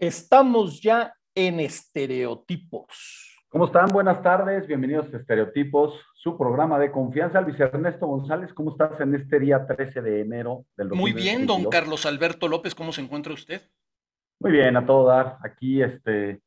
Estamos 0.00 0.80
ya 0.80 1.12
en 1.34 1.60
estereotipos. 1.60 3.36
¿Cómo 3.50 3.66
están? 3.66 3.92
Buenas 3.92 4.22
tardes, 4.22 4.66
bienvenidos 4.66 5.12
a 5.12 5.18
Estereotipos, 5.18 6.00
su 6.14 6.38
programa 6.38 6.78
de 6.78 6.90
confianza. 6.90 7.42
Luis 7.42 7.60
Ernesto 7.60 8.06
González, 8.06 8.54
¿cómo 8.54 8.70
estás 8.70 8.98
en 9.00 9.14
este 9.14 9.38
día 9.38 9.66
13 9.66 10.00
de 10.00 10.20
enero 10.22 10.64
del 10.76 10.88
2022? 10.88 11.00
Muy 11.00 11.12
bien, 11.12 11.46
don 11.46 11.64
Carlos 11.68 12.06
Alberto 12.06 12.48
López, 12.48 12.74
¿cómo 12.74 12.92
se 12.92 13.02
encuentra 13.02 13.34
usted? 13.34 13.60
Muy 14.40 14.52
bien, 14.52 14.76
a 14.76 14.86
todo 14.86 15.06
dar. 15.06 15.38
Aquí, 15.42 15.82
este, 15.82 16.40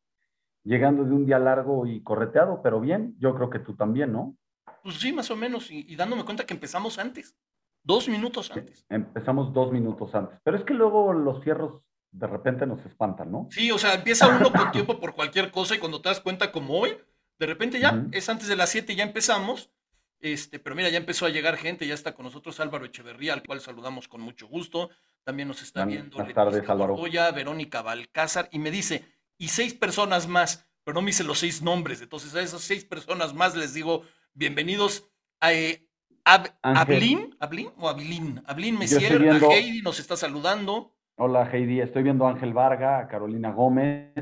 llegando 0.63 1.03
de 1.03 1.13
un 1.13 1.25
día 1.25 1.39
largo 1.39 1.85
y 1.85 2.01
correteado, 2.03 2.61
pero 2.61 2.81
bien, 2.81 3.15
yo 3.20 3.35
creo 3.35 3.49
que 3.49 3.59
tú 3.59 3.75
también, 3.75 4.11
¿no? 4.11 4.35
Pues 4.81 4.95
sí, 4.95 5.13
más 5.13 5.29
o 5.31 5.35
menos, 5.35 5.71
y, 5.71 5.85
y 5.87 5.95
dándome 5.95 6.26
cuenta 6.26 6.45
que 6.45 6.53
empezamos 6.53 6.99
antes, 6.99 7.37
dos 7.84 8.09
minutos 8.09 8.51
antes. 8.51 8.85
Empezamos 8.90 9.53
dos 9.53 9.71
minutos 9.71 10.13
antes, 10.15 10.40
pero 10.43 10.57
es 10.57 10.63
que 10.63 10.73
luego 10.73 11.13
los 11.13 11.43
fierros 11.43 11.81
de 12.12 12.27
repente 12.27 12.65
nos 12.65 12.85
espantan, 12.85 13.31
¿no? 13.31 13.48
Sí, 13.49 13.71
o 13.71 13.77
sea, 13.77 13.93
empieza 13.96 14.27
uno 14.27 14.51
con 14.51 14.71
tiempo 14.71 14.99
por 14.99 15.15
cualquier 15.15 15.51
cosa 15.51 15.75
y 15.75 15.79
cuando 15.79 16.01
te 16.01 16.09
das 16.09 16.20
cuenta 16.20 16.51
como 16.51 16.79
hoy, 16.79 16.98
de 17.40 17.46
repente 17.46 17.79
ya, 17.79 17.93
uh 17.93 17.96
-huh. 17.96 18.09
es 18.12 18.29
antes 18.29 18.48
de 18.48 18.55
las 18.55 18.70
7 18.70 18.93
y 18.93 18.96
ya 18.96 19.03
empezamos. 19.03 19.71
Este, 20.20 20.57
pero 20.59 20.75
mira, 20.75 20.90
ya 20.90 20.98
empezó 20.98 21.25
a 21.25 21.29
llegar 21.29 21.57
gente, 21.57 21.85
ya 21.85 21.96
está 21.96 22.13
con 22.13 22.23
nosotros 22.25 22.59
Álvaro 22.59 22.85
Echeverría, 22.85 23.34
al 23.34 23.43
cual 23.43 23.59
saludamos 23.59 24.07
con 24.07 24.21
mucho 24.21 24.48
gusto. 24.48 24.90
También 25.24 25.48
nos 25.48 25.62
está 25.62 25.85
viendo 25.85 26.18
Buenas 26.18 26.34
tardes, 26.34 26.70
Álvaro. 26.70 26.98
Verónica 27.34 27.82
Balcázar, 27.82 28.49
y 28.52 28.60
me 28.60 28.71
dice, 28.71 29.05
y 29.38 29.48
seis 29.48 29.74
personas 29.74 30.27
más, 30.27 30.70
pero 30.84 30.96
no 30.96 31.02
me 31.02 31.07
dice 31.07 31.24
los 31.24 31.40
seis 31.40 31.62
nombres. 31.62 32.02
Entonces, 32.02 32.35
a 32.35 32.41
esas 32.41 32.62
seis 32.62 32.84
personas 32.84 33.34
más 33.34 33.55
les 33.55 33.74
digo, 33.74 34.04
bienvenidos 34.34 35.10
a 35.40 35.54
eh, 35.54 35.88
Ab 36.26 36.48
Ablin, 36.62 37.35
Ablin 37.40 37.70
o 37.77 37.88
Abilin. 37.88 38.41
Ablin 38.46 38.77
Messier, 38.77 39.20
viendo... 39.20 39.49
a 39.49 39.54
Heidi 39.54 39.82
nos 39.82 39.99
está 39.99 40.15
saludando. 40.15 40.93
Hola 41.15 41.49
Heidi, 41.52 41.80
estoy 41.80 42.04
viendo 42.04 42.26
a 42.26 42.32
Ángel 42.32 42.54
Varga, 42.54 42.99
a 42.99 43.08
Carolina 43.08 43.52
Gómez, 43.52 44.13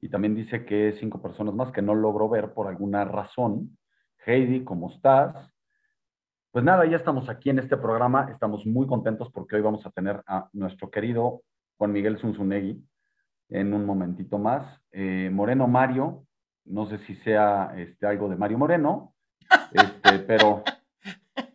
y 0.00 0.08
también 0.08 0.34
dice 0.34 0.64
que 0.64 0.96
cinco 0.98 1.20
personas 1.20 1.54
más 1.54 1.70
que 1.72 1.82
no 1.82 1.94
logro 1.94 2.28
ver 2.28 2.54
por 2.54 2.66
alguna 2.66 3.04
razón. 3.04 3.78
Heidi, 4.24 4.64
¿cómo 4.64 4.90
estás? 4.92 5.52
Pues 6.52 6.64
nada, 6.64 6.84
ya 6.84 6.96
estamos 6.96 7.28
aquí 7.28 7.48
en 7.48 7.60
este 7.60 7.76
programa, 7.76 8.28
estamos 8.32 8.66
muy 8.66 8.84
contentos 8.88 9.30
porque 9.32 9.54
hoy 9.54 9.62
vamos 9.62 9.86
a 9.86 9.90
tener 9.90 10.20
a 10.26 10.48
nuestro 10.52 10.90
querido 10.90 11.42
Juan 11.78 11.92
Miguel 11.92 12.18
Zunzunegui 12.18 12.84
en 13.50 13.72
un 13.72 13.86
momentito 13.86 14.36
más. 14.36 14.80
Eh, 14.90 15.30
Moreno 15.32 15.68
Mario, 15.68 16.26
no 16.64 16.88
sé 16.88 16.98
si 17.06 17.14
sea 17.16 17.72
este, 17.76 18.04
algo 18.04 18.28
de 18.28 18.34
Mario 18.34 18.58
Moreno, 18.58 19.14
este, 19.72 20.18
pero 20.26 20.64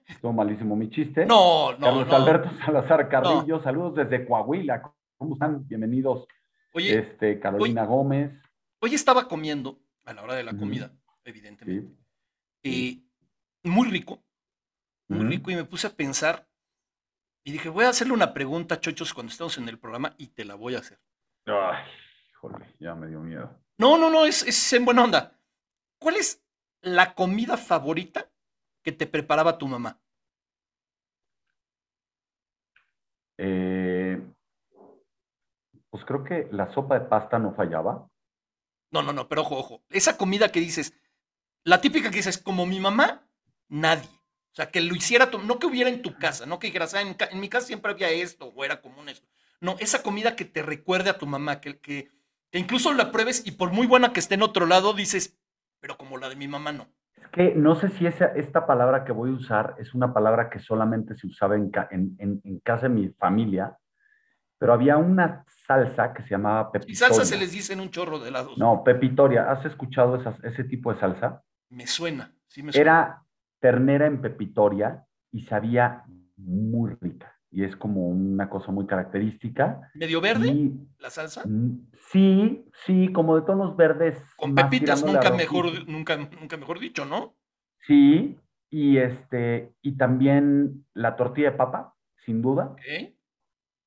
estuvo 0.07 0.31
malísimo 0.31 0.77
mi 0.77 0.89
chiste. 0.89 1.25
No, 1.25 1.73
no, 1.73 1.87
Carlos 1.87 2.07
no. 2.07 2.15
Alberto 2.15 2.49
Salazar 2.65 3.09
Carrillo, 3.09 3.57
no. 3.57 3.63
saludos 3.63 3.95
desde 3.95 4.25
Coahuila. 4.25 4.81
¿Cómo 5.17 5.33
están? 5.33 5.67
Bienvenidos. 5.67 6.25
Oye, 6.71 6.99
este, 6.99 7.37
Carolina 7.41 7.81
hoy, 7.81 7.87
Gómez. 7.89 8.31
Hoy 8.79 8.93
estaba 8.93 9.27
comiendo 9.27 9.77
a 10.05 10.13
la 10.13 10.23
hora 10.23 10.35
de 10.35 10.43
la 10.43 10.55
comida, 10.55 10.93
evidentemente. 11.25 11.93
Sí. 12.63 13.03
Eh, 13.03 13.69
muy 13.69 13.89
rico, 13.89 14.24
muy 15.07 15.19
uh 15.19 15.23
-huh. 15.23 15.29
rico, 15.29 15.51
y 15.51 15.55
me 15.55 15.65
puse 15.65 15.87
a 15.87 15.95
pensar 15.95 16.47
y 17.43 17.51
dije, 17.51 17.69
voy 17.69 17.85
a 17.85 17.89
hacerle 17.89 18.13
una 18.13 18.33
pregunta, 18.33 18.79
chochos, 18.79 19.13
cuando 19.13 19.31
estemos 19.31 19.57
en 19.57 19.69
el 19.69 19.77
programa 19.77 20.15
y 20.17 20.27
te 20.27 20.45
la 20.45 20.55
voy 20.55 20.75
a 20.75 20.79
hacer. 20.79 20.99
Ay, 21.45 21.85
híjole, 22.31 22.73
ya 22.79 22.95
me 22.95 23.07
dio 23.07 23.19
miedo. 23.19 23.55
No, 23.77 23.97
no, 23.97 24.09
no, 24.09 24.25
es, 24.25 24.41
es 24.43 24.73
en 24.73 24.83
buena 24.83 25.03
onda. 25.03 25.39
¿Cuál 25.99 26.15
es 26.15 26.43
la 26.81 27.13
comida 27.13 27.55
favorita 27.57 28.31
que 28.83 28.91
te 28.91 29.05
preparaba 29.05 29.57
tu 29.57 29.67
mamá? 29.67 30.01
Eh, 33.37 34.19
pues 35.89 36.03
creo 36.05 36.23
que 36.23 36.47
la 36.51 36.73
sopa 36.73 36.97
de 36.97 37.05
pasta 37.05 37.37
no 37.37 37.53
fallaba. 37.53 38.09
No, 38.91 39.03
no, 39.03 39.13
no, 39.13 39.27
pero 39.27 39.41
ojo, 39.41 39.57
ojo. 39.57 39.83
Esa 39.89 40.17
comida 40.17 40.51
que 40.51 40.59
dices, 40.59 40.93
la 41.63 41.79
típica 41.79 42.09
que 42.09 42.17
dices, 42.17 42.37
como 42.37 42.65
mi 42.65 42.79
mamá, 42.79 43.27
nadie. 43.67 44.09
O 44.55 44.57
sea, 44.57 44.71
que 44.71 44.79
lo 44.79 44.95
hiciera, 44.95 45.29
tu, 45.29 45.39
no 45.39 45.59
que 45.59 45.67
hubiera 45.67 45.89
en 45.89 46.01
tu 46.01 46.17
casa, 46.17 46.45
no 46.45 46.59
que 46.59 46.67
dijeras, 46.67 46.93
ah, 46.93 47.01
en, 47.01 47.17
en, 47.29 47.39
mi 47.41 47.49
casa 47.49 47.67
siempre 47.67 47.91
había 47.91 48.09
esto, 48.09 48.53
o 48.55 48.63
era 48.63 48.79
común 48.79 49.09
esto. 49.09 49.27
No, 49.59 49.75
esa 49.79 50.01
comida 50.01 50.37
que 50.37 50.45
te 50.45 50.61
recuerde 50.61 51.09
a 51.09 51.17
tu 51.17 51.27
mamá, 51.27 51.59
que, 51.59 51.77
que, 51.81 52.09
que 52.51 52.57
incluso 52.57 52.93
la 52.93 53.11
pruebes 53.11 53.45
y 53.45 53.51
por 53.51 53.73
muy 53.73 53.85
buena 53.85 54.13
que 54.13 54.21
esté 54.21 54.35
en 54.35 54.43
otro 54.43 54.65
lado, 54.65 54.93
dices, 54.93 55.37
pero 55.81 55.97
como 55.97 56.17
la 56.17 56.29
de 56.29 56.37
mi 56.37 56.47
mamá, 56.47 56.71
no. 56.71 56.87
Es 57.17 57.27
que 57.33 57.53
no 57.53 57.75
sé 57.75 57.89
si 57.89 58.07
esa, 58.07 58.27
esta 58.27 58.65
palabra 58.65 59.03
que 59.03 59.11
voy 59.11 59.31
a 59.31 59.33
usar 59.33 59.75
es 59.77 59.93
una 59.93 60.13
palabra 60.13 60.49
que 60.49 60.59
solamente 60.59 61.17
se 61.17 61.27
usaba 61.27 61.57
en, 61.57 61.69
en, 61.91 62.15
en, 62.19 62.41
en 62.45 62.59
casa 62.61 62.83
de 62.83 62.95
mi 62.95 63.09
familia, 63.09 63.77
pero 64.57 64.71
había 64.71 64.95
una 64.95 65.43
salsa 65.67 66.13
que 66.13 66.23
se 66.23 66.29
llamaba 66.29 66.71
pepitoria. 66.71 66.93
Y 66.93 66.95
salsa 66.95 67.25
se 67.25 67.37
les 67.37 67.51
dice 67.51 67.73
en 67.73 67.81
un 67.81 67.91
chorro 67.91 68.19
de 68.19 68.31
lados. 68.31 68.57
No, 68.57 68.85
pepitoria. 68.85 69.51
¿Has 69.51 69.65
escuchado 69.65 70.15
esas, 70.15 70.41
ese 70.45 70.63
tipo 70.63 70.93
de 70.93 70.99
salsa? 71.01 71.43
Me 71.67 71.87
suena, 71.87 72.33
sí 72.47 72.63
me 72.63 72.71
suena. 72.71 72.81
Era 72.81 73.24
ternera 73.65 74.05
en 74.05 74.21
pepitoria 74.21 75.07
y 75.31 75.41
sabía 75.41 76.03
muy 76.37 76.91
rica. 77.01 77.35
Y 77.49 77.63
es 77.63 77.75
como 77.75 78.09
una 78.09 78.47
cosa 78.47 78.71
muy 78.71 78.85
característica. 78.85 79.89
¿Medio 79.95 80.21
verde 80.21 80.49
y, 80.49 80.87
la 80.99 81.09
salsa? 81.09 81.41
Sí, 82.11 82.63
sí, 82.85 83.11
como 83.11 83.35
de 83.35 83.41
tonos 83.41 83.75
verdes. 83.75 84.21
Con 84.37 84.53
pepitas, 84.53 85.03
nunca 85.03 85.31
mejor, 85.31 85.87
nunca, 85.87 86.15
nunca 86.15 86.57
mejor 86.57 86.79
dicho, 86.79 87.05
¿no? 87.05 87.35
Sí, 87.87 88.37
y 88.69 88.97
este, 88.97 89.73
y 89.81 89.97
también 89.97 90.85
la 90.93 91.15
tortilla 91.15 91.49
de 91.49 91.57
papa, 91.57 91.95
sin 92.23 92.43
duda. 92.43 92.73
Okay. 92.73 93.17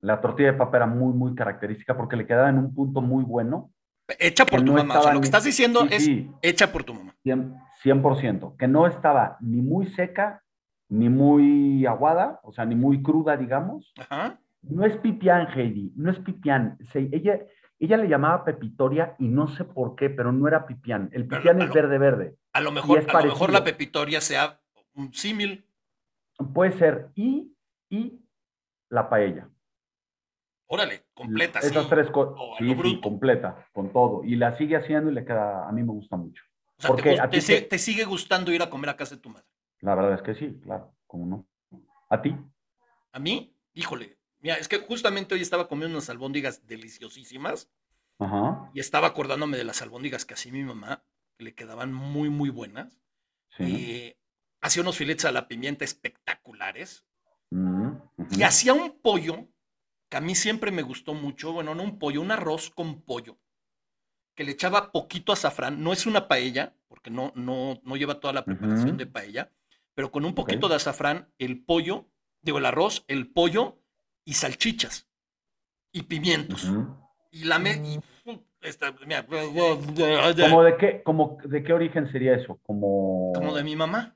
La 0.01 0.21
tortilla 0.21 0.51
de 0.51 0.59
papa 0.59 0.79
era 0.79 0.87
muy, 0.87 1.15
muy 1.15 1.37
característica 1.37 1.97
porque 1.97 2.17
le 2.17 2.27
quedaba 2.27 2.49
en 2.49 2.59
un 2.59 2.75
punto 2.75 3.01
muy 3.01 3.23
bueno. 3.23 3.73
Hecha 4.19 4.45
por 4.45 4.59
tu 4.59 4.73
no 4.73 4.79
mamá. 4.79 4.99
O 4.99 5.03
sea, 5.05 5.13
lo 5.13 5.21
que 5.21 5.27
estás 5.27 5.45
diciendo 5.45 5.83
sí, 5.83 5.95
es 5.95 6.05
sí. 6.05 6.31
hecha 6.43 6.73
por 6.73 6.83
tu 6.83 6.95
mamá. 6.95 7.15
100%, 7.25 7.68
100%. 7.85 8.57
Que 8.57 8.69
no 8.69 8.87
estaba 8.87 9.37
ni 9.41 9.61
muy 9.61 9.87
seca, 9.87 10.43
ni 10.89 11.09
muy 11.09 11.87
aguada, 11.87 12.41
o 12.43 12.53
sea, 12.53 12.65
ni 12.65 12.75
muy 12.75 13.03
cruda, 13.03 13.37
digamos. 13.37 13.93
Ajá. 13.99 14.41
No 14.63 14.85
es 14.85 14.97
pipián, 14.97 15.49
Heidi, 15.55 15.93
no 15.97 16.11
es 16.11 16.19
pipián. 16.19 16.79
Se, 16.93 17.09
ella, 17.13 17.39
ella 17.79 17.97
le 17.97 18.09
llamaba 18.09 18.45
pepitoria 18.45 19.15
y 19.19 19.29
no 19.29 19.49
sé 19.49 19.65
por 19.65 19.95
qué, 19.95 20.11
pero 20.11 20.33
no 20.33 20.49
era 20.49 20.67
pipián. 20.67 21.11
El 21.13 21.29
pipián 21.29 21.63
es 21.63 21.73
verde, 21.73 21.99
verde. 21.99 22.37
A 22.53 22.61
lo 22.61 22.73
mejor, 22.73 23.07
a 23.09 23.21
lo 23.21 23.27
mejor 23.27 23.53
la 23.53 23.63
pepitoria 23.63 24.21
sea 24.21 24.61
un 24.95 25.13
símil. 25.13 25.65
Puede 26.53 26.73
ser. 26.73 27.11
Y, 27.15 27.55
y 27.89 28.21
la 28.91 29.09
paella. 29.09 29.49
Órale, 30.67 31.05
completa. 31.15 31.61
Esas 31.61 31.85
sí. 31.85 31.91
tres 31.91 32.11
cosas. 32.11 32.35
Sí, 32.59 32.77
sí, 32.83 33.01
completa, 33.01 33.67
con 33.73 33.93
todo. 33.93 34.23
Y 34.25 34.37
la 34.37 34.57
sigue 34.59 34.77
haciendo 34.77 35.11
y 35.11 35.15
le 35.15 35.25
queda, 35.25 35.67
a 35.67 35.73
mí 35.73 35.83
me 35.83 35.93
gusta 35.93 36.17
mucho. 36.17 36.43
O 36.79 36.83
sea, 36.83 36.89
Porque 36.89 37.15
te, 37.15 37.21
a 37.21 37.29
ti 37.29 37.41
te, 37.41 37.63
te, 37.63 37.79
sigue 37.79 38.05
gustando 38.05 38.53
ir 38.53 38.63
a 38.63 38.71
comer 38.71 38.91
a 38.91 38.97
casa 38.97 39.17
de 39.17 39.21
tu 39.21 39.31
madre. 39.31 39.47
La 39.81 39.95
verdad 39.95 40.15
es 40.15 40.23
que 40.23 40.35
sí, 40.35 40.61
claro, 40.63 40.95
cómo 41.07 41.27
no. 41.27 41.47
¿A 42.09 42.23
ti? 42.23 42.37
¿A 43.13 43.19
mí? 43.19 43.55
Híjole, 43.75 44.19
mira, 44.41 44.57
es 44.57 44.69
que 44.69 44.79
justamente 44.79 45.35
hoy 45.35 45.43
estaba 45.43 45.69
comiendo 45.69 45.97
unas 45.97 46.09
albóndigas 46.09 46.67
deliciosísimas. 46.67 47.69
Ajá. 48.21 48.71
Y 48.75 48.81
estaba 48.81 49.09
acordándome 49.09 49.57
de 49.57 49.65
las 49.65 49.83
albóndigas 49.83 50.25
que 50.25 50.35
hacía 50.35 50.53
mi 50.53 50.65
mamá, 50.65 51.05
que 51.37 51.45
le 51.45 51.55
quedaban 51.55 51.93
muy, 51.93 52.31
muy 52.31 52.51
buenas. 52.51 53.01
Sí. 53.57 53.65
Eh, 53.65 54.19
hacía 54.61 54.83
unos 54.83 54.97
filetes 54.97 55.25
a 55.25 55.33
la 55.33 55.49
pimienta 55.49 55.85
espectaculares. 55.85 57.05
Mm, 57.51 57.87
uh 57.87 58.01
-huh. 58.17 58.39
Y 58.39 58.43
hacía 58.43 58.75
un 58.75 59.01
pollo 59.01 59.49
que 60.09 60.17
a 60.17 60.21
mí 60.21 60.35
siempre 60.35 60.71
me 60.71 60.83
gustó 60.83 61.15
mucho, 61.15 61.53
bueno, 61.53 61.75
no 61.75 61.83
un 61.83 61.99
pollo, 61.99 62.21
un 62.21 62.31
arroz 62.31 62.71
con 62.71 63.03
pollo, 63.03 63.39
que 64.39 64.45
le 64.45 64.53
echaba 64.53 64.93
poquito 64.93 65.33
azafrán, 65.33 65.83
no 65.83 65.93
es 65.93 66.07
una 66.07 66.29
paella, 66.29 66.73
porque 66.87 67.11
no, 67.11 67.33
no, 67.35 67.81
no 67.83 67.97
lleva 67.97 68.21
toda 68.21 68.33
la 68.33 68.45
preparación 68.45 68.91
uh 68.91 68.93
-huh. 68.93 68.99
de 68.99 69.07
paella, 69.07 69.51
pero 69.97 70.13
con 70.13 70.25
un 70.25 70.33
poquito 70.33 70.67
okay. 70.67 70.69
de 70.69 70.77
azafrán, 70.77 71.29
el 71.39 71.65
pollo, 71.65 72.05
digo, 72.41 72.59
el 72.59 72.67
arroz, 72.67 73.05
el 73.09 73.27
pollo 73.33 73.79
y 74.25 74.35
salchichas 74.35 75.09
y 75.91 76.03
pimientos. 76.03 76.67
Uh 76.67 76.77
-huh. 76.77 76.97
Y 77.33 77.45
la 77.47 77.59
me... 77.59 77.73
Y, 77.73 78.01
esta, 78.61 78.95
mira, 79.05 79.27
¿Como 79.27 80.63
de 80.63 80.77
qué, 80.77 81.03
como 81.03 81.39
de 81.45 81.65
qué 81.65 81.73
origen 81.73 82.09
sería 82.13 82.37
eso? 82.37 82.61
Como... 82.63 83.33
Como 83.35 83.53
de 83.57 83.65
mi 83.65 83.75
mamá. 83.75 84.15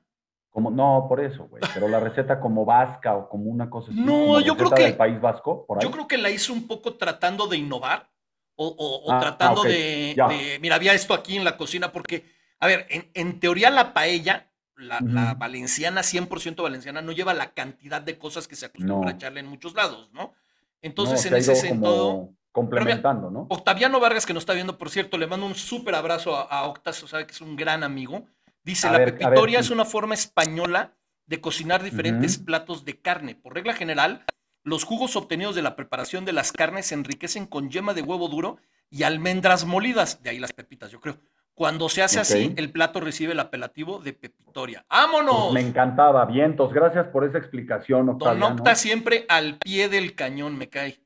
Como, 0.51 0.71
no, 0.71 1.05
por 1.09 1.19
eso, 1.19 1.49
güey. 1.49 1.61
Pero 1.73 1.89
la 1.89 1.99
receta 1.99 2.39
como 2.39 2.63
vasca 2.63 3.13
o 3.17 3.27
como 3.27 3.51
una 3.51 3.69
cosa 3.69 3.91
así. 3.91 3.99
No, 3.99 4.39
yo 4.39 4.55
creo 4.55 4.69
que. 4.69 4.83
del 4.83 4.95
País 4.95 5.19
Vasco, 5.19 5.65
por 5.65 5.79
ahí. 5.79 5.83
Yo 5.83 5.91
creo 5.91 6.07
que 6.07 6.17
la 6.17 6.29
hizo 6.29 6.53
un 6.53 6.65
poco 6.65 6.93
tratando 6.93 7.47
de 7.47 7.57
innovar. 7.57 8.12
O, 8.55 8.67
o, 8.67 9.05
o 9.05 9.11
ah, 9.11 9.19
tratando 9.19 9.61
okay. 9.61 10.13
de, 10.13 10.23
de, 10.29 10.59
Mira, 10.59 10.75
había 10.75 10.93
esto 10.93 11.13
aquí 11.13 11.37
en 11.37 11.43
la 11.43 11.57
cocina, 11.57 11.91
porque, 11.91 12.25
a 12.59 12.67
ver, 12.67 12.85
en, 12.89 13.09
en 13.13 13.39
teoría 13.39 13.69
la 13.69 13.93
paella, 13.93 14.51
la, 14.75 14.97
uh 14.97 15.01
-huh. 15.01 15.11
la 15.11 15.33
valenciana, 15.33 16.01
100% 16.01 16.61
valenciana, 16.61 17.01
no 17.01 17.11
lleva 17.11 17.33
la 17.33 17.53
cantidad 17.53 18.01
de 18.01 18.17
cosas 18.17 18.47
que 18.47 18.55
se 18.55 18.67
acostumbra 18.67 18.99
no. 18.99 19.07
a 19.07 19.11
echarle 19.17 19.39
en 19.39 19.47
muchos 19.47 19.73
lados, 19.73 20.09
¿no? 20.13 20.33
Entonces, 20.81 21.23
no, 21.23 21.35
en 21.35 21.41
ese 21.41 21.55
sentido. 21.55 22.29
Complementando, 22.51 23.31
¿no? 23.31 23.47
Octaviano 23.49 23.99
Vargas, 23.99 24.27
que 24.27 24.33
nos 24.33 24.43
está 24.43 24.53
viendo, 24.53 24.77
por 24.77 24.91
cierto, 24.91 25.17
le 25.17 25.25
mando 25.25 25.47
un 25.47 25.55
súper 25.55 25.95
abrazo 25.95 26.35
a, 26.35 26.43
a 26.43 26.67
Octas, 26.67 27.01
o 27.01 27.07
sea, 27.07 27.25
que 27.25 27.31
es 27.31 27.41
un 27.41 27.55
gran 27.55 27.83
amigo. 27.83 28.27
Dice, 28.63 28.87
a 28.87 28.91
la 28.91 28.99
ver, 28.99 29.17
pepitoria 29.17 29.57
ver, 29.57 29.65
sí. 29.65 29.67
es 29.67 29.71
una 29.71 29.85
forma 29.85 30.13
española 30.13 30.93
de 31.25 31.41
cocinar 31.41 31.81
diferentes 31.81 32.37
uh 32.37 32.41
-huh. 32.41 32.45
platos 32.45 32.85
de 32.85 33.01
carne. 33.01 33.33
Por 33.33 33.55
regla 33.55 33.73
general, 33.73 34.23
los 34.63 34.83
jugos 34.85 35.15
obtenidos 35.15 35.55
de 35.55 35.61
la 35.61 35.75
preparación 35.75 36.25
de 36.25 36.33
las 36.33 36.51
carnes 36.51 36.87
se 36.87 36.95
enriquecen 36.95 37.45
con 37.45 37.69
yema 37.69 37.93
de 37.93 38.01
huevo 38.01 38.27
duro 38.29 38.57
y 38.89 39.03
almendras 39.03 39.65
molidas, 39.65 40.23
de 40.23 40.29
ahí 40.29 40.39
las 40.39 40.53
pepitas, 40.53 40.91
yo 40.91 40.99
creo. 40.99 41.17
Cuando 41.55 41.87
se 41.87 42.01
hace 42.01 42.19
así, 42.19 42.53
el 42.57 42.71
plato 42.71 42.99
recibe 42.99 43.33
el 43.33 43.39
apelativo 43.39 43.99
de 43.99 44.13
pepitoria. 44.13 44.85
¡Vámonos! 44.89 45.51
Pues 45.51 45.63
me 45.63 45.69
encantaba, 45.69 46.25
vientos. 46.25 46.73
Gracias 46.73 47.07
por 47.07 47.25
esa 47.25 47.37
explicación, 47.37 48.09
Octaviano. 48.09 48.49
Don 48.49 48.59
Octa 48.59 48.73
siempre 48.73 49.25
al 49.29 49.57
pie 49.59 49.87
del 49.87 50.15
cañón 50.15 50.57
me 50.57 50.69
cae. 50.69 50.99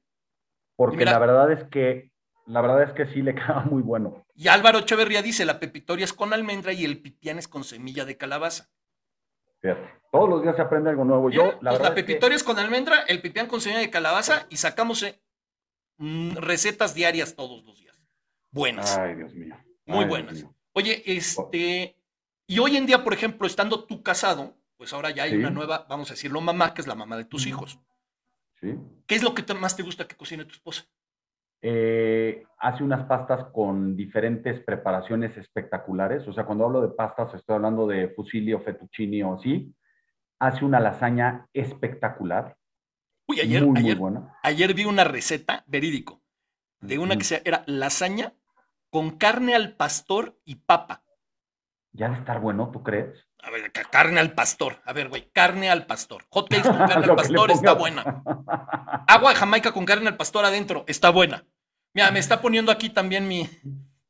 Porque 0.78 1.04
la 1.04 1.20
verdad 1.20 1.52
es 1.52 1.66
que, 1.66 2.12
la 2.46 2.62
verdad 2.62 2.84
es 2.84 2.92
que 2.94 3.14
sí 3.14 3.22
le 3.22 3.36
queda 3.36 3.66
muy 3.70 3.82
bueno. 3.82 4.26
Y 4.36 4.48
Álvaro 4.48 4.80
Echeverría 4.80 5.22
dice, 5.22 5.44
la 5.44 5.60
pepitoria 5.60 6.06
es 6.06 6.14
con 6.14 6.32
almendra 6.32 6.72
y 6.72 6.86
el 6.86 7.02
pipián 7.02 7.40
es 7.40 7.50
con 7.50 7.66
semilla 7.66 8.06
de 8.06 8.16
calabaza. 8.16 8.70
Todos 10.12 10.30
los 10.30 10.42
días 10.42 10.56
se 10.56 10.62
aprende 10.62 10.90
algo 10.90 11.04
nuevo. 11.04 11.30
Yo, 11.30 11.58
la, 11.62 11.78
pues 11.78 11.92
pepitoria 11.92 12.36
es, 12.36 12.44
con 12.44 12.58
almendra, 12.60 13.02
el 13.08 13.22
pipián 13.22 13.48
con 13.48 13.62
semilla 13.62 13.82
de 13.82 13.90
calabaza 13.90 14.48
y 14.50 14.58
sacamos 14.58 15.04
eh, 15.04 15.20
mm, 15.98 16.38
recetas 16.38 16.94
diarias 16.94 17.36
todos 17.36 17.64
los 17.64 17.80
días. 17.80 18.02
Buenas. 18.52 18.98
Ay, 18.98 19.16
Dios 19.16 19.34
mío. 19.34 19.56
Muy 19.86 20.06
buenas. 20.06 20.46
Oye, 20.74 21.04
este, 21.06 21.98
y 22.46 22.60
hoy 22.60 22.78
en 22.78 22.86
día, 22.86 23.04
por 23.04 23.14
ejemplo, 23.14 23.48
estando 23.48 23.84
tú 23.84 24.04
casado, 24.04 24.56
pues 24.78 24.94
ahora 24.94 25.10
ya 25.12 25.24
hay 25.24 25.36
una 25.36 25.50
nueva, 25.50 25.86
vamos 25.90 26.10
a 26.10 26.14
decirlo, 26.14 26.40
mamá, 26.40 26.74
que 26.74 26.82
es 26.82 26.88
la 26.88 26.96
mamá 26.96 27.18
de 27.18 27.26
tus 27.26 27.46
hijos. 27.48 27.80
Sí. 28.60 28.76
¿Qué 29.06 29.16
es 29.16 29.24
lo 29.24 29.34
que 29.34 29.54
más 29.54 29.76
te 29.76 29.84
gusta 29.84 30.08
que 30.08 30.16
cocine 30.16 30.46
tu 30.46 30.54
esposa? 30.54 30.86
Eh, 31.62 32.44
hace 32.60 32.84
unas 32.84 33.06
pastas 33.08 33.46
con 33.52 33.96
diferentes 33.96 34.64
preparaciones 34.64 35.36
espectaculares. 35.38 36.28
O 36.28 36.34
sea, 36.34 36.46
cuando 36.46 36.66
hablo 36.66 36.82
de 36.82 36.90
pastas, 36.90 37.34
estoy 37.34 37.56
hablando 37.56 37.88
de 37.88 38.10
fusilli 38.10 38.54
o 38.54 38.60
fettuccini 38.62 39.24
o 39.24 39.36
así. 39.36 39.74
Hace 40.40 40.66
una 40.66 40.80
lasaña 40.80 41.48
espectacular. 41.54 42.56
Uy, 43.28 43.42
ayer, 43.42 43.66
ayer, 43.76 43.98
ayer 44.44 44.74
vi 44.74 44.86
una 44.86 45.04
receta 45.04 45.64
verídico 45.68 46.22
de 46.80 47.00
una 47.00 47.18
que 47.18 47.24
se, 47.24 47.42
era 47.44 47.64
lasaña 47.66 48.34
con 48.90 49.18
carne 49.18 49.56
al 49.56 49.76
pastor 49.76 50.40
y 50.46 50.56
papa. 50.56 51.04
Ya 51.92 52.10
de 52.10 52.20
estar 52.20 52.40
bueno, 52.40 52.72
¿tú 52.72 52.84
crees? 52.84 53.27
A 53.44 53.50
ver, 53.50 53.72
carne 53.72 54.20
al 54.20 54.34
pastor. 54.34 54.82
A 54.86 54.94
ver, 54.94 55.10
güey, 55.10 55.30
carne 55.32 55.70
al 55.70 55.86
pastor. 55.86 56.26
Hot 56.30 56.50
cakes 56.50 56.68
con 56.68 56.78
carne 56.78 57.06
al 57.06 57.16
pastor 57.16 57.52
está 57.52 57.74
buena. 57.74 58.24
Agua 59.08 59.32
de 59.32 59.36
Jamaica 59.36 59.72
con 59.72 59.86
carne 59.86 60.08
al 60.08 60.18
pastor 60.18 60.46
adentro 60.46 60.84
está 60.88 61.10
buena. 61.10 61.46
Mira, 61.94 62.12
me 62.12 62.20
está 62.20 62.42
poniendo 62.42 62.72
aquí 62.72 62.90
también 62.90 63.28
mi, 63.28 63.50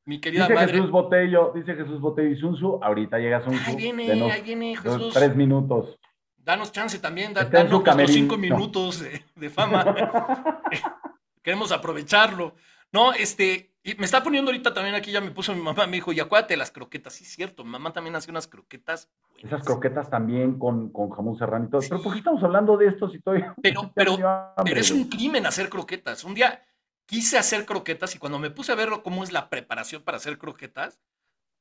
mi 0.06 0.20
querida 0.20 0.44
dice 0.44 0.56
madre. 0.56 0.74
Jesús 0.74 0.92
Botello, 0.92 1.52
dice 1.54 1.76
Jesús 1.76 2.02
Botello 2.02 2.30
y 2.30 2.40
Sunsu. 2.40 2.80
Ahorita 2.82 3.18
llega 3.18 3.44
Sunsu. 3.44 3.62
Ahí 3.66 3.76
viene, 3.76 4.32
ahí 4.32 4.42
viene 4.42 4.76
Jesús. 4.76 5.14
Tres 5.14 5.36
minutos. 5.36 5.98
Danos 6.38 6.72
chance 6.72 6.98
también, 7.00 7.34
danos 7.34 7.70
nuestros 7.70 8.12
cinco 8.12 8.38
minutos 8.38 9.04
de 9.36 9.50
fama. 9.50 9.84
Queremos 11.44 11.72
aprovecharlo. 11.72 12.56
No, 12.98 13.14
este, 13.14 13.76
me 14.00 14.06
está 14.06 14.24
poniendo 14.24 14.50
ahorita 14.50 14.74
también 14.74 14.96
aquí, 14.96 15.12
ya 15.12 15.22
me 15.22 15.30
puso 15.30 15.54
mi 15.54 15.62
mamá, 15.62 15.86
me 15.86 15.98
dijo, 15.98 16.12
y 16.14 16.20
acuérdate 16.20 16.58
las 16.58 16.72
croquetas. 16.72 17.14
Sí, 17.14 17.26
es 17.26 17.30
cierto, 17.30 17.64
mi 17.64 17.70
mamá 17.70 17.94
también 17.94 18.16
hace 18.16 18.32
unas 18.32 18.48
croquetas. 18.48 19.08
Esas 19.38 19.64
croquetas 19.64 20.10
también 20.10 20.58
con, 20.58 20.92
con 20.92 21.12
jamón 21.12 21.38
serrano 21.38 21.66
y 21.66 21.70
todo. 21.70 21.82
Pero 21.82 22.02
¿por 22.02 22.14
qué 22.14 22.18
estamos 22.18 22.44
hablando 22.44 22.76
de 22.76 22.88
esto 22.88 23.08
si 23.12 23.18
estoy... 23.18 23.44
Pero, 23.62 23.92
pero, 23.96 24.18
pero 24.66 24.80
es 24.80 24.90
un 24.90 25.08
crimen 25.10 25.46
hacer 25.46 25.70
croquetas. 25.70 26.24
Un 26.24 26.34
día 26.34 26.66
quise 27.06 27.38
hacer 27.38 27.68
croquetas 27.68 28.16
y 28.16 28.18
cuando 28.18 28.40
me 28.40 28.50
puse 28.50 28.72
a 28.72 28.76
ver 28.76 28.90
cómo 29.04 29.24
es 29.24 29.32
la 29.32 29.48
preparación 29.48 30.02
para 30.02 30.18
hacer 30.18 30.40
croquetas, 30.40 31.00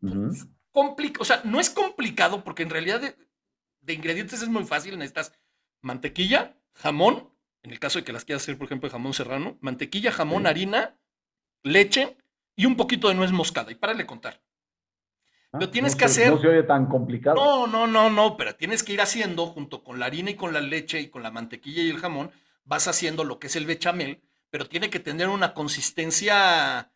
pues, 0.01 0.47
o 1.19 1.25
sea, 1.27 1.43
no 1.45 1.61
es 1.61 1.69
complicado 1.69 2.45
porque 2.45 2.63
en 2.63 2.71
realidad 2.71 3.03
de, 3.83 3.93
ingredientes 3.93 4.41
es 4.41 4.49
muy 4.49 4.65
fácil. 4.65 4.97
Necesitas 4.97 5.35
mantequilla, 5.83 6.57
jamón, 6.73 7.29
en 7.63 7.73
el 7.73 7.79
caso 7.79 7.99
de 7.99 8.07
que 8.07 8.15
las 8.15 8.25
quieras 8.25 8.43
hacer, 8.43 8.57
por 8.57 8.69
ejemplo, 8.69 8.89
de 8.89 8.93
jamón 8.93 9.13
serrano, 9.13 9.59
mantequilla, 9.61 10.13
jamón, 10.13 10.47
harina, 10.47 10.97
leche 11.67 12.17
y 12.55 12.67
un 12.67 12.77
poquito 12.77 13.09
de 13.09 13.15
nuez 13.15 13.33
moscada. 13.33 13.71
Y 13.71 13.75
párale 13.75 14.07
contar. 14.07 14.41
Ah, 15.53 15.59
pero 15.59 15.71
tienes 15.71 15.95
que 15.95 16.05
hacer. 16.05 16.31
No 16.31 16.41
se 16.41 16.49
oye 16.49 16.63
tan 16.63 16.87
complicado. 16.87 17.37
No, 17.37 17.67
no, 17.67 17.87
no, 17.87 18.11
no, 18.11 18.37
pero 18.37 18.55
tienes 18.55 18.83
que 18.83 18.93
ir 18.93 19.01
haciendo 19.01 19.47
junto 19.47 19.83
con 19.83 19.99
la 19.99 20.07
harina 20.07 20.31
y 20.31 20.37
con 20.37 20.53
la 20.53 20.61
leche 20.61 21.01
y 21.01 21.09
con 21.09 21.23
la 21.23 21.31
mantequilla 21.31 21.83
y 21.83 21.91
el 21.91 21.99
jamón, 21.99 22.31
vas 22.65 22.89
haciendo 22.89 23.25
lo 23.25 23.39
que 23.39 23.49
es 23.49 23.57
el 23.57 23.67
bechamel, 23.67 24.23
pero 24.51 24.67
tiene 24.67 24.91
que 24.91 25.01
tener 25.01 25.29
una 25.29 25.55
consistencia 25.55 26.91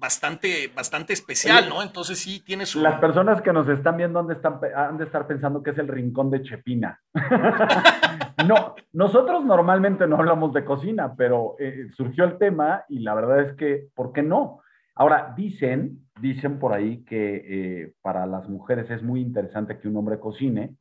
bastante, 0.00 0.72
bastante 0.74 1.12
especial, 1.12 1.68
¿no? 1.68 1.82
Entonces 1.82 2.18
sí 2.18 2.40
tiene 2.40 2.64
su... 2.66 2.80
Las 2.80 2.98
personas 2.98 3.42
que 3.42 3.52
nos 3.52 3.68
están 3.68 3.98
viendo 3.98 4.18
han 4.18 4.26
de 4.26 4.34
estar, 4.34 4.58
han 4.74 4.96
de 4.96 5.04
estar 5.04 5.26
pensando 5.26 5.62
que 5.62 5.70
es 5.70 5.78
el 5.78 5.88
rincón 5.88 6.30
de 6.30 6.42
Chepina. 6.42 6.98
no, 8.48 8.74
nosotros 8.92 9.44
normalmente 9.44 10.06
no 10.06 10.16
hablamos 10.16 10.52
de 10.54 10.64
cocina, 10.64 11.14
pero 11.14 11.56
eh, 11.58 11.88
surgió 11.96 12.24
el 12.24 12.38
tema 12.38 12.84
y 12.88 13.00
la 13.00 13.14
verdad 13.14 13.40
es 13.42 13.56
que, 13.56 13.88
¿por 13.94 14.12
qué 14.12 14.22
no? 14.22 14.60
Ahora, 14.94 15.34
dicen, 15.36 16.08
dicen 16.20 16.58
por 16.58 16.72
ahí 16.72 17.04
que 17.04 17.36
eh, 17.46 17.94
para 18.00 18.26
las 18.26 18.48
mujeres 18.48 18.90
es 18.90 19.02
muy 19.02 19.20
interesante 19.20 19.78
que 19.78 19.88
un 19.88 19.96
hombre 19.96 20.18
cocine. 20.18 20.76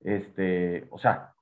Este, 0.00 0.86
o 0.90 0.98
sea, 0.98 1.32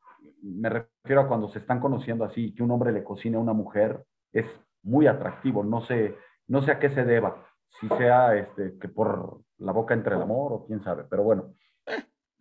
me 0.43 0.69
refiero 0.69 1.23
a 1.23 1.29
cuando 1.29 1.49
se 1.49 1.58
están 1.58 1.81
conociendo 1.81 2.25
así, 2.25 2.55
que 2.55 2.62
un 2.62 2.70
hombre 2.70 2.93
le 2.93 3.05
cocine 3.05 3.37
a 3.37 3.41
una 3.41 3.52
mujer, 3.52 4.05
es 4.32 4.46
muy 4.82 5.06
atractivo. 5.06 5.64
No 5.64 5.85
sé, 5.87 6.17
no 6.46 6.62
sé 6.62 6.73
a 6.73 6.79
qué 6.79 6.91
se 6.91 7.05
deba, 7.05 7.46
si 7.81 7.88
sea 7.88 8.37
este, 8.37 8.79
que 8.81 8.88
por 8.88 9.43
la 9.58 9.73
boca 9.73 9.94
entre 9.94 10.17
el 10.17 10.23
amor 10.23 10.52
o 10.52 10.64
quién 10.67 10.82
sabe, 10.82 11.05
pero 11.05 11.23
bueno. 11.23 11.55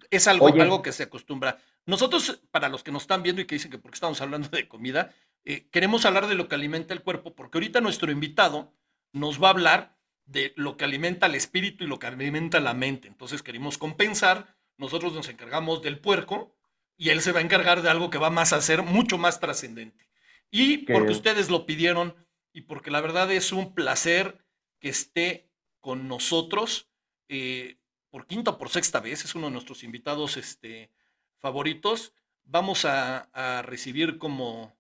Es 0.09 0.27
algo, 0.27 0.47
algo 0.47 0.81
que 0.81 0.91
se 0.91 1.03
acostumbra. 1.03 1.57
Nosotros, 1.85 2.43
para 2.51 2.69
los 2.69 2.83
que 2.83 2.91
nos 2.91 3.03
están 3.03 3.23
viendo 3.23 3.41
y 3.41 3.45
que 3.45 3.55
dicen 3.55 3.71
que 3.71 3.79
porque 3.79 3.95
estamos 3.95 4.21
hablando 4.21 4.47
de 4.49 4.67
comida, 4.67 5.11
eh, 5.45 5.67
queremos 5.69 6.05
hablar 6.05 6.27
de 6.27 6.35
lo 6.35 6.47
que 6.47 6.55
alimenta 6.55 6.93
el 6.93 7.01
cuerpo, 7.01 7.35
porque 7.35 7.57
ahorita 7.57 7.81
nuestro 7.81 8.11
invitado 8.11 8.73
nos 9.11 9.41
va 9.41 9.47
a 9.47 9.51
hablar 9.51 9.97
de 10.25 10.53
lo 10.55 10.77
que 10.77 10.85
alimenta 10.85 11.27
el 11.27 11.35
espíritu 11.35 11.83
y 11.83 11.87
lo 11.87 11.99
que 11.99 12.07
alimenta 12.07 12.59
la 12.59 12.73
mente. 12.73 13.07
Entonces 13.07 13.43
queremos 13.43 13.77
compensar, 13.77 14.55
nosotros 14.77 15.13
nos 15.13 15.29
encargamos 15.29 15.81
del 15.81 15.99
puerco 15.99 16.55
y 16.97 17.09
él 17.09 17.21
se 17.21 17.31
va 17.31 17.39
a 17.39 17.43
encargar 17.43 17.81
de 17.81 17.89
algo 17.89 18.09
que 18.09 18.17
va 18.17 18.29
más 18.29 18.53
a 18.53 18.61
ser 18.61 18.83
mucho 18.83 19.17
más 19.17 19.39
trascendente. 19.39 20.07
Y 20.49 20.79
porque 20.91 21.11
ustedes 21.11 21.49
lo 21.49 21.65
pidieron, 21.65 22.15
y 22.53 22.61
porque 22.61 22.91
la 22.91 23.01
verdad 23.01 23.31
es 23.31 23.51
un 23.51 23.73
placer 23.73 24.45
que 24.79 24.89
esté 24.89 25.49
con 25.81 26.07
nosotros 26.07 26.89
eh, 27.27 27.77
por 28.09 28.27
quinta 28.27 28.51
o 28.51 28.57
por 28.59 28.69
sexta 28.69 28.99
vez, 28.99 29.25
es 29.25 29.33
uno 29.33 29.47
de 29.47 29.53
nuestros 29.53 29.83
invitados 29.83 30.37
este, 30.37 30.91
favoritos. 31.39 32.13
Vamos 32.45 32.85
a, 32.85 33.27
recibir 33.63 34.19
como, 34.19 34.77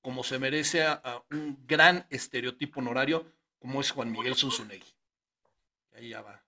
como 0.00 0.24
se 0.24 0.40
merece 0.40 0.84
a, 0.84 1.22
un 1.30 1.64
gran 1.66 2.06
estereotipo 2.10 2.80
honorario 2.80 3.24
como 3.60 3.80
es 3.80 3.92
Juan 3.92 4.10
Miguel 4.10 4.34
Zunzunegui. 4.34 4.96
Ahí 5.92 6.08
ya 6.08 6.22
va. 6.22 6.42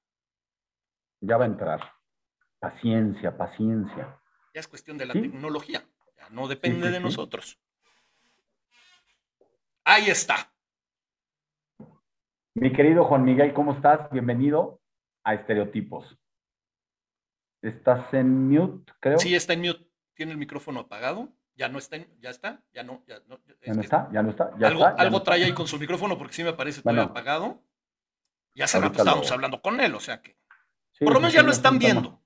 Ya 1.20 1.36
va 1.36 1.44
a 1.44 1.48
entrar. 1.48 1.92
Paciencia, 2.58 3.36
paciencia. 3.36 4.20
Ya 4.52 4.60
es 4.60 4.66
cuestión 4.66 4.98
de 4.98 5.06
la 5.06 5.12
tecnología, 5.12 5.86
ya 6.16 6.28
no 6.30 6.48
depende 6.48 6.90
de 6.90 6.98
nosotros. 6.98 7.60
Ahí 9.84 10.10
está. 10.10 10.53
Mi 12.56 12.72
querido 12.72 13.02
Juan 13.04 13.24
Miguel, 13.24 13.52
¿cómo 13.52 13.72
estás? 13.72 14.08
Bienvenido 14.12 14.80
a 15.24 15.34
Estereotipos. 15.34 16.16
¿Estás 17.60 18.14
en 18.14 18.48
mute, 18.48 18.92
creo? 19.00 19.18
Sí, 19.18 19.34
está 19.34 19.54
en 19.54 19.62
mute. 19.62 19.90
Tiene 20.14 20.30
el 20.30 20.38
micrófono 20.38 20.80
apagado. 20.80 21.32
Ya 21.56 21.68
no 21.68 21.78
está, 21.78 21.96
ya 22.20 22.30
está, 22.30 22.62
ya 22.72 22.84
no, 22.84 23.02
ya 23.08 23.18
no. 23.26 23.40
¿Ya 23.60 23.74
no 23.74 23.80
está? 23.80 24.08
¿Ya 24.12 24.22
no 24.22 24.30
está? 24.30 24.52
algo, 24.62 24.86
algo 24.86 25.22
trae 25.24 25.42
ahí 25.42 25.52
con 25.52 25.66
su 25.66 25.80
micrófono 25.80 26.16
porque 26.16 26.34
sí 26.34 26.44
me 26.44 26.52
parece 26.52 26.80
todavía 26.80 27.02
apagado. 27.02 27.60
Ya 28.54 28.66
hace 28.66 28.78
rato 28.78 28.98
estábamos 28.98 29.32
hablando 29.32 29.60
con 29.60 29.80
él, 29.80 29.92
o 29.92 30.00
sea 30.00 30.22
que. 30.22 30.36
por 31.00 31.12
lo 31.12 31.18
menos 31.18 31.32
ya 31.32 31.42
lo 31.42 31.50
están 31.50 31.80
viendo. 31.80 32.22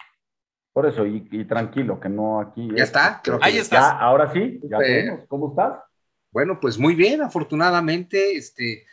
Por 0.74 0.84
eso, 0.86 1.06
y, 1.06 1.46
tranquilo, 1.46 1.98
que 1.98 2.10
no 2.10 2.40
aquí. 2.40 2.68
¿Ya 2.76 2.84
está? 2.84 3.22
Creo 3.24 3.38
ahí 3.40 3.56
está. 3.56 3.98
ahora 3.98 4.30
sí, 4.30 4.60
ya 4.62 4.76
tenemos. 4.76 5.26
¿Cómo 5.26 5.48
estás? 5.48 5.78
Bueno, 6.30 6.58
pues 6.60 6.78
muy 6.78 6.94
bien, 6.94 7.22
afortunadamente, 7.22 8.36
este, 8.36 8.84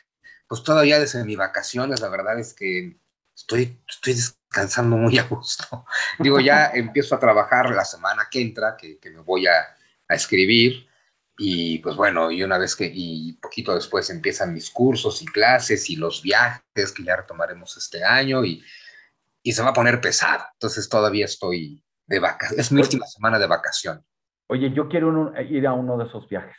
pues 0.48 0.64
todavía 0.64 1.00
desde 1.00 1.24
mis 1.24 1.38
vacaciones, 1.38 2.02
la 2.02 2.10
verdad 2.10 2.40
es 2.40 2.54
que 2.54 2.98
estoy, 3.36 3.80
estoy 3.88 4.14
descansando 4.14 4.98
muy 4.98 5.18
a 5.18 5.24
gusto. 5.24 5.86
Digo, 6.20 6.40
ya 6.40 6.68
empiezo 6.68 7.16
a 7.16 7.20
trabajar 7.20 7.72
la 7.72 7.86
semana 7.86 8.28
que 8.30 8.42
entra, 8.42 8.78
que, 8.78 9.00
me 9.04 9.22
voy 9.22 9.48
a, 9.48 9.54
escribir. 10.10 10.88
Y 11.38 11.80
pues 11.80 11.96
bueno, 11.96 12.32
y 12.32 12.44
una 12.44 12.58
vez 12.58 12.76
que, 12.76 12.90
y 12.94 13.34
poquito 13.34 13.76
después 13.76 14.10
empiezan 14.10 14.54
mis 14.54 14.70
cursos 14.70 15.22
y 15.22 15.26
clases 15.26 15.90
y 15.90 15.98
los 15.98 16.22
viajes 16.22 16.92
que 16.96 17.04
ya 17.04 17.18
retomaremos 17.18 17.76
este 17.76 18.04
año 18.06 18.46
y, 18.46 18.64
y 19.44 19.52
se 19.52 19.62
va 19.62 19.70
a 19.70 19.74
poner 19.74 20.00
pesado. 20.00 20.46
Entonces 20.54 20.88
todavía 20.88 21.26
estoy 21.26 21.84
de 22.06 22.20
vacaciones. 22.20 22.68
Es 22.68 22.72
mi 22.72 22.82
última 22.82 23.06
semana 23.08 23.38
de 23.38 23.48
vacación. 23.48 24.06
Oye, 24.48 24.72
yo 24.74 24.88
quiero 24.88 25.34
ir 25.50 25.68
a 25.68 25.74
uno 25.74 25.98
de 25.98 26.06
esos 26.06 26.30
viajes. 26.30 26.56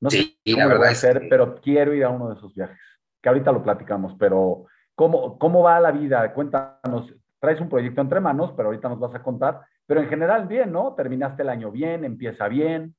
No 0.00 0.10
sé 0.10 0.36
cómo 0.44 0.58
la 0.58 0.66
verdad 0.66 0.90
hacer, 0.90 1.26
pero 1.28 1.60
quiero 1.60 1.94
ir 1.94 2.04
a 2.04 2.10
uno 2.10 2.28
de 2.28 2.36
esos 2.36 2.54
viajes, 2.54 2.78
que 3.20 3.28
ahorita 3.28 3.52
lo 3.52 3.62
platicamos, 3.62 4.14
pero 4.18 4.66
¿cómo, 4.94 5.38
¿cómo 5.38 5.62
va 5.62 5.80
la 5.80 5.90
vida? 5.90 6.32
Cuéntanos, 6.32 7.12
traes 7.40 7.60
un 7.60 7.68
proyecto 7.68 8.00
entre 8.00 8.20
manos, 8.20 8.52
pero 8.56 8.68
ahorita 8.68 8.88
nos 8.88 9.00
vas 9.00 9.14
a 9.14 9.22
contar, 9.22 9.60
pero 9.86 10.00
en 10.00 10.08
general 10.08 10.46
bien, 10.46 10.70
¿no? 10.70 10.94
Terminaste 10.94 11.42
el 11.42 11.48
año 11.48 11.70
bien, 11.70 12.04
empieza 12.04 12.46
bien. 12.48 12.94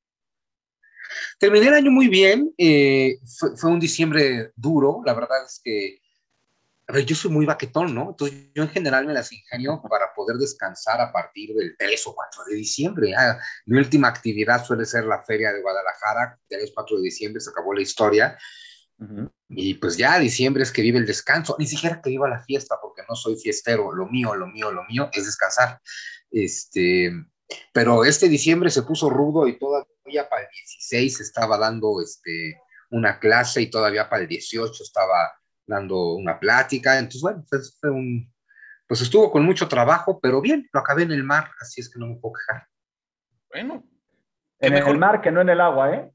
Terminé 1.39 1.67
el 1.67 1.73
año 1.73 1.91
muy 1.91 2.09
bien, 2.09 2.53
eh, 2.57 3.17
fue, 3.37 3.55
fue, 3.55 3.71
un 3.71 3.79
diciembre 3.79 4.51
duro, 4.55 5.01
la 5.05 5.13
verdad 5.13 5.45
es 5.45 5.61
que, 5.63 5.99
a 6.89 6.91
ver, 6.91 7.05
yo 7.05 7.15
soy 7.15 7.29
muy 7.29 7.45
baquetón, 7.45 7.93
¿no? 7.93 8.09
Entonces 8.09 8.49
yo 8.55 8.63
en 8.63 8.69
general 8.69 9.05
me 9.05 9.13
las 9.13 9.31
ingenio 9.31 9.79
para 9.87 10.11
poder 10.11 10.37
descansar 10.37 10.99
a 10.99 11.11
partir 11.13 11.53
del 11.53 11.75
3 11.77 12.07
o 12.07 12.15
4 12.15 12.45
de 12.45 12.55
diciembre. 12.55 13.13
Ah, 13.15 13.39
mi 13.67 13.77
última 13.77 14.07
actividad 14.07 14.65
suele 14.65 14.85
ser 14.85 15.05
la 15.05 15.23
feria 15.23 15.53
de 15.53 15.61
Guadalajara, 15.61 16.39
3 16.47 16.71
4 16.73 16.97
de 16.97 17.03
diciembre 17.03 17.41
se 17.41 17.51
acabó 17.51 17.75
la 17.75 17.83
historia. 17.83 18.35
Uh 18.97 19.05
-huh. 19.05 19.31
Y 19.49 19.75
pues 19.75 19.97
ya 19.97 20.17
diciembre 20.17 20.63
es 20.63 20.71
que 20.71 20.81
vive 20.81 20.97
el 20.97 21.05
descanso, 21.05 21.55
ni 21.59 21.67
siquiera 21.67 22.01
que 22.01 22.09
viva 22.09 22.27
la 22.27 22.43
fiesta, 22.43 22.77
porque 22.81 23.03
no 23.07 23.15
soy 23.15 23.35
fiestero, 23.35 23.93
lo 23.93 24.07
mío, 24.07 24.33
lo 24.33 24.47
mío, 24.47 24.71
lo 24.71 24.83
mío 24.85 25.11
es 25.13 25.27
descansar. 25.27 25.79
Este, 26.31 27.11
pero 27.71 28.03
este 28.03 28.27
diciembre 28.27 28.71
se 28.71 28.81
puso 28.81 29.11
rudo 29.11 29.47
y 29.47 29.59
todavía 29.59 30.27
para 30.27 30.41
el 30.41 30.49
16 30.51 31.19
estaba 31.19 31.55
dando 31.59 32.01
este, 32.01 32.59
una 32.89 33.19
clase 33.19 33.61
y 33.61 33.69
todavía 33.69 34.09
para 34.09 34.23
el 34.23 34.27
18 34.27 34.83
estaba 34.83 35.38
dando 35.69 36.13
una 36.15 36.39
plática. 36.39 36.97
Entonces, 36.97 37.21
bueno, 37.21 37.45
pues, 37.49 37.77
fue 37.79 37.91
un, 37.91 38.31
pues 38.87 39.01
estuvo 39.01 39.31
con 39.31 39.45
mucho 39.45 39.67
trabajo, 39.67 40.19
pero 40.19 40.41
bien, 40.41 40.67
lo 40.73 40.79
acabé 40.79 41.03
en 41.03 41.11
el 41.11 41.23
mar, 41.23 41.51
así 41.61 41.79
es 41.79 41.93
que 41.93 41.99
no 41.99 42.07
me 42.07 42.15
puedo 42.15 42.33
quejar. 42.33 42.67
Bueno. 43.49 43.85
En 44.59 44.73
mejor? 44.73 44.91
el 44.91 44.97
mar 44.97 45.21
que 45.21 45.31
no 45.31 45.41
en 45.41 45.49
el 45.49 45.61
agua, 45.61 45.93
¿eh? 45.93 46.11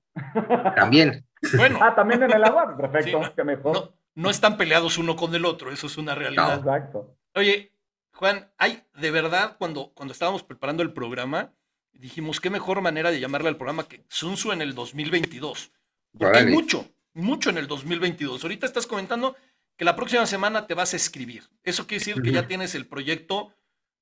También. 0.77 1.25
Bueno. 1.57 1.79
Ah, 1.81 1.95
también 1.95 2.23
en 2.23 2.33
el 2.33 2.45
agua, 2.45 2.77
perfecto, 2.77 3.23
sí, 3.25 3.31
qué 3.37 3.45
mejor. 3.45 3.75
No, 3.75 3.95
no, 4.15 4.31
están 4.31 4.57
peleados 4.57 4.99
uno 4.99 5.17
con 5.17 5.35
el 5.35 5.45
otro, 5.45 5.71
eso 5.71 5.87
es 5.87 5.97
una 5.97 6.15
realidad. 6.15 6.49
No, 6.49 6.55
exacto. 6.55 7.17
Oye, 7.35 7.73
Juan, 8.13 8.51
hay 8.59 8.83
de 8.95 9.11
verdad, 9.11 9.57
cuando, 9.59 9.93
cuando 9.95 10.13
estábamos 10.13 10.43
preparando 10.43 10.83
el 10.83 10.93
programa, 10.93 11.53
dijimos, 11.93 12.41
qué 12.41 12.51
mejor 12.51 12.81
manera 12.81 13.11
de 13.11 13.21
llamarle 13.21 13.49
al 13.49 13.57
programa 13.57 13.89
que 13.89 14.05
Sun 14.09 14.35
Tzu 14.35 14.53
en 14.53 14.63
el 14.63 14.75
2022. 14.75 15.73
Porque 16.19 16.39
hay 16.39 16.47
mucho, 16.47 16.87
mucho 17.15 17.51
en 17.51 17.59
el 17.59 17.67
2022. 17.67 18.43
Ahorita 18.43 18.67
estás 18.67 18.87
comentando 18.87 19.37
que 19.77 19.85
la 19.85 19.97
próxima 19.97 20.27
semana 20.27 20.67
te 20.67 20.75
vas 20.75 20.93
a 20.93 20.97
escribir. 20.97 21.45
Eso 21.63 21.87
quiere 21.87 22.05
decir 22.05 22.23
que 22.23 22.33
ya 22.33 22.47
tienes 22.47 22.75
el 22.75 22.87
proyecto 22.87 23.55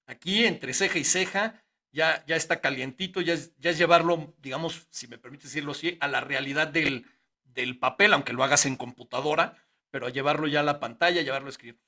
aquí 0.07 0.45
entre 0.45 0.75
ceja 0.75 0.99
y 0.99 1.05
ceja, 1.05 1.63
ya, 1.93 2.25
ya 2.27 2.37
está 2.37 2.61
calientito, 2.61 3.21
ya 3.21 3.35
es, 3.35 3.55
ya 3.59 3.71
es 3.71 3.79
llevarlo, 3.79 4.35
digamos, 4.39 4.87
si 4.91 5.07
me 5.09 5.19
permite 5.19 5.45
decirlo 5.45 5.73
así, 5.73 5.97
a 6.01 6.09
la 6.09 6.21
realidad 6.21 6.69
del, 6.69 7.07
del 7.45 7.79
papel, 7.79 8.13
aunque 8.13 8.33
lo 8.33 8.45
hagas 8.45 8.67
en 8.67 8.77
computadora, 8.77 9.57
pero 9.91 10.07
a 10.07 10.11
llevarlo 10.11 10.47
ya 10.47 10.61
a 10.61 10.65
la 10.65 10.81
pantalla, 10.81 11.23
llevarlo 11.23 11.49
a 11.49 11.51
escribir. 11.51 11.79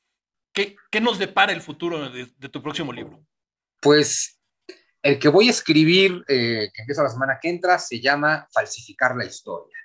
¿Qué, 0.53 0.77
qué 0.91 1.01
nos 1.01 1.19
depara 1.19 1.53
el 1.53 1.61
futuro 1.61 2.11
de, 2.11 2.27
de, 2.37 2.49
tu 2.49 2.63
próximo 2.63 2.93
libro? 2.93 3.27
Pues 3.81 4.41
el 5.03 5.19
que 5.19 5.29
voy 5.29 5.49
a 5.49 5.51
escribir, 5.51 6.25
eh, 6.29 6.71
que 6.73 6.83
empieza 6.83 7.03
la 7.03 7.09
semana 7.09 7.39
que 7.41 7.49
entra, 7.49 7.79
se 7.79 8.01
llama 8.01 8.47
Falsificar 8.53 9.17
la 9.17 9.25
historia. 9.25 9.77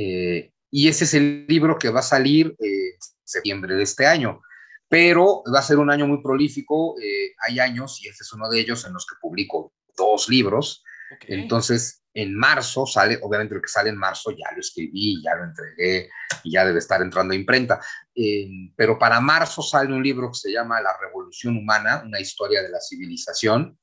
Eh, 0.00 0.52
y 0.70 0.88
ese 0.88 1.04
es 1.04 1.14
el 1.14 1.46
libro 1.48 1.76
que 1.76 1.88
va 1.88 2.00
a 2.00 2.04
salir 2.04 2.54
en 2.58 2.70
eh, 2.70 2.98
septiembre 3.24 3.74
de 3.74 3.82
este 3.82 4.06
año. 4.06 4.40
Pero 4.88 5.42
va 5.52 5.58
a 5.58 5.62
ser 5.62 5.78
un 5.78 5.90
año 5.90 6.06
muy 6.06 6.22
prolífico. 6.22 6.96
Eh, 7.00 7.34
hay 7.46 7.58
años, 7.58 8.00
y 8.02 8.08
este 8.08 8.22
es 8.22 8.32
uno 8.32 8.48
de 8.48 8.60
ellos, 8.60 8.86
en 8.86 8.92
los 8.92 9.06
que 9.06 9.16
publico 9.20 9.74
dos 9.96 10.28
libros. 10.28 10.84
Okay. 11.16 11.40
Entonces, 11.40 12.04
en 12.14 12.34
marzo 12.34 12.86
sale, 12.86 13.18
obviamente 13.22 13.54
el 13.54 13.60
que 13.60 13.68
sale 13.68 13.90
en 13.90 13.96
marzo 13.96 14.30
ya 14.30 14.52
lo 14.52 14.60
escribí, 14.60 15.22
ya 15.22 15.34
lo 15.36 15.44
entregué 15.44 16.10
y 16.44 16.52
ya 16.52 16.64
debe 16.64 16.78
estar 16.78 17.00
entrando 17.02 17.32
a 17.32 17.36
imprenta. 17.36 17.80
Eh, 18.14 18.48
pero 18.76 18.98
para 18.98 19.20
marzo 19.20 19.62
sale 19.62 19.92
un 19.92 20.02
libro 20.02 20.30
que 20.30 20.38
se 20.38 20.52
llama 20.52 20.80
La 20.80 20.96
Revolución 21.00 21.56
Humana, 21.56 22.02
una 22.04 22.20
historia 22.20 22.62
de 22.62 22.70
la 22.70 22.80
civilización. 22.80 23.78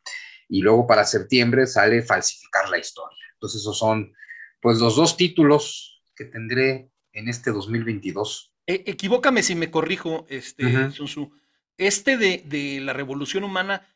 Y 0.48 0.62
luego 0.62 0.86
para 0.86 1.06
septiembre 1.06 1.66
sale 1.66 2.04
Falsificar 2.04 2.70
la 2.70 2.78
historia. 2.78 3.18
Entonces, 3.34 3.62
esos 3.62 3.78
son 3.78 4.14
pues 4.62 4.80
los 4.80 4.96
dos 4.96 5.18
títulos 5.18 5.95
que 6.16 6.26
tendré 6.26 6.92
en 7.12 7.30
este 7.30 7.52
2022. 7.52 8.54
Eh, 8.68 8.84
equivócame 8.88 9.44
si 9.44 9.56
me 9.56 9.72
corrijo, 9.72 10.26
este, 10.30 10.66
uh 10.66 10.70
-huh. 10.70 10.92
Sun 10.92 11.06
Tzu. 11.08 11.32
Este 11.78 12.18
de, 12.18 12.44
de, 12.46 12.80
la 12.82 12.94
revolución 12.94 13.44
humana, 13.44 13.88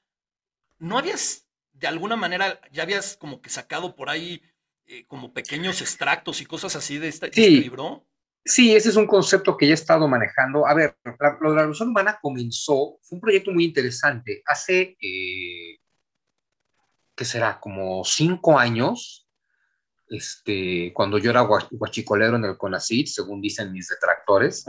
¿no 0.78 0.98
habías, 0.98 1.48
de 1.74 1.88
alguna 1.88 2.16
manera, 2.16 2.60
ya 2.72 2.84
habías 2.84 3.16
como 3.18 3.42
que 3.42 3.50
sacado 3.50 3.96
por 3.96 4.10
ahí 4.10 4.42
eh, 4.86 5.06
como 5.08 5.34
pequeños 5.34 5.82
extractos 5.82 6.42
y 6.42 6.46
cosas 6.46 6.76
así 6.76 6.98
de 6.98 7.08
este, 7.08 7.32
sí. 7.32 7.42
este, 7.42 7.52
libro? 7.52 8.06
Sí, 8.44 8.76
ese 8.76 8.90
es 8.90 8.96
un 8.96 9.08
concepto 9.08 9.56
que 9.56 9.68
ya 9.68 9.72
he 9.72 9.76
estado 9.76 10.08
manejando. 10.08 10.66
A 10.66 10.74
ver, 10.74 10.98
la, 11.04 11.38
la 11.42 11.56
revolución 11.56 11.90
humana 11.90 12.20
comenzó, 12.22 13.00
fue 13.02 13.18
un 13.18 13.22
proyecto 13.22 13.52
muy 13.52 13.66
interesante. 13.66 14.42
Hace, 14.46 14.98
eh, 15.00 15.80
¿qué 17.16 17.26
será? 17.26 17.60
Como 17.60 18.04
cinco 18.04 18.58
años, 18.58 19.29
este, 20.10 20.92
cuando 20.94 21.18
yo 21.18 21.30
era 21.30 21.42
guachicolero 21.42 22.36
en 22.36 22.46
el 22.46 22.58
CONACYT, 22.58 23.08
según 23.08 23.42
dicen 23.42 23.72
mis 23.72 23.88
detractores, 23.88 24.66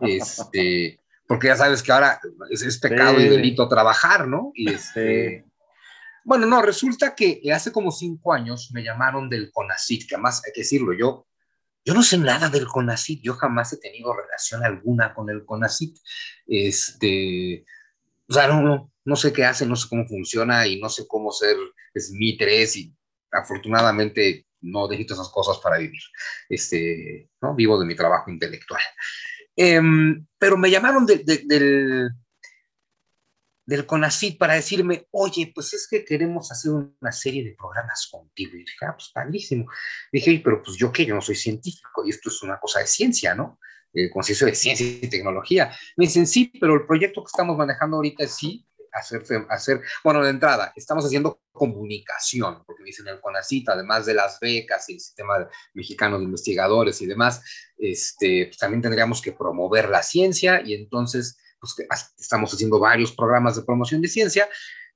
este, 0.00 1.00
porque 1.26 1.48
ya 1.48 1.56
sabes 1.56 1.82
que 1.82 1.92
ahora 1.92 2.20
es, 2.50 2.62
es 2.62 2.78
pecado 2.78 3.18
sí. 3.18 3.24
y 3.24 3.28
delito 3.28 3.68
trabajar, 3.68 4.26
¿no? 4.26 4.50
Y 4.54 4.70
este, 4.70 5.44
sí. 5.44 5.50
bueno, 6.24 6.46
no, 6.46 6.60
resulta 6.62 7.14
que 7.14 7.40
hace 7.54 7.72
como 7.72 7.92
cinco 7.92 8.32
años 8.32 8.70
me 8.72 8.82
llamaron 8.82 9.28
del 9.28 9.50
CONACYT, 9.52 10.08
que 10.08 10.14
además 10.16 10.42
hay 10.44 10.52
que 10.52 10.62
decirlo, 10.62 10.92
yo, 10.92 11.26
yo 11.84 11.94
no 11.94 12.02
sé 12.02 12.18
nada 12.18 12.48
del 12.48 12.66
CONACYT, 12.66 13.22
yo 13.22 13.34
jamás 13.34 13.72
he 13.72 13.78
tenido 13.78 14.12
relación 14.12 14.64
alguna 14.64 15.14
con 15.14 15.30
el 15.30 15.44
CONACYT, 15.44 15.96
este, 16.46 17.64
o 18.28 18.32
sea, 18.32 18.48
no, 18.48 18.62
no, 18.62 18.92
no 19.04 19.16
sé 19.16 19.32
qué 19.32 19.44
hace, 19.44 19.66
no 19.66 19.76
sé 19.76 19.88
cómo 19.88 20.06
funciona 20.06 20.66
y 20.66 20.80
no 20.80 20.88
sé 20.88 21.06
cómo 21.06 21.32
ser 21.32 21.56
SMI 21.94 22.36
3 22.36 22.76
y 22.76 22.94
afortunadamente 23.32 24.46
no 24.62 24.88
necesito 24.88 25.14
esas 25.14 25.28
cosas 25.28 25.58
para 25.58 25.78
vivir. 25.78 26.02
Este, 26.48 27.30
¿no? 27.40 27.54
Vivo 27.54 27.78
de 27.78 27.86
mi 27.86 27.94
trabajo 27.94 28.30
intelectual. 28.30 28.82
Eh, 29.56 29.80
pero 30.38 30.56
me 30.56 30.70
llamaron 30.70 31.04
de, 31.06 31.18
de, 31.18 31.42
del, 31.44 32.10
del 33.66 33.86
para 34.38 34.54
decirme, 34.54 35.06
oye, 35.12 35.52
pues 35.54 35.72
es 35.74 35.86
que 35.88 36.04
queremos 36.04 36.50
hacer 36.50 36.72
una 36.72 37.12
serie 37.12 37.44
de 37.44 37.54
programas 37.54 38.08
contigo. 38.10 38.56
Y 38.56 38.60
dije, 38.60 38.86
ah, 38.86 38.94
pues 38.94 39.10
padrísimo. 39.12 39.66
Dije, 40.12 40.40
pero 40.44 40.62
pues 40.62 40.76
yo 40.76 40.90
qué, 40.92 41.06
yo 41.06 41.14
no 41.14 41.20
soy 41.20 41.36
científico 41.36 42.04
y 42.04 42.10
esto 42.10 42.30
es 42.30 42.42
una 42.42 42.58
cosa 42.58 42.80
de 42.80 42.86
ciencia, 42.86 43.34
¿no? 43.34 43.58
Eh, 43.92 44.10
conciencia 44.10 44.46
de 44.46 44.54
ciencia 44.54 44.86
y 44.86 45.08
tecnología. 45.08 45.76
Me 45.96 46.06
dicen, 46.06 46.26
sí, 46.26 46.52
pero 46.60 46.74
el 46.74 46.86
proyecto 46.86 47.22
que 47.22 47.28
estamos 47.28 47.56
manejando 47.56 47.96
ahorita 47.96 48.26
sí, 48.26 48.66
hacer, 48.92 49.22
hacer, 49.48 49.80
bueno, 50.02 50.22
de 50.22 50.30
entrada, 50.30 50.72
estamos 50.76 51.04
haciendo 51.04 51.40
comunicación, 51.52 52.64
porque 52.64 52.84
dicen 52.84 53.08
el 53.08 53.20
CONACYT, 53.20 53.68
además 53.68 54.06
de 54.06 54.14
las 54.14 54.38
becas 54.40 54.88
y 54.88 54.94
el 54.94 55.00
sistema 55.00 55.48
mexicano 55.74 56.18
de 56.18 56.24
investigadores 56.24 57.00
y 57.02 57.06
demás, 57.06 57.42
este, 57.76 58.46
pues 58.46 58.58
también 58.58 58.82
tendríamos 58.82 59.20
que 59.20 59.32
promover 59.32 59.88
la 59.88 60.02
ciencia 60.02 60.62
y 60.64 60.74
entonces 60.74 61.38
pues, 61.60 61.74
estamos 62.18 62.52
haciendo 62.52 62.78
varios 62.78 63.12
programas 63.12 63.56
de 63.56 63.62
promoción 63.62 64.00
de 64.00 64.08
ciencia 64.08 64.48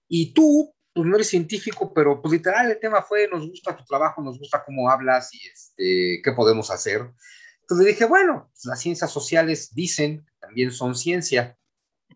y 0.09 0.33
tú, 0.33 0.75
pues 0.93 1.07
no 1.07 1.17
eres 1.17 1.29
científico, 1.29 1.93
pero 1.93 2.23
pues 2.23 2.33
literal 2.33 2.71
el 2.71 2.79
tema 2.79 3.03
fue, 3.03 3.29
nos 3.29 3.49
gusta 3.49 3.77
tu 3.77 3.85
trabajo, 3.85 4.23
nos 4.23 4.39
gusta 4.39 4.63
cómo 4.65 4.91
hablas 4.91 5.35
y 5.35 5.47
este, 5.47 6.21
qué 6.23 6.33
podemos 6.35 6.71
hacer. 6.71 7.11
Entonces 7.61 7.87
dije, 7.87 8.05
bueno, 8.05 8.51
pues, 8.53 8.65
las 8.67 8.81
ciencias 8.81 9.11
sociales 9.11 9.75
dicen, 9.75 10.25
también 10.39 10.71
son 10.71 10.95
ciencia, 10.95 11.57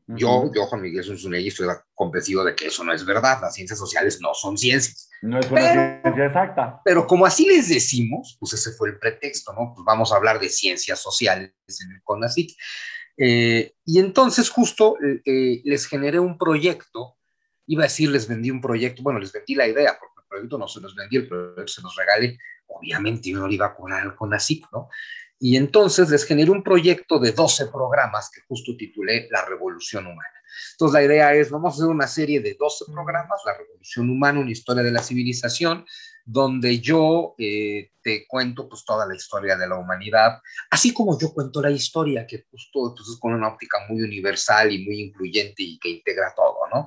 yo, 0.09 0.51
yo, 0.55 0.67
Juan 0.67 0.81
Miguel 0.81 1.05
Zunzunegui, 1.05 1.49
estoy 1.49 1.69
convencido 1.95 2.43
de 2.43 2.55
que 2.55 2.67
eso 2.67 2.83
no 2.83 2.95
es 2.95 3.05
verdad. 3.05 3.41
Las 3.43 3.55
ciencias 3.55 3.79
sociales 3.79 4.19
no 4.23 4.33
son 4.33 4.57
ciencias. 4.57 5.11
No 5.21 5.39
es 5.39 5.51
una 5.51 5.61
ciencia 5.61 6.27
exacta. 6.27 6.81
Pero 6.83 7.07
como 7.07 7.27
así 7.27 7.47
les 7.47 7.69
decimos, 7.69 8.39
pues 8.41 8.55
ese 8.55 8.73
fue 8.73 8.89
el 8.89 8.99
pretexto, 8.99 9.53
¿no? 9.53 9.73
Pues 9.75 9.85
vamos 9.85 10.11
a 10.11 10.17
hablar 10.17 10.41
de 10.41 10.49
ciencias 10.49 11.01
sociales 11.01 11.53
en 11.67 11.93
el 11.93 12.03
CONACYT. 12.03 12.53
Eh, 13.19 13.75
y 13.85 13.99
entonces 13.99 14.49
justo 14.49 14.97
eh, 15.05 15.21
eh, 15.27 15.61
les 15.65 15.87
generé 15.87 16.19
un 16.19 16.39
proyecto, 16.39 17.17
iba 17.67 17.83
a 17.83 17.89
decir, 17.89 18.11
les 18.11 18.29
vendí 18.29 18.51
un 18.51 18.63
proyecto, 18.63 19.03
bueno, 19.03 19.19
les 19.19 19.33
vendí 19.33 19.57
la 19.57 19.67
idea, 19.67 19.99
porque 19.99 20.23
el 20.23 20.29
proyecto 20.29 20.57
no 20.57 20.69
se 20.69 20.81
los 20.81 20.95
vendí, 20.95 21.17
el 21.17 21.29
proyecto 21.29 21.67
se 21.67 21.83
los 21.83 21.95
regalé, 21.97 22.39
obviamente 22.69 23.29
yo 23.29 23.41
no 23.41 23.47
lo 23.47 23.53
iba 23.53 23.67
a 23.67 23.75
cobrar 23.75 24.03
al 24.03 24.15
CONACYT, 24.15 24.65
¿no? 24.73 24.89
Y 25.41 25.57
entonces 25.57 26.11
les 26.11 26.25
generé 26.25 26.51
un 26.51 26.63
proyecto 26.63 27.19
de 27.19 27.33
12 27.33 27.67
programas 27.67 28.31
que 28.31 28.41
justo 28.49 28.77
titulé 28.77 29.29
La 29.31 29.45
Revolución 29.45 30.07
Humana. 30.07 30.39
Entonces 30.73 30.95
la 30.95 31.05
idea 31.05 31.35
es, 31.35 31.51
vamos 31.51 31.75
a 31.75 31.77
hacer 31.77 31.87
una 31.89 32.07
serie 32.09 32.41
de 32.41 32.57
12 32.59 32.87
programas, 32.93 33.41
La 33.47 33.57
Revolución 33.57 34.11
Humana, 34.11 34.41
una 34.41 34.51
historia 34.51 34.83
de 34.83 34.91
la 34.91 35.03
civilización, 35.03 35.85
donde 36.25 36.81
yo 36.81 37.35
eh, 37.39 37.93
te 38.03 38.27
cuento 38.27 38.69
pues 38.69 38.85
toda 38.85 39.07
la 39.07 39.15
historia 39.15 39.57
de 39.57 39.69
la 39.69 39.77
humanidad, 39.77 40.41
así 40.71 40.93
como 40.93 41.19
yo 41.19 41.33
cuento 41.33 41.63
la 41.63 41.71
historia, 41.71 42.27
que 42.27 42.45
justo 42.51 42.95
pues, 42.95 43.09
es 43.09 43.19
con 43.19 43.33
una 43.33 43.49
óptica 43.49 43.79
muy 43.89 44.03
universal 44.03 44.73
y 44.73 44.85
muy 44.85 45.01
incluyente 45.01 45.63
y 45.63 45.79
que 45.79 45.89
integra 45.89 46.35
todo, 46.37 46.59
¿no? 46.73 46.87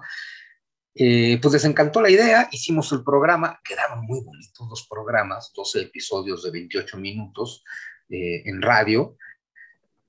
Eh, 0.93 1.39
pues 1.41 1.53
les 1.53 1.65
encantó 1.65 2.01
la 2.01 2.09
idea, 2.09 2.49
hicimos 2.51 2.91
el 2.91 3.03
programa, 3.03 3.59
quedaron 3.63 4.05
muy 4.05 4.21
bonitos 4.23 4.67
los 4.69 4.85
programas, 4.87 5.51
12 5.55 5.83
episodios 5.83 6.43
de 6.43 6.51
28 6.51 6.97
minutos, 6.97 7.63
eh, 8.11 8.43
en 8.45 8.61
radio, 8.61 9.17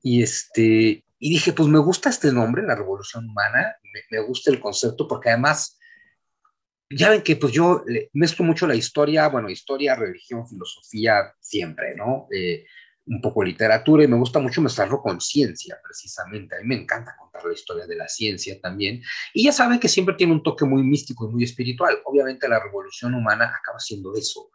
y, 0.03 0.23
este, 0.23 1.05
y 1.19 1.31
dije, 1.31 1.53
pues 1.53 1.69
me 1.69 1.79
gusta 1.79 2.11
este 2.11 2.33
nombre, 2.33 2.63
la 2.63 2.75
revolución 2.75 3.29
humana, 3.29 3.77
me, 3.95 4.19
me, 4.19 4.25
gusta 4.25 4.51
el 4.51 4.61
concepto, 4.61 5.07
porque 5.07 5.31
además 5.31 5.79
ya 6.95 7.11
ven 7.11 7.23
que 7.23 7.37
pues 7.37 7.53
yo 7.53 7.85
mezclo 8.13 8.45
mucho 8.45 8.67
la 8.67 8.75
historia, 8.75 9.29
bueno, 9.29 9.49
historia, 9.49 9.95
religión, 9.95 10.47
filosofía, 10.47 11.35
siempre, 11.41 11.95
¿no? 11.97 12.27
Eh, 12.31 12.65
un 13.07 13.21
poco 13.21 13.43
literatura 13.43 14.05
y 14.05 14.09
me 14.09 14.17
gusta 14.17 14.39
mucho 14.39 14.61
mezclarlo 14.61 15.01
con 15.01 15.21
ciencia, 15.21 15.79
precisamente. 15.83 16.57
A 16.57 16.61
mí 16.61 16.67
me 16.67 16.77
encanta 16.77 17.17
contar 17.19 17.45
la 17.45 17.53
historia 17.53 17.87
de 17.87 17.97
la 17.97 18.09
ciencia 18.09 18.61
también. 18.61 19.03
Y 19.35 19.45
ya 19.45 19.53
saben 19.53 19.81
que 19.81 19.89
siempre 19.89 20.15
tiene 20.15 20.33
un 20.33 20.43
toque 20.43 20.65
muy 20.65 20.83
místico 20.83 21.29
y 21.29 21.33
muy 21.33 21.45
espiritual. 21.45 21.99
Obviamente 22.05 22.49
la 22.49 22.61
revolución 22.61 23.15
humana 23.15 23.53
acaba 23.59 23.81
siendo 23.81 24.15
eso. 24.15 24.51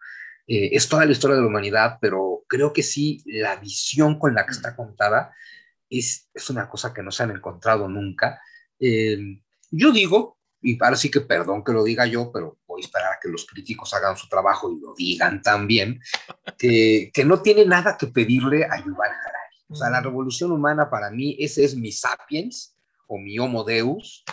Eh, 0.48 0.70
es 0.72 0.88
toda 0.88 1.06
la 1.06 1.12
historia 1.12 1.36
de 1.36 1.42
la 1.42 1.48
humanidad, 1.48 1.98
pero 2.00 2.44
creo 2.48 2.72
que 2.72 2.84
sí, 2.84 3.22
la 3.26 3.58
visión 3.58 4.18
con 4.18 4.34
la 4.34 4.46
que 4.46 4.54
está 4.54 4.76
contada 4.76 5.34
es, 5.90 6.30
es 6.34 6.50
una 6.50 6.70
cosa 6.70 6.94
que 6.94 7.04
no 7.04 7.12
se 7.12 7.24
han 7.24 7.32
encontrado 7.32 7.88
nunca. 7.90 8.42
Eh, 8.80 9.42
yo 9.72 9.92
digo, 9.92 10.38
y 10.62 10.82
ahora 10.82 10.96
sí 10.96 11.12
que 11.12 11.22
perdón 11.22 11.64
que 11.64 11.74
lo 11.74 11.84
diga 11.84 12.06
yo, 12.06 12.32
pero 12.32 12.58
voy 12.66 12.82
a 12.82 12.86
esperar 12.86 13.14
a 13.14 13.20
que 13.22 13.30
los 13.30 13.46
críticos 13.46 13.94
hagan 13.94 14.18
su 14.18 14.28
trabajo 14.28 14.72
y 14.72 14.80
lo 14.80 14.94
digan 14.96 15.42
también, 15.42 16.02
que, 16.58 17.12
que 17.14 17.26
no 17.26 17.42
tiene 17.42 17.66
nada 17.66 17.98
que 17.98 18.08
pedirle 18.08 18.66
a 18.66 18.78
Yuval 18.84 19.12
Harari. 19.12 19.58
O 19.70 19.76
sea, 19.76 19.90
la 19.90 20.02
revolución 20.02 20.52
humana 20.52 20.90
para 20.90 21.12
mí, 21.12 21.36
ese 21.40 21.66
es 21.66 21.76
mi 21.76 21.92
sapiens 21.92 22.76
o 23.08 23.18
mi 23.18 23.38
homo 23.38 23.64
deus, 23.64 24.24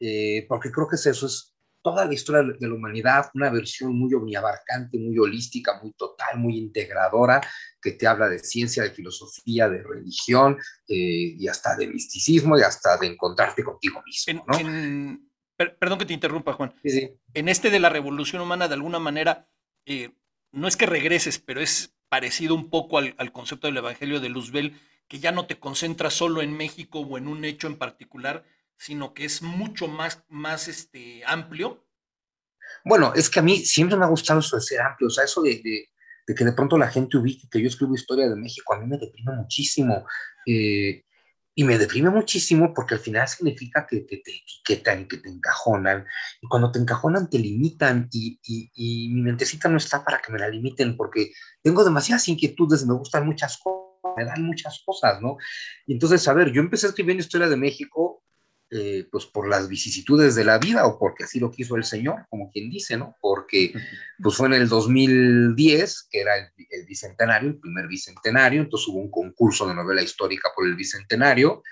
eh, 0.00 0.46
porque 0.48 0.70
creo 0.70 0.88
que 0.88 0.96
es 0.96 1.06
eso, 1.06 1.26
es 1.26 1.51
toda 1.82 2.04
la 2.04 2.14
historia 2.14 2.42
de 2.58 2.68
la 2.68 2.74
humanidad, 2.74 3.30
una 3.34 3.50
versión 3.50 3.98
muy 3.98 4.14
omniabarcante, 4.14 4.98
muy 4.98 5.18
holística, 5.18 5.80
muy 5.82 5.92
total, 5.92 6.38
muy 6.38 6.56
integradora, 6.56 7.40
que 7.80 7.92
te 7.92 8.06
habla 8.06 8.28
de 8.28 8.38
ciencia, 8.38 8.82
de 8.82 8.90
filosofía, 8.90 9.68
de 9.68 9.82
religión 9.82 10.56
eh, 10.88 11.34
y 11.38 11.48
hasta 11.48 11.76
de 11.76 11.88
misticismo 11.88 12.56
y 12.56 12.62
hasta 12.62 12.96
de 12.96 13.08
encontrarte 13.08 13.64
contigo 13.64 14.02
mismo. 14.06 14.44
¿no? 14.46 15.18
perdón 15.56 15.98
que 15.98 16.06
te 16.06 16.14
interrumpa, 16.14 16.52
Juan. 16.54 16.74
En 16.82 17.48
este 17.48 17.70
de 17.70 17.80
la 17.80 17.88
revolución 17.88 18.42
humana, 18.42 18.68
de 18.68 18.74
alguna 18.74 18.98
manera, 18.98 19.48
eh, 19.86 20.10
no 20.52 20.68
es 20.68 20.76
que 20.76 20.86
regreses, 20.86 21.38
pero 21.38 21.60
es 21.60 21.94
parecido 22.08 22.54
un 22.54 22.68
poco 22.68 22.98
al, 22.98 23.32
concepto 23.32 23.66
del 23.66 23.78
Evangelio 23.78 24.20
de 24.20 24.28
Luzbel, 24.28 24.78
que 25.08 25.18
ya 25.18 25.32
no 25.32 25.46
te 25.46 25.58
concentras 25.58 26.14
solo 26.14 26.42
en 26.42 26.56
México 26.56 27.00
o 27.00 27.18
en 27.18 27.28
un 27.28 27.44
hecho 27.44 27.66
en 27.66 27.76
particular, 27.76 28.44
sino 28.82 29.14
que 29.14 29.24
es 29.24 29.42
mucho 29.42 29.86
más, 29.86 30.24
más 30.28 30.66
este, 30.66 31.22
amplio. 31.24 31.86
Bueno, 32.84 33.12
es 33.14 33.30
que 33.30 33.38
a 33.38 33.42
mí 33.42 33.58
siempre 33.58 33.96
me 33.96 34.04
ha 34.04 34.08
gustado 34.08 34.40
eso 34.40 34.56
de 34.56 34.62
ser 34.62 34.80
amplio, 34.80 35.06
o 35.06 35.10
sea, 35.10 35.24
eso 35.24 35.40
de, 35.40 35.62
de, 35.62 36.34
que 36.34 36.44
de 36.44 36.52
pronto 36.52 36.76
la 36.76 36.88
gente 36.88 37.16
ubique 37.16 37.48
que 37.48 37.60
yo 37.60 37.68
escribo 37.68 37.94
historia 37.94 38.28
de 38.28 38.34
México, 38.34 38.74
a 38.74 38.80
mí 38.80 38.86
me 38.86 38.98
deprime 38.98 39.36
muchísimo. 39.36 40.04
Eh, 40.46 41.04
y 41.54 41.64
me 41.64 41.78
deprime 41.78 42.10
muchísimo 42.10 42.72
porque 42.74 42.94
al 42.94 43.00
final 43.00 43.28
significa 43.28 43.86
que, 43.86 44.00
te 44.00 44.16
etiquetan 44.16 45.02
y 45.02 45.06
que 45.06 45.18
te 45.18 45.28
encajonan. 45.28 46.04
Y 46.40 46.48
cuando 46.48 46.72
te 46.72 46.78
encajonan, 46.78 47.28
te 47.28 47.38
limitan. 47.38 48.08
Y, 48.10 48.40
y, 48.42 49.10
mi 49.10 49.20
mentecita 49.20 49.68
no 49.68 49.76
está 49.76 50.02
para 50.02 50.18
que 50.18 50.32
me 50.32 50.38
la 50.38 50.48
limiten 50.48 50.96
porque 50.96 51.30
tengo 51.62 51.84
demasiadas 51.84 52.26
inquietudes, 52.28 52.86
me 52.86 52.94
gustan 52.94 53.26
muchas 53.26 53.58
cosas, 53.58 54.14
me 54.16 54.24
dan 54.24 54.42
muchas 54.42 54.82
cosas, 54.84 55.20
¿no? 55.20 55.36
Y 55.86 55.92
entonces, 55.92 56.26
a 56.26 56.32
ver, 56.32 56.50
yo 56.52 56.62
empecé 56.62 56.86
escribiendo 56.86 57.22
historia 57.22 57.48
de 57.48 57.56
México 57.56 58.21
eh, 58.74 59.06
pues 59.12 59.26
por 59.26 59.48
las 59.48 59.68
vicisitudes 59.68 60.34
de 60.34 60.44
la 60.44 60.56
vida 60.56 60.86
o 60.86 60.98
porque 60.98 61.24
así 61.24 61.38
lo 61.38 61.50
quiso 61.50 61.76
el 61.76 61.84
Señor, 61.84 62.24
como 62.30 62.50
quien 62.50 62.70
dice, 62.70 62.96
¿no? 62.96 63.16
Porque 63.20 63.74
pues 64.22 64.34
fue 64.34 64.46
en 64.46 64.54
el 64.54 64.66
2010, 64.66 66.08
que 66.10 66.20
era 66.22 66.36
el, 66.38 66.86
bicentenario, 66.86 67.50
el 67.50 67.58
primer 67.58 67.86
bicentenario, 67.86 68.62
entonces 68.62 68.88
hubo 68.88 68.98
un 68.98 69.10
concurso 69.10 69.68
de 69.68 69.74
novela 69.74 70.00
histórica 70.00 70.48
por 70.56 70.66
el 70.66 70.74
bicentenario, 70.74 71.62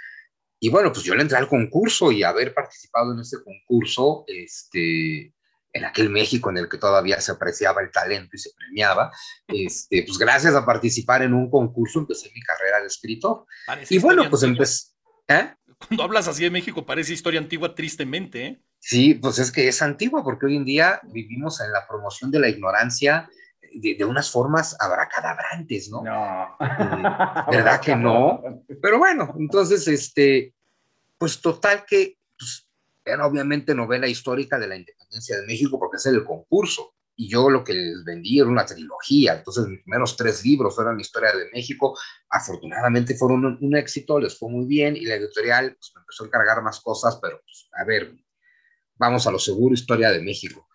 y 0.59 0.69
bueno, 0.69 0.93
pues 0.93 1.03
yo 1.03 1.15
le 1.15 1.23
entré 1.23 1.39
al 1.39 1.49
concurso 1.49 2.13
y 2.13 2.23
haber 2.23 2.53
participado 2.53 3.15
en 3.15 3.21
ese 3.21 3.39
concurso, 3.43 4.25
este, 4.27 5.33
en 5.73 5.85
aquel 5.87 6.11
México 6.11 6.51
en 6.51 6.59
el 6.59 6.69
que 6.69 6.77
todavía 6.77 7.19
se 7.23 7.33
apreciaba 7.33 7.81
el 7.81 7.91
talento 7.91 8.37
y 8.37 8.39
se 8.39 8.51
premiaba, 8.55 9.11
este, 9.49 10.03
pues 10.07 10.19
gracias 10.19 10.55
a 10.55 10.67
participar 10.67 11.23
en 11.23 11.33
un 11.33 11.51
concurso 11.51 12.01
empecé 12.01 12.31
mi 12.35 12.43
carrera 12.43 12.81
de 12.81 12.89
escritor. 12.89 13.47
y 13.89 13.97
bueno, 13.99 14.29
pues 14.29 14.43
empecé... 14.43 14.89
¿eh? 15.29 15.55
Cuando 15.87 16.05
hablas 16.05 16.29
así 16.29 16.45
de 16.45 16.51
México 16.51 16.85
parece 16.85 17.13
historia 17.13 17.41
antigua 17.41 17.75
tristemente, 17.75 18.47
¿eh? 18.47 18.61
Sí, 18.79 19.15
pues 19.15 19.39
es 19.39 19.53
que 19.53 19.69
es 19.69 19.83
antigua 19.83 20.23
porque 20.25 20.47
hoy 20.47 20.57
en 20.57 20.65
día 20.65 21.01
vivimos 21.05 21.61
en 21.61 21.73
la 21.73 21.87
promoción 21.87 22.31
de 22.31 22.41
la 22.41 22.49
ignorancia 22.49 23.29
de, 23.73 24.05
unas 24.05 24.31
formas 24.31 24.77
abracadabrantes, 24.81 25.91
¿no? 25.91 26.03
No. 26.03 26.57
Eh, 26.61 27.57
¿Verdad 27.57 27.81
que 27.81 27.95
no? 27.95 28.43
Pero 28.81 28.99
bueno, 28.99 29.35
entonces, 29.39 29.87
este, 29.87 30.55
pues 31.19 31.41
total 31.41 31.85
que, 31.87 32.17
pues, 32.39 32.67
era 33.05 33.27
obviamente 33.27 33.75
novela 33.75 34.09
histórica 34.09 34.59
de 34.59 34.69
la 34.69 34.77
independencia 34.77 35.37
de 35.37 35.47
México 35.47 35.79
porque 35.79 35.97
es 35.97 36.07
el 36.07 36.25
concurso 36.25 36.95
y 37.21 37.29
yo 37.29 37.51
lo 37.51 37.63
que 37.63 37.75
les 37.75 38.03
vendí 38.03 38.41
era 38.41 38.49
una 38.49 38.65
trilogía, 38.65 39.35
entonces 39.35 39.67
mis 39.67 39.83
primeros 39.83 40.17
tres 40.17 40.43
libros 40.43 40.79
eran 40.79 40.97
la 40.97 41.03
historia 41.03 41.33
de 41.37 41.51
México, 41.53 41.95
afortunadamente 42.31 43.15
fueron 43.15 43.59
un, 43.61 43.77
éxito, 43.77 44.19
les 44.19 44.39
fue 44.39 44.51
muy 44.51 44.65
bien 44.65 44.97
y 44.97 45.05
la 45.05 45.17
editorial 45.17 45.75
pues, 45.75 45.93
me 45.95 46.01
empezó 46.01 46.25
a 46.25 46.29
encargar 46.29 46.63
más 46.63 46.81
cosas, 46.81 47.19
pero 47.21 47.39
pues, 47.43 47.69
a 47.79 47.85
ver, 47.85 48.17
vamos 48.95 49.27
a 49.27 49.31
lo 49.31 49.39
seguro, 49.39 49.75
historia 49.75 50.11
de 50.11 50.23
México. 50.23 50.67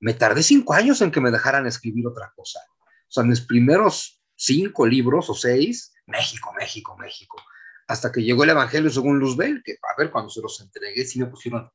Me 0.00 0.12
tardé 0.12 0.42
cinco 0.42 0.72
años 0.72 1.00
en 1.02 1.12
que 1.12 1.20
me 1.20 1.30
dejaran 1.30 1.68
escribir 1.68 2.04
otra 2.04 2.32
cosa. 2.34 2.58
O 2.80 3.12
sea, 3.12 3.22
mis 3.22 3.40
primeros 3.40 4.24
cinco 4.34 4.84
libros 4.84 5.30
o 5.30 5.34
seis, 5.34 5.94
México, 6.06 6.52
México, 6.58 6.96
México. 6.98 7.40
Hasta 7.86 8.10
que 8.10 8.24
llegó 8.24 8.42
el 8.42 8.50
Evangelio 8.50 8.90
según 8.90 9.20
Luzbel, 9.20 9.62
que 9.64 9.74
a 9.74 9.96
ver, 9.96 10.10
cuando 10.10 10.30
se 10.30 10.42
los 10.42 10.60
entregué, 10.60 11.04
sí 11.04 11.20
me 11.20 11.26
pusieron 11.26 11.70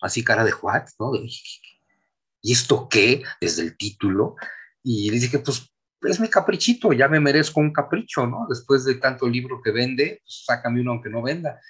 así 0.00 0.24
cara 0.24 0.42
de 0.42 0.54
what, 0.54 0.86
¿no? 0.98 1.12
De, 1.12 1.28
¿y 2.42 2.52
esto 2.52 2.88
qué? 2.88 3.22
Desde 3.40 3.62
el 3.62 3.76
título. 3.76 4.36
Y 4.82 5.10
le 5.10 5.18
dije, 5.18 5.38
pues 5.40 5.70
es 6.02 6.20
mi 6.20 6.28
caprichito, 6.28 6.92
ya 6.92 7.08
me 7.08 7.20
merezco 7.20 7.60
un 7.60 7.72
capricho, 7.72 8.26
¿no? 8.26 8.46
Después 8.48 8.84
de 8.84 8.96
tanto 8.96 9.28
libro 9.28 9.60
que 9.62 9.72
vende, 9.72 10.20
pues 10.22 10.44
sácame 10.46 10.80
uno 10.80 10.92
aunque 10.92 11.10
no 11.10 11.22
venda. 11.22 11.60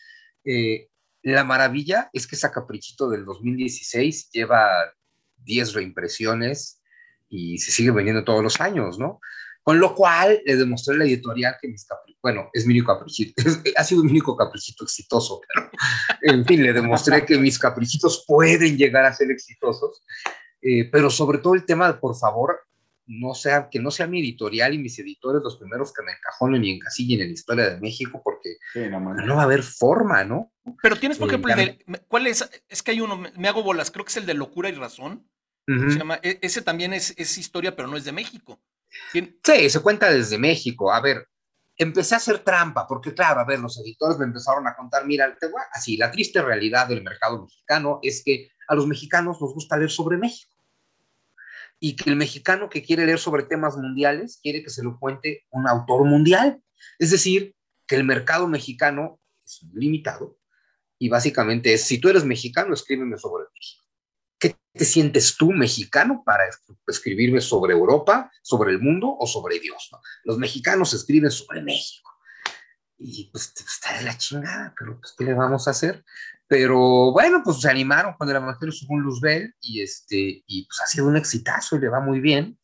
Eh, 0.44 0.88
la 1.22 1.44
maravilla 1.44 2.10
es 2.12 2.26
que 2.26 2.36
ese 2.36 2.50
caprichito 2.50 3.08
del 3.08 3.24
2016 3.24 4.30
lleva 4.30 4.68
10 5.44 5.74
reimpresiones 5.74 6.80
y 7.28 7.58
se 7.58 7.70
sigue 7.70 7.90
vendiendo 7.90 8.24
todos 8.24 8.42
los 8.42 8.60
años, 8.60 8.98
¿no? 8.98 9.20
Con 9.62 9.80
lo 9.80 9.94
cual 9.94 10.40
le 10.46 10.56
demostré 10.56 10.94
a 10.94 10.98
la 10.98 11.04
editorial 11.04 11.56
que 11.60 11.68
mis 11.68 11.84
caprichitos, 11.84 12.20
bueno, 12.22 12.48
es 12.54 12.64
mi 12.64 12.72
único 12.72 12.94
caprichito, 12.94 13.42
ha 13.76 13.84
sido 13.84 14.02
mi 14.02 14.10
único 14.10 14.36
caprichito 14.36 14.84
exitoso, 14.84 15.40
pero 15.46 15.70
en 16.22 16.44
fin, 16.46 16.62
le 16.62 16.72
demostré 16.72 17.24
que 17.26 17.38
mis 17.38 17.58
caprichitos 17.58 18.24
pueden 18.26 18.78
llegar 18.78 19.04
a 19.04 19.12
ser 19.12 19.30
exitosos 19.30 20.02
eh, 20.62 20.88
pero 20.90 21.10
sobre 21.10 21.38
todo 21.38 21.54
el 21.54 21.64
tema 21.64 21.92
de, 21.92 21.98
por 21.98 22.16
favor, 22.16 22.60
no 23.06 23.34
sea, 23.34 23.68
que 23.70 23.80
no 23.80 23.90
sea 23.90 24.06
mi 24.06 24.20
editorial 24.20 24.74
y 24.74 24.78
mis 24.78 24.98
editores 24.98 25.42
los 25.42 25.56
primeros 25.56 25.92
que 25.92 26.02
me 26.02 26.12
encajonen 26.12 26.64
y 26.64 26.72
encasillen 26.72 27.22
en 27.22 27.28
la 27.28 27.32
historia 27.32 27.70
de 27.70 27.80
México, 27.80 28.20
porque 28.22 28.56
no, 28.90 29.34
va 29.34 29.40
a 29.40 29.44
haber 29.44 29.62
forma, 29.62 30.24
¿no? 30.24 30.52
Pero 30.82 30.96
tienes, 30.96 31.16
por 31.16 31.28
eh, 31.28 31.36
ejemplo, 31.36 31.54
¿cuál 32.06 32.26
es? 32.26 32.48
Es 32.68 32.82
que 32.82 32.90
hay 32.90 33.00
uno, 33.00 33.16
me 33.16 33.48
hago 33.48 33.62
bolas, 33.62 33.90
creo 33.90 34.04
que 34.04 34.10
es 34.10 34.16
el 34.18 34.26
de 34.26 34.34
Locura 34.34 34.68
y 34.68 34.72
Razón. 34.72 35.26
se 35.66 35.98
llama, 35.98 36.20
e, 36.22 36.38
ese 36.42 36.60
también 36.60 36.92
es, 36.92 37.14
es, 37.16 37.38
historia, 37.38 37.74
pero 37.74 37.88
no 37.88 37.96
es 37.96 38.04
de 38.04 38.12
México. 38.12 38.60
Sí, 39.12 39.70
se 39.70 39.80
cuenta 39.80 40.10
desde 40.10 40.38
México. 40.38 40.92
A 40.92 41.00
ver, 41.00 41.26
empecé 41.78 42.14
a 42.14 42.18
hacer 42.18 42.40
trampa, 42.40 42.86
porque 42.86 43.14
claro, 43.14 43.40
a 43.40 43.44
ver, 43.44 43.60
los 43.60 43.78
editores 43.78 44.18
me 44.18 44.26
empezaron 44.26 44.66
a 44.66 44.74
contar, 44.74 45.06
mira, 45.06 45.34
te 45.38 45.46
voy 45.46 45.62
así, 45.72 45.96
la 45.96 46.10
triste 46.10 46.42
realidad 46.42 46.88
del 46.88 47.02
mercado 47.02 47.42
mexicano 47.42 48.00
es 48.02 48.22
que 48.24 48.50
a 48.68 48.74
los 48.74 48.86
mexicanos 48.86 49.40
nos 49.40 49.54
gusta 49.54 49.76
leer 49.76 49.90
sobre 49.90 50.16
México. 50.16 50.52
Y 51.80 51.96
que 51.96 52.10
el 52.10 52.16
mexicano 52.16 52.68
que 52.68 52.82
quiere 52.82 53.06
leer 53.06 53.18
sobre 53.18 53.44
temas 53.44 53.76
mundiales 53.76 54.38
quiere 54.42 54.62
que 54.62 54.70
se 54.70 54.82
lo 54.82 54.98
cuente 54.98 55.46
un 55.50 55.66
autor 55.66 56.04
mundial. 56.04 56.62
Es 56.98 57.10
decir, 57.10 57.54
que 57.86 57.96
el 57.96 58.04
mercado 58.04 58.46
mexicano 58.46 59.20
es 59.44 59.62
limitado 59.72 60.38
y 60.98 61.08
básicamente 61.08 61.72
es, 61.72 61.84
si 61.84 61.98
tú 61.98 62.08
eres 62.08 62.24
mexicano, 62.24 62.74
escríbeme 62.74 63.16
sobre 63.18 63.44
México. 63.54 63.84
¿Qué 64.38 64.56
te 64.72 64.84
sientes 64.84 65.36
tú 65.36 65.52
mexicano 65.52 66.22
para 66.24 66.44
escribirme 66.86 67.40
sobre 67.40 67.72
Europa, 67.72 68.30
sobre 68.42 68.72
el 68.72 68.80
mundo 68.80 69.16
o 69.18 69.26
sobre 69.26 69.58
Dios? 69.60 69.90
Los 70.24 70.38
mexicanos 70.38 70.92
escriben 70.94 71.30
sobre 71.30 71.62
México. 71.62 72.10
Y 72.98 73.30
pues 73.30 73.52
está 73.56 73.96
de 73.96 74.04
la 74.04 74.18
chingada, 74.18 74.74
pero 74.76 74.98
pues, 75.00 75.14
¿qué 75.16 75.24
le 75.24 75.34
vamos 75.34 75.68
a 75.68 75.70
hacer? 75.70 76.04
Pero 76.48 77.12
bueno, 77.12 77.42
pues 77.44 77.60
se 77.60 77.70
animaron 77.70 78.14
con 78.14 78.28
el 78.28 78.36
Evangelio 78.36 78.72
según 78.72 79.02
Luzbel 79.02 79.54
y, 79.60 79.82
este, 79.82 80.42
y 80.46 80.66
pues 80.66 80.80
ha 80.82 80.86
sido 80.86 81.06
un 81.06 81.16
exitazo 81.16 81.76
y 81.76 81.80
le 81.80 81.88
va 81.88 82.00
muy 82.00 82.20
bien. 82.20 82.58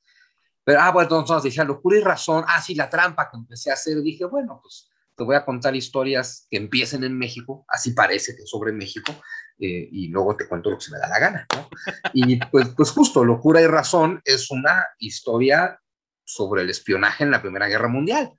Pero, 0.64 0.80
ah, 0.80 0.90
bueno, 0.90 1.18
entonces 1.18 1.42
decía 1.44 1.64
locura 1.64 1.98
y 1.98 2.00
razón. 2.00 2.44
Ah, 2.48 2.62
sí, 2.62 2.74
la 2.74 2.88
trampa 2.88 3.30
que 3.30 3.36
empecé 3.36 3.70
a 3.70 3.74
hacer. 3.74 4.00
Dije, 4.00 4.24
bueno, 4.24 4.58
pues 4.62 4.88
te 5.16 5.22
voy 5.22 5.36
a 5.36 5.44
contar 5.44 5.76
historias 5.76 6.46
que 6.50 6.56
empiecen 6.56 7.04
en 7.04 7.16
México, 7.16 7.64
así 7.68 7.92
parece 7.92 8.34
que 8.34 8.46
sobre 8.46 8.72
México, 8.72 9.12
eh, 9.58 9.88
y 9.92 10.08
luego 10.08 10.36
te 10.36 10.48
cuento 10.48 10.70
lo 10.70 10.78
que 10.78 10.84
se 10.84 10.90
me 10.90 10.98
da 10.98 11.08
la 11.08 11.18
gana. 11.18 11.46
¿no? 11.54 11.68
Y 12.12 12.36
pues, 12.46 12.70
pues 12.70 12.90
justo, 12.90 13.24
locura 13.24 13.60
y 13.60 13.66
razón 13.66 14.20
es 14.24 14.50
una 14.50 14.86
historia 14.98 15.78
sobre 16.24 16.62
el 16.62 16.70
espionaje 16.70 17.22
en 17.22 17.30
la 17.30 17.42
Primera 17.42 17.68
Guerra 17.68 17.88
Mundial, 17.88 18.32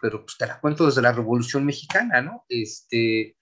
pero 0.00 0.24
pues 0.24 0.36
te 0.38 0.46
la 0.46 0.60
cuento 0.60 0.86
desde 0.86 1.02
la 1.02 1.12
Revolución 1.12 1.66
Mexicana, 1.66 2.22
¿no? 2.22 2.44
Este, 2.48 3.36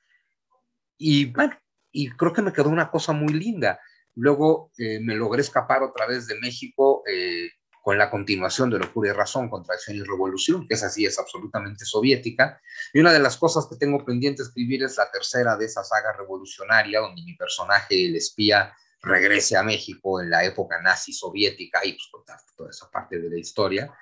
y 1.02 1.26
bueno, 1.26 1.54
y 1.90 2.10
creo 2.10 2.32
que 2.32 2.42
me 2.42 2.52
quedó 2.52 2.68
una 2.68 2.90
cosa 2.90 3.12
muy 3.12 3.32
linda. 3.32 3.80
Luego 4.14 4.70
eh, 4.78 5.00
me 5.00 5.14
logré 5.14 5.42
escapar 5.42 5.82
otra 5.82 6.06
vez 6.06 6.26
de 6.26 6.38
México 6.38 7.02
eh, 7.06 7.50
con 7.82 7.98
la 7.98 8.10
continuación 8.10 8.70
de 8.70 8.78
Locura 8.78 9.10
y 9.10 9.12
Razón 9.12 9.48
contra 9.48 9.74
Acción 9.74 9.96
y 9.96 10.02
Revolución, 10.02 10.66
que 10.68 10.74
es 10.74 10.82
así, 10.82 11.04
es 11.04 11.18
absolutamente 11.18 11.84
soviética. 11.84 12.60
Y 12.92 13.00
una 13.00 13.12
de 13.12 13.18
las 13.18 13.36
cosas 13.36 13.66
que 13.68 13.76
tengo 13.76 14.04
pendiente 14.04 14.42
escribir 14.42 14.84
es 14.84 14.96
la 14.96 15.10
tercera 15.10 15.56
de 15.56 15.64
esa 15.64 15.82
saga 15.82 16.12
revolucionaria, 16.16 17.00
donde 17.00 17.22
mi 17.22 17.34
personaje, 17.34 18.06
el 18.06 18.16
espía, 18.16 18.72
regrese 19.02 19.56
a 19.56 19.64
México 19.64 20.20
en 20.20 20.30
la 20.30 20.44
época 20.44 20.80
nazi 20.80 21.12
soviética 21.12 21.84
y 21.84 21.92
pues 21.92 22.08
contar 22.12 22.38
toda 22.56 22.70
esa 22.70 22.88
parte 22.90 23.18
de 23.18 23.28
la 23.28 23.38
historia. 23.38 23.92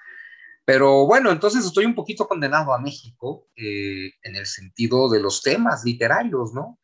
Pero 0.64 1.06
bueno, 1.06 1.30
entonces 1.30 1.64
estoy 1.64 1.86
un 1.86 1.94
poquito 1.94 2.28
condenado 2.28 2.74
a 2.74 2.78
México 2.78 3.48
eh, 3.56 4.12
en 4.22 4.36
el 4.36 4.46
sentido 4.46 5.08
de 5.08 5.20
los 5.20 5.42
temas 5.42 5.84
literarios, 5.84 6.52
¿no? 6.52 6.79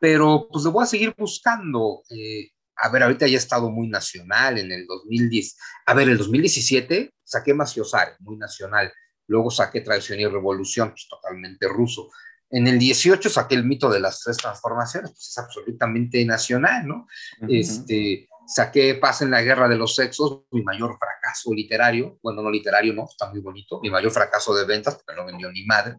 Pero 0.00 0.48
pues 0.50 0.64
le 0.64 0.70
voy 0.70 0.84
a 0.84 0.86
seguir 0.86 1.14
buscando. 1.16 2.02
Eh, 2.10 2.50
a 2.76 2.88
ver, 2.90 3.02
ahorita 3.02 3.26
ya 3.26 3.34
he 3.34 3.38
estado 3.38 3.70
muy 3.70 3.88
nacional 3.88 4.58
en 4.58 4.70
el 4.70 4.86
2010. 4.86 5.56
A 5.86 5.94
ver, 5.94 6.08
el 6.08 6.18
2017 6.18 7.12
saqué 7.24 7.54
Maciosar, 7.54 8.16
muy 8.20 8.36
nacional. 8.36 8.92
Luego 9.26 9.50
saqué 9.50 9.80
Tradición 9.80 10.20
y 10.20 10.26
Revolución, 10.26 10.90
pues 10.90 11.06
totalmente 11.08 11.68
ruso. 11.68 12.10
En 12.50 12.66
el 12.66 12.78
18 12.78 13.28
saqué 13.28 13.56
el 13.56 13.64
mito 13.64 13.90
de 13.90 14.00
las 14.00 14.20
tres 14.20 14.38
transformaciones, 14.38 15.10
pues 15.10 15.28
es 15.28 15.38
absolutamente 15.38 16.24
nacional, 16.24 16.86
¿no? 16.86 17.06
Este, 17.46 18.26
saqué 18.46 18.94
Paz 18.94 19.20
en 19.20 19.30
la 19.30 19.42
Guerra 19.42 19.68
de 19.68 19.76
los 19.76 19.94
Sexos, 19.94 20.44
mi 20.50 20.62
mayor 20.62 20.96
fracaso 20.98 21.52
literario, 21.52 22.18
bueno, 22.22 22.40
no 22.40 22.50
literario, 22.50 22.94
no, 22.94 23.04
está 23.04 23.28
muy 23.30 23.40
bonito, 23.40 23.80
mi 23.82 23.90
mayor 23.90 24.10
fracaso 24.10 24.54
de 24.54 24.64
ventas, 24.64 24.94
porque 24.94 25.20
no 25.20 25.26
vendió 25.26 25.52
ni 25.52 25.66
madre. 25.66 25.98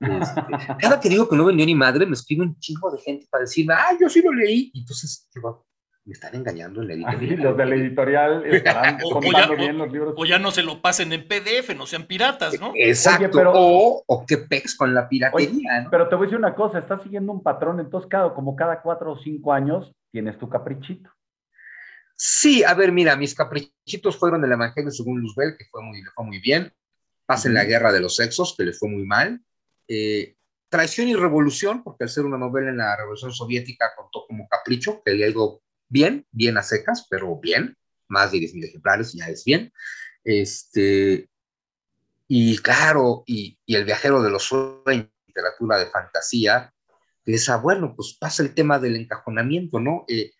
Este, 0.00 0.40
cada 0.80 1.00
que 1.00 1.08
digo 1.08 1.28
que 1.28 1.36
no 1.36 1.44
vendió 1.44 1.64
ni 1.66 1.74
madre, 1.74 2.06
me 2.06 2.14
escribe 2.14 2.42
un 2.42 2.58
chingo 2.58 2.90
de 2.90 3.00
gente 3.00 3.26
para 3.30 3.42
decirme, 3.42 3.74
ah, 3.74 3.96
yo 4.00 4.08
sí 4.08 4.20
lo 4.22 4.32
leí, 4.32 4.70
y 4.72 4.80
entonces 4.80 5.28
digo, 5.34 5.66
me 6.04 6.14
están 6.14 6.34
engañando 6.34 6.82
en 6.82 6.88
la 6.88 6.94
editorial. 6.94 7.40
Los 7.42 7.56
de 7.56 7.66
la 7.66 7.74
editorial 7.76 8.46
estarán 8.46 8.98
o, 9.04 9.20
ya, 9.22 9.48
bien 9.54 9.78
los 9.78 9.92
libros. 9.92 10.14
O 10.16 10.24
ya 10.24 10.38
no 10.38 10.50
se 10.50 10.62
lo 10.62 10.82
pasen 10.82 11.12
en 11.12 11.28
PDF, 11.28 11.76
no 11.76 11.86
sean 11.86 12.06
piratas, 12.06 12.58
¿no? 12.60 12.72
Exacto, 12.74 13.30
pero, 13.32 13.52
o, 13.54 14.02
o 14.04 14.26
que 14.26 14.38
pex 14.38 14.74
con 14.76 14.92
la 14.92 15.08
piratería, 15.08 15.82
¿no? 15.82 15.90
Pero 15.90 16.08
te 16.08 16.16
voy 16.16 16.24
a 16.24 16.26
decir 16.26 16.38
una 16.38 16.54
cosa, 16.54 16.80
estás 16.80 17.02
siguiendo 17.02 17.32
un 17.32 17.42
patrón, 17.42 17.78
entonces 17.78 18.08
cada, 18.10 18.34
como 18.34 18.56
cada 18.56 18.82
cuatro 18.82 19.12
o 19.12 19.18
cinco 19.18 19.52
años 19.52 19.92
tienes 20.10 20.38
tu 20.38 20.48
caprichito. 20.48 21.10
Sí, 22.16 22.62
a 22.62 22.74
ver, 22.74 22.92
mira, 22.92 23.16
mis 23.16 23.34
caprichitos 23.34 24.16
fueron 24.16 24.44
el 24.44 24.52
Evangelio 24.52 24.90
según 24.90 25.20
Luzbel, 25.20 25.56
que 25.58 25.64
fue 25.70 25.82
muy, 25.82 26.02
le 26.02 26.10
fue 26.10 26.24
muy 26.24 26.40
bien, 26.40 26.72
Paz 27.26 27.46
en 27.46 27.54
la 27.54 27.64
Guerra 27.64 27.92
de 27.92 28.00
los 28.00 28.16
Sexos, 28.16 28.54
que 28.56 28.64
le 28.64 28.72
fue 28.72 28.88
muy 28.88 29.04
mal, 29.04 29.40
eh, 29.88 30.36
Traición 30.68 31.08
y 31.08 31.14
Revolución, 31.14 31.82
porque 31.82 32.04
al 32.04 32.10
ser 32.10 32.24
una 32.24 32.38
novela 32.38 32.70
en 32.70 32.78
la 32.78 32.96
Revolución 32.96 33.32
Soviética 33.32 33.92
contó 33.96 34.24
como 34.26 34.48
capricho, 34.48 35.02
que 35.04 35.12
le 35.12 35.28
ido 35.28 35.60
bien, 35.88 36.26
bien 36.30 36.56
a 36.56 36.62
secas, 36.62 37.06
pero 37.10 37.38
bien, 37.38 37.76
más 38.08 38.32
de 38.32 38.38
10.000 38.38 38.64
ejemplares, 38.64 39.12
ya 39.12 39.26
es 39.26 39.44
bien. 39.44 39.72
Este, 40.24 41.28
y 42.26 42.56
claro, 42.58 43.24
y, 43.26 43.58
El 43.66 43.84
viajero 43.84 44.22
de 44.22 44.30
los 44.30 44.44
sueños, 44.44 45.08
literatura 45.26 45.78
de 45.78 45.90
fantasía, 45.90 46.72
que 47.24 47.34
es, 47.34 47.48
ah, 47.48 47.58
bueno, 47.58 47.94
pues 47.94 48.16
pasa 48.18 48.42
el 48.42 48.54
tema 48.54 48.78
del 48.78 48.96
encajonamiento, 48.96 49.80
¿no? 49.80 50.04
Eh, 50.08 50.32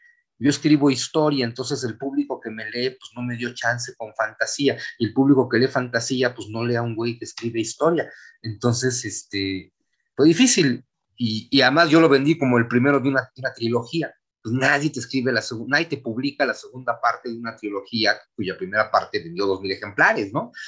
yo 0.42 0.50
escribo 0.50 0.90
historia, 0.90 1.44
entonces 1.44 1.84
el 1.84 1.96
público 1.96 2.40
que 2.40 2.50
me 2.50 2.70
lee, 2.70 2.90
pues 2.90 3.10
no 3.14 3.22
me 3.22 3.36
dio 3.36 3.54
chance 3.54 3.94
con 3.96 4.12
fantasía, 4.14 4.76
y 4.98 5.06
el 5.06 5.12
público 5.12 5.48
que 5.48 5.58
lee 5.58 5.68
fantasía, 5.68 6.34
pues 6.34 6.48
no 6.48 6.64
lee 6.64 6.76
a 6.76 6.82
un 6.82 6.96
güey 6.96 7.18
que 7.18 7.24
escribe 7.24 7.60
historia. 7.60 8.10
Entonces, 8.42 9.04
este, 9.04 9.72
fue 10.16 10.26
difícil, 10.26 10.84
y, 11.16 11.48
y 11.50 11.60
además 11.60 11.90
yo 11.90 12.00
lo 12.00 12.08
vendí 12.08 12.36
como 12.36 12.58
el 12.58 12.68
primero 12.68 13.00
de 13.00 13.08
una, 13.08 13.22
de 13.22 13.40
una 13.40 13.52
trilogía 13.52 14.12
pues 14.42 14.54
nadie 14.54 14.90
te 14.90 14.98
escribe 14.98 15.32
la 15.32 15.40
segunda, 15.40 15.76
nadie 15.76 15.86
te 15.86 15.98
publica 15.98 16.44
la 16.44 16.54
segunda 16.54 17.00
parte 17.00 17.28
de 17.28 17.38
una 17.38 17.54
trilogía 17.56 18.18
cuya 18.34 18.56
primera 18.56 18.90
parte 18.90 19.22
vendió 19.22 19.46
dos 19.46 19.60
mil 19.60 19.72
ejemplares, 19.72 20.32
¿no? 20.32 20.52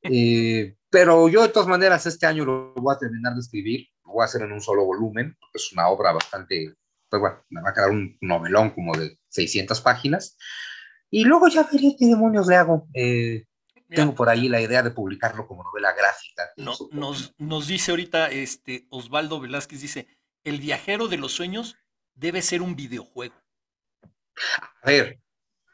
Eh, 0.00 0.76
pero 0.88 1.28
yo 1.28 1.42
de 1.42 1.48
todas 1.48 1.68
maneras 1.68 2.06
este 2.06 2.24
año 2.24 2.44
lo 2.44 2.72
voy 2.74 2.94
a 2.94 2.98
terminar 2.98 3.34
de 3.34 3.40
escribir, 3.40 3.88
lo 4.06 4.12
voy 4.12 4.22
a 4.22 4.26
hacer 4.26 4.42
en 4.42 4.52
un 4.52 4.60
solo 4.60 4.84
volumen, 4.84 5.36
porque 5.40 5.56
es 5.56 5.72
una 5.72 5.88
obra 5.88 6.12
bastante, 6.12 6.76
pues 7.10 7.20
bueno, 7.20 7.44
me 7.50 7.60
va 7.60 7.70
a 7.70 7.74
quedar 7.74 7.90
un 7.90 8.16
novelón 8.20 8.70
como 8.70 8.96
de 8.96 9.17
600 9.28 9.80
páginas, 9.80 10.36
y 11.10 11.24
luego 11.24 11.48
ya 11.48 11.68
veré 11.70 11.96
qué 11.98 12.06
demonios 12.06 12.46
le 12.46 12.56
hago. 12.56 12.88
Eh, 12.94 13.44
tengo 13.88 14.14
por 14.14 14.28
ahí 14.28 14.48
la 14.48 14.60
idea 14.60 14.82
de 14.82 14.90
publicarlo 14.90 15.46
como 15.46 15.64
novela 15.64 15.92
gráfica. 15.94 16.50
No, 16.56 16.74
nos, 16.92 17.34
nos 17.38 17.66
dice 17.66 17.90
ahorita 17.90 18.28
este 18.28 18.86
Osvaldo 18.90 19.40
Velázquez, 19.40 19.80
dice, 19.80 20.06
El 20.44 20.60
viajero 20.60 21.08
de 21.08 21.16
los 21.16 21.32
sueños 21.32 21.76
debe 22.14 22.42
ser 22.42 22.60
un 22.60 22.76
videojuego. 22.76 23.34
A 24.82 24.86
ver, 24.86 25.20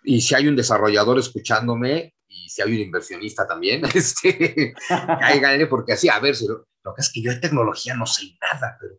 y 0.05 0.21
si 0.21 0.35
hay 0.35 0.47
un 0.47 0.57
desarrollador 0.57 1.19
escuchándome 1.19 2.15
y 2.29 2.49
si 2.49 2.63
hay 2.63 2.73
un 2.73 2.81
inversionista 2.81 3.47
también, 3.47 3.83
este, 3.95 4.75
cáiganle, 4.89 5.67
porque 5.67 5.95
así, 5.95 6.09
a 6.09 6.21
ver, 6.21 6.37
lo, 6.47 6.95
que 6.95 7.01
es 7.01 7.13
que 7.13 7.23
yo 7.23 7.33
de 7.33 7.41
tecnología 7.41 7.95
no 7.95 8.07
sé 8.07 8.37
nada, 8.41 8.77
pero 8.81 8.95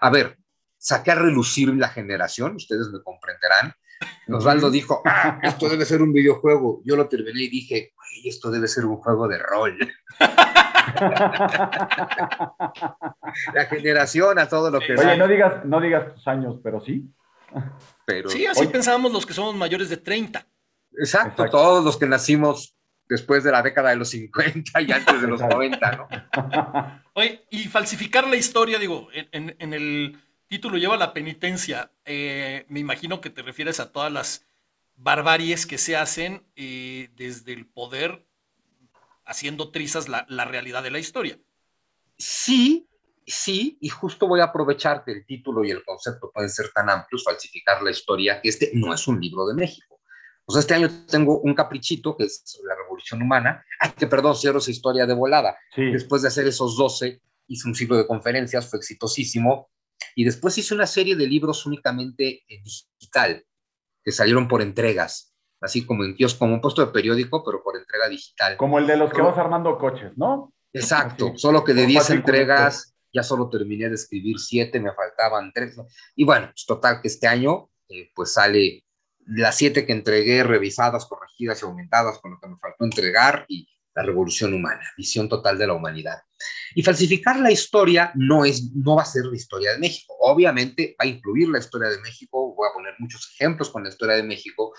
a 0.00 0.10
ver, 0.10 0.36
saqué 0.82 1.12
a 1.12 1.14
relucir 1.14 1.68
la 1.76 1.88
generación, 1.88 2.56
ustedes 2.56 2.88
me 2.88 3.00
comprenderán. 3.02 3.72
Osvaldo 4.28 4.68
dijo, 4.68 5.00
ah, 5.06 5.38
esto 5.42 5.68
debe 5.68 5.84
ser 5.84 6.02
un 6.02 6.12
videojuego. 6.12 6.82
Yo 6.84 6.96
lo 6.96 7.08
terminé 7.08 7.42
y 7.42 7.48
dije, 7.48 7.94
esto 8.24 8.50
debe 8.50 8.66
ser 8.66 8.84
un 8.84 8.96
juego 8.96 9.28
de 9.28 9.38
rol. 9.38 9.78
la 13.54 13.66
generación 13.70 14.40
a 14.40 14.48
todo 14.48 14.72
lo 14.72 14.80
que... 14.80 14.94
Oye, 14.94 15.16
no 15.16 15.28
digas, 15.28 15.64
no 15.64 15.80
digas 15.80 16.14
tus 16.14 16.26
años, 16.26 16.56
pero 16.64 16.80
sí. 16.80 17.08
Pero, 18.04 18.28
sí, 18.28 18.44
así 18.46 18.66
pensábamos 18.66 19.12
los 19.12 19.24
que 19.24 19.34
somos 19.34 19.54
mayores 19.54 19.88
de 19.88 19.98
30. 19.98 20.44
Exacto, 20.98 21.48
todos 21.48 21.84
los 21.84 21.96
que 21.96 22.06
nacimos 22.06 22.76
después 23.08 23.44
de 23.44 23.52
la 23.52 23.62
década 23.62 23.90
de 23.90 23.96
los 23.96 24.08
50 24.08 24.80
y 24.80 24.90
antes 24.90 25.22
de 25.22 25.28
los 25.28 25.40
90, 25.40 25.92
¿no? 25.92 26.08
Oye, 27.14 27.46
y 27.50 27.68
falsificar 27.68 28.26
la 28.26 28.36
historia, 28.36 28.80
digo, 28.80 29.08
en, 29.12 29.72
el 29.72 30.18
título 30.52 30.76
lleva 30.76 30.98
la 30.98 31.14
penitencia. 31.14 31.90
Eh, 32.04 32.66
me 32.68 32.78
imagino 32.78 33.22
que 33.22 33.30
te 33.30 33.40
refieres 33.40 33.80
a 33.80 33.90
todas 33.90 34.12
las 34.12 34.44
barbaries 34.96 35.64
que 35.64 35.78
se 35.78 35.96
hacen 35.96 36.44
eh, 36.56 37.08
desde 37.16 37.54
el 37.54 37.66
poder 37.66 38.26
haciendo 39.24 39.70
trizas 39.70 40.10
la, 40.10 40.26
realidad 40.44 40.82
de 40.82 40.90
la 40.90 40.98
historia. 40.98 41.38
Sí, 42.18 42.86
sí, 43.26 43.78
y 43.80 43.88
justo 43.88 44.28
voy 44.28 44.40
a 44.40 44.44
aprovechar 44.44 45.04
que 45.04 45.12
el 45.12 45.24
título 45.24 45.64
y 45.64 45.70
el 45.70 45.82
concepto 45.84 46.30
pueden 46.30 46.50
ser 46.50 46.70
tan 46.74 46.90
amplios, 46.90 47.24
falsificar 47.24 47.82
la 47.82 47.90
historia, 47.90 48.42
que 48.42 48.50
este 48.50 48.72
no 48.74 48.92
es 48.92 49.08
un 49.08 49.22
libro 49.22 49.46
de 49.46 49.54
México. 49.54 50.00
Pues 50.44 50.58
este 50.58 50.74
año 50.74 50.90
tengo 51.06 51.38
un 51.40 51.54
caprichito, 51.54 52.14
que 52.14 52.24
es 52.24 52.60
la 52.62 52.74
revolución 52.74 53.22
humana. 53.22 53.64
Ay, 53.80 53.92
que 53.92 54.06
perdón, 54.06 54.36
cierro 54.36 54.58
esa 54.58 54.70
historia 54.70 55.06
de 55.06 55.14
volada. 55.14 55.56
Después 55.74 56.20
de 56.20 56.28
hacer 56.28 56.46
esos 56.46 56.76
12, 56.76 57.22
hice 57.46 57.68
un 57.68 57.74
ciclo 57.74 57.96
de 57.96 58.06
conferencias, 58.06 58.68
fue 58.68 58.78
exitosísimo. 58.78 59.70
Y 60.14 60.24
después 60.24 60.56
hice 60.58 60.74
una 60.74 60.86
serie 60.86 61.16
de 61.16 61.26
libros 61.26 61.66
únicamente 61.66 62.44
en 62.48 62.62
digital, 62.62 63.44
que 64.04 64.12
salieron 64.12 64.48
por 64.48 64.62
entregas 64.62 65.32
así 65.62 65.86
como 65.86 66.04
en 66.04 66.14
kiosco, 66.14 66.40
como 66.40 66.54
un 66.54 66.60
puesto 66.60 66.84
de 66.84 66.92
periódico, 66.92 67.44
pero 67.44 67.62
por 67.62 67.76
entrega 67.76 68.08
digital. 68.08 68.56
Como 68.56 68.78
el 68.78 68.86
de 68.86 68.96
los 68.96 69.12
que 69.12 69.22
vas 69.22 69.38
armando 69.38 69.78
coches, 69.78 70.12
¿no? 70.16 70.52
Exacto, 70.72 71.32
solo 71.36 71.64
que 71.64 71.74
de 71.74 71.86
10 71.86 72.10
entregas 72.10 72.94
ya 73.14 73.22
solo 73.22 73.48
terminé 73.48 73.88
de 73.88 73.94
escribir 73.94 74.38
7, 74.38 74.80
me 74.80 74.92
faltaban 74.92 75.52
3. 75.52 75.76
Y 76.16 76.24
bueno, 76.24 76.46
pues 76.46 76.64
total 76.66 77.00
que 77.00 77.08
este 77.08 77.28
año 77.28 77.68
eh, 77.88 78.10
pues 78.14 78.32
sale 78.32 78.84
las 79.26 79.56
7 79.56 79.86
que 79.86 79.92
entregué 79.92 80.42
revisadas, 80.42 81.06
corregidas 81.06 81.62
y 81.62 81.66
aumentadas 81.66 82.18
con 82.18 82.32
lo 82.32 82.40
que 82.40 82.48
me 82.48 82.56
faltó 82.56 82.84
entregar 82.84 83.44
y 83.48 83.68
la 83.94 84.02
revolución 84.02 84.54
humana, 84.54 84.82
visión 84.96 85.28
total 85.28 85.58
de 85.58 85.66
la 85.66 85.74
humanidad. 85.74 86.18
Y 86.74 86.82
falsificar 86.82 87.38
la 87.38 87.50
historia 87.50 88.12
no, 88.14 88.44
es, 88.44 88.72
no 88.74 88.96
va 88.96 89.02
a 89.02 89.06
ser 89.06 89.26
la 89.26 89.36
historia 89.36 89.72
de 89.72 89.78
México. 89.78 90.14
Obviamente 90.20 90.96
va 90.98 91.04
a 91.04 91.06
incluir 91.06 91.48
la 91.48 91.58
historia 91.58 91.88
de 91.90 92.00
México, 92.00 92.54
voy 92.54 92.68
a 92.68 92.72
poner 92.72 92.94
muchos 92.98 93.30
ejemplos 93.34 93.70
con 93.70 93.82
la 93.82 93.90
historia 93.90 94.16
de 94.16 94.22
México, 94.22 94.72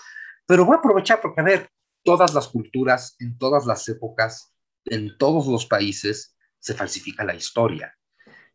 pero 0.46 0.64
voy 0.64 0.74
a 0.74 0.78
aprovechar 0.78 1.20
porque, 1.20 1.40
a 1.40 1.44
ver, 1.44 1.70
todas 2.02 2.34
las 2.34 2.48
culturas, 2.48 3.16
en 3.18 3.38
todas 3.38 3.66
las 3.66 3.88
épocas, 3.88 4.52
en 4.84 5.16
todos 5.16 5.46
los 5.46 5.66
países, 5.66 6.36
se 6.58 6.74
falsifica 6.74 7.24
la 7.24 7.34
historia. 7.34 7.96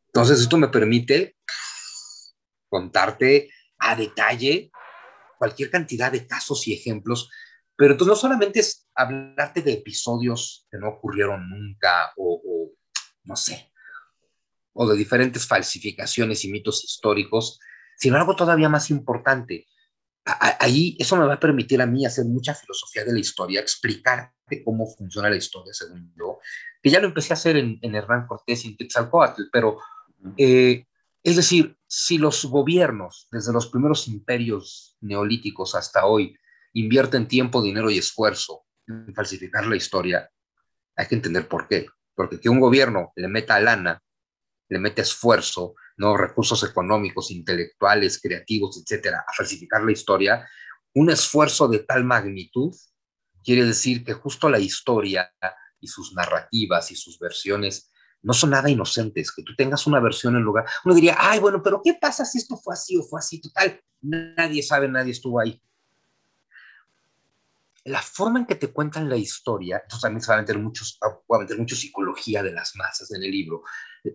Entonces, 0.07 0.39
esto 0.39 0.57
me 0.57 0.67
permite 0.67 1.35
contarte 2.67 3.49
a 3.79 3.95
detalle 3.95 4.71
cualquier 5.37 5.71
cantidad 5.71 6.11
de 6.11 6.27
casos 6.27 6.67
y 6.67 6.73
ejemplos, 6.73 7.29
pero 7.79 7.93
entonces 7.93 8.09
no 8.09 8.15
solamente 8.17 8.59
es 8.59 8.89
hablarte 8.93 9.61
de 9.61 9.71
episodios 9.71 10.67
que 10.69 10.77
no 10.77 10.89
ocurrieron 10.89 11.49
nunca 11.49 12.11
o, 12.17 12.41
o 12.45 12.71
no 13.23 13.37
sé, 13.37 13.71
o 14.73 14.85
de 14.85 14.97
diferentes 14.97 15.47
falsificaciones 15.47 16.43
y 16.43 16.51
mitos 16.51 16.83
históricos, 16.83 17.57
sino 17.95 18.17
algo 18.17 18.35
todavía 18.35 18.67
más 18.67 18.89
importante, 18.89 19.65
ahí 20.25 20.97
eso 20.99 21.15
me 21.15 21.25
va 21.25 21.35
a 21.35 21.39
permitir 21.39 21.81
a 21.81 21.85
mí 21.85 22.05
hacer 22.05 22.25
mucha 22.25 22.53
filosofía 22.53 23.05
de 23.05 23.13
la 23.13 23.19
historia, 23.19 23.61
explicarte 23.61 24.61
cómo 24.65 24.85
funciona 24.85 25.29
la 25.29 25.37
historia 25.37 25.73
según 25.73 26.13
yo, 26.19 26.39
que 26.83 26.89
ya 26.89 26.99
lo 26.99 27.07
empecé 27.07 27.31
a 27.31 27.35
hacer 27.35 27.55
en, 27.55 27.79
Hernán 27.81 28.27
Cortés 28.27 28.65
y 28.65 28.67
en 28.67 28.75
Quetzalcóatl, 28.75 29.43
pero 29.53 29.77
eh, 30.35 30.85
es 31.23 31.35
decir, 31.37 31.77
si 31.87 32.17
los 32.17 32.43
gobiernos, 32.43 33.29
desde 33.31 33.53
los 33.53 33.67
primeros 33.67 34.09
imperios 34.09 34.97
neolíticos 34.99 35.75
hasta 35.75 36.05
hoy, 36.05 36.35
invierten 36.73 37.27
tiempo, 37.27 37.61
dinero 37.61 37.89
y 37.89 37.97
esfuerzo 37.97 38.65
en 38.87 39.13
falsificar 39.13 39.67
la 39.67 39.75
historia, 39.75 40.29
hay 40.95 41.07
que 41.07 41.15
entender 41.15 41.47
por 41.47 41.67
qué. 41.67 41.87
Porque 42.15 42.39
que 42.39 42.49
un 42.49 42.59
gobierno 42.59 43.13
le 43.15 43.27
meta 43.27 43.59
lana, 43.59 44.01
le 44.67 44.79
mete 44.79 45.01
esfuerzo, 45.01 45.75
no 45.97 46.17
recursos 46.17 46.63
económicos, 46.63 47.31
intelectuales, 47.31 48.21
creativos, 48.21 48.81
etcétera, 48.81 49.23
a 49.27 49.33
falsificar 49.33 49.83
la 49.83 49.91
historia, 49.91 50.47
un 50.93 51.09
esfuerzo 51.09 51.67
de 51.67 51.79
tal 51.79 52.03
magnitud 52.03 52.75
quiere 53.43 53.65
decir 53.65 54.03
que 54.03 54.13
justo 54.13 54.49
la 54.49 54.59
historia 54.59 55.31
y 55.79 55.87
sus 55.87 56.13
narrativas 56.13 56.91
y 56.91 56.95
sus 56.95 57.19
versiones 57.19 57.91
no 58.21 58.33
son 58.33 58.49
nada 58.49 58.69
inocentes, 58.69 59.31
que 59.31 59.43
tú 59.43 59.55
tengas 59.55 59.87
una 59.87 60.01
versión 60.01 60.35
en 60.35 60.41
lugar, 60.41 60.65
uno 60.83 60.93
diría, 60.93 61.15
ay, 61.17 61.39
bueno, 61.39 61.63
pero 61.63 61.81
¿qué 61.81 61.93
pasa 61.93 62.25
si 62.25 62.37
esto 62.37 62.57
fue 62.57 62.73
así 62.73 62.97
o 62.97 63.03
fue 63.03 63.19
así? 63.19 63.39
Total, 63.39 63.79
nadie 64.01 64.61
sabe, 64.61 64.89
nadie 64.89 65.13
estuvo 65.13 65.39
ahí 65.39 65.61
la 67.89 68.01
forma 68.03 68.39
en 68.39 68.45
que 68.45 68.55
te 68.55 68.71
cuentan 68.71 69.09
la 69.09 69.17
historia, 69.17 69.77
entonces 69.77 70.01
también 70.01 70.21
se 70.21 70.31
va 70.31 70.37
a 70.37 70.41
meter, 70.41 70.59
muchos, 70.59 70.99
va 71.01 71.37
a 71.37 71.39
meter 71.39 71.57
mucho 71.57 71.75
psicología 71.75 72.43
de 72.43 72.51
las 72.51 72.75
masas 72.75 73.11
en 73.11 73.23
el 73.23 73.31
libro, 73.31 73.63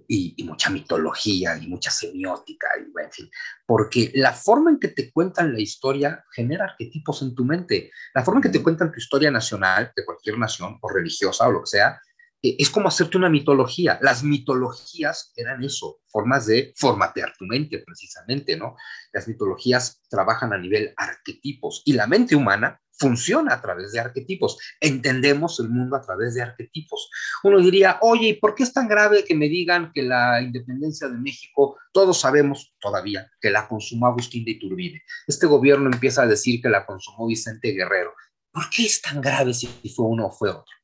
y, 0.09 0.43
mucha 0.45 0.71
mitología 0.71 1.59
y 1.59 1.67
mucha 1.67 1.91
semiótica, 1.91 2.69
y, 2.79 3.03
en 3.03 3.13
fin, 3.13 3.31
porque 3.67 4.13
la 4.15 4.33
forma 4.33 4.71
en 4.71 4.79
que 4.79 4.89
te 4.89 5.13
cuentan 5.13 5.53
la 5.53 5.61
historia 5.61 6.25
genera 6.33 6.67
arquetipos 6.67 7.23
en 7.23 7.35
tu 7.35 7.45
mente. 7.45 7.91
La 8.15 8.23
forma 8.23 8.39
en 8.39 8.43
que 8.45 8.59
te 8.59 8.63
cuentan 8.63 8.93
tu 8.93 8.99
historia 8.99 9.31
nacional, 9.31 9.93
de 9.95 10.05
cualquier 10.05 10.39
nación, 10.39 10.79
o 10.81 10.89
religiosa, 10.89 11.49
o 11.49 11.53
lo 11.53 11.61
que 11.63 11.67
sea, 11.67 12.01
eh, 12.43 12.57
es 12.59 12.71
como 12.71 12.89
hacerte 12.89 13.19
una 13.19 13.29
mitología. 13.29 13.99
Las 14.03 14.23
mitologías 14.23 15.33
eran 15.35 15.65
eso, 15.65 15.99
formas 16.07 16.47
de 16.47 16.73
formatear 16.77 17.35
tu 17.37 17.45
mente, 17.45 17.83
precisamente, 17.85 18.57
¿no? 18.57 18.77
Las 19.13 19.27
mitologías 19.27 20.01
trabajan 20.09 20.53
a 20.53 20.59
nivel 20.59 20.95
arquetipos 20.97 21.83
y 21.85 21.95
la 21.95 22.07
mente 22.07 22.37
humana 22.37 22.81
funciona 22.97 23.55
a 23.55 23.61
través 23.61 23.93
de 23.93 24.01
arquetipos. 24.01 24.59
Entendemos 24.81 25.59
el 25.61 25.69
mundo 25.69 25.97
a 25.97 26.01
través 26.01 26.35
de 26.35 26.43
arquetipos. 26.43 27.11
Uno 27.43 27.59
diría, 27.59 27.99
oye, 28.03 28.29
¿y 28.29 28.33
por 28.35 28.55
qué 28.55 28.63
es 28.63 28.73
tan 28.73 28.89
grave 28.89 29.25
que 29.25 29.35
me 29.35 29.49
digan 29.49 29.93
que 29.93 30.03
la 30.03 30.41
independencia 30.43 31.09
de 31.09 31.19
México, 31.19 31.79
todos 31.93 32.21
sabemos 32.21 32.75
todavía 32.81 33.31
que 33.41 33.51
la 33.51 33.69
consumó 33.69 34.07
Agustín 34.07 34.45
de 34.45 34.53
Iturbide? 34.53 35.03
Este 35.27 35.47
gobierno 35.47 35.91
empieza 35.91 36.23
a 36.23 36.27
decir 36.27 36.61
que 36.61 36.69
la 36.69 36.87
consumó 36.87 37.27
Vicente 37.27 37.73
Guerrero. 37.73 38.15
¿Por 38.51 38.71
qué 38.71 38.85
es 38.85 39.03
tan 39.03 39.21
grave 39.21 39.53
si 39.53 39.67
fue 39.95 40.07
uno 40.07 40.27
o 40.27 40.31
fue 40.31 40.51
otro? 40.51 40.75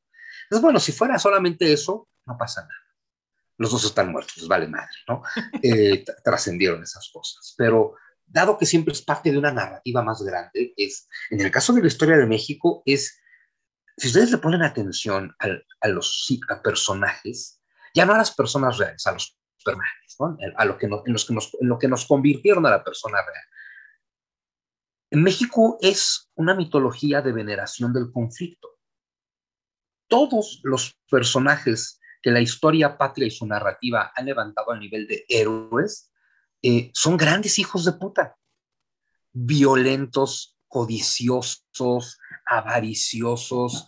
Entonces, 0.43 0.63
bueno, 0.63 0.79
si 0.79 0.91
fuera 0.91 1.17
solamente 1.17 1.71
eso, 1.71 2.09
no 2.25 2.37
pasa 2.37 2.61
nada. 2.61 2.73
Los 3.57 3.71
dos 3.71 3.85
están 3.85 4.11
muertos, 4.11 4.37
les 4.37 4.47
vale 4.47 4.67
madre, 4.67 4.89
¿no? 5.07 5.21
Eh, 5.63 6.03
trascendieron 6.23 6.83
esas 6.83 7.09
cosas. 7.13 7.53
Pero 7.57 7.95
dado 8.31 8.57
que 8.57 8.65
siempre 8.65 8.93
es 8.93 9.01
parte 9.01 9.31
de 9.31 9.37
una 9.37 9.51
narrativa 9.51 10.01
más 10.01 10.21
grande, 10.21 10.73
es, 10.77 11.07
en 11.29 11.41
el 11.41 11.51
caso 11.51 11.73
de 11.73 11.81
la 11.81 11.87
historia 11.87 12.17
de 12.17 12.25
México, 12.25 12.83
es, 12.85 13.19
si 13.97 14.07
ustedes 14.07 14.31
le 14.31 14.37
ponen 14.37 14.61
atención 14.61 15.35
a, 15.39 15.87
los 15.87 16.27
personajes, 16.63 17.61
ya 17.93 18.05
no 18.05 18.13
a 18.13 18.17
las 18.17 18.33
personas 18.33 18.77
reales, 18.77 19.05
a 19.05 19.11
los 19.11 19.37
personajes, 19.63 20.17
a 20.57 20.65
lo 20.65 20.77
que, 20.77 20.85
en, 20.85 21.13
los 21.13 21.25
que 21.25 21.33
nos, 21.33 21.51
en 21.59 21.67
lo 21.67 21.77
que 21.77 21.87
nos 21.87 22.05
convirtieron 22.05 22.65
a 22.65 22.69
la 22.69 22.83
persona 22.83 23.17
real. 23.17 23.45
En 25.11 25.23
México 25.23 25.77
es 25.81 26.29
una 26.35 26.55
mitología 26.55 27.21
de 27.21 27.33
veneración 27.33 27.91
del 27.93 28.11
conflicto 28.11 28.71
todos 30.11 30.59
los 30.63 30.99
personajes 31.09 32.01
que 32.21 32.31
la 32.31 32.41
historia 32.41 32.97
patria 32.97 33.27
y 33.27 33.31
su 33.31 33.47
narrativa 33.47 34.11
han 34.13 34.25
levantado 34.25 34.71
a 34.71 34.77
nivel 34.77 35.07
de 35.07 35.25
héroes 35.29 36.10
eh, 36.61 36.91
son 36.93 37.17
grandes 37.17 37.59
hijos 37.59 37.85
de 37.85 37.93
puta, 37.93 38.37
violentos, 39.33 40.57
codiciosos, 40.67 42.17
avariciosos, 42.45 43.87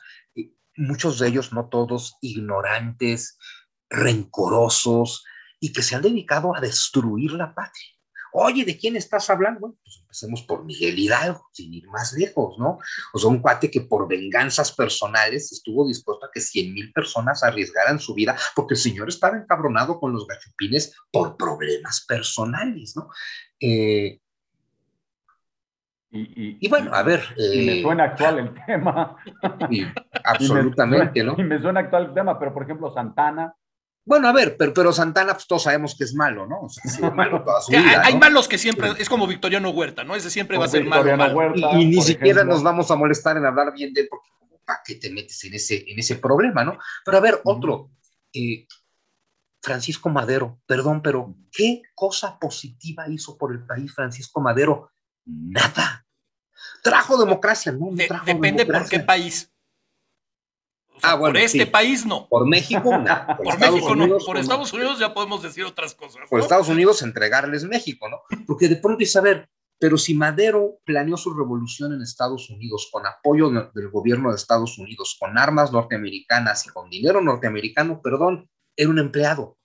muchos 0.75 1.19
de 1.19 1.27
ellos, 1.27 1.53
no 1.53 1.69
todos, 1.69 2.17
ignorantes, 2.21 3.37
rencorosos, 3.89 5.23
y 5.59 5.71
que 5.71 5.81
se 5.81 5.95
han 5.95 6.01
dedicado 6.01 6.55
a 6.55 6.59
destruir 6.59 7.31
la 7.33 7.53
patria. 7.53 7.87
Oye, 8.33 8.65
¿de 8.65 8.77
quién 8.77 8.95
estás 8.95 9.29
hablando? 9.29 9.75
pues 9.83 9.99
empecemos 10.01 10.41
por 10.41 10.65
Miguel 10.65 10.97
Hidalgo, 10.97 11.47
sin 11.51 11.73
ir 11.73 11.87
más 11.87 12.13
lejos, 12.13 12.57
¿no? 12.57 12.79
O 13.13 13.19
sea, 13.19 13.29
un 13.29 13.39
cuate 13.39 13.69
que 13.69 13.81
por 13.81 14.07
venganzas 14.07 14.71
personales 14.71 15.51
estuvo 15.51 15.87
dispuesto 15.87 16.25
a 16.25 16.31
que 16.33 16.41
100 16.41 16.73
mil 16.73 16.91
personas 16.91 17.43
arriesgaran 17.43 17.99
su 17.99 18.15
vida 18.15 18.35
porque 18.55 18.73
el 18.73 18.79
señor 18.79 19.09
estaba 19.09 19.37
encabronado 19.37 19.99
con 19.99 20.11
los 20.11 20.25
gachupines 20.27 20.95
por 21.11 21.37
problemas 21.37 22.05
personales, 22.07 22.95
¿no? 22.95 23.09
Eh, 23.59 24.19
y, 26.15 26.69
bueno, 26.69 26.93
a 26.93 27.01
ver. 27.01 27.23
y 27.37 27.65
me 27.65 27.79
eh, 27.79 27.81
suena 27.81 28.03
actual 28.03 28.39
el 28.39 28.65
tema. 28.65 29.17
absolutamente, 30.23 31.23
¿no? 31.23 31.35
Y 31.37 31.43
me 31.43 31.59
suena 31.59 31.79
actual 31.79 32.05
el 32.05 32.13
tema, 32.13 32.37
pero 32.37 32.53
por 32.53 32.63
ejemplo, 32.63 32.93
Santana 32.93 33.55
bueno, 34.05 34.27
a 34.27 34.33
ver, 34.33 34.57
pero, 34.57 34.73
pero, 34.73 34.91
Santana, 34.91 35.33
pues 35.33 35.47
todos 35.47 35.63
sabemos 35.63 35.95
que 35.97 36.03
es 36.03 36.13
malo, 36.13 36.45
¿no? 36.45 36.61
O 36.61 36.69
sea, 36.69 36.83
es 36.85 36.99
malo 37.15 37.43
toda 37.43 37.61
su 37.61 37.71
vida, 37.71 38.01
Hay 38.03 38.17
malos 38.17 38.47
que 38.47 38.57
siempre, 38.57 38.91
es 38.97 39.07
como 39.07 39.27
Victoriano 39.27 39.69
Huerta, 39.69 40.03
¿no? 40.03 40.15
Ese 40.15 40.29
siempre 40.29 40.57
va 40.57 40.65
a 40.65 40.69
ser 40.69 40.85
malo. 40.85 41.53
y, 41.55 41.85
ni 41.85 42.01
siquiera 42.01 42.43
nos 42.43 42.63
vamos 42.63 42.91
a 42.91 42.95
molestar 42.95 43.37
en 43.37 43.45
hablar 43.45 43.73
bien 43.73 43.93
de 43.93 44.01
él, 44.01 44.07
porque 44.09 44.29
¿para 44.65 44.81
qué 44.85 44.95
te 44.95 45.09
metes 45.09 45.43
en 45.45 45.53
ese, 45.53 45.85
en 45.87 45.99
ese 45.99 46.15
problema, 46.15 46.63
no? 46.63 46.77
Pero 47.05 47.17
a 47.17 47.21
ver, 47.21 47.39
otro, 47.45 47.91
eh, 48.33 48.67
Francisco 49.61 50.09
Madero, 50.09 50.59
perdón, 50.65 51.01
pero 51.01 51.35
¿qué 51.51 51.81
cosa 51.95 52.37
positiva 52.37 53.07
hizo 53.07 53.37
por 53.37 53.53
el 53.53 53.65
país 53.65 53.93
Francisco 53.93 54.41
Madero? 54.41 54.91
Nada. 55.25 56.05
Trajo 56.81 57.17
democracia, 57.17 57.71
¿no? 57.71 57.89
trajo 58.07 58.25
depende 58.25 58.65
por 58.65 58.89
qué 58.89 58.99
país 58.99 59.52
ah, 61.03 61.15
bueno, 61.15 61.33
por 61.33 61.41
este 61.41 61.67
país 61.67 62.05
no. 62.05 62.27
Por 62.27 62.47
México 62.47 62.97
no. 62.97 63.37
Por, 63.37 63.59
México 63.59 63.95
no. 63.95 64.17
Por 64.17 64.37
Estados 64.37 64.73
Unidos 64.73 64.99
ya 64.99 65.13
podemos 65.13 65.41
decir 65.41 65.65
otras 65.65 65.93
cosas. 65.93 66.21
Por 66.29 66.39
Estados 66.39 66.69
Unidos 66.69 67.01
entregarles 67.01 67.63
México, 67.65 68.09
¿no? 68.09 68.21
Porque 68.47 68.67
de 68.67 68.77
pronto 68.77 68.99
dice, 68.99 69.19
a 69.19 69.21
ver, 69.21 69.49
pero 69.79 69.97
si 69.97 70.13
Madero 70.13 70.79
planeó 70.85 71.17
su 71.17 71.33
revolución 71.33 71.93
en 71.93 72.01
Estados 72.01 72.49
Unidos 72.49 72.89
con 72.91 73.05
apoyo 73.05 73.49
del 73.49 73.89
gobierno 73.89 74.29
de 74.29 74.35
Estados 74.35 74.77
Unidos, 74.77 75.17
con 75.19 75.37
armas 75.37 75.71
norteamericanas 75.71 76.65
y 76.65 76.69
con 76.69 76.89
dinero 76.89 77.21
norteamericano, 77.21 78.01
perdón, 78.01 78.49
era 78.75 78.89
un 78.89 78.99
empleado. 78.99 79.57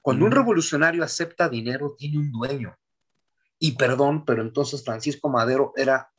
Cuando 0.00 0.24
un 0.24 0.32
revolucionario 0.32 1.04
acepta 1.04 1.48
dinero, 1.48 1.94
tiene 1.96 2.18
un 2.18 2.32
dueño. 2.32 2.76
Y 3.60 3.72
perdón, 3.72 4.24
pero 4.24 4.42
entonces 4.42 4.84
Francisco 4.84 5.28
Madero 5.28 5.72
era 5.76 6.10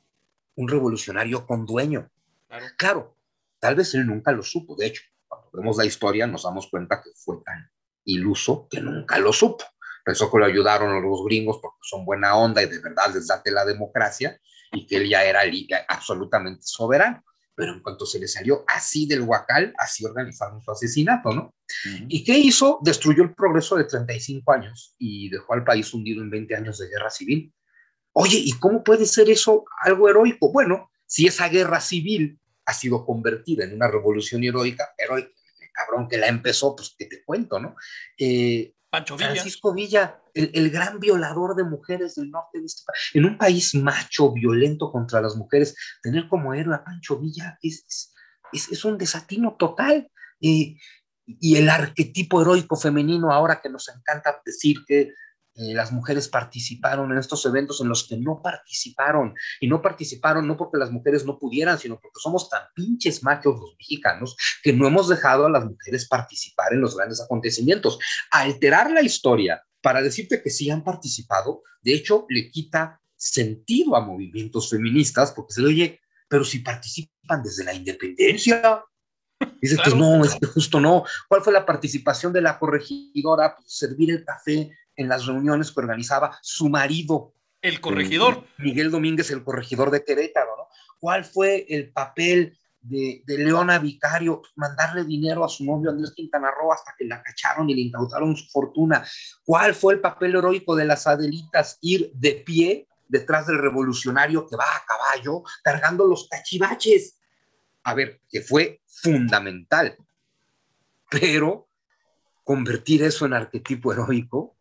un 0.55 0.69
revolucionario 0.69 1.45
con 1.45 1.65
dueño. 1.65 2.09
Claro, 2.47 2.65
claro 2.77 3.12
Tal 3.63 3.75
vez 3.75 3.93
él 3.93 4.05
nunca 4.05 4.33
lo 4.33 4.43
supo. 4.43 4.75
De 4.75 4.87
hecho, 4.87 5.03
cuando 5.25 5.49
vemos 5.53 5.77
la 5.77 5.85
historia 5.85 6.27
nos 6.27 6.43
damos 6.43 6.67
cuenta 6.67 7.01
que 7.01 7.11
fue 7.15 7.37
tan 7.45 7.71
iluso 8.03 8.67
que 8.69 8.81
nunca 8.81 9.17
lo 9.19 9.31
supo. 9.31 9.63
Pensó 10.03 10.29
que 10.29 10.37
lo 10.37 10.45
ayudaron 10.45 11.01
los 11.01 11.23
gringos 11.23 11.59
porque 11.61 11.77
son 11.81 12.03
buena 12.03 12.35
onda 12.35 12.61
y 12.61 12.65
de 12.65 12.79
verdad 12.79 13.13
les 13.13 13.25
date 13.25 13.51
la 13.51 13.63
democracia 13.63 14.37
y 14.73 14.85
que 14.85 14.97
él 14.97 15.07
ya 15.07 15.23
era 15.23 15.43
absolutamente 15.87 16.63
soberano. 16.63 17.23
Pero 17.55 17.71
en 17.71 17.79
cuanto 17.79 18.05
se 18.05 18.19
le 18.19 18.27
salió 18.27 18.65
así 18.67 19.05
del 19.07 19.21
huacal, 19.21 19.73
así 19.77 20.03
organizaron 20.03 20.61
su 20.61 20.69
asesinato, 20.69 21.33
¿no? 21.33 21.55
¿Y 22.09 22.25
qué 22.25 22.37
hizo? 22.37 22.79
Destruyó 22.81 23.23
el 23.23 23.33
progreso 23.33 23.77
de 23.77 23.85
35 23.85 24.51
años 24.51 24.93
y 24.99 25.29
dejó 25.29 25.53
al 25.53 25.63
país 25.63 25.93
hundido 25.93 26.21
en 26.21 26.29
20 26.29 26.53
años 26.53 26.79
de 26.79 26.89
guerra 26.89 27.09
civil. 27.09 27.53
Oye, 28.11 28.39
¿y 28.39 28.51
cómo 28.59 28.83
puede 28.83 29.05
ser 29.05 29.29
eso 29.29 29.63
algo 29.85 30.09
heroico? 30.09 30.51
Bueno, 30.51 30.91
si 31.05 31.27
esa 31.27 31.47
guerra 31.47 31.79
civil 31.79 32.41
ha 32.65 32.73
sido 32.73 33.05
convertida 33.05 33.65
en 33.65 33.73
una 33.73 33.87
revolución 33.87 34.43
heroica, 34.43 34.89
heroica, 34.97 35.29
el 35.59 35.71
cabrón 35.71 36.07
que 36.07 36.17
la 36.17 36.27
empezó, 36.27 36.75
pues 36.75 36.95
que 36.97 37.05
te 37.05 37.23
cuento, 37.23 37.59
¿no? 37.59 37.75
Eh, 38.17 38.73
Pancho 38.89 39.17
Villa. 39.17 39.31
Francisco 39.31 39.73
Villa, 39.73 40.21
el, 40.33 40.69
gran 40.69 40.99
violador 40.99 41.55
de 41.55 41.63
mujeres 41.63 42.15
del 42.15 42.29
norte 42.29 42.59
de 42.59 42.65
este 42.65 42.83
país. 42.85 43.09
En 43.15 43.25
un 43.25 43.37
país 43.37 43.73
macho, 43.73 44.31
violento 44.31 44.91
contra 44.91 45.19
las 45.19 45.35
mujeres, 45.35 45.75
tener 46.03 46.27
como 46.27 46.53
héroe 46.53 46.75
a 46.75 46.83
Pancho 46.83 47.17
Villa 47.17 47.57
es, 47.63 48.13
es, 48.51 48.71
es 48.71 48.85
un 48.85 48.97
desatino 48.97 49.55
total. 49.57 50.11
Eh, 50.41 50.75
y 51.25 51.55
el 51.55 51.69
arquetipo 51.69 52.41
heroico 52.41 52.75
femenino, 52.75 53.31
ahora 53.31 53.61
que 53.61 53.69
nos 53.69 53.89
encanta 53.89 54.41
decir 54.45 54.77
que 54.85 55.13
eh, 55.55 55.73
las 55.73 55.91
mujeres 55.91 56.27
participaron 56.27 57.11
en 57.11 57.19
estos 57.19 57.45
eventos 57.45 57.79
en 57.81 57.89
los 57.89 58.07
que 58.07 58.17
no 58.17 58.41
participaron. 58.41 59.35
Y 59.59 59.67
no 59.67 59.81
participaron 59.81 60.47
no 60.47 60.57
porque 60.57 60.77
las 60.77 60.91
mujeres 60.91 61.25
no 61.25 61.37
pudieran, 61.37 61.77
sino 61.77 61.99
porque 61.99 62.19
somos 62.21 62.49
tan 62.49 62.63
pinches 62.73 63.23
machos 63.23 63.59
los 63.59 63.75
mexicanos 63.77 64.35
que 64.63 64.73
no 64.73 64.87
hemos 64.87 65.07
dejado 65.07 65.45
a 65.45 65.51
las 65.51 65.65
mujeres 65.65 66.07
participar 66.07 66.73
en 66.73 66.81
los 66.81 66.97
grandes 66.97 67.21
acontecimientos. 67.21 67.99
Alterar 68.31 68.91
la 68.91 69.01
historia 69.01 69.63
para 69.81 70.01
decirte 70.01 70.41
que 70.41 70.49
sí 70.49 70.69
han 70.69 70.83
participado, 70.83 71.61
de 71.81 71.93
hecho, 71.93 72.25
le 72.29 72.49
quita 72.49 72.99
sentido 73.15 73.95
a 73.95 74.01
movimientos 74.01 74.69
feministas 74.69 75.31
porque 75.31 75.53
se 75.53 75.61
le 75.61 75.67
oye, 75.67 76.01
pero 76.27 76.43
si 76.43 76.59
participan 76.59 77.43
desde 77.43 77.63
la 77.63 77.73
independencia, 77.73 78.83
Dices, 79.61 79.79
pues 79.83 79.95
no, 79.95 80.23
es 80.23 80.35
que 80.35 80.45
justo 80.45 80.79
no. 80.79 81.03
¿Cuál 81.27 81.41
fue 81.41 81.53
la 81.53 81.65
participación 81.65 82.31
de 82.31 82.41
la 82.41 82.57
corregidora? 82.57 83.55
Pues 83.55 83.77
servir 83.77 84.11
el 84.11 84.23
café 84.23 84.71
en 84.95 85.09
las 85.09 85.25
reuniones 85.25 85.71
que 85.71 85.79
organizaba 85.79 86.37
su 86.41 86.69
marido. 86.69 87.33
El 87.61 87.79
corregidor. 87.79 88.45
Miguel 88.57 88.91
Domínguez, 88.91 89.31
el 89.31 89.43
corregidor 89.43 89.91
de 89.91 90.03
Querétaro, 90.03 90.57
¿no? 90.57 90.67
¿Cuál 90.99 91.25
fue 91.25 91.65
el 91.69 91.91
papel 91.91 92.57
de, 92.83 93.23
de, 93.25 93.37
Leona 93.37 93.79
Vicario, 93.79 94.41
mandarle 94.55 95.05
dinero 95.05 95.45
a 95.45 95.49
su 95.49 95.63
novio 95.63 95.89
Andrés 95.89 96.11
Quintana 96.11 96.51
Roo 96.51 96.73
hasta 96.73 96.93
que 96.97 97.05
la 97.05 97.23
cacharon 97.23 97.69
y 97.69 97.75
le 97.75 97.81
incautaron 97.81 98.35
su 98.35 98.49
fortuna. 98.49 99.05
¿Cuál 99.45 99.73
fue 99.73 99.93
el 99.93 100.01
papel 100.01 100.35
heroico 100.35 100.75
de 100.75 100.85
las 100.85 101.07
Adelitas? 101.07 101.77
Ir 101.81 102.11
de 102.13 102.43
pie 102.45 102.87
detrás 103.07 103.47
del 103.47 103.59
revolucionario 103.59 104.45
que 104.47 104.55
va 104.55 104.65
a 104.65 104.85
caballo 104.85 105.43
cargando 105.63 106.05
los 106.05 106.27
cachivaches. 106.27 107.19
A 107.83 107.93
ver, 107.93 108.21
que 108.29 108.41
fue 108.41 108.81
fundamental. 108.85 109.97
Pero 111.09 111.67
convertir 112.43 113.03
eso 113.03 113.25
en 113.25 113.33
arquetipo 113.33 113.93
heroico, 113.93 114.52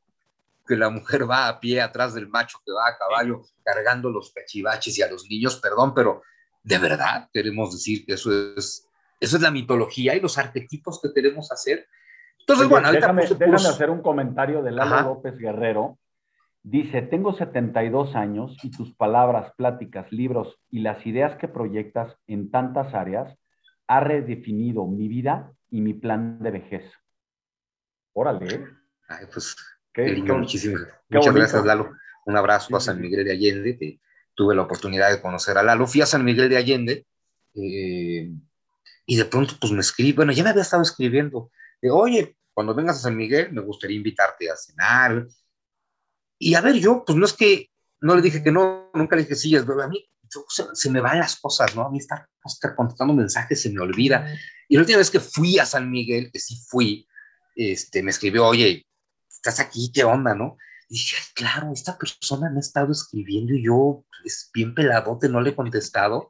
que 0.67 0.77
la 0.77 0.91
mujer 0.91 1.29
va 1.29 1.49
a 1.49 1.61
pie 1.61 1.81
atrás 1.81 2.15
del 2.15 2.29
macho 2.29 2.59
que 2.65 2.73
va 2.73 2.89
a 2.89 2.97
caballo 2.97 3.43
cargando 3.65 4.11
los 4.11 4.33
cachivaches 4.33 4.99
y 4.99 5.03
a 5.03 5.11
los 5.11 5.27
niños, 5.29 5.57
perdón, 5.61 5.95
pero 5.95 6.23
¿De 6.63 6.79
verdad 6.79 7.29
queremos 7.33 7.73
decir 7.73 8.07
que 8.07 8.15
eso 8.15 8.31
es, 8.57 8.89
eso 9.19 9.37
es 9.37 9.43
la 9.43 9.51
mitología 9.51 10.15
y 10.15 10.21
los 10.21 10.39
arquetipos 10.39 11.01
que 11.01 11.13
queremos 11.13 11.51
hacer? 11.51 11.89
Entonces, 12.39 12.69
bueno, 12.69 12.91
déjame, 12.93 13.27
déjame 13.27 13.55
hacer 13.55 13.91
un 13.91 14.03
comentario 14.03 14.63
de 14.63 14.73
Lalo 14.73 15.15
López 15.15 15.37
Guerrero. 15.37 15.99
Dice, 16.63 17.03
tengo 17.03 17.37
72 17.37 18.15
años 18.15 18.57
y 18.63 18.71
tus 18.71 18.95
palabras, 18.95 19.53
pláticas, 19.57 20.11
libros 20.13 20.61
y 20.71 20.81
las 20.81 21.05
ideas 21.05 21.37
que 21.39 21.49
proyectas 21.49 22.17
en 22.29 22.51
tantas 22.51 22.95
áreas 22.95 23.37
ha 23.89 24.01
redefinido 24.01 24.87
mi 24.87 25.09
vida 25.09 25.53
y 25.71 25.81
mi 25.81 25.95
plan 25.95 26.39
de 26.41 26.51
vejez. 26.53 26.85
Órale. 28.13 28.65
Ay, 29.09 29.27
pues, 29.33 29.57
qué, 29.93 30.15
muchísimas, 30.15 30.83
muchas 31.09 31.35
gracias, 31.35 31.65
Lalo. 31.65 31.93
Un 32.25 32.37
abrazo 32.37 32.77
a 32.77 32.81
San 32.81 33.01
Miguel 33.01 33.25
de 33.25 33.33
Allende, 33.33 33.79
que 33.79 34.01
tuve 34.35 34.55
la 34.55 34.63
oportunidad 34.63 35.11
de 35.11 35.21
conocer 35.21 35.59
a 35.59 35.63
Lalo. 35.63 35.87
Fui 35.87 36.01
a 36.01 36.07
San 36.07 36.25
Miguel 36.25 36.49
de 36.49 36.57
Allende 36.57 37.07
eh, 37.55 38.31
y 39.07 39.17
de 39.17 39.25
pronto 39.25 39.55
pues 39.61 39.73
me 39.73 39.81
escribe, 39.81 40.17
bueno, 40.17 40.33
ya 40.33 40.45
me 40.45 40.51
había 40.51 40.63
estado 40.63 40.83
escribiendo, 40.83 41.51
de, 41.81 41.91
oye, 41.91 42.37
cuando 42.55 42.75
vengas 42.75 42.99
a 42.99 43.01
San 43.01 43.17
Miguel 43.17 43.53
me 43.53 43.63
gustaría 43.63 43.97
invitarte 43.97 44.51
a 44.51 44.57
cenar. 44.57 45.27
Y 46.39 46.55
a 46.55 46.61
ver, 46.61 46.75
yo 46.75 47.05
pues 47.05 47.17
no 47.17 47.25
es 47.25 47.33
que, 47.33 47.71
no 48.01 48.15
le 48.15 48.23
dije 48.23 48.43
que 48.43 48.53
no, 48.53 48.91
nunca 48.95 49.17
le 49.17 49.23
dije 49.23 49.35
sí, 49.35 49.55
es 49.55 49.63
a 49.63 49.89
mí 49.89 50.09
se, 50.73 50.91
me 50.91 51.01
van 51.01 51.19
las 51.19 51.37
cosas, 51.37 51.75
¿no? 51.75 51.87
A 51.87 51.91
mí 51.91 51.99
estar, 51.99 52.27
estar 52.45 52.75
contestando 52.75 53.15
mensajes 53.15 53.61
se 53.61 53.71
me 53.71 53.81
olvida. 53.81 54.35
Y 54.69 54.77
la 54.77 54.81
última 54.81 54.99
vez 54.99 55.11
que 55.11 55.21
fui 55.21 55.59
a 55.59 55.67
San 55.67 55.91
Miguel, 55.91 56.31
que 56.33 56.39
sí 56.39 56.57
fui, 56.69 57.07
este, 57.55 58.03
me 58.03 58.11
escribió, 58.11 58.47
oye, 58.47 58.87
estás 59.43 59.59
aquí, 59.59 59.91
¿qué 59.93 60.05
onda, 60.05 60.35
no? 60.35 60.57
Y 60.89 60.95
dije, 60.95 61.17
claro, 61.35 61.73
esta 61.73 61.99
persona 61.99 62.49
me 62.49 62.59
ha 62.59 62.61
estado 62.61 62.93
escribiendo 62.93 63.55
y 63.55 63.65
yo, 63.65 64.05
es 64.25 64.51
bien 64.55 64.75
peladote, 64.75 65.29
no 65.29 65.41
le 65.41 65.51
he 65.51 65.57
contestado. 65.57 66.29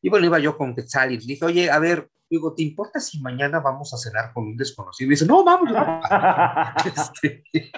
Y 0.00 0.08
bueno, 0.08 0.26
iba 0.26 0.38
yo 0.38 0.56
con 0.56 0.74
Quetzal 0.74 1.12
y 1.12 1.18
le 1.18 1.26
dije, 1.26 1.44
oye, 1.44 1.70
a 1.70 1.78
ver, 1.78 2.08
digo, 2.30 2.54
¿te 2.54 2.62
importa 2.62 3.00
si 3.00 3.20
mañana 3.20 3.60
vamos 3.60 3.92
a 3.92 3.98
cenar 3.98 4.32
con 4.32 4.44
un 4.44 4.56
desconocido? 4.56 5.08
Y 5.08 5.10
dice, 5.10 5.26
no, 5.26 5.44
vamos. 5.44 5.70
este, 6.86 7.44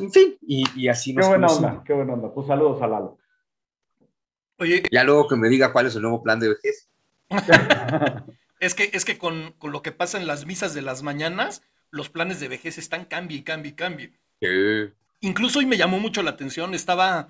en 0.00 0.12
fin, 0.12 0.38
y, 0.40 0.88
así 0.88 1.12
nos 1.12 1.26
Qué 1.26 1.28
buena 1.28 1.46
onda, 1.48 1.82
qué 1.84 1.92
buena 1.92 2.12
onda. 2.14 2.32
Pues 2.32 2.46
saludos 2.46 2.80
a 2.80 2.86
Lalo. 2.86 3.18
Oye. 4.58 4.82
Ya 4.90 5.04
luego 5.04 5.28
que 5.28 5.36
me 5.36 5.48
diga 5.48 5.72
cuál 5.72 5.86
es 5.86 5.96
el 5.96 6.02
nuevo 6.02 6.22
plan 6.22 6.40
de 6.40 6.48
vejez. 6.48 6.88
es 8.60 8.74
que, 8.74 8.90
es 8.92 9.04
que 9.04 9.18
con, 9.18 9.52
con, 9.58 9.72
lo 9.72 9.82
que 9.82 9.92
pasa 9.92 10.18
en 10.18 10.26
las 10.26 10.46
misas 10.46 10.72
de 10.74 10.82
las 10.82 11.02
mañanas, 11.02 11.62
los 11.90 12.08
planes 12.08 12.40
de 12.40 12.48
vejez 12.48 12.78
están 12.78 13.04
cambio 13.04 13.36
y 13.36 13.42
cambio 13.42 13.70
y 13.70 13.74
cambio. 13.74 14.10
Incluso 15.20 15.58
hoy 15.58 15.66
me 15.66 15.76
llamó 15.76 16.00
mucho 16.00 16.22
la 16.22 16.30
atención, 16.30 16.74
estaba, 16.74 17.28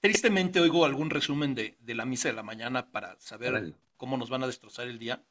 tristemente 0.00 0.60
oigo 0.60 0.84
algún 0.84 1.10
resumen 1.10 1.54
de, 1.54 1.76
la 1.86 2.04
misa 2.04 2.28
de 2.28 2.34
la 2.34 2.42
mañana 2.42 2.90
para 2.90 3.18
saber 3.18 3.74
cómo 3.96 4.16
nos 4.16 4.30
van 4.30 4.44
a 4.44 4.46
destrozar 4.46 4.86
el 4.86 4.98
día. 4.98 5.22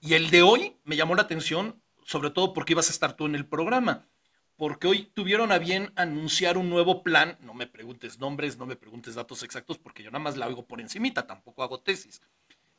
Y 0.00 0.14
el 0.14 0.30
de 0.30 0.42
hoy 0.42 0.76
me 0.84 0.96
llamó 0.96 1.14
la 1.14 1.22
atención, 1.22 1.80
sobre 2.04 2.30
todo 2.30 2.52
porque 2.52 2.72
ibas 2.72 2.88
a 2.88 2.92
estar 2.92 3.14
tú 3.14 3.26
en 3.26 3.34
el 3.34 3.46
programa, 3.46 4.08
porque 4.56 4.88
hoy 4.88 5.10
tuvieron 5.14 5.52
a 5.52 5.58
bien 5.58 5.92
anunciar 5.94 6.58
un 6.58 6.68
nuevo 6.68 7.02
plan, 7.02 7.38
no 7.40 7.54
me 7.54 7.66
preguntes 7.66 8.18
nombres, 8.18 8.58
no 8.58 8.66
me 8.66 8.76
preguntes 8.76 9.14
datos 9.14 9.42
exactos, 9.42 9.78
porque 9.78 10.02
yo 10.02 10.10
nada 10.10 10.24
más 10.24 10.36
la 10.36 10.48
oigo 10.48 10.66
por 10.66 10.80
encimita, 10.80 11.26
tampoco 11.26 11.62
hago 11.62 11.80
tesis, 11.80 12.20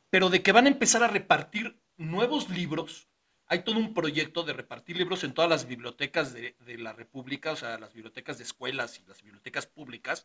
pero 0.10 0.29
de 0.29 0.41
que 0.41 0.51
van 0.51 0.65
a 0.65 0.69
empezar 0.69 1.03
a 1.03 1.07
repartir 1.07 1.79
nuevos 1.97 2.49
libros 2.49 3.07
hay 3.51 3.63
todo 3.63 3.79
un 3.79 3.93
proyecto 3.93 4.43
de 4.43 4.53
repartir 4.53 4.95
libros 4.95 5.25
en 5.25 5.33
todas 5.33 5.49
las 5.49 5.67
bibliotecas 5.67 6.33
de, 6.33 6.55
la 6.77 6.93
República, 6.93 7.51
o 7.51 7.57
sea, 7.57 7.77
las 7.77 7.93
bibliotecas 7.93 8.37
de 8.37 8.45
escuelas 8.45 8.97
y 8.97 9.05
las 9.09 9.21
bibliotecas 9.21 9.67
públicas, 9.67 10.23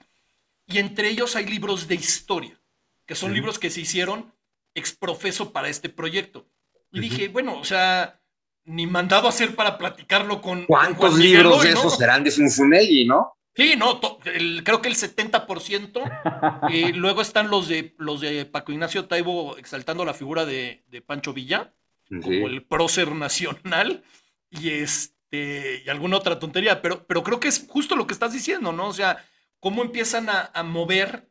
y 0.65 0.79
entre 0.79 1.09
ellos 1.09 1.35
hay 1.35 1.45
libros 1.45 1.89
de 1.89 1.97
historia, 1.97 2.57
que 3.05 3.17
son 3.17 3.35
libros 3.35 3.59
que 3.59 3.69
se 3.69 3.81
hicieron 3.81 4.33
exprofeso 4.77 5.53
para 5.53 5.69
este 5.69 5.89
proyecto. 5.89 6.47
Y 6.93 7.01
dije, 7.01 7.27
bueno, 7.27 7.59
o 7.59 7.65
sea, 7.65 8.21
ni 8.65 8.87
mandado 8.87 9.27
a 9.27 9.31
hacer 9.31 9.57
para 9.57 9.77
platicarlo 9.77 10.41
con. 10.41 10.65
¿Cuántos 10.67 11.19
libros 11.19 11.65
de 11.65 11.71
esos 11.71 11.99
serán 11.99 12.23
de 12.23 12.31
Zunzunegui, 12.31 13.07
no? 13.07 13.37
Sí, 13.57 13.75
no, 13.77 13.99
creo 14.21 14.81
que 14.81 14.89
el 14.89 14.95
70%. 14.95 16.71
y 16.71 16.93
luego 16.93 17.23
están 17.23 17.51
los 17.51 17.67
de 17.67 17.93
los 17.99 18.21
de 18.21 18.45
Paco 18.45 18.71
Ignacio 18.71 19.07
Taibo 19.07 19.57
exaltando 19.57 20.05
la 20.05 20.15
figura 20.15 20.45
de, 20.45 20.85
de 20.87 21.03
Pancho 21.03 21.33
Villa 21.33 21.73
como 22.09 22.47
el 22.49 22.65
prócer 22.65 23.13
nacional 23.13 24.03
y 24.51 24.71
este 24.71 25.83
y 25.85 25.89
alguna 25.89 26.17
otra 26.17 26.39
tontería, 26.39 26.81
pero, 26.81 27.07
pero 27.07 27.23
creo 27.23 27.41
que 27.41 27.49
es 27.49 27.67
justo 27.69 27.97
lo 27.97 28.07
que 28.07 28.15
estás 28.15 28.33
diciendo, 28.33 28.73
¿no? 28.73 28.89
O 28.89 28.93
sea, 28.93 29.25
cómo 29.61 29.83
empiezan 29.83 30.29
a, 30.29 30.63
mover 30.63 31.31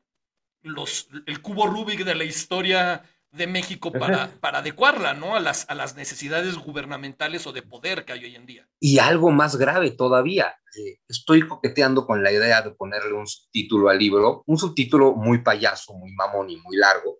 los, 0.61 1.07
el 1.25 1.41
cubo 1.41 1.67
Rubik 1.67 2.03
de 2.03 2.15
la 2.15 2.23
historia 2.23 3.03
de 3.31 3.47
México 3.47 3.91
para, 3.91 4.27
para 4.39 4.59
adecuarla, 4.59 5.13
¿no? 5.13 5.35
A 5.35 5.39
las, 5.39 5.65
a 5.69 5.75
las 5.75 5.95
necesidades 5.95 6.57
gubernamentales 6.57 7.45
o 7.47 7.51
de 7.51 7.61
poder 7.61 8.05
que 8.05 8.13
hay 8.13 8.25
hoy 8.25 8.35
en 8.35 8.45
día. 8.45 8.67
Y 8.79 8.99
algo 8.99 9.31
más 9.31 9.57
grave 9.57 9.91
todavía, 9.91 10.55
eh, 10.77 10.99
estoy 11.07 11.47
coqueteando 11.47 12.05
con 12.05 12.23
la 12.23 12.31
idea 12.31 12.61
de 12.61 12.71
ponerle 12.71 13.13
un 13.13 13.27
subtítulo 13.27 13.89
al 13.89 13.99
libro, 13.99 14.43
un 14.45 14.57
subtítulo 14.57 15.13
muy 15.13 15.39
payaso, 15.39 15.93
muy 15.93 16.11
mamón 16.13 16.49
y 16.49 16.57
muy 16.57 16.77
largo, 16.77 17.19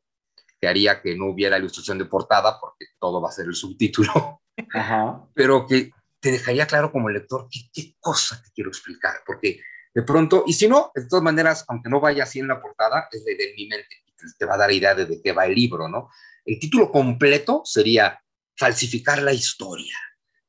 que 0.65 0.69
haría 0.69 0.99
que 0.99 1.15
no 1.15 1.27
hubiera 1.27 1.59
ilustración 1.59 1.99
de 1.99 2.05
portada, 2.05 2.59
porque 2.59 2.87
todo 2.99 3.21
va 3.21 3.29
a 3.29 3.31
ser 3.31 3.45
el 3.45 3.53
subtítulo, 3.53 4.41
pero 5.35 5.67
que 5.67 5.91
te 6.19 6.31
dejaría 6.31 6.65
claro 6.65 6.91
como 6.91 7.07
lector 7.07 7.47
qué, 7.51 7.69
qué 7.71 7.95
cosa 7.99 8.41
te 8.43 8.49
quiero 8.51 8.71
explicar, 8.71 9.17
porque 9.27 9.61
de 9.93 10.01
pronto, 10.01 10.43
y 10.47 10.53
si 10.53 10.67
no, 10.67 10.91
de 10.95 11.07
todas 11.07 11.23
maneras, 11.23 11.65
aunque 11.67 11.87
no 11.87 11.99
vaya 11.99 12.23
así 12.23 12.39
en 12.39 12.47
la 12.47 12.59
portada, 12.59 13.07
es 13.11 13.23
de, 13.23 13.35
de 13.35 13.53
mi 13.55 13.67
mente, 13.67 14.03
te 14.39 14.45
va 14.45 14.55
a 14.55 14.57
dar 14.57 14.71
idea 14.71 14.95
de, 14.95 15.05
de 15.05 15.21
qué 15.21 15.33
va 15.33 15.45
el 15.45 15.53
libro, 15.53 15.87
¿no? 15.87 16.09
El 16.43 16.57
título 16.57 16.91
completo 16.91 17.61
sería 17.63 18.19
Falsificar 18.57 19.21
la 19.21 19.33
historia, 19.33 19.95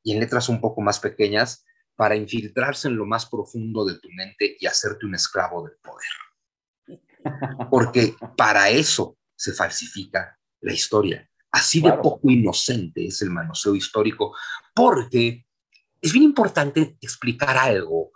y 0.01 0.13
en 0.13 0.19
letras 0.19 0.49
un 0.49 0.59
poco 0.59 0.81
más 0.81 0.99
pequeñas, 0.99 1.63
para 1.95 2.15
infiltrarse 2.15 2.87
en 2.87 2.95
lo 2.95 3.05
más 3.05 3.27
profundo 3.27 3.85
de 3.85 3.99
tu 3.99 4.09
mente 4.13 4.57
y 4.59 4.65
hacerte 4.65 5.05
un 5.05 5.13
esclavo 5.13 5.67
del 5.67 5.77
poder. 5.77 6.99
Porque 7.69 8.15
para 8.35 8.69
eso 8.69 9.16
se 9.37 9.53
falsifica 9.53 10.37
la 10.61 10.73
historia. 10.73 11.29
Así 11.51 11.81
de 11.81 11.93
poco 11.93 12.29
inocente 12.29 13.07
es 13.07 13.21
el 13.21 13.29
manoseo 13.29 13.73
histórico, 13.73 14.35
porque 14.75 15.45
es 16.01 16.11
bien 16.11 16.25
importante 16.25 16.97
explicar 16.99 17.57
algo. 17.57 18.11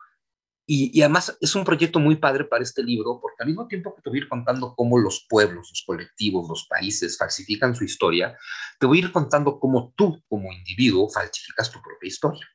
Y, 0.68 1.02
además 1.02 1.38
es 1.42 1.56
un 1.56 1.66
proyecto 1.66 2.00
muy 2.00 2.16
padre 2.16 2.46
para 2.46 2.64
este 2.64 2.84
libro, 2.84 3.20
porque 3.22 3.38
al 3.40 3.48
mismo 3.48 3.68
tiempo 3.68 3.94
que 3.96 4.02
te 4.02 4.10
voy 4.10 4.20
a 4.20 4.22
ir 4.22 4.30
contando 4.30 4.74
cómo 4.76 4.98
los 4.98 5.26
pueblos, 5.28 5.70
los 5.70 5.84
colectivos, 5.86 6.48
los 6.48 6.66
países 6.68 7.18
falsifican 7.18 7.76
su 7.76 7.84
historia, 7.84 8.38
te 8.80 8.86
voy 8.86 9.00
a 9.00 9.02
ir 9.02 9.12
contando 9.12 9.60
cómo 9.60 9.94
tú 9.98 10.24
como 10.30 10.52
individuo 10.52 11.10
falsificas 11.10 11.72
tu 11.72 11.82
propia 11.82 12.08
historia. 12.08 12.48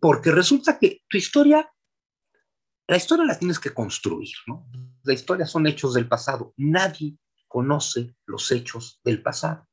Porque 0.00 0.30
resulta 0.30 0.78
que 0.78 1.02
tu 1.08 1.16
historia, 1.16 1.70
la 2.86 2.96
historia 2.96 3.24
la 3.24 3.38
tienes 3.38 3.58
que 3.58 3.74
construir, 3.74 4.30
¿no? 4.46 4.66
La 5.02 5.12
historia 5.12 5.46
son 5.46 5.66
hechos 5.66 5.94
del 5.94 6.08
pasado. 6.08 6.54
Nadie 6.56 7.16
conoce 7.48 8.14
los 8.26 8.50
hechos 8.52 9.00
del 9.04 9.22
pasado. 9.22 9.66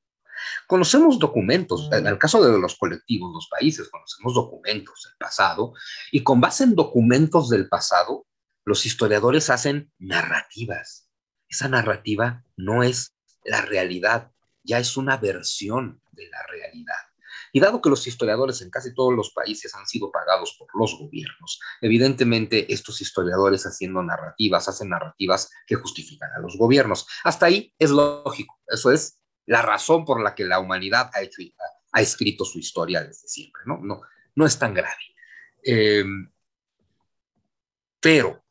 Conocemos 0.67 1.19
documentos, 1.19 1.89
en 1.91 2.07
el 2.07 2.17
caso 2.17 2.43
de 2.43 2.59
los 2.59 2.76
colectivos, 2.76 3.34
los 3.34 3.47
países, 3.47 3.89
conocemos 3.89 4.34
documentos 4.34 5.03
del 5.05 5.17
pasado 5.17 5.73
y 6.11 6.23
con 6.23 6.41
base 6.41 6.63
en 6.63 6.76
documentos 6.76 7.49
del 7.49 7.69
pasado, 7.69 8.26
los 8.65 8.86
historiadores 8.86 9.49
hacen 9.49 9.91
narrativas. 9.99 11.09
Esa 11.47 11.67
narrativa 11.69 12.43
no 12.57 12.84
es 12.84 13.15
la 13.43 13.61
realidad, 13.61 14.32
ya 14.63 14.80
es 14.80 14.97
una 14.97 15.17
versión 15.17 16.01
de 16.11 16.28
la 16.30 16.43
realidad. 16.47 16.95
Y 17.56 17.62
dado 17.62 17.82
que 17.82 17.89
los 17.89 18.06
historiadores 18.06 18.62
en 18.62 18.70
casi 18.70 18.93
todos 18.93 19.14
los 19.14 19.32
países 19.32 19.74
han 19.76 19.88
sido 19.88 20.12
pagados 20.12 20.58
por 20.60 20.68
los 20.78 20.99
gobiernos, 20.99 21.62
evidentemente 21.80 22.74
estos 22.74 22.99
historiadores 22.99 23.66
haciendo 23.66 24.03
narrativas, 24.03 24.68
hacen 24.68 24.89
narrativas 24.89 25.49
que 25.66 25.76
justifican 25.76 26.30
a 26.36 26.41
los 26.41 26.58
gobiernos. 26.58 27.08
Hasta 27.24 27.45
ahí 27.45 27.74
es 27.80 27.91
lógico, 27.91 28.60
eso 28.68 28.91
es 28.91 29.22
la 29.45 29.62
razón 29.62 30.03
por 30.03 30.22
la 30.22 30.36
que 30.36 30.43
la 30.43 30.60
humanidad 30.60 31.10
ha, 31.14 31.22
hecho, 31.22 31.43
ha 31.93 32.01
escrito 32.01 32.43
su 32.43 32.60
historia 32.60 33.01
desde 33.01 33.30
siempre, 33.30 33.62
¿no? 33.66 33.80
No, 33.82 34.01
no 34.36 34.45
es 34.45 34.60
tan 34.60 34.74
grave. 34.74 35.16
Em, 35.64 36.30
Pero 38.01 38.43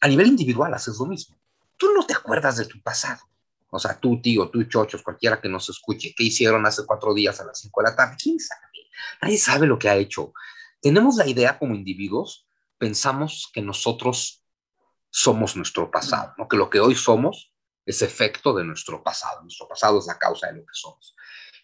a 0.00 0.08
nivel 0.08 0.26
individual 0.26 0.74
haces 0.74 0.98
lo 0.98 1.06
mismo. 1.06 1.40
Tú 1.76 1.92
no 1.94 2.04
te 2.04 2.14
acuerdas 2.14 2.56
de 2.56 2.64
tu 2.64 2.82
pasado. 2.82 3.22
O 3.70 3.78
sea, 3.78 3.98
tú, 3.98 4.20
tío, 4.20 4.48
tú, 4.48 4.64
chochos, 4.64 5.02
cualquiera 5.02 5.40
que 5.40 5.48
nos 5.48 5.68
escuche, 5.68 6.14
¿qué 6.16 6.24
hicieron 6.24 6.64
hace 6.66 6.86
cuatro 6.86 7.12
días 7.12 7.40
a 7.40 7.44
las 7.44 7.60
cinco 7.60 7.82
de 7.82 7.90
la 7.90 7.96
tarde? 7.96 8.16
¿Quién 8.20 8.40
sabe? 8.40 8.62
Nadie 9.22 9.38
sabe 9.38 9.66
lo 9.66 9.78
que 9.78 9.88
ha 9.88 9.96
hecho. 9.96 10.32
Tenemos 10.80 11.16
la 11.16 11.26
idea 11.26 11.58
como 11.58 11.74
individuos, 11.74 12.46
pensamos 12.78 13.50
que 13.52 13.60
nosotros 13.60 14.44
somos 15.10 15.56
nuestro 15.56 15.90
pasado, 15.90 16.34
¿no? 16.38 16.48
que 16.48 16.56
lo 16.56 16.70
que 16.70 16.80
hoy 16.80 16.94
somos 16.94 17.52
es 17.84 18.02
efecto 18.02 18.54
de 18.54 18.64
nuestro 18.64 19.02
pasado. 19.02 19.42
Nuestro 19.42 19.66
pasado 19.66 19.98
es 19.98 20.06
la 20.06 20.18
causa 20.18 20.48
de 20.48 20.58
lo 20.58 20.62
que 20.62 20.74
somos. 20.74 21.16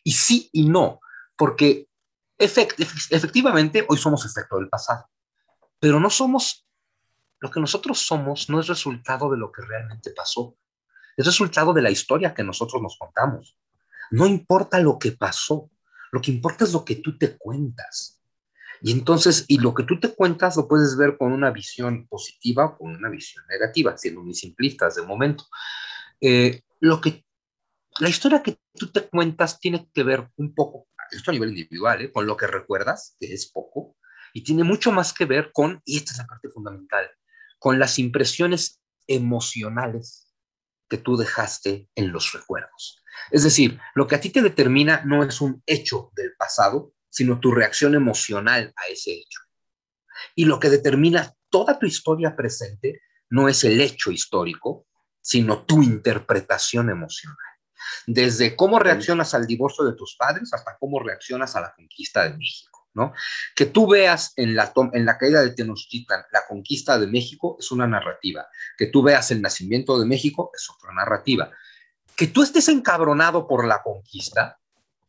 Y 0.02 0.12
sí 0.12 0.48
y 0.52 0.68
no, 0.68 1.00
porque 1.36 1.88
efectivamente 2.38 3.84
hoy 3.88 3.98
somos 3.98 4.24
efecto 4.24 4.56
del 4.56 4.68
pasado, 4.68 5.08
pero 5.78 6.00
no 6.00 6.10
somos, 6.10 6.66
lo 7.40 7.50
que 7.50 7.60
nosotros 7.60 7.98
somos 7.98 8.48
no 8.48 8.60
es 8.60 8.66
resultado 8.66 9.30
de 9.30 9.38
lo 9.38 9.52
que 9.52 9.62
realmente 9.62 10.10
pasó, 10.10 10.56
es 11.16 11.26
resultado 11.26 11.72
de 11.72 11.82
la 11.82 11.90
historia 11.90 12.34
que 12.34 12.44
nosotros 12.44 12.82
nos 12.82 12.96
contamos. 12.98 13.56
No 14.10 14.26
importa 14.26 14.78
lo 14.80 14.98
que 14.98 15.12
pasó, 15.12 15.70
lo 16.12 16.20
que 16.20 16.30
importa 16.30 16.64
es 16.64 16.72
lo 16.72 16.84
que 16.84 16.96
tú 16.96 17.18
te 17.18 17.36
cuentas. 17.36 18.20
Y 18.80 18.92
entonces, 18.92 19.44
y 19.48 19.58
lo 19.58 19.74
que 19.74 19.84
tú 19.84 19.98
te 19.98 20.14
cuentas 20.14 20.56
lo 20.56 20.68
puedes 20.68 20.96
ver 20.96 21.16
con 21.16 21.32
una 21.32 21.50
visión 21.50 22.06
positiva 22.06 22.66
o 22.66 22.78
con 22.78 22.94
una 22.94 23.08
visión 23.08 23.44
negativa, 23.48 23.96
siendo 23.96 24.22
muy 24.22 24.34
simplistas 24.34 24.96
de 24.96 25.02
momento. 25.02 25.44
Eh, 26.20 26.60
lo 26.80 27.00
que, 27.00 27.24
la 27.98 28.08
historia 28.08 28.42
que 28.42 28.58
tú 28.74 28.88
te 28.88 29.08
cuentas 29.08 29.58
tiene 29.58 29.88
que 29.92 30.02
ver 30.02 30.28
un 30.36 30.54
poco, 30.54 30.88
esto 31.10 31.30
a 31.30 31.34
nivel 31.34 31.50
individual, 31.50 32.02
¿eh? 32.02 32.12
con 32.12 32.26
lo 32.26 32.36
que 32.36 32.46
recuerdas, 32.46 33.16
que 33.18 33.32
es 33.32 33.50
poco, 33.50 33.96
y 34.34 34.42
tiene 34.42 34.64
mucho 34.64 34.92
más 34.92 35.12
que 35.12 35.24
ver 35.24 35.50
con, 35.52 35.80
y 35.84 35.96
esta 35.96 36.12
es 36.12 36.18
la 36.18 36.26
parte 36.26 36.50
fundamental, 36.50 37.08
con 37.58 37.78
las 37.78 37.98
impresiones 37.98 38.80
emocionales 39.06 40.23
que 40.88 40.98
tú 40.98 41.16
dejaste 41.16 41.88
en 41.94 42.12
los 42.12 42.32
recuerdos. 42.32 43.02
Es 43.30 43.42
decir, 43.42 43.78
lo 43.94 44.06
que 44.06 44.16
a 44.16 44.20
ti 44.20 44.30
te 44.30 44.42
determina 44.42 45.02
no 45.04 45.22
es 45.22 45.40
un 45.40 45.62
hecho 45.66 46.10
del 46.14 46.34
pasado, 46.36 46.92
sino 47.08 47.40
tu 47.40 47.52
reacción 47.52 47.94
emocional 47.94 48.72
a 48.76 48.88
ese 48.88 49.12
hecho. 49.12 49.40
Y 50.34 50.44
lo 50.46 50.58
que 50.58 50.70
determina 50.70 51.32
toda 51.48 51.78
tu 51.78 51.86
historia 51.86 52.34
presente 52.34 53.00
no 53.30 53.48
es 53.48 53.64
el 53.64 53.80
hecho 53.80 54.10
histórico, 54.10 54.86
sino 55.20 55.62
tu 55.62 55.82
interpretación 55.82 56.90
emocional. 56.90 57.38
Desde 58.06 58.56
cómo 58.56 58.78
reaccionas 58.78 59.34
al 59.34 59.46
divorcio 59.46 59.84
de 59.84 59.94
tus 59.94 60.16
padres 60.16 60.52
hasta 60.52 60.76
cómo 60.78 61.00
reaccionas 61.00 61.56
a 61.56 61.60
la 61.60 61.74
conquista 61.74 62.24
de 62.24 62.36
México. 62.36 62.73
Que 63.54 63.66
tú 63.66 63.86
veas 63.86 64.32
en 64.36 64.54
la, 64.54 64.72
en 64.92 65.04
la 65.04 65.18
caída 65.18 65.42
de 65.42 65.50
Tenochtitlan 65.50 66.24
la 66.32 66.42
conquista 66.48 66.98
de 66.98 67.06
México 67.06 67.56
es 67.58 67.70
una 67.70 67.86
narrativa. 67.86 68.46
Que 68.76 68.86
tú 68.86 69.02
veas 69.02 69.30
el 69.30 69.42
nacimiento 69.42 69.98
de 69.98 70.06
México 70.06 70.50
es 70.54 70.68
otra 70.70 70.92
narrativa. 70.92 71.50
Que 72.16 72.28
tú 72.28 72.42
estés 72.42 72.68
encabronado 72.68 73.46
por 73.46 73.66
la 73.66 73.82
conquista, 73.82 74.58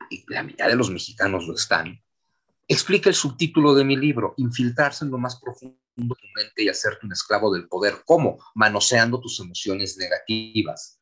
y 0.09 0.23
la 0.27 0.43
mitad 0.43 0.67
de 0.67 0.75
los 0.75 0.89
mexicanos 0.89 1.47
lo 1.47 1.55
están, 1.55 2.01
explica 2.67 3.09
el 3.09 3.15
subtítulo 3.15 3.73
de 3.75 3.83
mi 3.83 3.95
libro, 3.95 4.33
Infiltrarse 4.37 5.05
en 5.05 5.11
lo 5.11 5.17
más 5.17 5.39
profundo 5.39 5.77
de 5.95 6.07
tu 6.07 6.27
mente 6.35 6.63
y 6.63 6.69
hacerte 6.69 7.05
un 7.05 7.13
esclavo 7.13 7.53
del 7.53 7.67
poder. 7.67 8.01
¿Cómo? 8.05 8.37
Manoseando 8.53 9.19
tus 9.19 9.39
emociones 9.39 9.97
negativas 9.97 10.99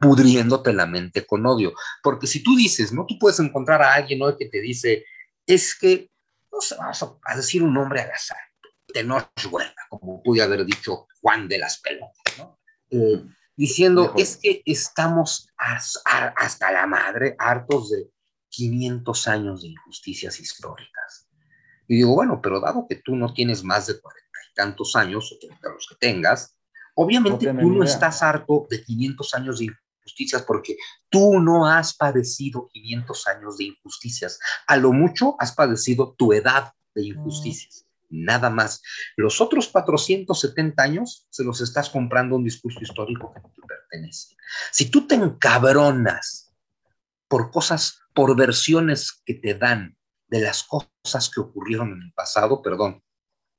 pudriéndote 0.00 0.72
la 0.72 0.86
mente 0.86 1.24
con 1.24 1.46
odio. 1.46 1.72
Porque 2.02 2.26
si 2.26 2.42
tú 2.42 2.56
dices, 2.56 2.92
¿no? 2.92 3.06
Tú 3.06 3.18
puedes 3.18 3.38
encontrar 3.40 3.82
a 3.82 3.94
alguien 3.94 4.22
hoy 4.22 4.34
que 4.38 4.46
te 4.46 4.60
dice, 4.60 5.04
es 5.46 5.74
que, 5.78 6.09
no 6.52 6.60
sé, 6.60 6.76
vamos 6.76 7.02
a, 7.24 7.36
decir 7.36 7.62
un 7.62 7.74
nombre 7.74 8.00
al 8.00 8.10
azar, 8.10 8.38
Tenochtitlan, 8.92 9.72
como 9.88 10.22
pude 10.22 10.42
haber 10.42 10.64
dicho 10.64 11.06
Juan 11.20 11.48
de 11.48 11.58
las 11.58 11.80
Pelotas, 11.80 12.38
¿no? 12.38 12.58
Eh, 12.90 13.24
diciendo, 13.56 14.14
es 14.16 14.36
que 14.36 14.62
estamos 14.64 15.48
hasta 15.56 16.72
la 16.72 16.86
madre, 16.86 17.36
hartos 17.38 17.90
de 17.90 18.10
500 18.48 19.28
años 19.28 19.62
de 19.62 19.68
injusticias 19.68 20.40
históricas. 20.40 21.28
Y 21.86 21.96
digo, 21.96 22.14
bueno, 22.14 22.40
pero 22.42 22.60
dado 22.60 22.86
que 22.88 22.96
tú 22.96 23.16
no 23.16 23.32
tienes 23.32 23.62
más 23.64 23.86
de 23.86 24.00
cuarenta 24.00 24.38
y 24.50 24.54
tantos 24.54 24.96
años, 24.96 25.32
o 25.32 25.68
los 25.70 25.86
que 25.88 25.96
tengas, 25.96 26.56
obviamente 26.94 27.52
tú 27.52 27.70
no 27.70 27.84
estás 27.84 28.22
harto 28.22 28.66
de 28.70 28.82
500 28.82 29.34
años 29.34 29.58
de 29.58 29.66
injusticias 30.10 30.42
porque 30.42 30.76
tú 31.08 31.40
no 31.40 31.66
has 31.66 31.94
padecido 31.94 32.68
500 32.72 33.26
años 33.28 33.56
de 33.56 33.64
injusticias. 33.64 34.38
A 34.66 34.76
lo 34.76 34.92
mucho 34.92 35.36
has 35.38 35.52
padecido 35.52 36.14
tu 36.18 36.32
edad 36.32 36.72
de 36.94 37.06
injusticias. 37.06 37.86
Nada 38.08 38.50
más. 38.50 38.82
Los 39.16 39.40
otros 39.40 39.68
470 39.68 40.82
años 40.82 41.26
se 41.30 41.44
los 41.44 41.60
estás 41.60 41.88
comprando 41.88 42.36
un 42.36 42.44
discurso 42.44 42.80
histórico 42.80 43.32
que 43.32 43.40
no 43.40 43.52
te 43.54 43.62
pertenece. 43.66 44.36
Si 44.72 44.90
tú 44.90 45.06
te 45.06 45.14
encabronas 45.14 46.52
por 47.28 47.52
cosas, 47.52 48.00
por 48.12 48.36
versiones 48.36 49.22
que 49.24 49.34
te 49.34 49.54
dan 49.54 49.96
de 50.26 50.40
las 50.40 50.64
cosas 50.64 51.30
que 51.32 51.40
ocurrieron 51.40 51.92
en 51.92 52.02
el 52.02 52.12
pasado, 52.12 52.60
perdón, 52.62 53.02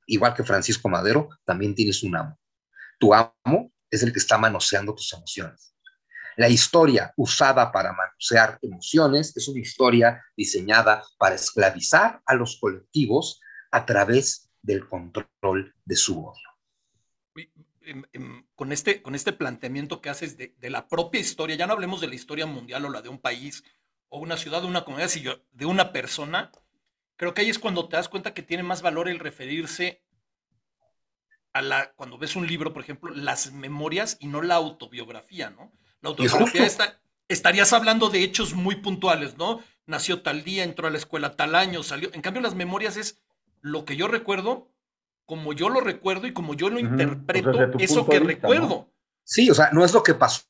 igual 0.06 0.34
que 0.34 0.44
Francisco 0.44 0.90
Madero, 0.90 1.30
también 1.46 1.74
tienes 1.74 2.04
un 2.04 2.18
amo. 2.18 2.38
Tu 3.00 3.14
amo 3.14 3.72
es 3.90 4.04
el 4.04 4.12
que 4.12 4.20
está 4.20 4.38
manoseando 4.38 4.94
tus 4.94 5.14
emociones. 5.14 5.72
La 6.38 6.50
historia 6.50 7.14
usada 7.18 7.72
para 7.72 7.94
manosear 7.94 8.58
emociones 8.62 9.36
es 9.36 9.48
una 9.48 9.60
historia 9.60 10.24
diseñada 10.36 11.04
para 11.18 11.36
esclavizar 11.36 12.22
a 12.26 12.36
los 12.36 12.58
colectivos 12.60 13.42
a 13.72 13.86
través 13.86 14.50
del 14.62 14.88
control 14.88 15.74
de 15.86 15.96
su 15.96 16.26
odio. 16.26 16.52
Em, 17.84 18.04
em, 18.14 18.46
con 18.56 18.72
este, 18.72 19.02
con 19.02 19.16
este 19.16 19.34
planteamiento 19.34 20.02
que 20.02 20.10
haces 20.10 20.38
de, 20.38 20.54
la 20.70 20.88
propia 20.88 21.20
historia, 21.20 21.56
ya 21.56 21.66
no 21.66 21.74
hablemos 21.74 22.00
de 22.00 22.08
la 22.08 22.16
historia 22.16 22.46
mundial 22.46 22.86
o 22.86 22.90
la 22.90 23.02
de 23.02 23.10
un 23.10 23.20
país 23.20 23.64
o 24.10 24.20
una 24.20 24.38
ciudad 24.38 24.64
o 24.64 24.68
una 24.68 24.86
comunidad, 24.86 25.10
sino 25.10 25.36
de 25.52 25.66
una 25.66 25.92
persona, 25.92 26.52
creo 27.16 27.34
que 27.34 27.42
ahí 27.42 27.50
es 27.50 27.60
cuando 27.60 27.88
te 27.90 27.96
das 27.96 28.08
cuenta 28.08 28.34
que 28.34 28.44
tiene 28.44 28.62
más 28.62 28.82
valor 28.82 29.10
el 29.10 29.20
referirse 29.20 30.04
a 31.54 31.62
la, 31.62 31.92
cuando 31.94 32.18
ves 32.18 32.36
un 32.36 32.46
libro, 32.46 32.72
por 32.72 32.84
ejemplo, 32.84 33.14
las 33.14 33.52
memorias 33.52 34.18
y 34.20 34.28
no 34.28 34.42
la 34.42 34.56
autobiografía, 34.56 35.50
¿no? 35.50 35.72
La 36.02 36.10
autobiografía 36.10 36.66
está, 36.66 37.00
estarías 37.28 37.74
hablando 37.74 38.10
de 38.10 38.24
hechos 38.24 38.54
muy 38.54 38.76
puntuales, 38.76 39.38
¿no? 39.38 39.60
Nació 39.86 40.22
tal 40.22 40.44
día, 40.44 40.64
entró 40.64 40.88
a 40.88 40.92
la 40.92 40.98
escuela 40.98 41.36
tal 41.36 41.56
año, 41.56 41.84
salió. 41.84 42.10
En 42.14 42.22
cambio, 42.22 42.42
las 42.42 42.56
memorias 42.56 42.98
es 42.98 43.22
lo 43.62 43.86
que 43.86 43.96
yo 43.96 44.08
recuerdo, 44.08 44.70
como 45.26 45.54
yo 45.54 45.70
lo 45.70 45.82
recuerdo 45.82 46.28
y 46.28 46.34
como 46.34 46.56
yo 46.56 46.70
lo 46.70 46.80
interpreto, 46.80 47.52
eso 47.80 48.08
que 48.08 48.20
recuerdo. 48.20 48.92
Sí, 49.24 49.50
o 49.50 49.54
sea, 49.54 49.72
no 49.72 49.86
es 49.86 49.94
lo 49.94 50.04
que 50.04 50.14
pasó, 50.14 50.46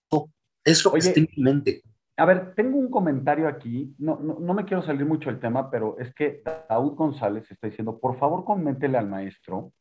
es 0.64 0.84
lo 0.84 0.94
que 0.94 1.00
está 1.00 1.20
en 1.20 1.30
mi 1.36 1.44
mente. 1.44 1.84
A 2.18 2.26
ver, 2.26 2.54
tengo 2.56 2.78
un 2.78 2.90
comentario 2.90 3.48
aquí, 3.48 3.96
no, 3.98 4.20
no, 4.20 4.40
no, 4.40 4.54
me 4.54 4.66
quiero 4.66 4.84
salir 4.84 5.06
mucho 5.06 5.30
del 5.30 5.40
tema, 5.40 5.72
pero 5.72 5.98
es 5.98 6.14
que 6.14 6.44
Daud 6.70 6.96
González 6.96 7.50
está 7.50 7.68
diciendo, 7.68 8.00
por 8.00 8.20
favor, 8.20 8.46
coméntele 8.46 8.98
al 8.98 9.08
maestro 9.08 9.74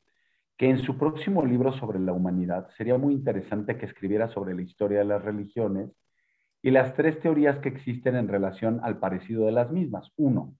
que 0.60 0.68
en 0.68 0.82
su 0.82 0.98
próximo 0.98 1.42
libro 1.42 1.72
sobre 1.72 1.98
la 1.98 2.12
humanidad 2.12 2.68
sería 2.76 2.98
muy 2.98 3.14
interesante 3.14 3.78
que 3.78 3.86
escribiera 3.86 4.28
sobre 4.28 4.54
la 4.54 4.60
historia 4.60 4.98
de 4.98 5.06
las 5.06 5.24
religiones 5.24 5.90
y 6.60 6.70
las 6.70 6.94
tres 6.94 7.18
teorías 7.18 7.60
que 7.60 7.70
existen 7.70 8.14
en 8.14 8.28
relación 8.28 8.78
al 8.82 8.98
parecido 8.98 9.46
de 9.46 9.52
las 9.52 9.70
mismas. 9.70 10.12
Uno, 10.18 10.54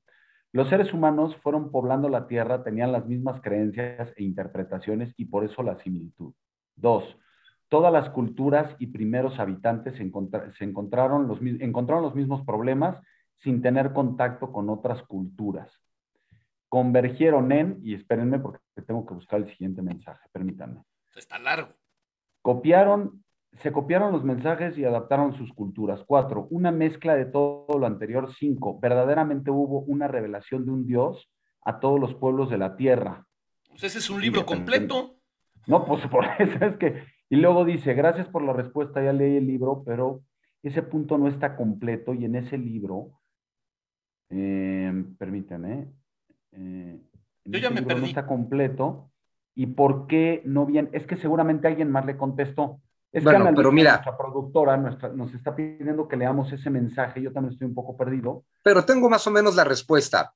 los 0.52 0.70
seres 0.70 0.94
humanos 0.94 1.36
fueron 1.42 1.70
poblando 1.70 2.08
la 2.08 2.26
Tierra, 2.28 2.64
tenían 2.64 2.92
las 2.92 3.04
mismas 3.04 3.42
creencias 3.42 4.14
e 4.16 4.24
interpretaciones 4.24 5.12
y 5.18 5.26
por 5.26 5.44
eso 5.44 5.62
la 5.62 5.76
similitud. 5.80 6.32
Dos, 6.76 7.04
todas 7.68 7.92
las 7.92 8.08
culturas 8.08 8.74
y 8.78 8.86
primeros 8.86 9.38
habitantes 9.38 9.96
se, 9.96 10.64
encontraron, 10.64 11.28
los, 11.28 11.40
encontraron 11.42 12.04
los 12.04 12.14
mismos 12.14 12.42
problemas 12.46 12.96
sin 13.42 13.60
tener 13.60 13.92
contacto 13.92 14.50
con 14.50 14.70
otras 14.70 15.02
culturas 15.02 15.70
convergieron 16.70 17.50
en, 17.50 17.80
y 17.82 17.94
espérenme 17.94 18.38
porque 18.38 18.60
tengo 18.86 19.04
que 19.04 19.14
buscar 19.14 19.40
el 19.40 19.50
siguiente 19.50 19.82
mensaje, 19.82 20.26
permítanme. 20.32 20.84
Está 21.16 21.38
largo. 21.40 21.74
Copiaron, 22.42 23.24
se 23.58 23.72
copiaron 23.72 24.12
los 24.12 24.24
mensajes 24.24 24.78
y 24.78 24.84
adaptaron 24.84 25.34
sus 25.34 25.52
culturas. 25.52 26.04
Cuatro, 26.06 26.46
una 26.50 26.70
mezcla 26.70 27.16
de 27.16 27.26
todo 27.26 27.76
lo 27.76 27.86
anterior. 27.86 28.32
Cinco, 28.32 28.78
verdaderamente 28.78 29.50
hubo 29.50 29.80
una 29.80 30.06
revelación 30.06 30.64
de 30.64 30.70
un 30.70 30.86
Dios 30.86 31.28
a 31.64 31.80
todos 31.80 31.98
los 31.98 32.14
pueblos 32.14 32.48
de 32.48 32.58
la 32.58 32.76
tierra. 32.76 33.26
Pues 33.68 33.82
ese 33.82 33.98
es 33.98 34.08
un 34.08 34.20
libro 34.20 34.46
completo. 34.46 35.16
No, 35.66 35.84
pues 35.84 36.06
por 36.10 36.24
eso 36.38 36.64
es 36.64 36.76
que. 36.76 37.04
Y 37.28 37.36
luego 37.36 37.64
dice, 37.64 37.94
gracias 37.94 38.28
por 38.28 38.42
la 38.42 38.52
respuesta, 38.52 39.02
ya 39.02 39.12
leí 39.12 39.36
el 39.36 39.46
libro, 39.46 39.82
pero 39.84 40.22
ese 40.62 40.82
punto 40.82 41.18
no 41.18 41.26
está 41.26 41.56
completo 41.56 42.14
y 42.14 42.24
en 42.24 42.36
ese 42.36 42.58
libro, 42.58 43.20
eh, 44.30 45.04
permítanme, 45.18 45.88
eh, 46.52 47.00
Yo 47.44 47.58
ya 47.58 47.70
me 47.70 47.82
perdí. 47.82 48.00
No 48.00 48.06
está 48.06 48.26
completo. 48.26 49.10
¿Y 49.54 49.66
por 49.66 50.06
qué 50.06 50.42
no 50.44 50.66
bien? 50.66 50.88
Es 50.92 51.06
que 51.06 51.16
seguramente 51.16 51.68
alguien 51.68 51.90
más 51.90 52.06
le 52.06 52.16
contestó. 52.16 52.80
Es 53.12 53.24
bueno, 53.24 53.46
que 53.46 53.54
pero 53.54 53.72
mira, 53.72 53.92
nuestra 53.92 54.16
productora 54.16 54.76
nos 54.76 55.34
está 55.34 55.54
pidiendo 55.56 56.06
que 56.06 56.16
leamos 56.16 56.52
ese 56.52 56.70
mensaje. 56.70 57.20
Yo 57.20 57.32
también 57.32 57.52
estoy 57.52 57.66
un 57.66 57.74
poco 57.74 57.96
perdido. 57.96 58.44
Pero 58.62 58.84
tengo 58.84 59.10
más 59.10 59.26
o 59.26 59.30
menos 59.30 59.56
la 59.56 59.64
respuesta. 59.64 60.32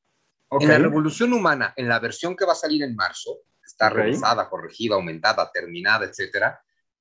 En 0.50 0.68
la 0.68 0.78
Revolución 0.78 1.32
Humana, 1.32 1.72
en 1.76 1.88
la 1.88 1.98
versión 1.98 2.36
que 2.36 2.44
va 2.44 2.52
a 2.52 2.56
salir 2.56 2.82
en 2.82 2.94
marzo, 2.94 3.38
está 3.64 3.90
revisada, 3.90 4.48
corregida, 4.48 4.94
aumentada, 4.94 5.50
terminada, 5.52 6.04
etcétera, 6.04 6.60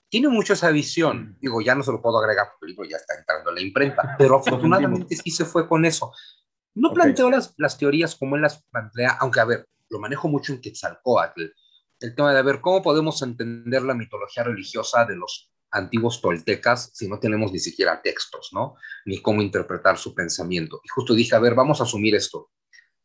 tiene 0.10 0.28
mucho 0.30 0.54
esa 0.54 0.70
visión. 0.70 1.24
Mm. 1.24 1.38
Digo, 1.40 1.62
ya 1.62 1.76
no 1.76 1.84
se 1.84 1.92
lo 1.92 2.02
puedo 2.02 2.20
agregar 2.20 2.48
porque 2.52 2.66
el 2.66 2.72
libro 2.72 2.90
ya 2.90 2.98
está 2.98 3.16
entrando 3.18 3.50
en 3.50 3.56
la 3.56 3.62
imprenta, 3.62 4.16
pero 4.18 4.38
afortunadamente 4.38 5.16
sí 5.16 5.32
se 5.32 5.46
fue 5.46 5.68
con 5.68 5.86
eso. 5.86 6.12
No 6.76 6.94
planteo 6.94 7.30
las, 7.30 7.54
las 7.58 7.78
teorías 7.78 8.16
como 8.16 8.36
él 8.36 8.42
las 8.42 8.64
plantea, 8.64 9.18
aunque 9.20 9.40
a 9.40 9.46
ver, 9.46 9.68
lo 9.90 10.00
manejo 10.00 10.28
mucho 10.28 10.54
en 10.54 10.62
Quetzalcoatl, 10.62 11.44
el 12.00 12.16
tema 12.16 12.34
de 12.34 12.42
ver 12.42 12.60
cómo 12.60 12.82
podemos 12.82 13.22
entender 13.22 13.84
la 13.84 13.94
mitología 13.94 14.44
religiosa 14.44 15.06
de 15.06 15.16
los 15.16 15.52
antiguos 15.72 16.22
toltecas 16.22 16.92
si 16.94 17.08
no 17.08 17.20
tenemos 17.20 17.52
ni 17.52 17.60
siquiera 17.60 18.02
textos, 18.02 18.50
¿no? 18.54 18.76
Ni 19.06 19.22
cómo 19.22 19.42
interpretar 19.42 19.98
su 19.98 20.14
pensamiento. 20.14 20.82
Y 20.84 20.90
justo 20.90 21.14
dije, 21.14 21.36
a 21.36 21.40
ver, 21.40 21.56
vamos 21.56 21.80
a 21.80 21.84
asumir 21.84 22.16
esto. 22.16 22.52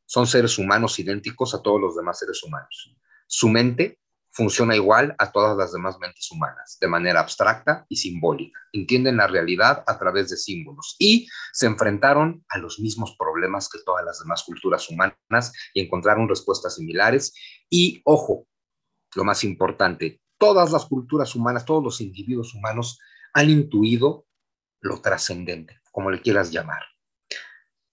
Son 0.05 0.27
seres 0.27 0.59
humanos 0.59 0.99
idénticos 0.99 1.55
a 1.55 1.62
todos 1.62 1.81
los 1.81 1.97
demás 1.97 2.19
seres 2.19 2.43
humanos. 2.43 2.95
Su 3.27 3.49
mente 3.49 3.99
funciona 4.31 4.76
igual 4.76 5.14
a 5.18 5.33
todas 5.33 5.57
las 5.57 5.72
demás 5.72 5.99
mentes 5.99 6.31
humanas, 6.31 6.79
de 6.81 6.89
manera 6.89 7.20
abstracta 7.20 7.87
y 7.89 7.97
simbólica. 7.97 8.61
Entienden 8.72 9.16
la 9.16 9.26
realidad 9.26 9.83
a 9.87 9.99
través 9.99 10.31
de 10.31 10.37
símbolos 10.37 10.97
y 10.99 11.29
se 11.53 11.66
enfrentaron 11.66 12.45
a 12.49 12.59
los 12.59 12.79
mismos 12.79 13.16
problemas 13.18 13.68
que 13.68 13.81
todas 13.85 14.05
las 14.05 14.20
demás 14.20 14.45
culturas 14.45 14.89
humanas 14.89 15.53
y 15.74 15.81
encontraron 15.81 16.29
respuestas 16.29 16.76
similares. 16.76 17.35
Y, 17.68 18.01
ojo, 18.05 18.47
lo 19.14 19.24
más 19.24 19.43
importante, 19.45 20.20
todas 20.39 20.70
las 20.70 20.87
culturas 20.87 21.35
humanas, 21.35 21.64
todos 21.64 21.83
los 21.83 22.01
individuos 22.01 22.55
humanos 22.55 22.99
han 23.33 23.51
intuido 23.51 24.26
lo 24.81 25.01
trascendente, 25.01 25.81
como 25.91 26.11
le 26.11 26.20
quieras 26.20 26.51
llamar. 26.51 26.83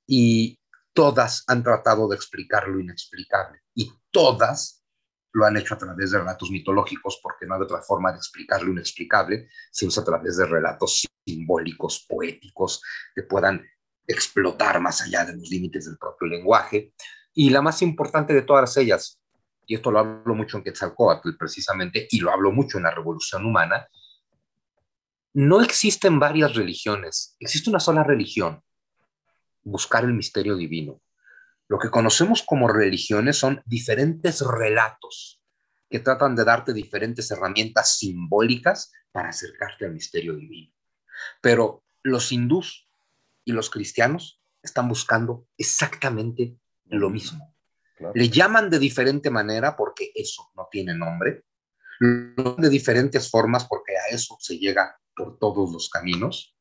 Y 0.08 0.60
todas 0.94 1.44
han 1.48 1.64
tratado 1.64 2.08
de 2.08 2.16
explicar 2.16 2.68
lo 2.68 2.80
inexplicable. 2.80 3.62
Y 3.74 3.92
todas 4.12 4.85
lo 5.36 5.46
han 5.46 5.58
hecho 5.58 5.74
a 5.74 5.78
través 5.78 6.12
de 6.12 6.20
relatos 6.20 6.50
mitológicos, 6.50 7.20
porque 7.22 7.46
no 7.46 7.56
hay 7.56 7.62
otra 7.62 7.82
forma 7.82 8.12
de 8.12 8.18
explicar 8.18 8.64
lo 8.64 8.72
inexplicable, 8.72 9.50
sino 9.70 9.92
a 9.96 10.04
través 10.06 10.38
de 10.38 10.46
relatos 10.46 11.06
simbólicos, 11.26 12.06
poéticos, 12.08 12.82
que 13.14 13.24
puedan 13.24 13.62
explotar 14.08 14.80
más 14.80 15.02
allá 15.02 15.26
de 15.26 15.36
los 15.36 15.50
límites 15.50 15.88
del 15.88 15.98
propio 15.98 16.30
lenguaje. 16.30 16.94
Y 17.34 17.50
la 17.50 17.62
más 17.62 17.82
importante 17.82 18.34
de 18.34 18.44
todas 18.44 18.78
ellas, 18.78 19.20
y 19.66 19.76
esto 19.76 19.92
lo 19.92 20.00
hablo 20.00 20.36
mucho 20.36 20.56
en 20.58 20.64
Quetzalcoatl 20.64 21.36
precisamente, 21.38 22.08
y 22.10 22.22
lo 22.22 22.32
hablo 22.32 22.54
mucho 22.54 22.78
en 22.78 22.86
la 22.86 22.92
Revolución 22.92 23.46
Humana, 23.46 23.90
no 25.34 25.62
existen 25.62 26.18
varias 26.18 26.56
religiones, 26.56 27.36
existe 27.42 27.70
una 27.70 27.82
sola 27.82 28.06
religión, 28.06 28.64
buscar 29.64 30.06
el 30.06 30.14
misterio 30.14 30.56
divino. 30.56 31.02
Lo 31.68 31.80
que 31.80 31.90
conocemos 31.90 32.44
como 32.44 32.68
religiones 32.68 33.38
son 33.38 33.62
diferentes 33.66 34.42
relatos 34.42 35.42
que 35.90 36.00
tratan 36.00 36.36
de 36.36 36.44
darte 36.44 36.74
diferentes 36.74 37.30
herramientas 37.32 37.98
simbólicas 37.98 38.92
para 39.12 39.30
acercarte 39.30 39.86
al 39.86 39.94
misterio 39.94 40.36
divino. 40.36 40.72
Pero 41.42 41.84
los 42.04 42.32
hindús 42.32 42.90
y 43.44 43.52
los 43.52 43.70
cristianos 43.70 44.42
están 44.62 44.88
buscando 44.88 45.48
exactamente 45.58 46.58
lo 46.86 47.10
mismo. 47.10 47.56
Le 48.14 48.30
llaman 48.30 48.70
de 48.70 48.80
diferente 48.80 49.30
manera 49.30 49.76
porque 49.76 50.12
eso 50.14 50.52
no 50.56 50.68
tiene 50.70 50.94
nombre, 50.94 51.46
de 52.00 52.70
diferentes 52.70 53.30
formas 53.30 53.66
porque 53.66 53.94
a 53.98 54.14
eso 54.14 54.36
se 54.40 54.58
llega 54.58 55.00
por 55.16 55.40
todos 55.40 55.72
los 55.72 55.90
caminos. 55.90 56.56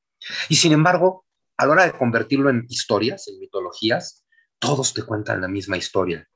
Y 0.49 0.57
sin 0.57 0.73
embargo, 0.73 1.27
a 1.57 1.67
la 1.67 1.73
hora 1.73 1.85
de 1.87 1.99
convertirlo 1.99 2.51
en 2.51 2.65
historias, 2.69 3.27
en 3.29 3.41
mitologías, 3.41 4.24
todos 4.59 4.95
te 4.95 5.03
cuentan 5.03 5.41
la 5.41 5.49
misma 5.49 5.77
historia. 5.77 6.29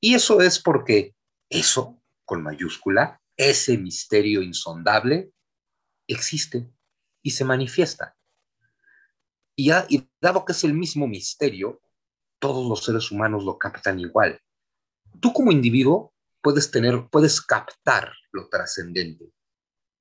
Y 0.00 0.14
eso 0.14 0.40
es 0.40 0.58
porque 0.58 1.14
eso, 1.48 2.02
con 2.24 2.42
mayúscula, 2.42 3.20
ese 3.36 3.78
misterio 3.78 4.42
insondable, 4.42 5.32
existe 6.06 6.70
y 7.22 7.30
se 7.30 7.44
manifiesta. 7.44 8.16
Y, 9.56 9.72
y 9.88 10.08
dado 10.20 10.44
que 10.44 10.52
es 10.52 10.64
el 10.64 10.74
mismo 10.74 11.06
misterio, 11.06 11.80
todos 12.38 12.68
los 12.68 12.84
seres 12.84 13.10
humanos 13.10 13.44
lo 13.44 13.58
captan 13.58 13.98
igual. 13.98 14.40
Tú 15.20 15.32
como 15.32 15.52
individuo 15.52 16.12
puedes 16.42 16.70
tener, 16.70 17.08
puedes 17.10 17.40
captar 17.40 18.12
lo 18.32 18.48
trascendente, 18.48 19.32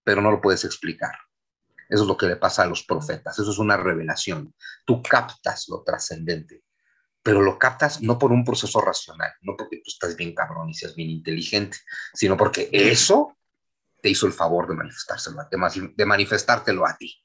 pero 0.04 0.22
no 0.22 0.32
lo 0.32 0.42
puedes 0.42 0.66
explicar. 0.66 1.16
Eso 1.90 2.04
es 2.04 2.08
lo 2.08 2.18
que 2.18 2.26
le 2.26 2.36
pasa 2.36 2.64
a 2.64 2.68
los 2.68 2.84
profetas, 2.84 3.40
eso 3.40 3.52
es 3.52 3.60
una 3.60 3.78
revelación. 3.78 4.54
Tú 4.86 5.02
captas 5.02 5.70
lo 5.70 5.84
trascendente, 5.84 6.64
pero 7.24 7.42
lo 7.42 7.58
captas 7.58 8.02
no 8.02 8.20
por 8.20 8.32
un 8.32 8.44
proceso 8.44 8.82
racional, 8.82 9.32
no 9.42 9.56
porque 9.58 9.78
tú 9.78 9.84
estás 9.88 10.16
bien 10.16 10.36
cabrón 10.36 10.70
y 10.70 10.74
seas 10.74 10.96
bien 10.96 11.10
inteligente, 11.10 11.78
sino 12.14 12.38
porque 12.38 12.70
eso 12.72 13.38
te 14.02 14.10
hizo 14.10 14.28
el 14.28 14.34
favor 14.34 14.68
de 14.68 14.76
manifestárselo, 14.76 15.38
de 15.50 16.06
manifestártelo 16.06 16.86
a 16.86 16.98
ti. 16.98 17.24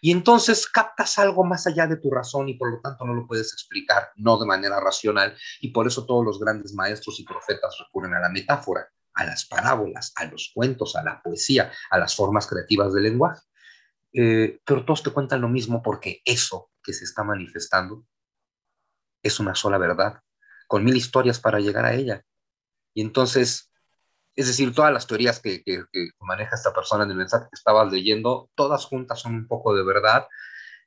Y 0.00 0.10
entonces 0.10 0.66
captas 0.66 1.18
algo 1.18 1.44
más 1.44 1.66
allá 1.66 1.86
de 1.86 1.96
tu 1.96 2.10
razón 2.10 2.48
y 2.48 2.54
por 2.54 2.70
lo 2.70 2.80
tanto 2.80 3.04
no 3.04 3.14
lo 3.14 3.26
puedes 3.26 3.52
explicar, 3.52 4.10
no 4.16 4.38
de 4.38 4.46
manera 4.46 4.80
racional, 4.80 5.36
y 5.60 5.68
por 5.68 5.86
eso 5.86 6.06
todos 6.06 6.24
los 6.24 6.38
grandes 6.38 6.74
maestros 6.74 7.18
y 7.20 7.24
profetas 7.24 7.76
recurren 7.78 8.14
a 8.14 8.20
la 8.20 8.28
metáfora, 8.28 8.88
a 9.14 9.24
las 9.24 9.44
parábolas, 9.44 10.12
a 10.16 10.24
los 10.26 10.50
cuentos, 10.54 10.96
a 10.96 11.02
la 11.02 11.22
poesía, 11.22 11.72
a 11.90 11.98
las 11.98 12.14
formas 12.14 12.46
creativas 12.46 12.92
del 12.92 13.04
lenguaje. 13.04 13.40
Eh, 14.14 14.60
pero 14.64 14.84
todos 14.84 15.02
te 15.02 15.10
cuentan 15.10 15.40
lo 15.40 15.48
mismo 15.48 15.82
porque 15.82 16.20
eso 16.24 16.70
que 16.82 16.92
se 16.92 17.04
está 17.04 17.22
manifestando 17.22 18.04
es 19.22 19.40
una 19.40 19.54
sola 19.54 19.78
verdad, 19.78 20.20
con 20.66 20.84
mil 20.84 20.96
historias 20.96 21.40
para 21.40 21.60
llegar 21.60 21.84
a 21.84 21.94
ella. 21.94 22.24
Y 22.94 23.02
entonces 23.02 23.72
es 24.34 24.46
decir, 24.46 24.74
todas 24.74 24.92
las 24.92 25.06
teorías 25.06 25.40
que, 25.40 25.62
maneja 26.20 26.56
esta 26.56 26.72
persona 26.72 27.04
en 27.04 27.10
el 27.10 27.16
mensaje 27.16 27.46
que 27.50 27.56
estabas 27.56 27.92
leyendo, 27.92 28.50
todas 28.54 28.84
juntas 28.86 29.20
son 29.20 29.34
un 29.34 29.46
poco 29.46 29.74
de 29.74 29.84
verdad. 29.84 30.26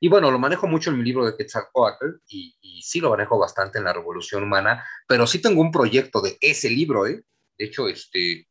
Y 0.00 0.08
bueno, 0.08 0.30
lo 0.30 0.38
manejo 0.38 0.66
mucho 0.66 0.90
en 0.90 0.98
mi 0.98 1.04
libro 1.04 1.24
de 1.24 1.36
Quetzalcoatl 1.36 2.16
y, 2.26 2.56
y 2.60 2.82
sí 2.82 3.00
lo 3.00 3.10
manejo 3.10 3.38
bastante 3.38 3.78
en 3.78 3.84
la 3.84 3.92
Revolución 3.92 4.42
Humana, 4.42 4.84
pero 5.06 5.26
sí 5.26 5.40
tengo 5.40 5.60
un 5.60 5.70
proyecto 5.70 6.20
de 6.20 6.36
ese 6.40 6.68
libro, 6.68 7.06
¿eh? 7.06 7.22
De 7.56 7.64
hecho, 7.64 7.88
este, 7.88 8.48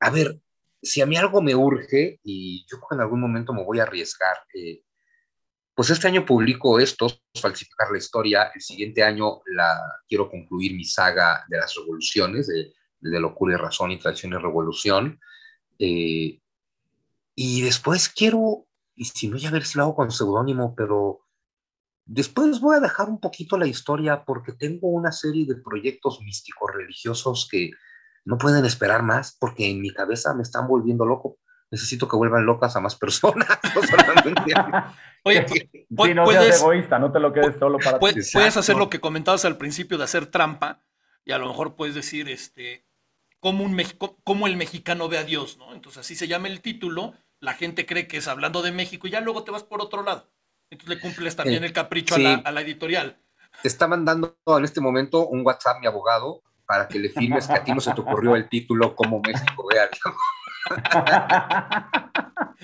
a 0.00 0.10
ver, 0.10 0.40
si 0.80 1.02
a 1.02 1.06
mí 1.06 1.16
algo 1.16 1.42
me 1.42 1.54
urge 1.54 2.20
y 2.22 2.64
yo 2.70 2.78
creo 2.78 2.88
que 2.90 2.94
en 2.94 3.00
algún 3.02 3.20
momento 3.20 3.52
me 3.52 3.64
voy 3.64 3.80
a 3.80 3.82
arriesgar, 3.82 4.38
eh, 4.54 4.82
pues 5.76 5.90
este 5.90 6.08
año 6.08 6.26
publico 6.26 6.80
esto, 6.80 7.06
falsificar 7.40 7.92
la 7.92 7.98
historia, 7.98 8.50
el 8.52 8.60
siguiente 8.60 9.04
año 9.04 9.42
la 9.46 9.78
quiero 10.08 10.28
concluir 10.28 10.74
mi 10.74 10.84
saga 10.84 11.44
de 11.48 11.58
las 11.58 11.72
revoluciones, 11.76 12.48
de 12.48 12.72
de 13.00 13.20
Locura 13.20 13.54
y 13.54 13.56
Razón 13.56 13.90
y 13.92 13.98
Traición 13.98 14.32
y 14.32 14.36
Revolución. 14.36 15.20
Eh, 15.78 16.40
y 17.34 17.60
después 17.62 18.08
quiero, 18.08 18.66
y 18.94 19.04
si 19.04 19.28
no, 19.28 19.36
ya 19.36 19.50
ver 19.50 19.64
si 19.64 19.78
lo 19.78 19.84
hago 19.84 19.96
con 19.96 20.10
seudónimo, 20.10 20.74
pero 20.74 21.20
después 22.04 22.60
voy 22.60 22.76
a 22.76 22.80
dejar 22.80 23.08
un 23.08 23.20
poquito 23.20 23.58
la 23.58 23.66
historia 23.66 24.24
porque 24.24 24.52
tengo 24.52 24.88
una 24.88 25.12
serie 25.12 25.46
de 25.46 25.56
proyectos 25.56 26.20
místicos 26.22 26.70
religiosos 26.74 27.48
que 27.50 27.70
no 28.24 28.38
pueden 28.38 28.64
esperar 28.64 29.02
más 29.02 29.36
porque 29.38 29.70
en 29.70 29.80
mi 29.80 29.92
cabeza 29.92 30.34
me 30.34 30.42
están 30.42 30.66
volviendo 30.66 31.04
loco. 31.04 31.38
Necesito 31.70 32.06
que 32.06 32.16
vuelvan 32.16 32.46
locas 32.46 32.76
a 32.76 32.80
más 32.80 32.94
personas. 32.94 33.48
Oye, 35.24 35.44
no 35.88 36.24
puedes, 36.24 36.60
egoísta, 36.60 36.98
no 36.98 37.10
te 37.10 37.18
lo 37.18 37.32
quedes 37.32 37.58
solo 37.58 37.78
para 37.78 37.98
puedes, 37.98 38.32
Puedes 38.32 38.56
hacer 38.56 38.76
lo 38.76 38.88
que 38.88 39.00
comentabas 39.00 39.44
al 39.44 39.56
principio 39.56 39.98
de 39.98 40.04
hacer 40.04 40.26
trampa 40.26 40.82
y 41.24 41.32
a 41.32 41.38
lo 41.38 41.48
mejor 41.48 41.74
puedes 41.74 41.96
decir, 41.96 42.28
este, 42.28 42.86
cómo, 43.40 43.64
un 43.64 43.76
cómo 44.22 44.46
el 44.46 44.56
mexicano 44.56 45.08
ve 45.08 45.18
a 45.18 45.24
Dios, 45.24 45.58
¿no? 45.58 45.74
Entonces 45.74 46.00
así 46.00 46.14
se 46.14 46.28
llama 46.28 46.46
el 46.46 46.60
título, 46.60 47.14
la 47.40 47.54
gente 47.54 47.84
cree 47.84 48.06
que 48.06 48.18
es 48.18 48.28
hablando 48.28 48.62
de 48.62 48.70
México 48.70 49.08
y 49.08 49.10
ya 49.10 49.20
luego 49.20 49.42
te 49.42 49.50
vas 49.50 49.64
por 49.64 49.82
otro 49.82 50.04
lado. 50.04 50.30
Entonces 50.70 50.96
le 50.96 51.00
cumples 51.00 51.34
también 51.34 51.64
el 51.64 51.72
capricho 51.72 52.14
a, 52.14 52.18
la, 52.18 52.34
a, 52.34 52.52
la, 52.52 52.60
editorial. 52.60 53.18
Te 53.62 53.68
está 53.68 53.88
mandando 53.88 54.36
en 54.46 54.64
este 54.64 54.80
momento 54.80 55.26
un 55.26 55.44
WhatsApp 55.44 55.78
mi 55.80 55.86
abogado 55.86 56.42
para 56.66 56.88
que 56.88 56.98
le 56.98 57.08
firmes 57.08 57.46
que 57.46 57.54
a 57.54 57.64
ti 57.64 57.72
no 57.72 57.80
se 57.80 57.92
te 57.92 58.00
ocurrió 58.00 58.34
el 58.36 58.48
título 58.48 58.94
Cómo 58.94 59.20
México 59.20 59.66
ve 59.70 59.78
a 59.80 59.86
Dios. 59.86 60.16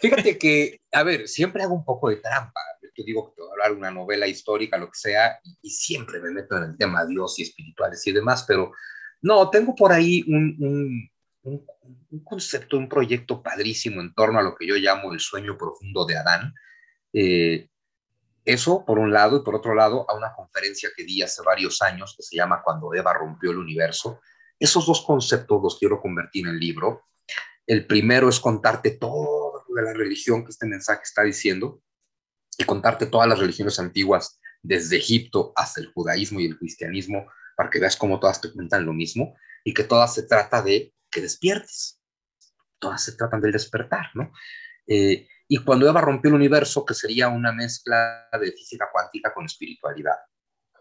Fíjate 0.00 0.38
que, 0.38 0.80
a 0.92 1.02
ver, 1.02 1.28
siempre 1.28 1.62
hago 1.62 1.74
un 1.74 1.84
poco 1.84 2.08
de 2.08 2.16
trampa. 2.16 2.60
Te 2.94 3.04
digo 3.04 3.30
que 3.30 3.36
te 3.36 3.42
voy 3.42 3.50
a 3.50 3.52
hablar 3.52 3.72
una 3.72 3.90
novela 3.90 4.26
histórica, 4.26 4.76
lo 4.76 4.86
que 4.86 4.98
sea, 4.98 5.38
y, 5.44 5.56
y 5.62 5.70
siempre 5.70 6.20
me 6.20 6.30
meto 6.30 6.56
en 6.56 6.64
el 6.64 6.76
tema 6.76 7.04
de 7.04 7.10
Dios 7.10 7.38
y 7.38 7.42
espirituales 7.42 8.06
y 8.06 8.12
demás, 8.12 8.44
pero 8.46 8.72
no, 9.22 9.48
tengo 9.50 9.74
por 9.74 9.92
ahí 9.92 10.24
un, 10.26 11.08
concepto, 12.24 12.76
un 12.76 12.88
proyecto 12.88 13.42
padrísimo 13.42 14.00
en 14.00 14.12
torno 14.14 14.38
a 14.40 14.42
lo 14.42 14.56
que 14.56 14.66
yo 14.66 14.74
llamo 14.74 15.12
el 15.12 15.20
sueño 15.20 15.56
profundo 15.56 16.04
de 16.04 16.16
Adán. 16.16 16.54
Eh, 17.12 17.68
eso 18.44 18.84
por 18.84 18.98
un 18.98 19.12
lado 19.12 19.36
y 19.36 19.44
por 19.44 19.54
otro 19.54 19.74
lado 19.74 20.04
a 20.10 20.16
una 20.16 20.34
conferencia 20.34 20.90
que 20.96 21.04
di 21.04 21.22
hace 21.22 21.42
varios 21.42 21.80
años 21.82 22.14
que 22.16 22.24
se 22.24 22.36
llama 22.36 22.62
Cuando 22.64 22.92
Eva 22.92 23.14
rompió 23.14 23.52
el 23.52 23.58
universo. 23.58 24.20
Esos 24.62 24.86
dos 24.86 25.04
conceptos 25.04 25.60
los 25.60 25.76
quiero 25.76 26.00
convertir 26.00 26.46
en 26.46 26.56
libro. 26.56 27.08
El 27.66 27.84
primero 27.84 28.28
es 28.28 28.38
contarte 28.38 28.92
todo 28.92 29.64
de 29.74 29.82
la 29.82 29.92
religión 29.92 30.44
que 30.44 30.52
este 30.52 30.68
mensaje 30.68 31.00
está 31.02 31.24
diciendo 31.24 31.82
y 32.56 32.62
contarte 32.62 33.06
todas 33.06 33.28
las 33.28 33.40
religiones 33.40 33.80
antiguas 33.80 34.38
desde 34.62 34.98
Egipto 34.98 35.52
hasta 35.56 35.80
el 35.80 35.88
judaísmo 35.88 36.38
y 36.38 36.46
el 36.46 36.56
cristianismo 36.56 37.26
para 37.56 37.70
que 37.70 37.80
veas 37.80 37.96
cómo 37.96 38.20
todas 38.20 38.40
te 38.40 38.52
cuentan 38.52 38.86
lo 38.86 38.92
mismo. 38.92 39.34
y 39.64 39.74
que 39.74 39.82
todas 39.82 40.14
se 40.14 40.24
trata 40.24 40.62
de 40.62 40.94
que 41.10 41.20
despiertes. 41.20 42.00
Todas 42.78 43.02
se 43.02 43.16
tratan 43.16 43.40
del 43.40 43.52
despertar, 43.52 44.10
¿no? 44.14 44.32
Eh, 44.86 45.26
y 45.48 45.58
cuando 45.58 45.88
Eva 45.88 46.00
rompió 46.00 46.28
el 46.28 46.36
universo, 46.36 46.84
que 46.84 46.94
sería 46.94 47.28
una 47.28 47.52
mezcla 47.52 48.28
de 48.40 48.52
física 48.52 48.88
cuántica 48.92 49.34
con 49.34 49.44
espiritualidad. 49.44 50.16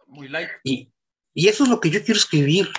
Muy 0.05 0.29
light. 0.29 0.49
Y, 0.63 0.93
y 1.33 1.47
eso 1.47 1.63
es 1.63 1.69
lo 1.69 1.79
que 1.79 1.89
yo 1.89 2.03
quiero 2.03 2.19
escribir. 2.19 2.69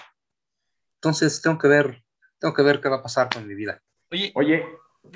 Entonces 1.03 1.43
tengo 1.43 1.59
que 1.59 1.67
ver, 1.67 2.05
tengo 2.39 2.55
que 2.55 2.63
ver 2.63 2.81
qué 2.81 2.89
va 2.89 2.99
a 2.99 3.03
pasar 3.03 3.29
con 3.29 3.45
mi 3.45 3.57
vida. 3.57 3.83
Oye, 4.13 4.31
Oye, 4.37 4.65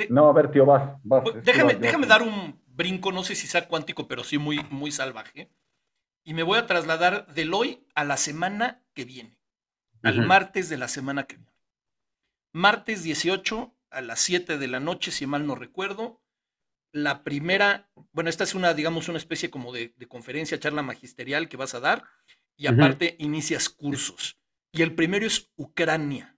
no, 0.09 0.28
a 0.28 0.32
ver, 0.32 0.51
tío, 0.51 0.66
vas, 0.66 0.99
vas. 1.05 1.22
Pues, 1.22 1.45
déjame, 1.45 1.74
vas, 1.74 1.80
déjame 1.80 2.09
dar 2.09 2.22
un 2.22 2.61
brinco, 2.66 3.12
no 3.12 3.22
sé 3.22 3.37
si 3.37 3.47
sea 3.47 3.68
cuántico, 3.68 4.09
pero 4.09 4.24
sí 4.24 4.37
muy, 4.37 4.59
muy 4.70 4.91
salvaje. 4.91 5.49
Y 6.24 6.34
me 6.34 6.43
voy 6.43 6.59
a 6.59 6.66
trasladar 6.66 7.32
del 7.32 7.55
hoy 7.55 7.87
a 7.95 8.03
la 8.03 8.16
semana 8.16 8.82
que 8.95 9.05
viene, 9.05 9.39
al 10.03 10.26
martes 10.26 10.68
de 10.68 10.76
la 10.76 10.89
semana 10.89 11.22
que 11.28 11.37
viene. 11.37 11.53
Martes 12.53 13.05
18 13.05 13.72
a 13.91 14.01
las 14.01 14.18
7 14.18 14.59
de 14.59 14.66
la 14.66 14.80
noche, 14.80 15.12
si 15.12 15.24
mal 15.28 15.47
no 15.47 15.55
recuerdo. 15.55 16.20
La 16.91 17.22
primera, 17.22 17.93
bueno, 18.11 18.28
esta 18.28 18.43
es 18.43 18.57
una, 18.57 18.74
digamos, 18.74 19.09
una 19.09 19.18
especie 19.18 19.51
como 19.51 19.72
de, 19.72 19.95
de 19.97 20.09
conferencia, 20.09 20.59
charla 20.59 20.82
magisterial 20.82 21.49
que 21.49 21.57
vas 21.57 21.76
a 21.76 21.80
dar. 21.80 22.03
Y 22.57 22.66
aparte 22.66 23.14
inicias 23.20 23.68
cursos. 23.68 24.37
Y 24.73 24.83
el 24.83 24.95
primero 24.95 25.27
es 25.27 25.51
Ucrania. 25.57 26.37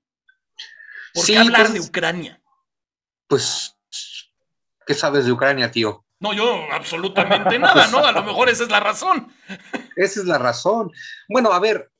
¿Por 1.14 1.24
Sí, 1.24 1.32
qué 1.32 1.38
hablar 1.38 1.62
pues- 1.62 1.74
de 1.74 1.80
Ucrania? 1.80 2.42
Pues, 3.26 3.76
¿qué 4.86 4.94
sabes 4.94 5.26
de 5.26 5.32
Ucrania, 5.32 5.70
tío? 5.70 6.04
No, 6.20 6.32
yo 6.32 6.64
absolutamente 6.72 7.58
nada, 7.58 7.86
¿no? 7.88 7.98
A 8.04 8.12
lo 8.12 8.22
mejor 8.24 8.48
esa 8.48 8.64
es 8.64 8.70
la 8.70 8.80
razón. 8.80 9.32
Esa 9.96 10.20
es 10.20 10.26
la 10.26 10.38
razón. 10.38 10.92
Bueno, 11.28 11.52
a 11.52 11.58
ver, 11.58 11.90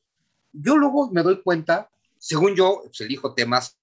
yo 0.52 0.76
luego 0.76 1.10
me 1.10 1.22
doy 1.22 1.42
cuenta, 1.42 1.90
según 2.18 2.54
yo, 2.54 2.80
pues, 2.84 3.00
elijo 3.00 3.34
temas 3.34 3.76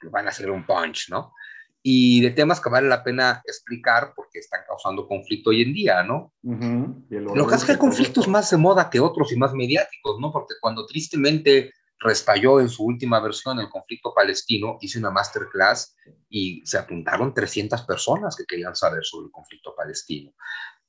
que 0.00 0.08
van 0.08 0.26
a 0.28 0.32
ser 0.32 0.50
un 0.50 0.64
punch, 0.64 1.10
¿no? 1.10 1.34
Y 1.82 2.20
de 2.20 2.30
temas 2.30 2.60
que 2.60 2.70
vale 2.70 2.88
la 2.88 3.04
pena 3.04 3.40
explicar 3.44 4.12
porque 4.14 4.40
están 4.40 4.60
causando 4.66 5.06
conflicto 5.06 5.50
hoy 5.50 5.62
en 5.62 5.72
día, 5.72 6.02
¿no? 6.02 6.32
Y 6.42 7.16
el 7.16 7.24
Lo 7.24 7.34
que 7.34 7.42
pasa 7.44 7.56
es 7.56 7.64
que 7.64 7.72
hay 7.72 7.78
todo 7.78 7.88
conflictos 7.88 8.28
más 8.28 8.50
de 8.50 8.56
moda 8.56 8.90
que 8.90 9.00
otros 9.00 9.32
y 9.32 9.36
más 9.36 9.54
mediáticos, 9.54 10.18
¿no? 10.20 10.32
Porque 10.32 10.54
cuando 10.60 10.86
tristemente 10.86 11.72
restalló 12.00 12.60
en 12.60 12.68
su 12.68 12.84
última 12.84 13.20
versión 13.20 13.58
el 13.60 13.68
conflicto 13.68 14.12
palestino, 14.14 14.78
hice 14.80 14.98
una 14.98 15.10
masterclass 15.10 15.96
y 16.28 16.64
se 16.64 16.78
apuntaron 16.78 17.34
300 17.34 17.82
personas 17.82 18.36
que 18.36 18.44
querían 18.44 18.76
saber 18.76 19.04
sobre 19.04 19.26
el 19.26 19.32
conflicto 19.32 19.74
palestino. 19.74 20.32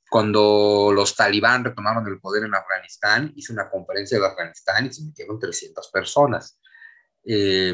Cuando 0.08 0.90
los 0.92 1.14
talibán 1.14 1.64
retomaron 1.64 2.06
el 2.08 2.20
poder 2.20 2.44
en 2.44 2.54
Afganistán, 2.54 3.32
hice 3.36 3.52
una 3.52 3.70
conferencia 3.70 4.18
de 4.18 4.26
Afganistán 4.26 4.86
y 4.86 4.92
se 4.92 5.04
metieron 5.04 5.38
300 5.38 5.88
personas. 5.88 6.58
Eh, 7.24 7.72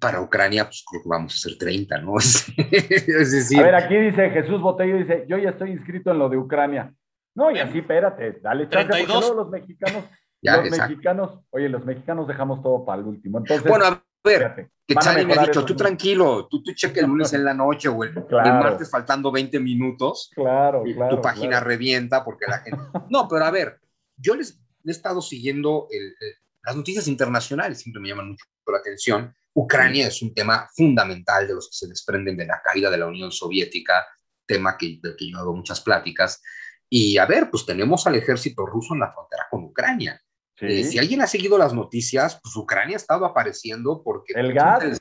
para 0.00 0.20
Ucrania, 0.20 0.64
pues 0.64 0.82
creo 0.88 1.02
que 1.02 1.08
vamos 1.08 1.34
a 1.34 1.38
ser 1.38 1.58
30, 1.58 1.98
¿no? 1.98 2.16
es 2.18 3.30
decir, 3.32 3.60
A 3.60 3.62
ver, 3.62 3.74
aquí 3.74 3.96
dice 3.96 4.30
Jesús 4.30 4.60
Botello, 4.60 4.96
dice, 4.96 5.24
yo 5.28 5.36
ya 5.38 5.50
estoy 5.50 5.70
inscrito 5.72 6.10
en 6.10 6.18
lo 6.18 6.28
de 6.28 6.38
Ucrania. 6.38 6.92
No, 7.34 7.50
y 7.50 7.58
así, 7.58 7.78
espérate, 7.78 8.40
dale 8.42 8.68
chance, 8.68 8.88
porque 8.88 9.04
32. 9.06 9.20
luego 9.20 9.34
los 9.42 9.50
mexicanos, 9.50 10.04
ya, 10.42 10.56
los 10.56 10.66
exacto. 10.66 10.90
mexicanos, 10.90 11.40
oye, 11.50 11.68
los 11.68 11.84
mexicanos 11.84 12.26
dejamos 12.26 12.62
todo 12.62 12.84
para 12.84 13.00
el 13.02 13.06
último. 13.06 13.38
Entonces, 13.38 13.68
Bueno, 13.68 13.84
a 13.86 14.02
ver, 14.24 14.68
Que 14.86 14.94
Charlie 14.96 15.24
me 15.24 15.34
ha 15.34 15.44
dicho, 15.46 15.64
tú 15.64 15.76
tranquilo, 15.76 16.48
tú, 16.50 16.62
tú 16.62 16.72
cheque 16.74 17.00
el 17.00 17.06
lunes 17.06 17.32
en 17.32 17.44
la 17.44 17.54
noche 17.54 17.88
o 17.88 18.02
el, 18.02 18.16
el 18.16 18.26
Claro. 18.26 18.54
martes 18.64 18.90
faltando 18.90 19.30
20 19.30 19.60
minutos 19.60 20.30
Claro, 20.34 20.84
y 20.86 20.94
claro. 20.94 21.16
tu 21.16 21.22
página 21.22 21.50
claro. 21.58 21.66
revienta 21.66 22.24
porque 22.24 22.46
la 22.48 22.58
gente... 22.58 22.78
No, 23.10 23.28
pero 23.28 23.44
a 23.44 23.50
ver, 23.50 23.78
yo 24.16 24.34
les 24.34 24.60
he 24.84 24.90
estado 24.90 25.20
siguiendo 25.22 25.86
el- 25.90 26.06
el- 26.20 26.34
las 26.62 26.76
noticias 26.76 27.06
internacionales, 27.08 27.80
siempre 27.80 28.02
me 28.02 28.08
llaman 28.08 28.30
mucho 28.30 28.44
la 28.66 28.78
atención. 28.78 29.34
Ucrania 29.54 30.06
es 30.08 30.22
un 30.22 30.32
tema 30.32 30.68
fundamental 30.74 31.46
de 31.46 31.54
los 31.54 31.68
que 31.68 31.76
se 31.76 31.88
desprenden 31.88 32.36
de 32.36 32.46
la 32.46 32.60
caída 32.62 32.90
de 32.90 32.98
la 32.98 33.06
Unión 33.06 33.32
Soviética, 33.32 34.06
tema 34.46 34.76
que, 34.78 34.98
del 35.02 35.16
que 35.16 35.30
yo 35.30 35.38
hago 35.38 35.54
muchas 35.54 35.80
pláticas. 35.80 36.40
Y 36.88 37.18
a 37.18 37.26
ver, 37.26 37.50
pues 37.50 37.66
tenemos 37.66 38.06
al 38.06 38.16
ejército 38.16 38.66
ruso 38.66 38.94
en 38.94 39.00
la 39.00 39.12
frontera 39.12 39.46
con 39.50 39.64
Ucrania. 39.64 40.20
Sí. 40.56 40.66
Eh, 40.66 40.84
si 40.84 40.98
alguien 40.98 41.22
ha 41.22 41.26
seguido 41.26 41.56
las 41.56 41.72
noticias, 41.72 42.38
pues 42.42 42.54
Ucrania 42.56 42.96
ha 42.96 42.98
estado 42.98 43.24
apareciendo 43.24 44.02
porque... 44.04 44.32
El 44.36 44.52
gas. 44.52 44.80
se 44.82 44.88
les- 44.88 45.00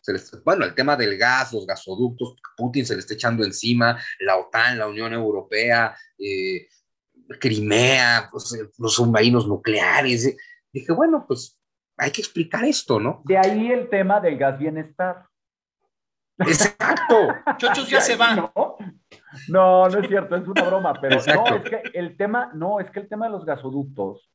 se 0.00 0.12
les- 0.12 0.44
bueno, 0.44 0.64
el 0.64 0.74
tema 0.74 0.96
del 0.96 1.16
gas, 1.16 1.52
los 1.52 1.66
gasoductos, 1.66 2.36
Putin 2.56 2.84
se 2.86 2.94
le 2.94 3.00
está 3.00 3.14
echando 3.14 3.42
encima, 3.44 3.98
la 4.20 4.36
OTAN, 4.36 4.78
la 4.78 4.86
Unión 4.86 5.12
Europea, 5.12 5.96
eh, 6.18 6.68
Crimea, 7.40 8.28
pues, 8.30 8.52
eh, 8.54 8.68
los 8.78 8.94
submarinos 8.94 9.46
nucleares. 9.46 10.36
Dije, 10.72 10.92
bueno, 10.92 11.24
pues 11.26 11.53
hay 11.96 12.10
que 12.10 12.20
explicar 12.20 12.64
esto, 12.64 12.98
¿no? 13.00 13.22
De 13.24 13.38
ahí 13.38 13.70
el 13.70 13.88
tema 13.88 14.20
del 14.20 14.36
gas 14.38 14.58
bienestar. 14.58 15.26
Exacto. 16.38 17.28
Chochos 17.58 17.88
ya 17.88 18.00
se 18.00 18.16
va. 18.16 18.34
No, 18.34 18.52
no, 19.48 19.88
no 19.88 19.98
es 20.00 20.08
cierto, 20.08 20.36
es 20.36 20.46
una 20.46 20.62
broma, 20.62 20.94
pero 21.00 21.16
Exacto. 21.16 21.50
no, 21.50 21.56
es 21.56 21.62
que 21.70 21.82
el 21.94 22.16
tema, 22.16 22.50
no, 22.54 22.80
es 22.80 22.90
que 22.90 23.00
el 23.00 23.08
tema 23.08 23.26
de 23.26 23.32
los 23.32 23.44
gasoductos 23.44 24.30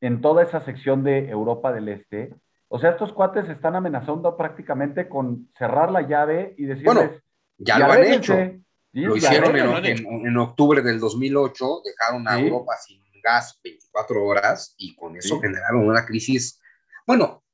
en 0.00 0.20
toda 0.20 0.42
esa 0.42 0.60
sección 0.64 1.02
de 1.04 1.28
Europa 1.28 1.72
del 1.72 1.88
Este, 1.88 2.34
o 2.68 2.78
sea, 2.78 2.90
estos 2.90 3.12
cuates 3.12 3.48
están 3.48 3.76
amenazando 3.76 4.36
prácticamente 4.36 5.08
con 5.08 5.48
cerrar 5.56 5.90
la 5.90 6.02
llave 6.02 6.54
y 6.58 6.64
decirles, 6.64 6.94
Bueno, 6.94 7.10
Ya 7.58 7.76
"Y 7.76 7.78
lo 7.78 7.84
han 7.86 7.90
arréglense". 7.92 8.42
hecho. 8.44 8.60
Sí, 8.92 9.00
Lo 9.02 9.16
hicieron 9.16 9.56
en, 9.56 9.84
en- 9.86 10.26
en 10.26 10.36
octubre 10.38 10.80
del 10.82 10.98
2008, 11.00 11.82
dejaron 11.84 12.26
a 12.28 12.36
Sí. 12.36 12.42
Europa 12.46 12.72
sin 12.78 13.02
gas 13.22 13.58
24 13.62 14.24
horas 14.24 14.74
y 14.78 14.94
con 14.96 15.16
eso 15.16 15.34
Sí. 15.36 15.40
generaron 15.42 15.86
una 15.86 16.04
crisis. 16.06 16.60
Bueno, 17.06 17.44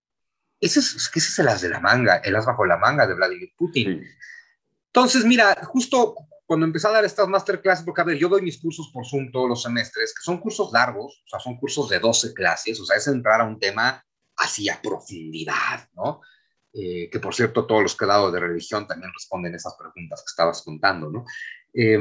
ese 0.61 0.81
es, 0.81 0.95
ese 0.95 1.19
es 1.19 1.39
el 1.39 1.49
as 1.49 1.61
de 1.61 1.69
la 1.69 1.81
manga, 1.81 2.17
el 2.17 2.35
as 2.37 2.47
bajo 2.47 2.65
la 2.65 2.79
manga 2.79 3.07
de 3.07 3.15
Vladimir 3.15 3.53
Putin. 3.57 4.03
Sí. 4.03 4.09
Entonces, 4.87 5.25
mira, 5.25 5.55
justo 5.65 6.15
cuando 6.47 6.67
empecé 6.67 6.87
a 6.87 6.91
dar 6.93 7.05
estas 7.05 7.29
masterclasses, 7.29 7.85
porque 7.85 8.03
a 8.03 8.05
ver, 8.05 8.19
yo 8.19 8.29
doy 8.29 8.43
mis 8.43 8.61
cursos 8.61 8.91
por 8.93 9.07
Zoom 9.07 9.31
todos 9.33 9.49
los 9.49 9.63
semestres, 9.63 10.13
que 10.15 10.23
son 10.23 10.39
cursos 10.39 10.71
largos, 10.73 11.23
o 11.25 11.29
sea, 11.29 11.41
son 11.41 11.57
cursos 11.57 11.89
de 11.89 11.99
12 11.99 12.35
clases, 12.35 12.79
o 12.79 12.85
sea, 12.85 12.97
es 12.97 13.07
entrar 13.09 13.41
a 13.41 13.45
un 13.45 13.59
tema 13.59 14.05
así 14.37 14.69
a 14.69 14.81
profundidad, 14.83 15.89
¿no? 15.95 16.21
Eh, 16.75 17.09
que 17.11 17.21
por 17.21 17.35
cierto, 17.35 17.67
todos 17.67 17.83
los 17.83 17.97
que 17.97 18.05
he 18.05 18.09
dado 18.09 18.31
de 18.31 18.41
religión 18.41 18.87
también 18.87 19.13
responden 19.13 19.55
esas 19.55 19.75
preguntas 19.77 20.21
que 20.21 20.31
estabas 20.31 20.63
contando, 20.63 21.11
¿no? 21.11 21.25
Eh, 21.73 21.99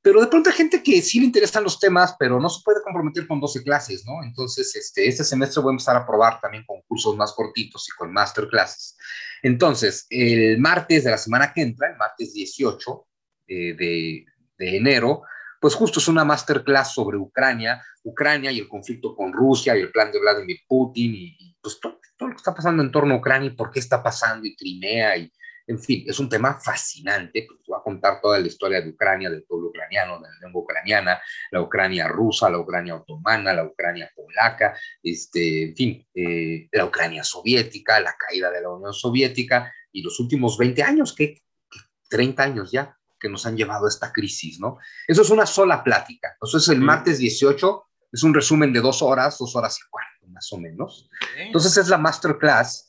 pero 0.00 0.20
de 0.20 0.28
pronto 0.28 0.48
hay 0.50 0.56
gente 0.56 0.82
que 0.82 1.02
sí 1.02 1.18
le 1.18 1.26
interesan 1.26 1.64
los 1.64 1.78
temas, 1.80 2.14
pero 2.18 2.40
no 2.40 2.48
se 2.48 2.62
puede 2.64 2.82
comprometer 2.82 3.26
con 3.26 3.40
12 3.40 3.62
clases, 3.62 4.04
¿no? 4.06 4.22
Entonces, 4.22 4.74
este, 4.76 5.08
este 5.08 5.24
semestre 5.24 5.60
voy 5.60 5.70
a 5.70 5.72
empezar 5.72 5.96
a 5.96 6.06
probar 6.06 6.40
también 6.40 6.64
con 6.64 6.80
cursos 6.82 7.16
más 7.16 7.32
cortitos 7.32 7.88
y 7.88 7.96
con 7.96 8.12
masterclasses. 8.12 8.96
Entonces, 9.42 10.06
el 10.10 10.58
martes 10.58 11.04
de 11.04 11.10
la 11.10 11.18
semana 11.18 11.52
que 11.52 11.62
entra, 11.62 11.90
el 11.90 11.96
martes 11.96 12.32
18 12.32 13.06
eh, 13.48 13.74
de, 13.74 14.24
de 14.58 14.76
enero, 14.76 15.22
pues 15.60 15.74
justo 15.74 15.98
es 15.98 16.06
una 16.06 16.24
masterclass 16.24 16.94
sobre 16.94 17.16
Ucrania, 17.16 17.82
Ucrania 18.04 18.52
y 18.52 18.60
el 18.60 18.68
conflicto 18.68 19.16
con 19.16 19.32
Rusia 19.32 19.76
y 19.76 19.80
el 19.80 19.90
plan 19.90 20.12
de 20.12 20.20
Vladimir 20.20 20.60
Putin 20.68 21.14
y, 21.14 21.36
y, 21.38 21.56
pues 21.60 21.80
todo, 21.80 22.00
todo, 22.16 22.28
lo 22.28 22.34
que 22.34 22.38
está 22.38 22.54
pasando 22.54 22.82
en 22.82 22.92
torno 22.92 23.14
a 23.14 23.18
Ucrania 23.18 23.48
y 23.48 23.56
por 23.56 23.70
qué 23.70 23.80
está 23.80 24.02
pasando 24.02 24.46
y 24.46 24.54
Crimea 24.54 25.16
y 25.16 25.32
en 25.68 25.78
fin, 25.78 26.04
es 26.06 26.18
un 26.18 26.28
tema 26.28 26.58
fascinante, 26.58 27.44
pues 27.46 27.60
voy 27.66 27.78
a 27.78 27.82
contar 27.82 28.20
toda 28.20 28.38
la 28.40 28.46
historia 28.46 28.80
de 28.80 28.88
Ucrania, 28.88 29.30
del 29.30 29.44
pueblo 29.44 29.68
ucraniano, 29.68 30.16
de 30.18 30.28
la 30.28 30.38
lengua 30.46 30.62
ucraniana, 30.62 31.20
la 31.50 31.60
Ucrania 31.60 32.08
rusa, 32.08 32.48
la 32.50 32.58
Ucrania 32.58 32.96
otomana, 32.96 33.52
la 33.52 33.64
Ucrania 33.64 34.10
polaca, 34.16 34.76
este, 35.02 35.64
en 35.64 35.76
fin, 35.76 36.06
eh, 36.14 36.68
la 36.72 36.84
Ucrania 36.86 37.22
soviética, 37.22 38.00
la 38.00 38.14
caída 38.16 38.50
de 38.50 38.62
la 38.62 38.70
Unión 38.70 38.92
Soviética 38.94 39.72
y 39.92 40.02
los 40.02 40.18
últimos 40.20 40.56
20 40.58 40.82
años, 40.82 41.14
que, 41.14 41.34
que 41.34 41.78
30 42.10 42.42
años 42.42 42.72
ya, 42.72 42.96
que 43.20 43.28
nos 43.28 43.44
han 43.46 43.56
llevado 43.56 43.86
a 43.86 43.88
esta 43.88 44.12
crisis, 44.12 44.58
¿no? 44.60 44.78
Eso 45.06 45.22
es 45.22 45.30
una 45.30 45.44
sola 45.44 45.84
plática. 45.84 46.30
Entonces, 46.34 46.68
el 46.68 46.78
Sí. 46.78 46.84
martes 46.84 47.18
18 47.18 47.84
es 48.12 48.22
un 48.22 48.32
resumen 48.32 48.72
de 48.72 48.80
dos 48.80 49.02
horas, 49.02 49.36
dos 49.38 49.54
horas 49.56 49.76
y 49.78 49.90
cuarto, 49.90 50.26
más 50.28 50.50
o 50.52 50.58
menos. 50.58 51.10
Entonces, 51.36 51.76
es 51.76 51.88
la 51.88 51.98
masterclass. 51.98 52.87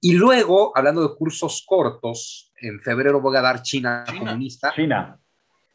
Y 0.00 0.14
luego, 0.14 0.76
hablando 0.76 1.06
de 1.06 1.14
cursos 1.14 1.62
cortos, 1.66 2.52
en 2.56 2.80
febrero 2.80 3.20
voy 3.20 3.36
a 3.36 3.42
dar 3.42 3.62
China, 3.62 4.04
China. 4.06 4.18
comunista. 4.18 4.72
China. 4.74 5.20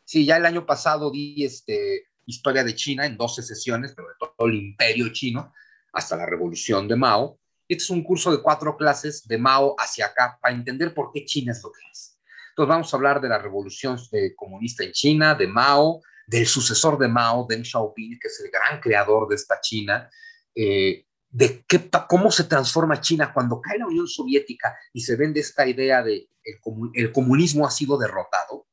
Sí, 0.04 0.26
ya 0.26 0.38
el 0.38 0.46
año 0.46 0.66
pasado 0.66 1.12
di 1.12 1.44
este, 1.44 2.08
historia 2.26 2.64
de 2.64 2.76
China 2.76 3.06
en 3.06 3.18
12 3.18 3.44
sesiones, 3.44 3.94
pero 3.96 4.08
de 4.10 4.14
todo 4.20 4.48
el 4.48 4.56
imperio 4.56 5.10
chino 5.10 5.54
hasta 5.94 6.16
la 6.18 6.26
revolución 6.26 6.88
de 6.88 6.96
Mao. 6.96 7.40
Este 7.68 7.84
es 7.84 7.90
un 7.90 8.04
curso 8.04 8.32
de 8.32 8.42
cuatro 8.42 8.76
clases 8.78 9.28
de 9.28 9.38
Mao 9.38 9.76
hacia 9.78 10.08
acá 10.08 10.38
para 10.42 10.54
entender 10.54 10.94
por 10.94 11.12
qué 11.12 11.26
China 11.26 11.52
es 11.52 11.64
lo 11.64 11.72
que 11.72 11.82
es. 11.92 12.20
Entonces 12.50 12.70
vamos 12.70 12.94
a 12.94 12.98
hablar 12.98 13.22
de 13.22 13.30
la 13.30 13.38
revolución 13.38 14.00
eh, 14.12 14.34
comunista 14.36 14.84
en 14.84 14.92
China, 14.92 15.36
de 15.36 15.48
Mao, 15.48 16.02
del 16.28 16.48
sucesor 16.48 16.98
de 16.98 17.08
Mao, 17.08 17.46
Deng 17.48 17.64
Xiaoping, 17.64 18.20
que 18.20 18.28
es 18.28 18.40
el 18.44 18.52
gran 18.52 18.80
creador 18.80 19.28
de 19.28 19.36
esta 19.36 19.60
China, 19.62 20.10
eh, 20.54 21.06
de 21.36 21.66
qué, 21.68 21.90
cómo 22.08 22.32
se 22.32 22.46
transforma 22.46 23.02
China 23.02 23.34
cuando 23.34 23.60
cae 23.60 23.78
la 23.78 23.88
Unión 23.88 24.08
Soviética 24.08 24.78
y 24.94 25.02
se 25.02 25.16
vende 25.16 25.42
esta 25.42 25.68
idea 25.68 26.02
de 26.02 26.30
el, 26.44 26.60
comun, 26.62 26.92
el 26.94 27.12
comunismo 27.12 27.68
ha 27.68 27.72
sido 27.72 27.98
derrotado, 27.98 28.68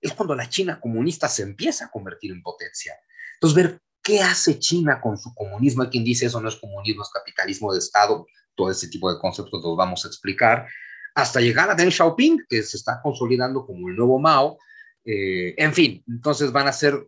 es 0.00 0.12
cuando 0.12 0.34
la 0.34 0.48
China 0.48 0.78
comunista 0.80 1.28
se 1.28 1.42
empieza 1.42 1.86
a 1.86 1.90
convertir 1.90 2.30
en 2.32 2.42
potencia. 2.42 2.94
Entonces, 3.34 3.56
ver 3.56 3.80
¿Qué 4.06 4.20
hace 4.20 4.60
China 4.60 5.00
con 5.00 5.18
su 5.18 5.34
comunismo? 5.34 5.82
Hay 5.82 5.88
quien 5.88 6.04
dice 6.04 6.26
eso 6.26 6.40
no 6.40 6.48
es 6.48 6.54
comunismo, 6.54 7.02
es 7.02 7.08
capitalismo 7.08 7.72
de 7.72 7.80
Estado. 7.80 8.24
Todo 8.54 8.70
ese 8.70 8.86
tipo 8.86 9.12
de 9.12 9.18
conceptos 9.18 9.60
los 9.64 9.76
vamos 9.76 10.04
a 10.04 10.08
explicar. 10.08 10.68
Hasta 11.16 11.40
llegar 11.40 11.68
a 11.68 11.74
Deng 11.74 11.90
Xiaoping, 11.90 12.44
que 12.48 12.62
se 12.62 12.76
está 12.76 13.00
consolidando 13.02 13.66
como 13.66 13.88
el 13.88 13.96
nuevo 13.96 14.20
Mao. 14.20 14.58
Eh, 15.04 15.56
en 15.56 15.74
fin, 15.74 16.04
entonces 16.06 16.52
van 16.52 16.68
a 16.68 16.72
ser 16.72 17.04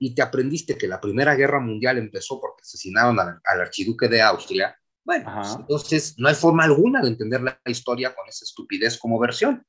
y 0.00 0.14
te 0.14 0.22
aprendiste 0.22 0.76
que 0.76 0.88
la 0.88 1.00
Primera 1.00 1.36
Guerra 1.36 1.60
Mundial 1.60 1.98
empezó 1.98 2.40
porque 2.40 2.62
asesinaron 2.62 3.20
al, 3.20 3.40
archiduque 3.44 4.08
de 4.08 4.22
Austria, 4.22 4.76
bueno, 5.04 5.30
pues 5.34 5.56
entonces 5.56 6.14
no 6.18 6.28
hay 6.28 6.34
forma 6.34 6.64
alguna 6.64 7.02
de 7.02 7.08
entender 7.08 7.42
la 7.42 7.60
historia 7.66 8.14
con 8.14 8.26
esa 8.28 8.44
estupidez 8.44 8.98
como 8.98 9.18
versión 9.18 9.64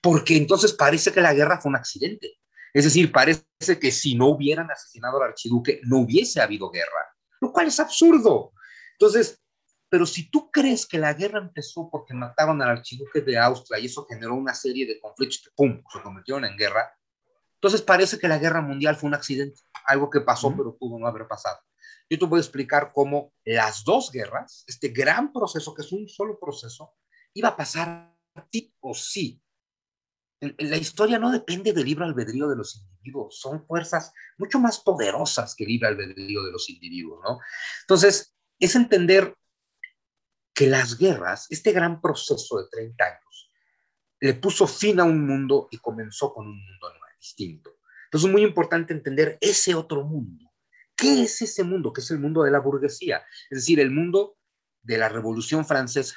porque 0.00 0.36
entonces 0.36 0.72
parece 0.72 1.12
que 1.12 1.20
la 1.20 1.34
guerra 1.34 1.60
fue 1.60 1.70
un 1.70 1.76
accidente. 1.76 2.38
Es 2.72 2.84
decir, 2.84 3.10
parece 3.10 3.44
que 3.80 3.90
si 3.90 4.14
no 4.14 4.28
hubieran 4.28 4.70
asesinado 4.70 5.16
al 5.16 5.30
archiduque, 5.30 5.80
no 5.84 5.98
hubiese 5.98 6.40
habido 6.40 6.70
guerra, 6.70 7.12
lo 7.40 7.52
cual 7.52 7.68
es 7.68 7.80
absurdo. 7.80 8.52
Entonces, 8.92 9.42
pero 9.88 10.04
si 10.04 10.30
tú 10.30 10.50
crees 10.50 10.86
que 10.86 10.98
la 10.98 11.14
guerra 11.14 11.38
empezó 11.38 11.88
porque 11.90 12.12
mataron 12.12 12.60
al 12.60 12.70
archiduque 12.70 13.20
de 13.20 13.38
Austria 13.38 13.78
y 13.78 13.86
eso 13.86 14.06
generó 14.08 14.34
una 14.34 14.54
serie 14.54 14.86
de 14.86 15.00
conflictos 15.00 15.42
que, 15.42 15.50
¡pum!, 15.56 15.82
se 15.92 16.02
convirtieron 16.02 16.44
en 16.44 16.56
guerra, 16.56 16.88
entonces 17.56 17.82
parece 17.82 18.18
que 18.18 18.28
la 18.28 18.38
guerra 18.38 18.60
mundial 18.60 18.96
fue 18.96 19.08
un 19.08 19.14
accidente, 19.14 19.60
algo 19.86 20.10
que 20.10 20.20
pasó 20.20 20.54
pero 20.56 20.76
pudo 20.76 20.98
no 20.98 21.06
haber 21.06 21.26
pasado. 21.26 21.58
Yo 22.08 22.18
te 22.18 22.26
voy 22.26 22.38
a 22.38 22.42
explicar 22.42 22.92
cómo 22.94 23.32
las 23.44 23.84
dos 23.84 24.10
guerras, 24.12 24.64
este 24.66 24.88
gran 24.88 25.32
proceso, 25.32 25.74
que 25.74 25.82
es 25.82 25.92
un 25.92 26.08
solo 26.08 26.38
proceso, 26.38 26.94
iba 27.34 27.48
a 27.48 27.56
pasar 27.56 28.16
sí 28.50 28.72
o 28.80 28.94
sí 28.94 29.42
la 30.40 30.76
historia 30.76 31.18
no 31.18 31.30
depende 31.30 31.72
del 31.72 31.86
libre 31.86 32.04
albedrío 32.04 32.48
de 32.48 32.56
los 32.56 32.76
individuos, 32.76 33.38
son 33.38 33.64
fuerzas 33.66 34.12
mucho 34.36 34.58
más 34.58 34.80
poderosas 34.80 35.54
que 35.54 35.64
el 35.64 35.70
libre 35.70 35.88
albedrío 35.88 36.42
de 36.42 36.52
los 36.52 36.68
individuos, 36.68 37.20
¿no? 37.24 37.38
Entonces, 37.82 38.34
es 38.58 38.74
entender 38.76 39.34
que 40.54 40.66
las 40.66 40.98
guerras, 40.98 41.46
este 41.50 41.72
gran 41.72 42.00
proceso 42.00 42.58
de 42.58 42.68
30 42.70 43.04
años, 43.04 43.50
le 44.20 44.34
puso 44.34 44.66
fin 44.66 45.00
a 45.00 45.04
un 45.04 45.26
mundo 45.26 45.68
y 45.70 45.78
comenzó 45.78 46.32
con 46.32 46.46
un 46.46 46.58
mundo 46.58 46.88
nuevo, 46.90 47.05
distinto. 47.18 47.78
Entonces, 48.06 48.28
es 48.28 48.32
muy 48.32 48.42
importante 48.42 48.92
entender 48.92 49.38
ese 49.40 49.74
otro 49.74 50.04
mundo. 50.04 50.52
¿Qué 50.96 51.22
es 51.22 51.42
ese 51.42 51.64
mundo? 51.64 51.92
Que 51.92 52.00
es 52.00 52.10
el 52.10 52.18
mundo 52.18 52.42
de 52.42 52.50
la 52.50 52.60
burguesía, 52.60 53.24
es 53.50 53.58
decir, 53.58 53.80
el 53.80 53.90
mundo 53.90 54.38
de 54.82 54.98
la 54.98 55.08
Revolución 55.08 55.66
Francesa, 55.66 56.16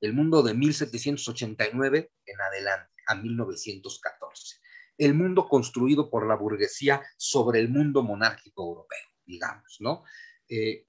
el 0.00 0.12
mundo 0.12 0.42
de 0.42 0.54
1789 0.54 2.12
en 2.26 2.40
adelante 2.40 2.92
a 3.06 3.14
1914. 3.14 4.56
El 4.96 5.14
mundo 5.14 5.48
construido 5.48 6.10
por 6.10 6.26
la 6.26 6.34
burguesía 6.34 7.02
sobre 7.16 7.60
el 7.60 7.68
mundo 7.68 8.02
monárquico 8.02 8.64
europeo, 8.64 9.08
digamos, 9.24 9.76
¿no? 9.80 10.04
Eh, 10.48 10.86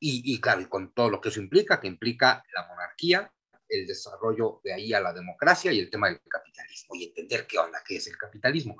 y, 0.00 0.34
y, 0.34 0.40
claro, 0.40 0.68
con 0.68 0.92
todo 0.94 1.10
lo 1.10 1.20
que 1.20 1.28
eso 1.28 1.40
implica, 1.40 1.78
que 1.78 1.86
implica 1.86 2.42
la 2.54 2.66
monarquía, 2.66 3.32
el 3.70 3.86
desarrollo 3.86 4.60
de 4.64 4.72
ahí 4.72 4.92
a 4.92 5.00
la 5.00 5.12
democracia 5.12 5.72
y 5.72 5.78
el 5.78 5.90
tema 5.90 6.08
del 6.08 6.20
capitalismo, 6.28 6.94
y 6.94 7.04
entender 7.04 7.46
qué 7.46 7.58
onda, 7.58 7.82
qué 7.86 7.96
es 7.96 8.06
el 8.06 8.16
capitalismo. 8.16 8.76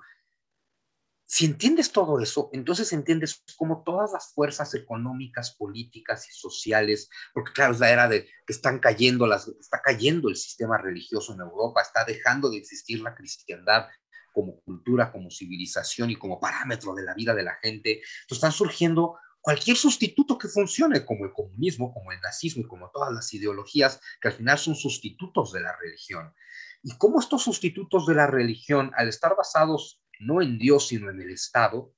Si 1.32 1.46
entiendes 1.46 1.92
todo 1.92 2.18
eso, 2.20 2.50
entonces 2.52 2.92
entiendes 2.92 3.44
cómo 3.56 3.84
todas 3.84 4.10
las 4.12 4.34
fuerzas 4.34 4.74
económicas, 4.74 5.54
políticas 5.54 6.28
y 6.28 6.32
sociales, 6.32 7.08
porque 7.32 7.52
claro, 7.52 7.72
es 7.72 7.78
la 7.78 7.90
era 7.90 8.08
de 8.08 8.24
que 8.24 8.52
están 8.52 8.80
cayendo, 8.80 9.28
las, 9.28 9.46
está 9.46 9.80
cayendo 9.80 10.28
el 10.28 10.34
sistema 10.34 10.76
religioso 10.76 11.32
en 11.32 11.40
Europa, 11.40 11.82
está 11.82 12.04
dejando 12.04 12.50
de 12.50 12.58
existir 12.58 13.00
la 13.00 13.14
cristiandad 13.14 13.86
como 14.32 14.60
cultura, 14.62 15.12
como 15.12 15.30
civilización 15.30 16.10
y 16.10 16.16
como 16.16 16.40
parámetro 16.40 16.94
de 16.94 17.04
la 17.04 17.14
vida 17.14 17.32
de 17.32 17.44
la 17.44 17.54
gente. 17.62 18.02
Entonces 18.22 18.38
están 18.38 18.52
surgiendo 18.52 19.16
cualquier 19.40 19.76
sustituto 19.76 20.38
que 20.38 20.48
funcione, 20.48 21.04
como 21.04 21.24
el 21.24 21.32
comunismo, 21.32 21.92
como 21.92 22.12
el 22.12 22.20
nazismo 22.20 22.62
y 22.62 22.68
como 22.68 22.90
todas 22.90 23.12
las 23.12 23.32
ideologías 23.32 24.00
que 24.20 24.28
al 24.28 24.34
final 24.34 24.58
son 24.58 24.74
sustitutos 24.74 25.52
de 25.52 25.60
la 25.60 25.76
religión. 25.76 26.34
Y 26.82 26.96
cómo 26.96 27.20
estos 27.20 27.42
sustitutos 27.42 28.06
de 28.06 28.14
la 28.14 28.26
religión, 28.26 28.92
al 28.96 29.08
estar 29.08 29.36
basados 29.36 30.02
no 30.18 30.42
en 30.42 30.58
Dios, 30.58 30.88
sino 30.88 31.10
en 31.10 31.20
el 31.20 31.30
Estado, 31.30 31.94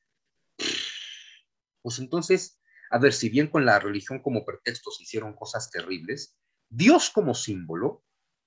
pues 1.82 1.98
entonces, 1.98 2.60
a 2.90 2.98
ver, 2.98 3.12
si 3.12 3.28
bien 3.28 3.48
con 3.48 3.66
la 3.66 3.78
religión 3.78 4.20
como 4.20 4.44
pretexto 4.44 4.90
se 4.90 5.02
hicieron 5.02 5.34
cosas 5.34 5.70
terribles, 5.70 6.36
Dios 6.68 7.10
como 7.10 7.34
símbolo 7.34 8.04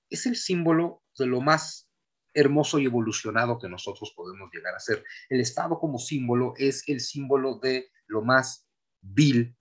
es 0.08 0.26
el 0.26 0.36
símbolo 0.36 1.02
de 1.18 1.26
lo 1.26 1.40
más 1.40 1.90
hermoso 2.32 2.78
y 2.78 2.86
evolucionado 2.86 3.58
que 3.58 3.68
nosotros 3.68 4.12
podemos 4.14 4.50
llegar 4.52 4.74
a 4.74 4.80
ser. 4.80 5.04
El 5.28 5.40
Estado 5.40 5.78
como 5.78 5.98
símbolo 5.98 6.54
es 6.56 6.82
el 6.86 7.00
símbolo 7.00 7.58
de 7.58 7.90
lo 8.06 8.22
más 8.22 8.65
vil 9.06 9.56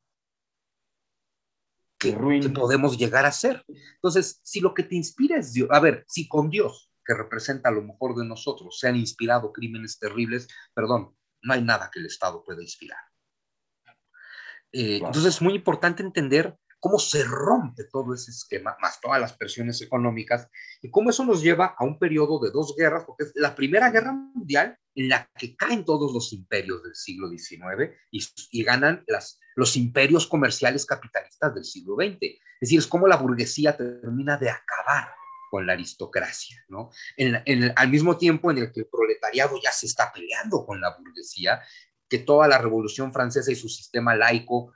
que, 2.00 2.16
que, 2.42 2.50
podemos 2.50 2.98
llegar 2.98 3.26
a 3.26 3.32
ser. 3.32 3.64
Entonces, 3.96 4.40
si 4.44 4.60
lo 4.60 4.74
que 4.74 4.84
te 4.84 4.96
inspira 4.96 5.38
es 5.38 5.54
Dios, 5.54 5.70
a 5.72 5.80
ver, 5.80 6.04
si 6.08 6.28
con 6.28 6.50
Dios 6.50 6.92
que 7.06 7.14
representa 7.14 7.72
lo 7.72 7.84
mejor 7.84 8.16
de 8.16 8.26
nosotros 8.26 8.80
se 8.80 8.88
han 8.88 8.96
inspirado 8.96 9.54
crímenes 9.54 10.00
terribles, 10.00 10.48
perdón, 10.74 11.16
no 11.42 11.54
hay 11.54 11.62
nada 11.62 11.90
que 11.94 12.00
el 12.00 12.08
Estado 12.08 12.44
pueda 12.44 12.62
inspirar. 12.62 12.98
Eh, 14.72 14.98
entonces 14.98 15.36
es 15.36 15.42
muy 15.42 15.54
importante 15.54 16.04
entender 16.04 16.58
cómo 16.86 17.00
se 17.00 17.24
rompe 17.24 17.86
todo 17.86 18.14
ese 18.14 18.30
esquema, 18.30 18.78
más 18.80 19.02
todas 19.02 19.20
las 19.20 19.34
presiones 19.34 19.82
económicas, 19.82 20.48
y 20.84 20.92
cómo 20.92 21.10
eso 21.10 21.26
nos 21.26 21.42
lleva 21.42 21.74
a 21.76 21.84
un 21.84 21.98
periodo 21.98 22.38
de 22.38 22.52
dos 22.52 22.76
guerras, 22.78 23.06
porque 23.08 23.24
es 23.24 23.32
la 23.34 23.56
Primera 23.56 23.90
Guerra 23.90 24.12
Mundial 24.12 24.78
en 24.94 25.10
la 25.10 25.28
que 25.36 25.56
caen 25.56 25.84
todos 25.84 26.14
los 26.14 26.32
imperios 26.32 26.84
del 26.84 26.94
siglo 26.94 27.28
XIX 27.28 27.92
y, 28.12 28.64
ganan 28.64 29.04
los 29.56 29.76
imperios 29.76 30.28
comerciales 30.28 30.86
capitalistas 30.86 31.56
del 31.56 31.66
siglo 31.66 31.96
XX. 31.96 32.18
Es 32.22 32.40
decir, 32.62 32.78
es 32.78 32.86
como 32.86 33.08
la 33.08 33.18
burguesía 33.18 33.76
termina 33.76 34.38
de 34.38 34.52
acabar 34.52 35.10
con 35.50 35.66
la 35.66 35.74
aristocracia, 35.74 36.64
¿no? 36.70 36.92
al 37.78 37.90
mismo 37.90 38.16
tiempo 38.16 38.52
en 38.52 38.60
el 38.60 38.72
que 38.72 38.82
el 38.82 38.88
proletariado 38.88 39.60
ya 39.60 39.72
se 39.72 39.88
está 39.88 40.14
peleando 40.14 40.64
con 40.64 40.80
la 40.80 40.96
burguesía, 40.96 41.64
que 42.08 42.20
toda 42.20 42.48
la 42.48 42.60
Revolución 42.60 43.12
Francesa 43.12 43.52
y 43.52 43.56
su 43.56 43.70
sistema 43.70 44.16
laico 44.16 44.76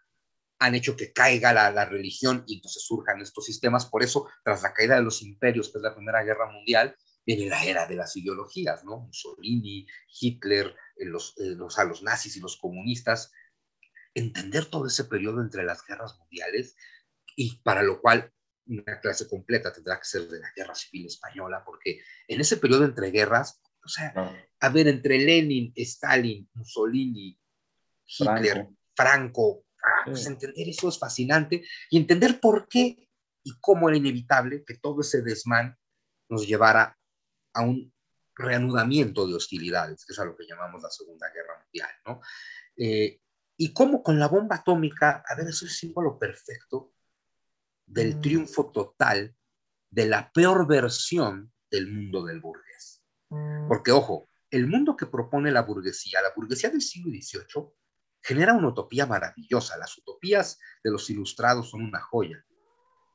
han 0.59 0.75
hecho 0.75 0.95
que 0.95 1.13
caiga 1.13 1.53
la, 1.53 1.71
la, 1.71 1.85
religión 1.85 2.43
y 2.45 2.55
entonces 2.55 2.83
surjan 2.83 3.21
estos 3.21 3.45
sistemas. 3.45 3.85
Por 3.85 4.03
eso, 4.03 4.29
tras 4.43 4.61
la 4.61 4.73
caída 4.73 4.95
de 4.95 5.03
los 5.03 5.21
imperios, 5.21 5.71
que 5.71 5.77
es 5.77 5.83
la 5.83 5.95
Primera 5.95 6.23
Guerra 6.23 6.51
Mundial, 6.51 6.95
viene 7.25 7.47
la 7.47 7.63
era 7.63 7.85
de 7.85 7.95
las 7.95 8.15
ideologías, 8.17 8.83
¿no? 8.83 8.99
Mussolini, 8.99 9.87
Hitler, 10.19 10.75
eh, 10.97 11.05
los, 11.05 11.35
eh, 11.37 11.55
los, 11.55 11.79
a 11.79 11.85
los 11.85 12.03
nazis 12.03 12.35
y 12.35 12.39
los 12.39 12.57
comunistas. 12.57 13.31
Entender 14.13 14.65
todo 14.65 14.87
ese 14.87 15.05
periodo 15.05 15.41
entre 15.41 15.63
las 15.63 15.85
guerras 15.85 16.17
mundiales 16.17 16.75
y 17.35 17.61
para 17.61 17.83
lo 17.83 18.01
cual 18.01 18.33
una 18.65 18.99
clase 18.99 19.27
completa 19.27 19.71
tendrá 19.71 19.97
que 19.97 20.05
ser 20.05 20.27
de 20.27 20.39
la 20.39 20.51
Guerra 20.55 20.75
Civil 20.75 21.05
Española, 21.07 21.63
porque 21.65 22.01
en 22.27 22.41
ese 22.41 22.57
periodo 22.57 22.85
entre 22.85 23.11
guerras, 23.11 23.61
o 23.83 23.87
sea, 23.87 24.13
a 24.59 24.69
ver, 24.69 24.87
entre 24.87 25.17
Lenin, 25.19 25.71
Stalin, 25.75 26.49
Mussolini, 26.53 27.39
Hitler, 28.05 28.67
Franco, 28.95 29.65
ah, 29.83 30.05
pues 30.05 30.25
entender 30.25 30.67
eso 30.67 30.89
es 30.89 30.99
fascinante 30.99 31.63
y 31.89 31.97
entender 31.97 32.39
por 32.39 32.67
qué 32.67 33.07
y 33.43 33.59
cómo 33.59 33.89
era 33.89 33.97
inevitable 33.97 34.63
que 34.65 34.75
todo 34.75 35.01
ese 35.01 35.21
desmán 35.21 35.77
nos 36.29 36.47
llevara 36.47 36.97
a 37.53 37.61
un 37.61 37.91
reanudamiento 38.35 39.27
de 39.27 39.35
hostilidades, 39.35 40.05
que 40.05 40.13
es 40.13 40.19
a 40.19 40.25
lo 40.25 40.35
que 40.35 40.47
llamamos 40.47 40.81
la 40.81 40.89
Segunda 40.89 41.27
Guerra 41.29 41.61
Mundial, 41.61 41.89
¿no? 42.05 42.21
Eh, 42.77 43.19
y 43.57 43.73
cómo 43.73 44.01
con 44.01 44.17
la 44.19 44.27
bomba 44.27 44.57
atómica, 44.57 45.21
a 45.27 45.35
ver, 45.35 45.47
eso 45.47 45.65
es 45.65 45.71
el 45.71 45.77
símbolo 45.77 46.17
perfecto 46.17 46.93
del 47.85 48.15
mm. 48.15 48.21
triunfo 48.21 48.71
total 48.71 49.35
de 49.89 50.05
la 50.05 50.31
peor 50.31 50.65
versión 50.65 51.51
del 51.69 51.91
mundo 51.91 52.23
del 52.23 52.39
burgués. 52.39 53.03
Mm. 53.29 53.67
Porque, 53.67 53.91
ojo, 53.91 54.29
el 54.49 54.67
mundo 54.67 54.95
que 54.95 55.07
propone 55.07 55.51
la 55.51 55.63
burguesía, 55.63 56.21
la 56.21 56.33
burguesía 56.33 56.69
del 56.69 56.81
siglo 56.81 57.11
XVIII, 57.11 57.73
genera 58.29 58.53
una 58.53 58.67
utopía 58.67 59.07
maravillosa. 59.07 59.75
Las 59.77 59.97
utopías 59.97 60.59
de 60.83 60.91
los 60.91 61.09
ilustrados 61.09 61.71
son 61.71 61.81
una 61.81 61.99
joya 61.99 62.45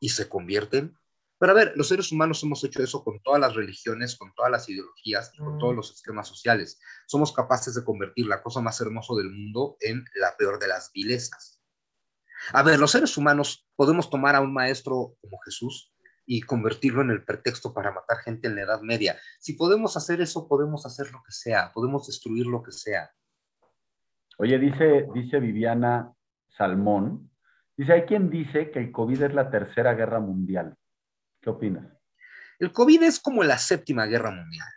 y 0.00 0.08
se 0.08 0.28
convierten. 0.28 0.98
Pero 1.38 1.52
a 1.52 1.54
ver, 1.54 1.72
los 1.76 1.86
seres 1.86 2.10
humanos 2.10 2.42
hemos 2.42 2.64
hecho 2.64 2.82
eso 2.82 3.04
con 3.04 3.22
todas 3.22 3.40
las 3.40 3.54
religiones, 3.54 4.16
con 4.16 4.34
todas 4.34 4.50
las 4.50 4.68
ideologías 4.68 5.30
y 5.34 5.38
con 5.38 5.58
todos 5.58 5.72
mm. 5.72 5.76
los 5.76 5.92
esquemas 5.92 6.26
sociales. 6.26 6.80
Somos 7.06 7.32
capaces 7.32 7.76
de 7.76 7.84
convertir 7.84 8.26
la 8.26 8.42
cosa 8.42 8.60
más 8.60 8.80
hermosa 8.80 9.14
del 9.14 9.30
mundo 9.30 9.76
en 9.78 10.04
la 10.16 10.36
peor 10.36 10.58
de 10.58 10.66
las 10.66 10.90
vilezas. 10.92 11.60
A 12.52 12.64
ver, 12.64 12.80
los 12.80 12.90
seres 12.90 13.16
humanos 13.16 13.68
podemos 13.76 14.10
tomar 14.10 14.34
a 14.34 14.40
un 14.40 14.52
maestro 14.52 15.14
como 15.20 15.38
Jesús 15.44 15.94
y 16.26 16.40
convertirlo 16.40 17.02
en 17.02 17.10
el 17.10 17.24
pretexto 17.24 17.72
para 17.72 17.92
matar 17.92 18.18
gente 18.18 18.48
en 18.48 18.56
la 18.56 18.62
Edad 18.62 18.80
Media. 18.80 19.16
Si 19.38 19.52
podemos 19.52 19.96
hacer 19.96 20.20
eso, 20.20 20.48
podemos 20.48 20.84
hacer 20.86 21.12
lo 21.12 21.22
que 21.24 21.30
sea, 21.30 21.70
podemos 21.72 22.08
destruir 22.08 22.46
lo 22.46 22.64
que 22.64 22.72
sea. 22.72 23.14
Oye, 24.39 24.59
dice, 24.59 25.07
dice 25.14 25.39
Viviana 25.41 26.12
Salmón, 26.57 27.30
dice, 27.76 27.93
hay 27.93 28.03
quien 28.03 28.30
dice 28.30 28.70
que 28.70 28.78
el 28.78 28.93
COVID 28.93 29.22
es 29.22 29.35
la 29.35 29.51
tercera 29.51 29.95
guerra 29.95 30.20
mundial. 30.20 30.76
¿Qué 31.41 31.51
opinas? 31.51 31.87
El 32.59 32.72
COVID 32.72 33.03
es 33.03 33.20
como 33.20 33.43
la 33.43 33.59
séptima 33.59 34.07
guerra 34.07 34.30
mundial, 34.30 34.68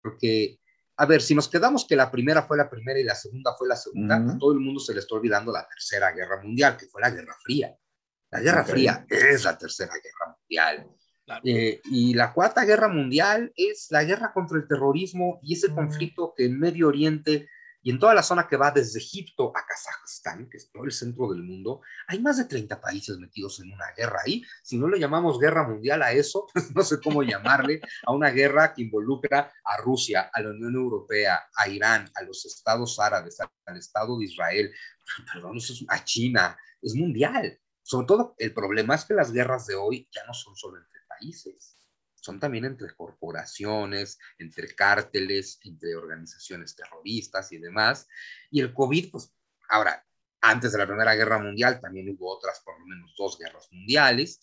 porque, 0.00 0.58
a 0.96 1.06
ver, 1.06 1.20
si 1.20 1.34
nos 1.34 1.48
quedamos 1.48 1.86
que 1.86 1.96
la 1.96 2.10
primera 2.10 2.42
fue 2.42 2.56
la 2.56 2.68
primera 2.68 2.98
y 2.98 3.04
la 3.04 3.14
segunda 3.14 3.54
fue 3.56 3.68
la 3.68 3.76
segunda, 3.76 4.16
a 4.16 4.38
todo 4.38 4.52
el 4.52 4.60
mundo 4.60 4.80
se 4.80 4.94
le 4.94 5.00
está 5.00 5.14
olvidando 5.14 5.52
la 5.52 5.66
tercera 5.68 6.10
guerra 6.12 6.42
mundial, 6.42 6.76
que 6.76 6.86
fue 6.86 7.00
la 7.00 7.10
Guerra 7.10 7.34
Fría. 7.42 7.74
La 8.30 8.40
Guerra 8.40 8.64
Fría 8.64 9.06
es 9.08 9.44
la 9.44 9.56
tercera 9.56 9.92
guerra 9.94 10.36
mundial. 10.38 10.86
Eh, 11.44 11.80
y 11.84 12.14
la 12.14 12.32
cuarta 12.32 12.64
guerra 12.64 12.88
mundial 12.88 13.52
es 13.54 13.88
la 13.90 14.02
guerra 14.04 14.32
contra 14.32 14.56
el 14.56 14.66
terrorismo 14.66 15.38
y 15.42 15.54
ese 15.54 15.68
conflicto 15.74 16.32
que 16.34 16.46
en 16.46 16.58
Medio 16.58 16.88
Oriente 16.88 17.48
y 17.82 17.90
en 17.90 17.98
toda 17.98 18.14
la 18.14 18.22
zona 18.22 18.48
que 18.48 18.56
va 18.56 18.70
desde 18.70 18.98
Egipto 18.98 19.52
a 19.56 19.64
Kazajstán, 19.64 20.48
que 20.48 20.56
es 20.56 20.70
todo 20.70 20.84
el 20.84 20.92
centro 20.92 21.30
del 21.30 21.42
mundo, 21.42 21.80
hay 22.06 22.20
más 22.20 22.36
de 22.36 22.44
30 22.44 22.80
países 22.80 23.16
metidos 23.18 23.60
en 23.60 23.72
una 23.72 23.86
guerra 23.96 24.20
ahí. 24.24 24.42
Si 24.62 24.76
no 24.76 24.88
le 24.88 24.98
llamamos 24.98 25.38
guerra 25.38 25.66
mundial 25.66 26.02
a 26.02 26.12
eso, 26.12 26.46
pues 26.52 26.74
no 26.74 26.82
sé 26.82 27.00
cómo 27.00 27.22
llamarle, 27.22 27.80
a 28.04 28.12
una 28.12 28.30
guerra 28.30 28.74
que 28.74 28.82
involucra 28.82 29.52
a 29.64 29.76
Rusia, 29.78 30.30
a 30.32 30.40
la 30.42 30.50
Unión 30.50 30.74
Europea, 30.74 31.40
a 31.54 31.68
Irán, 31.68 32.10
a 32.14 32.22
los 32.22 32.44
estados 32.44 32.98
árabes, 32.98 33.38
al 33.40 33.76
Estado 33.76 34.18
de 34.18 34.24
Israel, 34.24 34.72
perdón, 35.32 35.58
a 35.88 36.04
China, 36.04 36.56
es 36.82 36.94
mundial. 36.94 37.58
Sobre 37.82 38.06
todo, 38.06 38.34
el 38.38 38.52
problema 38.52 38.96
es 38.96 39.04
que 39.04 39.14
las 39.14 39.32
guerras 39.32 39.66
de 39.66 39.76
hoy 39.76 40.08
ya 40.12 40.24
no 40.26 40.34
son 40.34 40.54
solo 40.56 40.78
entre 40.78 41.00
países 41.08 41.77
son 42.20 42.40
también 42.40 42.64
entre 42.64 42.94
corporaciones, 42.94 44.18
entre 44.38 44.74
cárteles, 44.74 45.58
entre 45.64 45.94
organizaciones 45.94 46.74
terroristas 46.74 47.52
y 47.52 47.58
demás. 47.58 48.06
Y 48.50 48.60
el 48.60 48.72
COVID, 48.72 49.10
pues 49.10 49.32
ahora, 49.68 50.04
antes 50.40 50.72
de 50.72 50.78
la 50.78 50.86
Primera 50.86 51.14
Guerra 51.14 51.38
Mundial 51.38 51.80
también 51.80 52.08
hubo 52.10 52.36
otras, 52.36 52.60
por 52.60 52.78
lo 52.78 52.86
menos 52.86 53.14
dos 53.16 53.38
guerras 53.38 53.68
mundiales, 53.72 54.40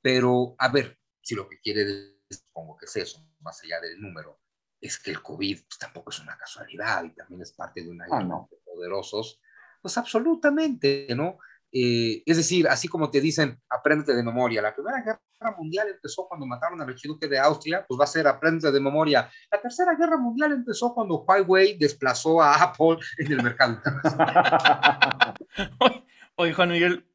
pero 0.00 0.54
a 0.58 0.68
ver, 0.68 0.98
si 1.20 1.34
lo 1.34 1.48
que 1.48 1.60
quiere 1.60 1.84
decir, 1.84 2.18
supongo 2.30 2.76
que 2.76 2.86
es 2.86 2.96
eso, 2.96 3.26
más 3.40 3.62
allá 3.62 3.80
del 3.80 4.00
número, 4.00 4.40
es 4.80 4.98
que 4.98 5.10
el 5.10 5.22
COVID 5.22 5.62
pues, 5.62 5.78
tampoco 5.78 6.10
es 6.10 6.20
una 6.20 6.36
casualidad 6.36 7.04
y 7.04 7.14
también 7.14 7.42
es 7.42 7.52
parte 7.52 7.82
de 7.82 7.90
una 7.90 8.04
ah, 8.10 8.22
guerra 8.22 8.46
de 8.50 8.56
poderosos, 8.64 9.40
pues 9.80 9.96
absolutamente, 9.96 11.08
¿no? 11.16 11.38
Eh, 11.72 12.22
es 12.24 12.36
decir, 12.36 12.68
así 12.68 12.88
como 12.88 13.10
te 13.10 13.20
dicen, 13.20 13.60
apréndete 13.68 14.14
de 14.14 14.22
memoria. 14.22 14.62
La 14.62 14.74
Primera 14.74 15.02
Guerra 15.02 15.20
Mundial 15.56 15.88
empezó 15.88 16.26
cuando 16.26 16.46
mataron 16.46 16.80
al 16.80 16.88
archiduque 16.88 17.28
de 17.28 17.38
Austria, 17.38 17.84
pues 17.86 17.98
va 17.98 18.04
a 18.04 18.08
ser 18.08 18.26
apréndete 18.26 18.72
de 18.72 18.80
memoria. 18.80 19.30
La 19.50 19.60
Tercera 19.60 19.94
Guerra 19.94 20.16
Mundial 20.18 20.52
empezó 20.52 20.92
cuando 20.92 21.22
Huawei 21.22 21.78
desplazó 21.78 22.42
a 22.42 22.54
Apple 22.62 22.98
en 23.18 23.32
el 23.32 23.42
mercado 23.42 23.74
internacional. 23.74 25.34
Oye, 26.34 26.52
Juan 26.52 26.70
Miguel, 26.70 27.06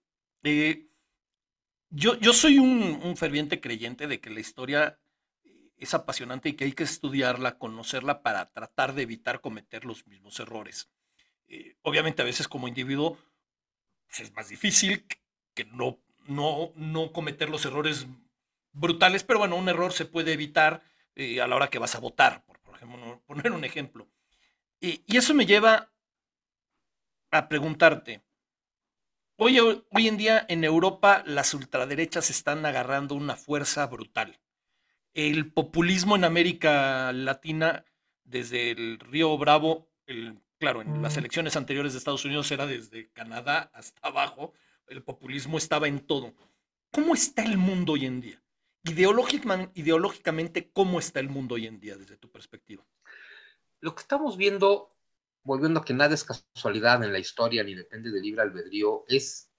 eh, 0.43 0.88
yo, 1.89 2.17
yo 2.19 2.34
soy 2.34 2.59
un, 2.59 3.15
ferviente 3.17 3.61
creyente 3.61 4.07
de 4.07 4.19
que 4.19 4.30
la 4.30 4.39
historia 4.39 4.99
es 5.78 5.93
apasionante 5.93 6.49
y 6.49 6.53
que 6.53 6.65
hay 6.65 6.74
que 6.74 6.84
estudiarla, 6.84 7.57
conocerla 7.57 8.21
para 8.24 8.51
tratar 8.51 8.93
de 8.93 9.03
evitar 9.03 9.41
cometer 9.41 9.86
los 9.86 10.07
mismos 10.07 10.39
errores. 10.39 10.89
Eh, 11.47 11.78
obviamente 11.82 12.21
a 12.21 12.26
veces 12.26 12.47
como 12.47 12.67
individuo 12.67 13.17
pues, 14.07 14.21
es 14.21 14.34
más 14.34 14.49
difícil 14.49 15.05
que 15.53 15.65
no, 15.65 16.03
no, 16.26 16.71
no 16.76 17.11
cometer 17.11 17.49
los 17.49 17.65
errores 17.65 18.07
brutales, 18.71 19.24
pero 19.24 19.39
bueno, 19.39 19.55
un 19.55 19.69
error 19.69 19.93
se 19.93 20.05
puede 20.05 20.34
evitar 20.34 20.84
eh, 21.15 21.41
a 21.41 21.47
la 21.47 21.55
hora 21.55 21.69
que 21.69 21.80
vas 21.80 21.95
a 21.95 21.99
votar, 21.99 22.43
por, 22.45 22.76
ejemplo, 22.76 23.21
poner 23.28 23.51
un 23.51 23.63
ejemplo. 23.63 24.07
y 24.80 25.17
eso 25.17 25.34
me 25.34 25.45
lleva 25.45 25.91
a 27.32 27.47
preguntarte, 27.47 28.21
hoy, 29.38 29.59
hoy 29.59 30.07
en 30.07 30.17
día 30.17 30.45
en 30.49 30.63
Europa 30.63 31.24
las 31.26 31.53
ultraderechas 31.53 32.30
están 32.30 32.65
agarrando 32.65 33.15
una 33.15 33.36
fuerza 33.36 33.86
brutal. 33.88 34.39
El 35.13 35.51
populismo 35.51 36.15
en 36.15 36.24
América 36.24 37.11
Latina, 37.13 37.86
desde 38.24 38.71
el 38.71 38.99
Río 38.99 39.38
Bravo, 39.38 39.89
el 40.07 40.43
Claro, 40.63 40.82
en 40.82 41.01
las 41.01 41.17
mm. 41.17 41.19
elecciones 41.19 41.57
anteriores 41.57 41.91
de 41.91 41.99
Estados 41.99 42.24
Unidos 42.24 42.49
era 42.49 42.65
desde 42.65 43.09
Canadá 43.11 43.69
hasta 43.74 44.07
abajo, 44.07 44.53
el 44.93 45.03
populismo 45.03 45.57
estaba 45.57 45.87
en 45.87 45.99
todo. 45.99 46.33
¿Cómo 46.91 47.13
está 47.13 47.43
el 47.43 47.57
mundo 47.57 47.93
hoy 47.93 48.05
en 48.05 48.21
día? 48.21 48.41
Ideológicamente, 48.83 50.71
¿cómo 50.71 50.99
está 50.99 51.19
el 51.19 51.29
mundo 51.29 51.55
hoy 51.55 51.67
en 51.67 51.79
día 51.79 51.97
desde 51.97 52.17
tu 52.17 52.31
perspectiva? 52.31 52.85
Lo 53.79 53.95
que 53.95 54.01
estamos 54.01 54.37
viendo, 54.37 54.95
volviendo 55.43 55.79
a 55.79 55.85
que 55.85 55.93
nada 55.93 56.13
es 56.13 56.23
casualidad 56.23 57.03
en 57.03 57.11
la 57.11 57.19
historia 57.19 57.63
ni 57.63 57.75
depende 57.75 58.11
de 58.11 58.21
libre 58.21 58.43
albedrío, 58.43 59.05
es 59.07 59.49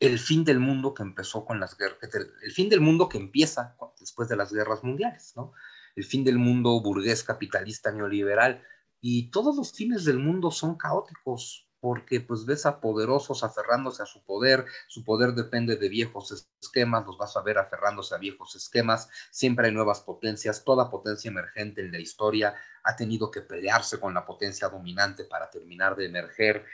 el 0.00 0.18
fin 0.18 0.44
del 0.44 0.58
mundo 0.58 0.94
que 0.94 1.02
empezó 1.02 1.44
con 1.44 1.60
las 1.60 1.76
guerras, 1.76 1.98
el 2.42 2.52
fin 2.52 2.68
del 2.68 2.80
mundo 2.80 3.08
que 3.08 3.18
empieza 3.18 3.76
después 3.98 4.28
de 4.28 4.36
las 4.36 4.52
guerras 4.52 4.82
mundiales, 4.82 5.34
¿no? 5.36 5.52
El 5.94 6.04
fin 6.04 6.24
del 6.24 6.38
mundo 6.38 6.80
burgués, 6.80 7.22
capitalista, 7.22 7.92
neoliberal 7.92 8.64
y 9.00 9.30
todos 9.30 9.56
los 9.56 9.72
fines 9.72 10.04
del 10.04 10.18
mundo 10.18 10.50
son 10.50 10.76
caóticos 10.76 11.69
porque 11.80 12.20
pues 12.20 12.44
ves 12.44 12.66
a 12.66 12.80
poderosos 12.80 13.42
aferrándose 13.42 14.02
a 14.02 14.06
su 14.06 14.22
poder, 14.22 14.66
su 14.86 15.02
poder 15.02 15.32
depende 15.32 15.76
de 15.76 15.88
viejos 15.88 16.46
esquemas, 16.60 17.06
los 17.06 17.16
vas 17.16 17.36
a 17.36 17.42
ver 17.42 17.58
aferrándose 17.58 18.14
a 18.14 18.18
viejos 18.18 18.54
esquemas, 18.54 19.08
siempre 19.30 19.68
hay 19.68 19.72
nuevas 19.72 20.00
potencias, 20.00 20.62
toda 20.64 20.90
potencia 20.90 21.30
emergente 21.30 21.80
en 21.80 21.92
la 21.92 21.98
historia 21.98 22.54
ha 22.84 22.96
tenido 22.96 23.30
que 23.30 23.40
pelearse 23.40 23.98
con 23.98 24.14
la 24.14 24.24
potencia 24.24 24.68
dominante 24.68 25.24
para 25.24 25.50
terminar 25.50 25.96
de 25.96 26.06
emerger. 26.06 26.64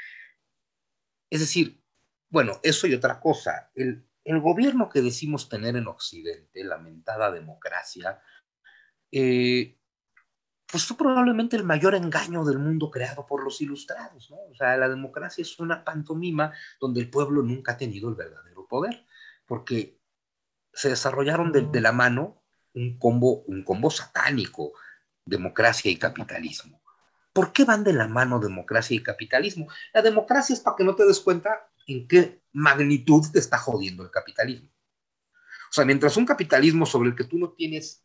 Es 1.31 1.41
decir, 1.41 1.81
bueno, 2.29 2.59
eso 2.63 2.87
y 2.87 2.95
otra 2.95 3.21
cosa, 3.21 3.71
el, 3.75 4.05
el 4.25 4.41
gobierno 4.41 4.89
que 4.89 5.03
decimos 5.03 5.49
tener 5.49 5.77
en 5.77 5.87
Occidente, 5.87 6.65
lamentada 6.65 7.31
democracia, 7.31 8.21
eh, 9.13 9.79
pues 10.71 10.85
fue 10.85 10.97
probablemente 10.97 11.57
el 11.57 11.65
mayor 11.65 11.95
engaño 11.95 12.45
del 12.45 12.59
mundo 12.59 12.91
creado 12.91 13.27
por 13.27 13.43
los 13.43 13.61
ilustrados, 13.61 14.31
¿no? 14.31 14.37
O 14.51 14.55
sea, 14.55 14.77
la 14.77 14.89
democracia 14.89 15.43
es 15.43 15.59
una 15.61 15.85
pantomima 15.85 16.53
donde 16.81 17.01
el 17.01 17.09
pueblo 17.09 17.43
nunca 17.43 17.73
ha 17.73 17.77
tenido 17.77 18.09
el 18.09 18.17
verdadero 18.17 18.67
poder, 18.67 19.05
porque 19.47 20.01
se 20.73 20.89
desarrollaron 20.89 21.53
de, 21.53 21.81
la 21.81 21.93
mano 21.93 22.43
un 22.75 22.99
combo, 22.99 23.43
un 23.47 23.63
combo 23.63 23.91
satánico, 23.91 24.73
democracia 25.25 25.91
y 25.91 25.97
capitalismo. 25.97 26.83
¿Por 27.33 27.53
qué 27.53 27.65
van 27.65 27.85
de 27.85 27.93
la 27.93 28.09
mano 28.09 28.41
democracia 28.41 28.97
y 28.97 29.03
capitalismo? 29.03 29.69
La 29.95 30.03
democracia 30.03 30.55
es 30.55 30.61
para 30.61 30.77
que 30.77 30.85
no 30.85 30.95
te 30.95 31.07
des 31.07 31.21
cuenta 31.21 31.71
en 31.87 32.09
qué 32.09 32.43
magnitud 32.53 33.25
te 33.33 33.39
está 33.39 33.59
jodiendo 33.59 34.03
el 34.03 34.11
capitalismo. 34.11 34.69
O 35.71 35.73
sea, 35.73 35.85
mientras 35.85 36.17
un 36.17 36.27
capitalismo 36.27 36.87
sobre 36.87 37.11
el 37.11 37.15
que 37.15 37.25
tú 37.25 37.39
no 37.39 37.51
tienes 37.51 38.03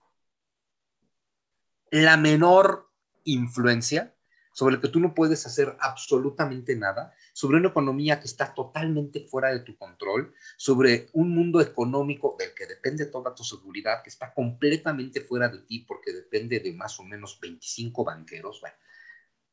la 1.91 2.17
menor 2.17 2.89
influencia, 3.25 4.15
sobre 4.53 4.75
el 4.75 4.81
que 4.81 4.89
tú 4.89 4.99
no 4.99 5.13
puedes 5.13 5.45
hacer 5.45 5.77
absolutamente 5.79 6.75
nada, 6.75 7.13
sobre 7.33 7.57
una 7.57 7.69
economía 7.69 8.19
que 8.19 8.27
está 8.27 8.53
totalmente 8.53 9.21
fuera 9.21 9.49
de 9.49 9.59
tu 9.59 9.77
control, 9.77 10.33
sobre 10.57 11.09
un 11.13 11.33
mundo 11.33 11.61
económico 11.61 12.35
del 12.37 12.53
que 12.53 12.65
depende 12.65 13.05
toda 13.05 13.33
tu 13.33 13.43
seguridad, 13.43 14.01
que 14.03 14.09
está 14.09 14.33
completamente 14.33 15.21
fuera 15.21 15.47
de 15.47 15.59
ti 15.59 15.79
porque 15.79 16.11
depende 16.11 16.59
de 16.59 16.73
más 16.73 16.99
o 16.99 17.03
menos 17.03 17.39
25 17.39 18.03
banqueros. 18.03 18.61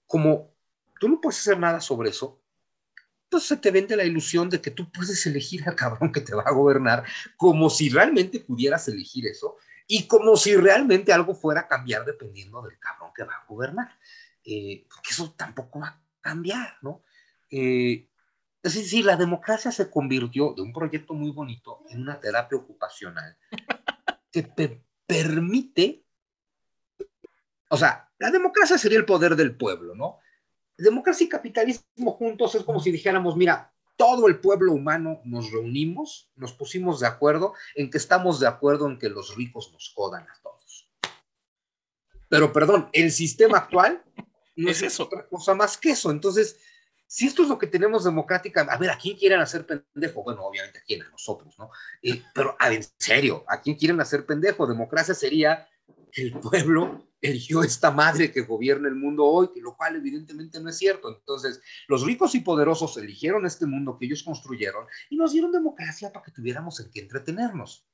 Como 0.06 0.52
tú 0.98 1.08
no 1.08 1.20
puedes 1.20 1.38
hacer 1.40 1.58
nada 1.58 1.80
sobre 1.80 2.10
eso, 2.10 2.40
entonces 3.24 3.48
se 3.48 3.56
te 3.58 3.70
vende 3.70 3.94
la 3.94 4.04
ilusión 4.04 4.48
de 4.48 4.60
que 4.60 4.70
tú 4.70 4.90
puedes 4.90 5.26
elegir 5.26 5.62
al 5.68 5.76
cabrón 5.76 6.10
que 6.10 6.22
te 6.22 6.34
va 6.34 6.42
a 6.42 6.52
gobernar, 6.52 7.04
como 7.36 7.68
si 7.68 7.90
realmente 7.90 8.40
pudieras 8.40 8.88
elegir 8.88 9.26
eso, 9.26 9.56
y 9.88 10.06
como 10.06 10.36
si 10.36 10.54
realmente 10.54 11.12
algo 11.12 11.34
fuera 11.34 11.62
a 11.62 11.68
cambiar 11.68 12.04
dependiendo 12.04 12.62
del 12.62 12.78
cabrón 12.78 13.10
que 13.16 13.24
va 13.24 13.32
a 13.32 13.46
gobernar. 13.48 13.98
Eh, 14.44 14.86
porque 14.88 15.10
eso 15.10 15.34
tampoco 15.36 15.80
va 15.80 15.88
a 15.88 16.00
cambiar, 16.20 16.76
¿no? 16.82 17.02
Eh, 17.50 18.08
Es 18.62 18.74
decir, 18.74 19.04
la 19.04 19.16
democracia 19.16 19.72
se 19.72 19.90
convirtió 19.90 20.52
de 20.54 20.62
un 20.62 20.72
proyecto 20.72 21.14
muy 21.14 21.30
bonito 21.30 21.84
en 21.88 22.02
una 22.02 22.20
terapia 22.20 22.58
ocupacional 22.58 23.36
que 24.32 24.82
permite, 25.06 26.04
o 27.70 27.76
sea, 27.76 28.10
la 28.18 28.30
democracia 28.30 28.76
sería 28.76 28.98
el 28.98 29.06
poder 29.06 29.36
del 29.36 29.56
pueblo, 29.56 29.94
¿no? 29.94 30.18
Democracia 30.76 31.24
y 31.24 31.28
capitalismo 31.28 32.12
juntos 32.12 32.54
es 32.54 32.62
como 32.62 32.80
si 32.80 32.90
dijéramos, 32.90 33.36
mira, 33.36 33.72
todo 33.98 34.28
el 34.28 34.38
pueblo 34.38 34.72
humano 34.72 35.20
nos 35.24 35.50
reunimos, 35.50 36.30
nos 36.36 36.52
pusimos 36.52 37.00
de 37.00 37.08
acuerdo 37.08 37.52
en 37.74 37.90
que 37.90 37.98
estamos 37.98 38.38
de 38.38 38.46
acuerdo 38.46 38.86
en 38.86 38.96
que 38.96 39.08
los 39.08 39.34
ricos 39.34 39.72
nos 39.72 39.92
jodan 39.92 40.22
a 40.22 40.40
todos. 40.40 40.88
Pero 42.28 42.52
perdón, 42.52 42.88
el 42.92 43.10
sistema 43.10 43.58
actual 43.58 44.02
no 44.54 44.70
es, 44.70 44.82
eso? 44.82 45.04
otra 45.04 45.26
cosa 45.26 45.54
más 45.54 45.76
que 45.76 45.90
eso. 45.90 46.12
Entonces, 46.12 46.60
si 47.08 47.26
esto 47.26 47.42
es 47.42 47.48
lo 47.48 47.58
que 47.58 47.66
tenemos 47.66 48.04
democrática, 48.04 48.60
a 48.62 48.78
ver, 48.78 48.90
¿a 48.90 48.98
quién 48.98 49.16
quieren 49.16 49.40
hacer 49.40 49.66
pendejo? 49.66 50.22
Bueno, 50.22 50.44
obviamente 50.44 50.78
a 50.78 50.82
quién, 50.82 51.02
a 51.02 51.08
nosotros, 51.08 51.58
¿no? 51.58 51.70
Eh, 52.00 52.22
pero, 52.32 52.56
en 52.60 52.84
serio, 52.98 53.44
¿a 53.48 53.60
quién 53.60 53.76
quieren 53.76 54.00
hacer 54.00 54.24
pendejo? 54.24 54.66
Democracia 54.66 55.14
sería 55.14 55.68
que 56.12 56.22
el 56.22 56.38
pueblo 56.38 57.07
eligió 57.20 57.62
esta 57.62 57.90
madre 57.90 58.32
que 58.32 58.42
gobierna 58.42 58.88
el 58.88 58.94
mundo 58.94 59.24
hoy, 59.24 59.50
lo 59.56 59.76
cual 59.76 59.96
evidentemente 59.96 60.60
no 60.60 60.70
es 60.70 60.78
cierto. 60.78 61.14
Entonces, 61.14 61.60
los 61.88 62.04
ricos 62.04 62.34
y 62.34 62.40
poderosos 62.40 62.96
eligieron 62.96 63.46
este 63.46 63.66
mundo 63.66 63.96
que 63.98 64.06
ellos 64.06 64.22
construyeron 64.22 64.86
y 65.10 65.16
nos 65.16 65.32
dieron 65.32 65.52
democracia 65.52 66.12
para 66.12 66.24
que 66.24 66.32
tuviéramos 66.32 66.80
en 66.80 66.90
qué 66.90 67.00
entretenernos. 67.00 67.86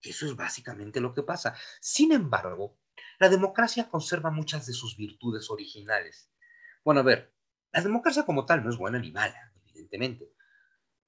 Eso 0.00 0.26
es 0.26 0.34
básicamente 0.34 1.00
lo 1.00 1.14
que 1.14 1.22
pasa. 1.22 1.54
Sin 1.80 2.12
embargo, 2.12 2.78
la 3.18 3.28
democracia 3.28 3.88
conserva 3.88 4.30
muchas 4.30 4.66
de 4.66 4.72
sus 4.72 4.96
virtudes 4.96 5.48
originales. 5.50 6.30
Bueno, 6.84 7.00
a 7.00 7.04
ver, 7.04 7.32
la 7.72 7.82
democracia 7.82 8.24
como 8.24 8.44
tal 8.44 8.64
no 8.64 8.70
es 8.70 8.76
buena 8.76 8.98
ni 8.98 9.12
mala, 9.12 9.52
evidentemente. 9.64 10.32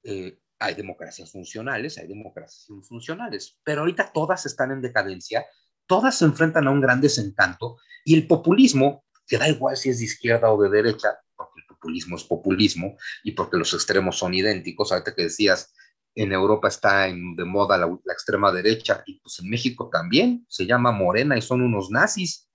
Eh, 0.03 0.39
hay 0.59 0.75
democracias 0.75 1.33
funcionales, 1.33 1.99
hay 1.99 2.07
democracias 2.07 2.71
infuncionales, 2.71 3.59
pero 3.65 3.81
ahorita 3.81 4.12
todas 4.12 4.47
están 4.47 4.71
en 4.71 4.81
decadencia, 4.81 5.45
todas 5.87 6.18
se 6.18 6.24
enfrentan 6.24 6.66
a 6.66 6.70
un 6.70 6.80
gran 6.80 7.01
desencanto 7.01 7.76
y 8.05 8.14
el 8.14 8.26
populismo, 8.26 9.05
que 9.26 9.39
da 9.39 9.49
igual 9.49 9.76
si 9.76 9.91
es 9.91 9.99
de 9.99 10.05
izquierda 10.05 10.53
o 10.53 10.62
de 10.62 10.70
derecha, 10.70 11.18
porque 11.37 11.61
el 11.61 11.66
populismo 11.66 12.16
es 12.16 12.24
populismo 12.24 12.97
y 13.22 13.32
porque 13.32 13.57
los 13.57 13.72
extremos 13.72 14.18
son 14.18 14.35
idénticos, 14.35 14.93
ahorita 14.93 15.14
que 15.14 15.24
decías, 15.24 15.72
en 16.14 16.32
Europa 16.32 16.68
está 16.68 17.09
en, 17.09 17.35
de 17.35 17.45
moda 17.45 17.76
la, 17.76 17.87
la, 17.87 18.12
extrema 18.12 18.53
derecha 18.53 19.03
y 19.07 19.18
pues 19.20 19.41
en 19.41 19.51
México 19.51 19.91
también, 19.93 20.47
se 20.49 20.66
llama 20.66 20.93
Morena 20.93 21.37
y 21.37 21.43
son 21.43 21.62
unos 21.62 21.91
nazis. 21.91 22.49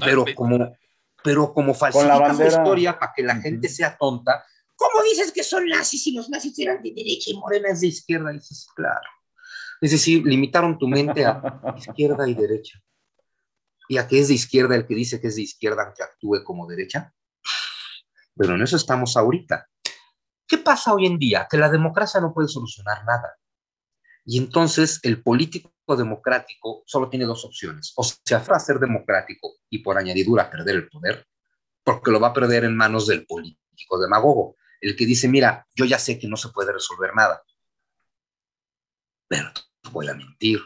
Pero 0.00 0.24
como, 0.34 0.74
pero 1.22 1.52
como 1.52 1.74
falsifica 1.74 2.32
la, 2.32 2.46
historia 2.46 2.98
para 2.98 3.12
que 3.14 3.22
la 3.22 3.36
gente 3.36 3.68
sea 3.68 3.96
tonta, 3.98 4.44
¿cómo 4.76 5.02
dices 5.02 5.32
que 5.32 5.42
son 5.42 5.66
nazis 5.66 6.04
si 6.04 6.12
los 6.12 6.30
nazis 6.30 6.58
eran 6.58 6.82
de 6.82 6.92
derecha 6.94 7.30
y 7.30 7.34
Morena 7.34 7.68
es 7.70 7.80
de 7.80 7.88
izquierda? 7.88 8.32
Y 8.32 8.38
dices, 8.38 8.68
claro. 8.74 9.08
Es 9.80 9.92
decir, 9.92 10.24
limitaron 10.26 10.78
tu 10.78 10.88
mente 10.88 11.24
a 11.24 11.74
izquierda 11.76 12.28
y 12.28 12.34
derecha. 12.34 12.80
Y 13.88 13.98
a 13.98 14.06
que 14.06 14.18
es 14.18 14.28
de 14.28 14.34
izquierda 14.34 14.74
el 14.74 14.86
que 14.86 14.94
dice 14.94 15.20
que 15.20 15.28
es 15.28 15.36
de 15.36 15.42
izquierda 15.42 15.84
aunque 15.84 16.02
actúe 16.02 16.42
como 16.44 16.66
derecha. 16.66 17.12
Pero 18.36 18.54
en 18.54 18.62
eso 18.62 18.76
estamos 18.76 19.16
ahorita. 19.16 19.66
¿Qué 20.46 20.58
pasa 20.58 20.94
hoy 20.94 21.06
en 21.06 21.18
día? 21.18 21.46
Que 21.50 21.58
la 21.58 21.68
democracia 21.68 22.20
no 22.20 22.32
puede 22.32 22.48
solucionar 22.48 23.04
nada. 23.04 23.36
Y 24.24 24.38
entonces 24.38 25.00
el 25.02 25.22
político 25.22 25.72
democrático 25.96 26.82
solo 26.86 27.08
tiene 27.08 27.24
dos 27.24 27.44
opciones. 27.44 27.92
O 27.96 28.04
se 28.04 28.34
aferra 28.34 28.56
a 28.56 28.60
ser 28.60 28.78
democrático 28.78 29.54
y 29.70 29.78
por 29.78 29.96
añadidura 29.96 30.50
perder 30.50 30.76
el 30.76 30.88
poder, 30.88 31.26
porque 31.82 32.10
lo 32.10 32.20
va 32.20 32.28
a 32.28 32.32
perder 32.34 32.64
en 32.64 32.76
manos 32.76 33.06
del 33.06 33.24
político 33.26 33.98
demagogo, 33.98 34.56
el 34.80 34.96
que 34.96 35.06
dice, 35.06 35.28
mira, 35.28 35.66
yo 35.74 35.84
ya 35.84 35.98
sé 35.98 36.18
que 36.18 36.28
no 36.28 36.36
se 36.36 36.50
puede 36.50 36.72
resolver 36.72 37.14
nada, 37.14 37.42
pero 39.28 39.50
voy 39.92 40.08
a 40.08 40.14
mentir, 40.14 40.60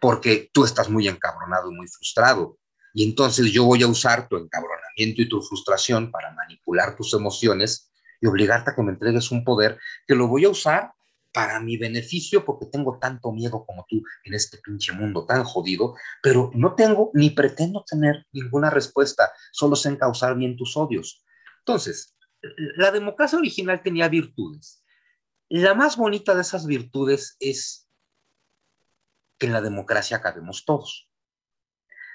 porque 0.00 0.50
tú 0.52 0.64
estás 0.64 0.88
muy 0.88 1.08
encabronado 1.08 1.70
y 1.70 1.74
muy 1.74 1.88
frustrado, 1.88 2.58
y 2.94 3.04
entonces 3.04 3.50
yo 3.52 3.64
voy 3.64 3.82
a 3.82 3.86
usar 3.86 4.28
tu 4.28 4.36
encabronamiento 4.36 5.22
y 5.22 5.28
tu 5.28 5.40
frustración 5.42 6.10
para 6.10 6.32
manipular 6.32 6.96
tus 6.96 7.14
emociones 7.14 7.90
y 8.20 8.26
obligarte 8.26 8.70
a 8.70 8.74
que 8.74 8.82
me 8.82 8.92
entregues 8.92 9.30
un 9.30 9.44
poder 9.44 9.78
que 10.06 10.14
lo 10.14 10.28
voy 10.28 10.44
a 10.44 10.50
usar 10.50 10.92
para 11.32 11.60
mi 11.60 11.78
beneficio 11.78 12.44
porque 12.44 12.66
tengo 12.66 12.98
tanto 12.98 13.32
miedo 13.32 13.64
como 13.64 13.86
tú 13.88 14.02
en 14.24 14.34
este 14.34 14.58
pinche 14.58 14.92
mundo 14.92 15.24
tan 15.24 15.44
jodido, 15.44 15.94
pero 16.22 16.50
no 16.54 16.74
tengo 16.74 17.10
ni 17.14 17.30
pretendo 17.30 17.84
tener 17.88 18.26
ninguna 18.32 18.68
respuesta, 18.68 19.32
solo 19.50 19.74
sé 19.74 19.88
encauzar 19.88 20.36
bien 20.36 20.56
tus 20.56 20.76
odios. 20.76 21.24
Entonces, 21.60 22.14
la 22.76 22.90
democracia 22.90 23.38
original 23.38 23.82
tenía 23.82 24.08
virtudes. 24.08 24.81
La 25.54 25.74
más 25.74 25.98
bonita 25.98 26.34
de 26.34 26.40
esas 26.40 26.64
virtudes 26.64 27.36
es 27.38 27.86
que 29.36 29.44
en 29.44 29.52
la 29.52 29.60
democracia 29.60 30.22
cabemos 30.22 30.64
todos. 30.64 31.10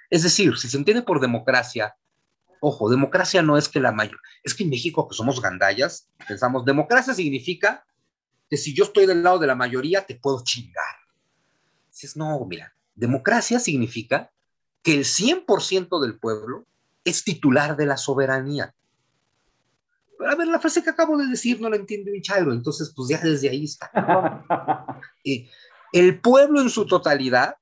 Es 0.10 0.24
decir, 0.24 0.58
si 0.58 0.68
se 0.68 0.76
entiende 0.76 1.04
por 1.04 1.20
democracia, 1.20 1.98
ojo, 2.62 2.90
democracia 2.90 3.44
no 3.44 3.56
es 3.56 3.70
que 3.70 3.80
la 3.80 3.92
mayor, 3.92 4.20
es 4.44 4.56
que 4.56 4.64
en 4.64 4.72
México 4.72 5.08
que 5.08 5.14
somos 5.14 5.40
gandallas, 5.40 6.10
pensamos, 6.28 6.66
democracia 6.66 7.14
significa 7.14 7.86
que 8.50 8.58
si 8.58 8.74
yo 8.74 8.86
estoy 8.86 9.06
del 9.06 9.22
lado 9.22 9.38
de 9.38 9.46
la 9.46 9.54
mayoría, 9.54 10.04
te 10.04 10.16
puedo 10.16 10.44
chingar. 10.44 10.96
No, 12.16 12.44
mira, 12.44 12.74
democracia 12.96 13.60
significa 13.60 14.32
que 14.82 14.96
el 14.96 15.06
100% 15.06 16.02
del 16.02 16.18
pueblo 16.18 16.66
es 17.04 17.24
titular 17.24 17.78
de 17.78 17.86
la 17.86 17.98
soberanía. 17.98 18.74
A 20.26 20.36
ver, 20.36 20.47
la 20.47 20.59
frase 20.59 20.84
que 20.84 20.89
acabo 20.89 21.18
de 21.18 21.28
decir 21.28 21.61
no 21.61 21.70
la 21.70 21.76
entiende 21.76 22.11
un 22.11 22.22
chairo, 22.22 22.51
entonces 22.51 22.93
pues 22.95 23.09
ya 23.09 23.20
desde 23.20 23.49
ahí 23.49 23.65
está. 23.65 23.91
El 25.93 26.20
pueblo 26.20 26.61
en 26.61 26.70
su 26.70 26.86
totalidad 26.86 27.55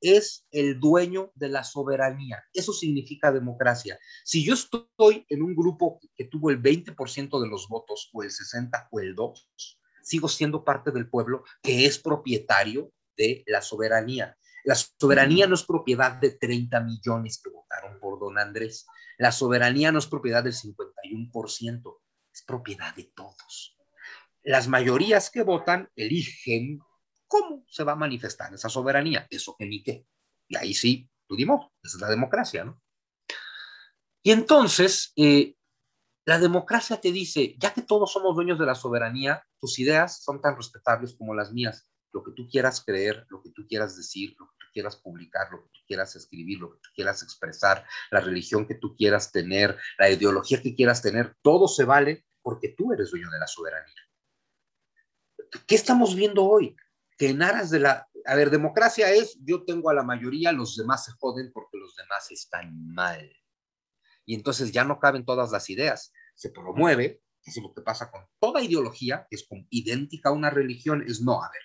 es 0.00 0.46
el 0.50 0.80
dueño 0.80 1.32
de 1.34 1.48
la 1.48 1.64
soberanía. 1.64 2.44
Eso 2.52 2.72
significa 2.72 3.32
democracia. 3.32 3.98
Si 4.24 4.44
yo 4.44 4.54
estoy 4.54 5.24
en 5.28 5.42
un 5.42 5.54
grupo 5.54 6.00
que 6.14 6.24
tuvo 6.24 6.50
el 6.50 6.60
20% 6.60 7.40
de 7.40 7.48
los 7.48 7.68
votos, 7.68 8.10
o 8.12 8.22
el 8.22 8.30
60 8.30 8.88
o 8.90 9.00
el 9.00 9.14
2, 9.14 9.48
sigo 10.02 10.28
siendo 10.28 10.64
parte 10.64 10.90
del 10.90 11.08
pueblo 11.08 11.44
que 11.62 11.86
es 11.86 11.98
propietario 11.98 12.92
de 13.16 13.44
la 13.46 13.62
soberanía. 13.62 14.36
La 14.64 14.74
soberanía 14.74 15.46
no 15.46 15.54
es 15.54 15.64
propiedad 15.64 16.12
de 16.12 16.30
30 16.30 16.80
millones 16.80 17.40
que 17.42 17.50
votaron 17.50 17.98
por 18.00 18.20
don 18.20 18.38
Andrés. 18.38 18.86
La 19.18 19.32
soberanía 19.32 19.92
no 19.92 19.98
es 19.98 20.06
propiedad 20.06 20.44
del 20.44 20.54
51%, 20.54 22.00
es 22.32 22.42
propiedad 22.44 22.94
de 22.94 23.12
todos. 23.14 23.76
Las 24.42 24.68
mayorías 24.68 25.30
que 25.30 25.42
votan 25.42 25.88
eligen 25.96 26.80
cómo 27.26 27.64
se 27.68 27.84
va 27.84 27.92
a 27.92 27.96
manifestar 27.96 28.52
esa 28.52 28.68
soberanía. 28.68 29.26
Eso 29.30 29.56
que 29.58 29.66
ni 29.66 29.82
qué. 29.82 30.06
Y 30.48 30.56
ahí 30.56 30.74
sí, 30.74 31.08
tuvimos, 31.26 31.70
esa 31.82 31.96
es 31.96 32.00
la 32.00 32.10
democracia, 32.10 32.64
¿no? 32.64 32.80
Y 34.22 34.30
entonces, 34.30 35.12
eh, 35.16 35.56
la 36.24 36.38
democracia 36.38 37.00
te 37.00 37.10
dice, 37.10 37.56
ya 37.58 37.72
que 37.72 37.82
todos 37.82 38.12
somos 38.12 38.36
dueños 38.36 38.58
de 38.58 38.66
la 38.66 38.74
soberanía, 38.74 39.44
tus 39.58 39.78
ideas 39.78 40.22
son 40.22 40.40
tan 40.40 40.56
respetables 40.56 41.14
como 41.16 41.34
las 41.34 41.52
mías. 41.52 41.88
Lo 42.12 42.22
que 42.22 42.32
tú 42.32 42.48
quieras 42.48 42.82
creer, 42.84 43.26
lo 43.28 43.42
que 43.42 43.50
tú 43.50 43.66
quieras 43.66 43.96
decir, 43.96 44.34
lo 44.38 44.46
que 44.46 44.56
tú 44.58 44.66
quieras 44.72 44.96
publicar, 44.96 45.50
lo 45.50 45.62
que 45.62 45.70
tú 45.70 45.80
quieras 45.86 46.14
escribir, 46.16 46.58
lo 46.60 46.72
que 46.72 46.78
tú 46.78 46.90
quieras 46.94 47.22
expresar, 47.22 47.86
la 48.10 48.20
religión 48.20 48.66
que 48.66 48.74
tú 48.74 48.94
quieras 48.96 49.32
tener, 49.32 49.78
la 49.98 50.10
ideología 50.10 50.60
que 50.62 50.74
quieras 50.74 51.02
tener, 51.02 51.36
todo 51.42 51.68
se 51.68 51.84
vale 51.84 52.26
porque 52.42 52.68
tú 52.76 52.92
eres 52.92 53.10
dueño 53.10 53.30
de 53.30 53.38
la 53.38 53.46
soberanía. 53.46 53.94
¿Qué 55.66 55.74
estamos 55.74 56.14
viendo 56.14 56.44
hoy? 56.44 56.76
Que 57.16 57.28
en 57.28 57.42
aras 57.42 57.70
de 57.70 57.80
la... 57.80 58.08
A 58.26 58.34
ver, 58.36 58.50
democracia 58.50 59.10
es, 59.10 59.36
yo 59.40 59.64
tengo 59.64 59.90
a 59.90 59.94
la 59.94 60.02
mayoría, 60.02 60.52
los 60.52 60.76
demás 60.76 61.04
se 61.04 61.12
joden 61.12 61.50
porque 61.52 61.76
los 61.76 61.94
demás 61.96 62.30
están 62.30 62.86
mal 62.94 63.30
y 64.24 64.34
entonces 64.34 64.72
ya 64.72 64.84
no 64.84 64.98
caben 64.98 65.24
todas 65.24 65.50
las 65.50 65.68
ideas. 65.70 66.12
Se 66.34 66.50
promueve, 66.50 67.22
es 67.44 67.56
lo 67.56 67.72
que 67.74 67.82
pasa 67.82 68.10
con 68.10 68.26
toda 68.38 68.62
ideología, 68.62 69.26
que 69.28 69.36
es 69.36 69.46
idéntica 69.70 70.28
a 70.28 70.32
una 70.32 70.50
religión, 70.50 71.02
es 71.06 71.20
no, 71.20 71.42
a 71.42 71.50
ver, 71.50 71.62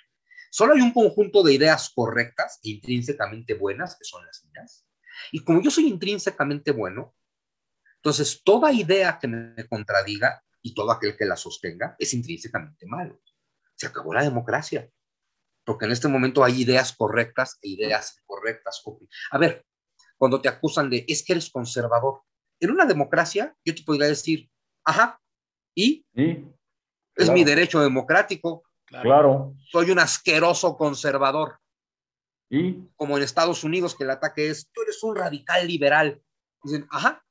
solo 0.49 0.73
hay 0.73 0.81
un 0.81 0.93
conjunto 0.93 1.43
de 1.43 1.53
ideas 1.53 1.91
correctas 1.93 2.59
e 2.63 2.69
intrínsecamente 2.69 3.53
buenas, 3.53 3.95
que 3.97 4.05
son 4.05 4.25
las 4.25 4.43
mías, 4.45 4.85
y 5.31 5.43
como 5.43 5.61
yo 5.61 5.71
soy 5.71 5.87
intrínsecamente 5.87 6.71
bueno, 6.71 7.15
entonces 7.95 8.41
toda 8.43 8.71
idea 8.71 9.17
que 9.19 9.27
me 9.27 9.67
contradiga 9.67 10.43
y 10.61 10.73
todo 10.73 10.91
aquel 10.91 11.17
que 11.17 11.25
la 11.25 11.35
sostenga 11.35 11.95
es 11.99 12.13
intrínsecamente 12.13 12.85
malo. 12.85 13.21
Se 13.75 13.87
acabó 13.87 14.13
la 14.13 14.23
democracia, 14.23 14.89
porque 15.65 15.85
en 15.85 15.91
este 15.91 16.07
momento 16.07 16.43
hay 16.43 16.61
ideas 16.61 16.95
correctas 16.95 17.57
e 17.61 17.69
ideas 17.69 18.19
incorrectas. 18.21 18.81
A 19.31 19.37
ver, 19.37 19.65
cuando 20.17 20.41
te 20.41 20.49
acusan 20.49 20.89
de 20.89 21.05
es 21.07 21.23
que 21.23 21.33
eres 21.33 21.49
conservador, 21.49 22.21
en 22.59 22.71
una 22.71 22.85
democracia, 22.85 23.55
yo 23.63 23.75
te 23.75 23.83
podría 23.83 24.07
decir, 24.07 24.49
ajá, 24.83 25.21
¿y? 25.75 26.05
Es 27.15 27.29
mi 27.29 27.43
derecho 27.43 27.81
democrático. 27.81 28.63
Claro. 28.87 29.55
Soy 29.69 29.91
un 29.91 29.99
asqueroso 29.99 30.77
conservador. 30.77 31.59
¿Y? 32.49 32.87
Como 32.95 33.17
en 33.17 33.23
Estados 33.23 33.63
Unidos, 33.63 33.95
que 33.95 34.05
el 34.05 34.09
ataque 34.09 34.49
es, 34.49 34.69
tú 34.71 34.81
eres 34.81 35.03
un 35.03 35.15
radical 35.15 35.67
liberal. 35.67 36.21
Dicen, 36.63 36.87
ajá, 36.89 37.23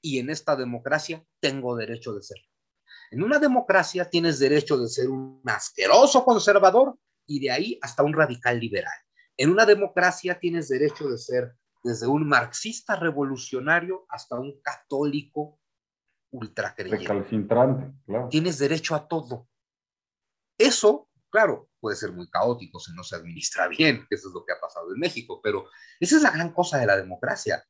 y 0.00 0.18
en 0.18 0.30
esta 0.30 0.56
democracia 0.56 1.24
tengo 1.40 1.76
derecho 1.76 2.12
de 2.12 2.22
ser. 2.22 2.38
En 3.12 3.22
una 3.22 3.38
democracia 3.38 4.10
tienes 4.10 4.38
derecho 4.38 4.76
de 4.76 4.88
ser 4.88 5.08
un 5.08 5.40
asqueroso 5.46 6.24
conservador 6.24 6.98
y 7.26 7.40
de 7.40 7.50
ahí 7.50 7.78
hasta 7.82 8.02
un 8.02 8.12
radical 8.12 8.58
liberal. 8.58 8.92
En 9.36 9.50
una 9.50 9.64
democracia 9.64 10.38
tienes 10.38 10.68
derecho 10.68 11.08
de 11.08 11.18
ser 11.18 11.54
desde 11.84 12.06
un 12.06 12.26
marxista 12.26 12.96
revolucionario 12.96 14.06
hasta 14.08 14.38
un 14.38 14.60
católico 14.60 15.60
ultracreyente. 16.30 17.04
claro. 18.06 18.28
Tienes 18.28 18.58
derecho 18.58 18.94
a 18.94 19.06
todo. 19.06 19.48
Eso, 20.58 21.08
claro, 21.30 21.68
puede 21.80 21.96
ser 21.96 22.12
muy 22.12 22.28
caótico 22.28 22.78
si 22.78 22.92
no 22.94 23.02
se 23.02 23.16
administra 23.16 23.68
bien, 23.68 24.06
eso 24.10 24.28
es 24.28 24.34
lo 24.34 24.44
que 24.44 24.52
ha 24.52 24.60
pasado 24.60 24.92
en 24.92 25.00
México, 25.00 25.40
pero 25.42 25.68
esa 25.98 26.16
es 26.16 26.22
la 26.22 26.30
gran 26.30 26.52
cosa 26.52 26.78
de 26.78 26.86
la 26.86 26.96
democracia, 26.96 27.64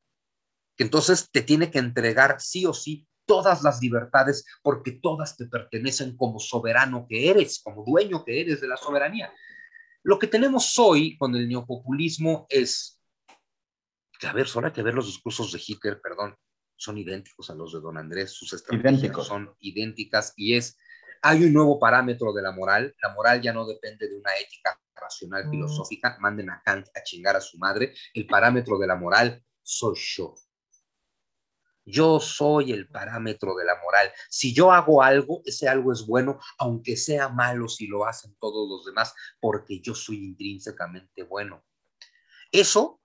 que 0.75 0.83
entonces 0.83 1.29
te 1.31 1.41
tiene 1.41 1.71
que 1.71 1.79
entregar 1.79 2.39
sí 2.39 2.65
o 2.65 2.73
sí 2.73 3.07
todas 3.25 3.63
las 3.63 3.81
libertades 3.81 4.45
porque 4.61 4.91
todas 4.91 5.37
te 5.37 5.47
pertenecen 5.47 6.17
como 6.17 6.39
soberano 6.39 7.05
que 7.07 7.29
eres, 7.29 7.61
como 7.63 7.83
dueño 7.85 8.23
que 8.25 8.41
eres 8.41 8.61
de 8.61 8.67
la 8.67 8.77
soberanía. 8.77 9.33
Lo 10.03 10.19
que 10.19 10.27
tenemos 10.27 10.77
hoy 10.77 11.17
con 11.17 11.33
el 11.35 11.47
neopopulismo 11.47 12.45
es 12.49 13.01
que, 14.19 14.27
a 14.27 14.33
ver, 14.33 14.47
solo 14.47 14.67
hay 14.67 14.73
que 14.73 14.83
ver 14.83 14.93
los 14.93 15.07
discursos 15.07 15.51
de 15.51 15.61
Hitler, 15.65 16.01
perdón, 16.01 16.35
son 16.75 16.97
idénticos 16.97 17.49
a 17.49 17.55
los 17.55 17.73
de 17.73 17.79
don 17.79 17.97
Andrés, 17.97 18.31
sus 18.31 18.51
estrategias 18.51 19.25
son 19.25 19.55
idénticas 19.59 20.33
y 20.35 20.55
es, 20.55 20.77
hay 21.25 21.45
un 21.45 21.53
nuevo 21.53 21.79
parámetro 21.79 22.33
de 22.33 22.41
la 22.41 22.51
moral, 22.51 22.93
la 23.01 23.13
moral 23.13 23.41
ya 23.41 23.53
no 23.53 23.65
depende 23.65 24.09
de 24.09 24.17
una 24.17 24.31
ética 24.35 24.77
racional, 24.93 25.47
mm. 25.47 25.51
filosófica, 25.51 26.17
manden 26.19 26.49
a 26.49 26.61
Kant 26.63 26.87
a 26.93 27.01
chingar 27.01 27.37
a 27.37 27.41
su 27.41 27.57
madre, 27.57 27.93
el 28.13 28.27
parámetro 28.27 28.77
de 28.77 28.87
la 28.87 28.95
moral 28.97 29.41
soy 29.61 29.95
yo. 29.95 30.35
Yo 31.85 32.19
soy 32.19 32.71
el 32.71 32.87
parámetro 32.87 33.55
de 33.55 33.65
la 33.65 33.75
moral. 33.81 34.11
Si 34.29 34.53
yo 34.53 34.71
hago 34.71 35.01
algo, 35.01 35.41
ese 35.45 35.67
algo 35.67 35.91
es 35.91 36.05
bueno, 36.05 36.39
aunque 36.57 36.95
sea 36.95 37.29
malo 37.29 37.67
si 37.67 37.87
lo 37.87 38.05
hacen 38.05 38.35
todos 38.39 38.69
los 38.69 38.85
demás, 38.85 39.13
porque 39.39 39.79
yo 39.79 39.95
soy 39.95 40.25
intrínsecamente 40.25 41.23
bueno. 41.23 41.63
Eso 42.51 43.01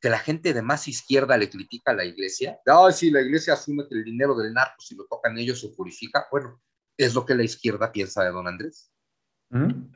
que 0.00 0.10
la 0.10 0.18
gente 0.18 0.52
de 0.52 0.62
más 0.62 0.86
izquierda 0.86 1.36
le 1.36 1.50
critica 1.50 1.90
a 1.90 1.94
la 1.94 2.04
iglesia, 2.04 2.60
ay, 2.66 2.92
si 2.92 3.10
la 3.10 3.20
iglesia 3.20 3.54
asume 3.54 3.88
que 3.88 3.96
el 3.96 4.04
dinero 4.04 4.36
del 4.36 4.52
narco, 4.52 4.80
si 4.80 4.94
lo 4.94 5.06
tocan 5.06 5.36
ellos, 5.38 5.60
se 5.60 5.70
purifica, 5.70 6.28
bueno, 6.30 6.60
es 6.98 7.14
lo 7.14 7.24
que 7.24 7.34
la 7.34 7.44
izquierda 7.44 7.90
piensa 7.90 8.22
de 8.24 8.30
don 8.30 8.46
Andrés. 8.46 8.92
¿Mm? 9.48 9.92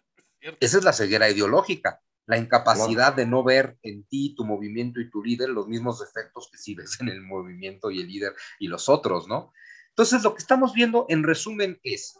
Esa 0.58 0.78
es 0.78 0.84
la 0.84 0.94
ceguera 0.94 1.28
ideológica 1.28 2.00
la 2.26 2.38
incapacidad 2.38 3.14
de 3.14 3.26
no 3.26 3.42
ver 3.42 3.78
en 3.82 4.04
ti, 4.04 4.34
tu 4.36 4.44
movimiento 4.44 5.00
y 5.00 5.10
tu 5.10 5.22
líder 5.22 5.48
los 5.48 5.66
mismos 5.66 6.02
efectos 6.02 6.48
que 6.50 6.58
sí 6.58 6.74
ves 6.74 7.00
en 7.00 7.08
el 7.08 7.20
movimiento 7.20 7.90
y 7.90 8.00
el 8.00 8.06
líder 8.06 8.34
y 8.58 8.68
los 8.68 8.88
otros, 8.88 9.26
¿no? 9.28 9.52
Entonces, 9.88 10.22
lo 10.22 10.34
que 10.34 10.40
estamos 10.40 10.72
viendo 10.72 11.06
en 11.08 11.24
resumen 11.24 11.78
es, 11.82 12.18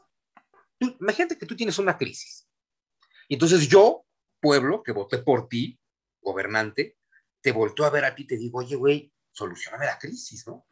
imagínate 0.78 1.38
que 1.38 1.46
tú 1.46 1.56
tienes 1.56 1.78
una 1.78 1.96
crisis. 1.96 2.48
Y 3.28 3.34
entonces 3.34 3.68
yo, 3.68 4.04
pueblo, 4.40 4.82
que 4.82 4.92
voté 4.92 5.18
por 5.18 5.48
ti, 5.48 5.80
gobernante, 6.20 6.98
te 7.40 7.52
volteo 7.52 7.86
a 7.86 7.90
ver 7.90 8.04
a 8.04 8.14
ti 8.14 8.24
y 8.24 8.26
te 8.26 8.36
digo, 8.36 8.58
oye, 8.58 8.76
güey, 8.76 9.12
solucioname 9.30 9.86
la 9.86 9.98
crisis, 9.98 10.46
¿no? 10.46 10.66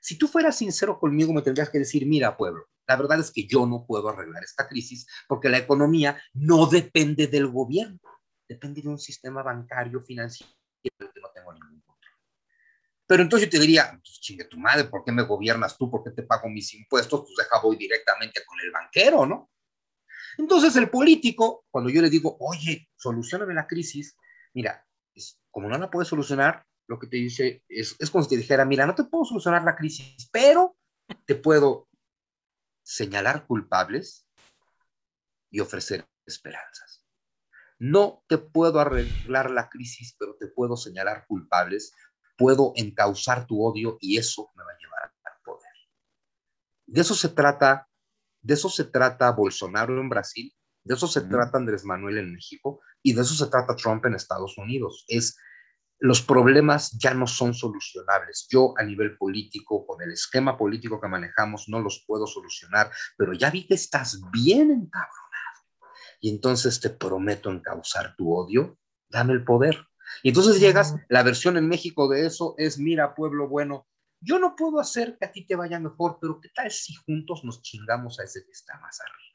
Si 0.00 0.16
tú 0.16 0.28
fueras 0.28 0.56
sincero 0.56 0.98
conmigo, 1.00 1.32
me 1.32 1.42
tendrías 1.42 1.70
que 1.70 1.78
decir, 1.78 2.06
mira, 2.06 2.36
pueblo, 2.36 2.68
la 2.86 2.96
verdad 2.96 3.20
es 3.20 3.30
que 3.30 3.46
yo 3.46 3.66
no 3.66 3.84
puedo 3.86 4.08
arreglar 4.08 4.44
esta 4.44 4.68
crisis 4.68 5.06
porque 5.28 5.48
la 5.48 5.58
economía 5.58 6.20
no 6.34 6.66
depende 6.66 7.26
del 7.26 7.48
gobierno 7.48 8.00
depende 8.48 8.82
de 8.82 8.88
un 8.88 8.98
sistema 8.98 9.42
bancario 9.42 10.00
financiero 10.00 10.52
que 10.82 10.90
no 10.98 11.30
tengo 11.34 11.52
ningún 11.52 11.80
control. 11.80 12.14
Pero 13.06 13.22
entonces 13.22 13.48
yo 13.48 13.50
te 13.50 13.60
diría, 13.60 13.90
pues, 13.90 14.20
chingue 14.20 14.44
tu 14.44 14.58
madre, 14.58 14.84
¿por 14.84 15.04
qué 15.04 15.12
me 15.12 15.22
gobiernas 15.22 15.76
tú? 15.76 15.90
¿Por 15.90 16.04
qué 16.04 16.10
te 16.10 16.22
pago 16.22 16.48
mis 16.48 16.74
impuestos? 16.74 17.20
Pues 17.20 17.34
deja 17.36 17.60
voy 17.62 17.76
directamente 17.76 18.42
con 18.44 18.58
el 18.60 18.70
banquero, 18.70 19.26
¿no? 19.26 19.50
Entonces 20.38 20.76
el 20.76 20.90
político, 20.90 21.64
cuando 21.70 21.90
yo 21.90 22.02
le 22.02 22.10
digo, 22.10 22.36
oye, 22.40 22.88
solucioname 22.96 23.54
la 23.54 23.66
crisis, 23.66 24.16
mira, 24.54 24.84
como 25.50 25.68
no 25.68 25.78
la 25.78 25.90
puedes 25.90 26.08
solucionar, 26.08 26.64
lo 26.88 26.98
que 26.98 27.06
te 27.06 27.16
dice 27.16 27.64
es, 27.68 27.96
es 27.98 28.10
como 28.10 28.22
si 28.22 28.30
te 28.30 28.36
dijera, 28.36 28.64
mira, 28.64 28.86
no 28.86 28.94
te 28.94 29.04
puedo 29.04 29.24
solucionar 29.24 29.64
la 29.64 29.74
crisis, 29.74 30.28
pero 30.30 30.76
te 31.24 31.34
puedo 31.34 31.85
señalar 32.86 33.46
culpables 33.48 34.28
y 35.50 35.58
ofrecer 35.58 36.08
esperanzas. 36.24 37.04
No 37.80 38.22
te 38.28 38.38
puedo 38.38 38.78
arreglar 38.78 39.50
la 39.50 39.68
crisis, 39.68 40.14
pero 40.16 40.36
te 40.36 40.46
puedo 40.46 40.76
señalar 40.76 41.26
culpables, 41.26 41.92
puedo 42.38 42.72
encauzar 42.76 43.44
tu 43.46 43.60
odio 43.60 43.98
y 44.00 44.18
eso 44.18 44.52
me 44.54 44.62
va 44.62 44.70
a 44.70 44.78
llevar 44.78 45.12
al 45.24 45.42
poder. 45.44 45.72
De 46.86 47.00
eso 47.00 47.16
se 47.16 47.28
trata, 47.30 47.88
de 48.40 48.54
eso 48.54 48.70
se 48.70 48.84
trata 48.84 49.32
Bolsonaro 49.32 50.00
en 50.00 50.08
Brasil, 50.08 50.54
de 50.84 50.94
eso 50.94 51.08
se 51.08 51.22
trata 51.22 51.58
Andrés 51.58 51.84
Manuel 51.84 52.18
en 52.18 52.32
México 52.32 52.80
y 53.02 53.14
de 53.14 53.22
eso 53.22 53.34
se 53.34 53.50
trata 53.50 53.74
Trump 53.74 54.06
en 54.06 54.14
Estados 54.14 54.56
Unidos. 54.58 55.04
Es 55.08 55.36
los 55.98 56.22
problemas 56.22 56.92
ya 56.98 57.14
no 57.14 57.26
son 57.26 57.54
solucionables. 57.54 58.46
Yo 58.50 58.74
a 58.78 58.82
nivel 58.82 59.16
político, 59.16 59.86
con 59.86 60.02
el 60.02 60.12
esquema 60.12 60.56
político 60.56 61.00
que 61.00 61.08
manejamos, 61.08 61.68
no 61.68 61.80
los 61.80 62.04
puedo 62.06 62.26
solucionar, 62.26 62.90
pero 63.16 63.32
ya 63.32 63.50
vi 63.50 63.66
que 63.66 63.74
estás 63.74 64.20
bien 64.32 64.70
encabronado 64.70 65.26
y 66.20 66.30
entonces 66.30 66.80
te 66.80 66.90
prometo 66.90 67.50
encauzar 67.50 68.14
tu 68.16 68.34
odio, 68.34 68.78
dame 69.08 69.32
el 69.32 69.44
poder. 69.44 69.86
Y 70.22 70.28
entonces 70.28 70.60
llegas, 70.60 70.94
la 71.08 71.22
versión 71.22 71.56
en 71.56 71.68
México 71.68 72.08
de 72.08 72.26
eso 72.26 72.54
es, 72.58 72.78
mira, 72.78 73.14
pueblo 73.14 73.48
bueno, 73.48 73.86
yo 74.20 74.38
no 74.38 74.56
puedo 74.56 74.80
hacer 74.80 75.16
que 75.18 75.26
a 75.26 75.32
ti 75.32 75.46
te 75.46 75.56
vaya 75.56 75.78
mejor, 75.78 76.18
pero 76.20 76.40
¿qué 76.40 76.48
tal 76.54 76.70
si 76.70 76.94
juntos 76.94 77.44
nos 77.44 77.62
chingamos 77.62 78.18
a 78.18 78.24
ese 78.24 78.44
que 78.44 78.52
está 78.52 78.78
más 78.80 79.00
arriba? 79.00 79.25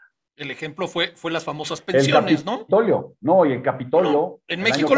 El 0.42 0.52
ejemplo 0.52 0.88
fue, 0.88 1.10
fue 1.16 1.32
las 1.32 1.44
famosas 1.44 1.82
pensiones, 1.82 2.46
¿no? 2.46 2.60
Capitolio, 2.60 3.16
no, 3.22 3.46
y 3.46 3.54
el 3.54 3.62
Capitolio. 3.62 4.42
en 4.48 4.62
México, 4.62 4.94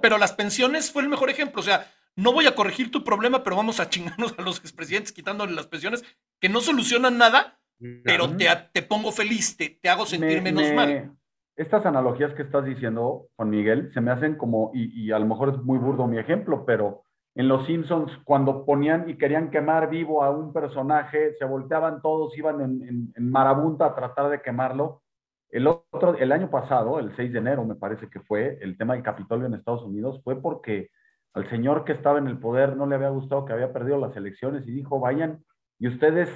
pero 0.00 0.18
las 0.18 0.32
pensiones 0.32 0.90
fue 0.90 1.02
el 1.02 1.08
mejor 1.08 1.30
ejemplo. 1.30 1.60
O 1.60 1.64
sea, 1.64 1.86
no 2.16 2.32
voy 2.32 2.46
a 2.46 2.54
corregir 2.54 2.90
tu 2.90 3.04
problema, 3.04 3.44
pero 3.44 3.56
vamos 3.56 3.80
a 3.80 3.90
chingarnos 3.90 4.34
a 4.38 4.42
los 4.42 4.58
expresidentes 4.60 5.12
quitándole 5.12 5.52
las 5.52 5.66
pensiones 5.66 6.04
que 6.40 6.48
no 6.48 6.60
solucionan 6.60 7.18
nada, 7.18 7.58
pero 8.02 8.34
te, 8.36 8.46
te, 8.72 8.82
pongo 8.82 9.12
feliz, 9.12 9.56
te, 9.56 9.68
te 9.68 9.88
hago 9.88 10.06
sentir 10.06 10.42
menos 10.42 10.72
mal 10.72 11.18
estas 11.58 11.84
analogías 11.84 12.32
que 12.34 12.42
estás 12.42 12.64
diciendo, 12.64 13.26
Juan 13.36 13.50
Miguel, 13.50 13.90
se 13.92 14.00
me 14.00 14.12
hacen 14.12 14.36
como, 14.36 14.70
y, 14.72 15.10
a 15.10 15.18
lo 15.18 15.26
mejor 15.26 15.50
es 15.50 15.58
muy 15.58 15.76
burdo 15.78 16.06
mi 16.06 16.16
ejemplo, 16.16 16.64
pero 16.64 17.02
en 17.38 17.46
Los 17.46 17.66
Simpsons, 17.66 18.10
cuando 18.24 18.64
ponían 18.64 19.08
y 19.08 19.16
querían 19.16 19.48
quemar 19.52 19.88
vivo 19.88 20.24
a 20.24 20.30
un 20.30 20.52
personaje, 20.52 21.36
se 21.38 21.44
volteaban 21.44 22.02
todos, 22.02 22.36
iban 22.36 22.60
en, 22.60 23.30
marabunta 23.30 23.86
a 23.86 23.94
tratar 23.94 24.28
de 24.28 24.42
quemarlo. 24.42 25.04
El, 25.48 25.68
otro, 25.68 26.16
el 26.18 26.32
año 26.32 26.50
pasado, 26.50 26.98
el 26.98 27.14
6 27.14 27.32
de 27.32 27.38
enero, 27.38 27.64
me 27.64 27.76
parece 27.76 28.10
que 28.10 28.18
fue, 28.18 28.58
el 28.60 28.76
tema 28.76 28.94
del 28.94 29.04
Capitolio 29.04 29.46
en 29.46 29.54
Estados 29.54 29.84
Unidos, 29.84 30.20
fue 30.24 30.42
porque 30.42 30.90
al 31.32 31.48
señor 31.48 31.84
que 31.84 31.92
estaba 31.92 32.18
en 32.18 32.26
el 32.26 32.40
poder 32.40 32.76
no 32.76 32.86
le 32.86 32.96
había 32.96 33.10
gustado 33.10 33.44
que 33.44 33.52
había 33.52 33.72
perdido 33.72 33.98
las 33.98 34.16
elecciones 34.16 34.66
y 34.66 34.72
dijo, 34.72 34.98
vayan 34.98 35.44
y 35.78 35.86
ustedes 35.86 36.28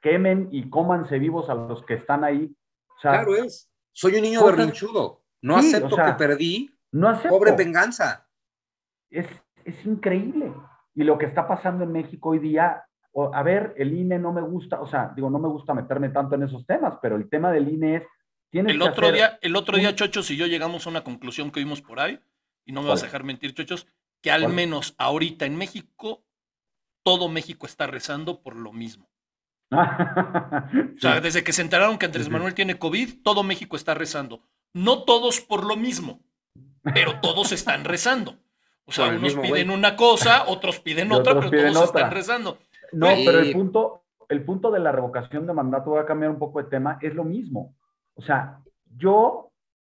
quemen 0.00 0.48
y 0.52 0.70
cómanse 0.70 1.18
vivos 1.18 1.50
a 1.50 1.56
los 1.56 1.84
que 1.86 1.94
están 1.94 2.22
ahí. 2.22 2.56
claro 3.02 3.34
es. 3.34 3.68
Soy 3.90 4.14
un 4.14 4.22
niño 4.22 4.46
berrinchudo. 4.46 5.24
No 5.42 5.56
acepto 5.56 5.96
que 5.96 6.12
perdí. 6.16 6.70
No 6.92 7.08
acepto. 7.08 7.36
Pobre 7.36 7.50
venganza. 7.56 8.28
Es, 9.10 9.26
es 9.66 9.84
increíble. 9.84 10.52
Y 10.94 11.04
lo 11.04 11.18
que 11.18 11.26
está 11.26 11.46
pasando 11.46 11.84
en 11.84 11.92
México 11.92 12.30
hoy 12.30 12.38
día, 12.38 12.84
a 13.32 13.42
ver, 13.42 13.74
el 13.76 13.92
INE 13.92 14.18
no 14.18 14.32
me 14.32 14.40
gusta, 14.40 14.80
o 14.80 14.86
sea, 14.86 15.12
digo, 15.14 15.28
no 15.28 15.38
me 15.38 15.48
gusta 15.48 15.74
meterme 15.74 16.08
tanto 16.08 16.36
en 16.36 16.44
esos 16.44 16.64
temas, 16.64 16.94
pero 17.02 17.16
el 17.16 17.28
tema 17.28 17.50
del 17.50 17.68
INE 17.68 17.96
es. 17.96 18.02
el 18.52 18.80
otro 18.80 19.12
día, 19.12 19.38
el 19.42 19.56
otro 19.56 19.76
día, 19.76 19.94
Chochos 19.94 20.30
y 20.30 20.36
yo 20.36 20.46
llegamos 20.46 20.86
a 20.86 20.90
una 20.90 21.04
conclusión 21.04 21.50
que 21.50 21.60
vimos 21.60 21.82
por 21.82 22.00
ahí, 22.00 22.18
y 22.64 22.72
no 22.72 22.82
me 22.82 22.88
vas 22.88 23.02
a 23.02 23.06
dejar 23.06 23.24
mentir, 23.24 23.52
Chochos, 23.52 23.86
que 24.22 24.30
al 24.30 24.48
menos 24.48 24.94
ahorita 24.98 25.44
en 25.44 25.56
México, 25.56 26.24
todo 27.04 27.28
México 27.28 27.66
está 27.66 27.86
rezando 27.86 28.42
por 28.42 28.56
lo 28.56 28.72
mismo. 28.72 29.10
O 30.96 30.98
sea, 30.98 31.20
desde 31.20 31.44
que 31.44 31.52
se 31.52 31.60
enteraron 31.60 31.98
que 31.98 32.06
Andrés 32.06 32.30
Manuel 32.30 32.54
tiene 32.54 32.78
COVID, 32.78 33.22
todo 33.22 33.42
México 33.42 33.76
está 33.76 33.94
rezando. 33.94 34.48
No 34.72 35.04
todos 35.04 35.40
por 35.40 35.64
lo 35.64 35.76
mismo, 35.76 36.24
pero 36.82 37.20
todos 37.20 37.52
están 37.52 37.84
rezando. 37.84 38.38
O 38.86 38.92
sea, 38.92 39.08
unos 39.08 39.34
piden 39.34 39.70
una 39.70 39.96
cosa, 39.96 40.44
otros 40.46 40.78
piden 40.80 41.10
otra, 41.12 41.40
pero 41.50 41.72
todos 41.72 41.86
están 41.86 42.10
rezando. 42.10 42.58
No, 42.92 43.08
pero 43.24 43.40
el 43.40 43.52
punto, 43.52 44.04
el 44.28 44.44
punto 44.44 44.70
de 44.70 44.78
la 44.78 44.92
revocación 44.92 45.46
de 45.46 45.52
mandato, 45.52 45.90
voy 45.90 46.00
a 46.00 46.06
cambiar 46.06 46.30
un 46.30 46.38
poco 46.38 46.62
de 46.62 46.70
tema, 46.70 46.98
es 47.02 47.14
lo 47.14 47.24
mismo. 47.24 47.74
O 48.14 48.22
sea, 48.22 48.60
yo 48.96 49.50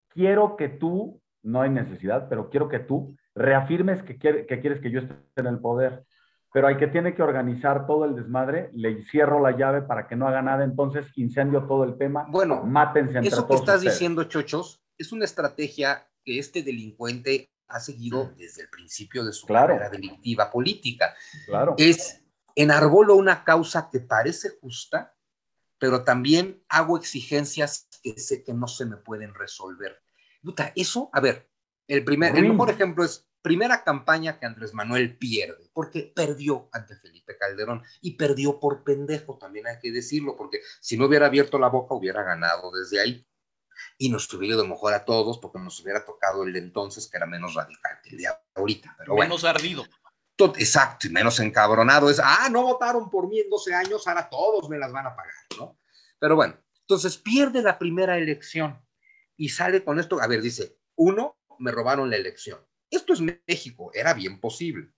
quiero 0.08 0.56
que 0.56 0.68
tú, 0.68 1.20
no 1.42 1.62
hay 1.62 1.70
necesidad, 1.70 2.28
pero 2.28 2.48
quiero 2.48 2.68
que 2.68 2.78
tú 2.78 3.16
reafirmes 3.34 4.02
que, 4.04 4.18
que 4.18 4.60
quieres 4.60 4.80
que 4.80 4.90
yo 4.90 5.00
esté 5.00 5.14
en 5.36 5.46
el 5.46 5.58
poder. 5.58 6.04
Pero 6.52 6.68
hay 6.68 6.76
que 6.76 6.86
tiene 6.86 7.14
que 7.14 7.22
organizar 7.22 7.86
todo 7.86 8.04
el 8.04 8.14
desmadre, 8.14 8.70
le 8.72 9.04
cierro 9.06 9.40
la 9.40 9.56
llave 9.56 9.82
para 9.82 10.06
que 10.06 10.16
no 10.16 10.26
haga 10.28 10.42
nada, 10.42 10.64
entonces 10.64 11.06
incendio 11.16 11.64
todo 11.64 11.84
el 11.84 11.98
tema, 11.98 12.26
bueno, 12.30 12.62
mátense 12.62 13.18
entre 13.18 13.28
Eso 13.28 13.46
que 13.46 13.56
estás 13.56 13.82
diciendo, 13.82 14.24
Chochos, 14.24 14.80
es 14.96 15.12
una 15.12 15.26
estrategia 15.26 16.06
que 16.24 16.38
este 16.38 16.62
delincuente 16.62 17.50
ha 17.68 17.80
seguido 17.80 18.32
desde 18.36 18.62
el 18.62 18.68
principio 18.68 19.24
de 19.24 19.32
su 19.32 19.46
carrera 19.46 19.88
delictiva 19.88 20.50
política. 20.50 21.14
Claro. 21.46 21.74
Es 21.78 22.22
enarbolo 22.54 23.16
una 23.16 23.44
causa 23.44 23.88
que 23.90 24.00
parece 24.00 24.50
justa 24.60 25.16
pero 25.78 26.04
también 26.04 26.62
hago 26.68 26.96
exigencias 26.96 27.88
que 28.02 28.18
sé 28.18 28.42
que 28.42 28.54
no 28.54 28.68
se 28.68 28.86
me 28.86 28.96
pueden 28.96 29.34
resolver. 29.34 30.02
Puta, 30.42 30.72
eso, 30.76 31.10
a 31.12 31.20
ver, 31.20 31.48
el, 31.88 32.04
primer, 32.04 32.36
el 32.36 32.48
mejor 32.48 32.70
ejemplo 32.70 33.04
es 33.04 33.26
primera 33.42 33.84
campaña 33.84 34.38
que 34.38 34.46
Andrés 34.46 34.74
Manuel 34.74 35.16
pierde, 35.16 35.70
porque 35.72 36.12
perdió 36.14 36.68
ante 36.72 36.96
Felipe 36.96 37.36
Calderón 37.36 37.82
y 38.00 38.16
perdió 38.16 38.58
por 38.58 38.82
pendejo, 38.82 39.38
también 39.38 39.66
hay 39.66 39.78
que 39.78 39.92
decirlo, 39.92 40.36
porque 40.36 40.60
si 40.80 40.96
no 40.96 41.06
hubiera 41.06 41.26
abierto 41.26 41.58
la 41.58 41.68
boca 41.68 41.94
hubiera 41.94 42.22
ganado 42.22 42.70
desde 42.72 43.00
ahí 43.00 43.26
y 43.98 44.10
nos 44.10 44.32
hubiera 44.32 44.56
ido 44.56 44.66
mejor 44.66 44.94
a 44.94 45.04
todos 45.04 45.38
porque 45.38 45.58
nos 45.58 45.80
hubiera 45.80 46.04
tocado 46.04 46.44
el 46.44 46.52
de 46.52 46.58
entonces 46.58 47.08
que 47.08 47.16
era 47.16 47.26
menos 47.26 47.54
radical 47.54 47.98
que 48.02 48.10
el 48.10 48.18
de 48.18 48.28
ahorita. 48.54 48.94
Pero 48.98 49.16
menos 49.16 49.44
ardido. 49.44 49.84
exacto, 50.56 51.06
y 51.06 51.10
menos 51.10 51.40
encabronado. 51.40 52.10
Es, 52.10 52.20
ah, 52.22 52.48
no 52.50 52.62
votaron 52.62 53.08
por 53.10 53.28
mí 53.28 53.40
en 53.40 53.48
12 53.48 53.74
años, 53.74 54.06
ahora 54.06 54.28
todos 54.28 54.68
me 54.68 54.78
las 54.78 54.92
van 54.92 55.06
a 55.06 55.16
pagar, 55.16 55.34
¿no? 55.58 55.78
Pero 56.18 56.36
bueno, 56.36 56.56
entonces 56.80 57.16
pierde 57.16 57.62
la 57.62 57.78
primera 57.78 58.18
elección 58.18 58.80
y 59.36 59.48
sale 59.48 59.82
con 59.82 59.98
esto. 59.98 60.20
A 60.20 60.26
ver, 60.26 60.42
dice, 60.42 60.78
uno, 60.96 61.38
me 61.58 61.70
robaron 61.70 62.10
la 62.10 62.16
elección. 62.16 62.60
Esto 62.90 63.12
es 63.12 63.20
México, 63.20 63.90
era 63.94 64.14
bien 64.14 64.40
posible. 64.40 64.92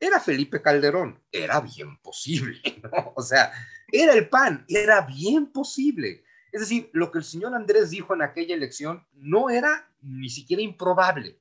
Era 0.00 0.20
Felipe 0.20 0.62
Calderón, 0.62 1.20
era 1.32 1.60
bien 1.60 1.98
posible, 1.98 2.60
¿no? 2.82 3.14
O 3.16 3.22
sea, 3.22 3.52
era 3.90 4.12
el 4.12 4.28
PAN, 4.28 4.64
era 4.68 5.00
bien 5.00 5.50
posible. 5.50 6.24
Es 6.52 6.60
decir, 6.60 6.90
lo 6.92 7.10
que 7.10 7.18
el 7.18 7.24
señor 7.24 7.54
Andrés 7.54 7.90
dijo 7.90 8.14
en 8.14 8.22
aquella 8.22 8.54
elección 8.54 9.06
no 9.12 9.50
era 9.50 9.92
ni 10.00 10.30
siquiera 10.30 10.62
improbable. 10.62 11.40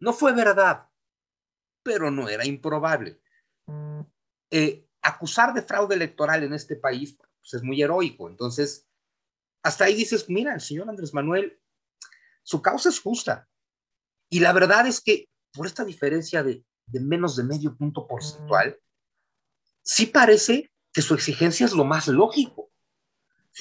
No 0.00 0.12
fue 0.12 0.32
verdad, 0.32 0.88
pero 1.82 2.10
no 2.10 2.28
era 2.28 2.46
improbable. 2.46 3.20
Eh, 4.50 4.86
acusar 5.02 5.52
de 5.52 5.62
fraude 5.62 5.94
electoral 5.94 6.42
en 6.44 6.54
este 6.54 6.76
país 6.76 7.16
pues, 7.16 7.54
es 7.54 7.62
muy 7.62 7.82
heroico. 7.82 8.28
Entonces, 8.28 8.86
hasta 9.62 9.84
ahí 9.84 9.94
dices, 9.94 10.28
mira, 10.28 10.54
el 10.54 10.60
señor 10.60 10.88
Andrés 10.88 11.12
Manuel, 11.12 11.60
su 12.42 12.62
causa 12.62 12.88
es 12.88 13.00
justa. 13.00 13.48
Y 14.30 14.40
la 14.40 14.52
verdad 14.52 14.86
es 14.86 15.00
que 15.00 15.28
por 15.52 15.66
esta 15.66 15.84
diferencia 15.84 16.42
de, 16.42 16.64
de 16.86 17.00
menos 17.00 17.36
de 17.36 17.44
medio 17.44 17.76
punto 17.76 18.06
porcentual, 18.06 18.78
sí 19.82 20.06
parece 20.06 20.70
que 20.92 21.02
su 21.02 21.14
exigencia 21.14 21.66
es 21.66 21.72
lo 21.72 21.84
más 21.84 22.08
lógico 22.08 22.70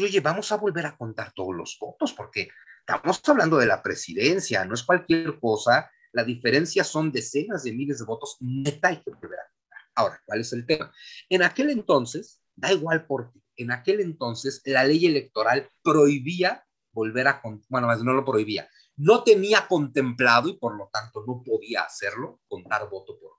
oye, 0.03 0.19
vamos 0.19 0.51
a 0.51 0.57
volver 0.57 0.85
a 0.85 0.97
contar 0.97 1.31
todos 1.33 1.55
los 1.55 1.77
votos, 1.79 2.13
porque 2.13 2.49
estamos 2.79 3.21
hablando 3.27 3.57
de 3.57 3.65
la 3.65 3.81
presidencia, 3.81 4.65
no 4.65 4.73
es 4.73 4.83
cualquier 4.83 5.39
cosa, 5.39 5.89
la 6.11 6.23
diferencia 6.23 6.83
son 6.83 7.11
decenas 7.11 7.63
de 7.63 7.73
miles 7.73 7.99
de 7.99 8.05
votos, 8.05 8.37
neta 8.39 8.89
hay 8.89 8.97
que 8.97 9.11
volver 9.11 9.39
a 9.39 9.51
contar. 9.51 9.79
Ahora, 9.95 10.21
¿cuál 10.25 10.41
es 10.41 10.53
el 10.53 10.65
tema? 10.65 10.91
En 11.29 11.43
aquel 11.43 11.69
entonces, 11.69 12.41
da 12.55 12.71
igual 12.71 13.05
por 13.05 13.31
qué, 13.31 13.41
en 13.57 13.71
aquel 13.71 13.99
entonces 13.99 14.61
la 14.65 14.83
ley 14.83 15.05
electoral 15.05 15.69
prohibía 15.83 16.65
volver 16.91 17.27
a 17.27 17.41
contar, 17.41 17.65
bueno, 17.69 17.87
más 17.87 18.03
no 18.03 18.13
lo 18.13 18.25
prohibía, 18.25 18.69
no 18.95 19.23
tenía 19.23 19.67
contemplado 19.67 20.49
y 20.49 20.57
por 20.57 20.75
lo 20.75 20.89
tanto 20.91 21.23
no 21.27 21.43
podía 21.43 21.81
hacerlo, 21.81 22.41
contar 22.47 22.89
voto 22.89 23.17
por 23.19 23.31
voto. 23.31 23.37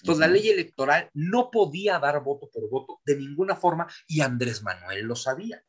Entonces, 0.00 0.20
la 0.20 0.26
ley 0.26 0.48
electoral 0.48 1.10
no 1.14 1.50
podía 1.50 1.98
dar 1.98 2.22
voto 2.22 2.50
por 2.52 2.68
voto 2.68 3.00
de 3.04 3.16
ninguna 3.16 3.54
forma 3.54 3.86
y 4.08 4.20
Andrés 4.20 4.62
Manuel 4.62 5.04
lo 5.04 5.14
sabía. 5.14 5.62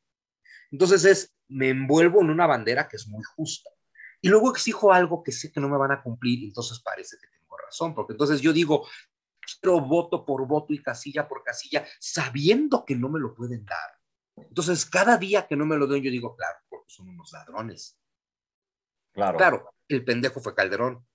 Entonces 0.72 1.06
es, 1.06 1.36
me 1.48 1.70
envuelvo 1.70 2.22
en 2.22 2.30
una 2.30 2.48
bandera 2.48 2.88
que 2.88 2.98
es 2.98 3.08
muy 3.08 3.24
justa. 3.24 3.70
Y 4.22 4.30
luego 4.30 4.52
exijo 4.52 4.92
algo 4.92 5.24
que 5.24 5.32
sé 5.32 5.52
que 5.52 5.60
no 5.60 5.70
me 5.70 5.78
van 5.78 5.92
a 5.92 6.02
cumplir, 6.02 6.40
y 6.40 6.46
entonces 6.48 6.80
parece 6.80 7.18
que 7.22 7.28
tengo 7.28 7.58
razón, 7.58 7.94
porque 7.94 8.14
entonces 8.14 8.42
yo 8.42 8.52
digo, 8.52 8.88
quiero 9.62 9.80
voto 9.82 10.26
por 10.26 10.48
voto 10.48 10.74
y 10.74 10.82
casilla 10.82 11.28
por 11.28 11.44
casilla, 11.44 11.86
sabiendo 12.00 12.84
que 12.86 12.96
no 12.96 13.10
me 13.10 13.20
lo 13.20 13.34
pueden 13.34 13.66
dar. 13.66 13.98
Entonces, 14.36 14.86
cada 14.86 15.18
día 15.18 15.48
que 15.48 15.56
no 15.56 15.66
me 15.66 15.78
lo 15.78 15.88
den, 15.88 16.04
yo 16.04 16.12
digo, 16.12 16.36
claro, 16.36 16.58
porque 16.70 16.90
son 16.90 17.10
unos 17.10 17.32
ladrones. 17.32 17.98
Claro. 19.14 19.38
Claro, 19.38 19.74
el 19.88 20.06
pendejo 20.06 20.40
fue 20.40 20.54
Calderón. 20.54 21.06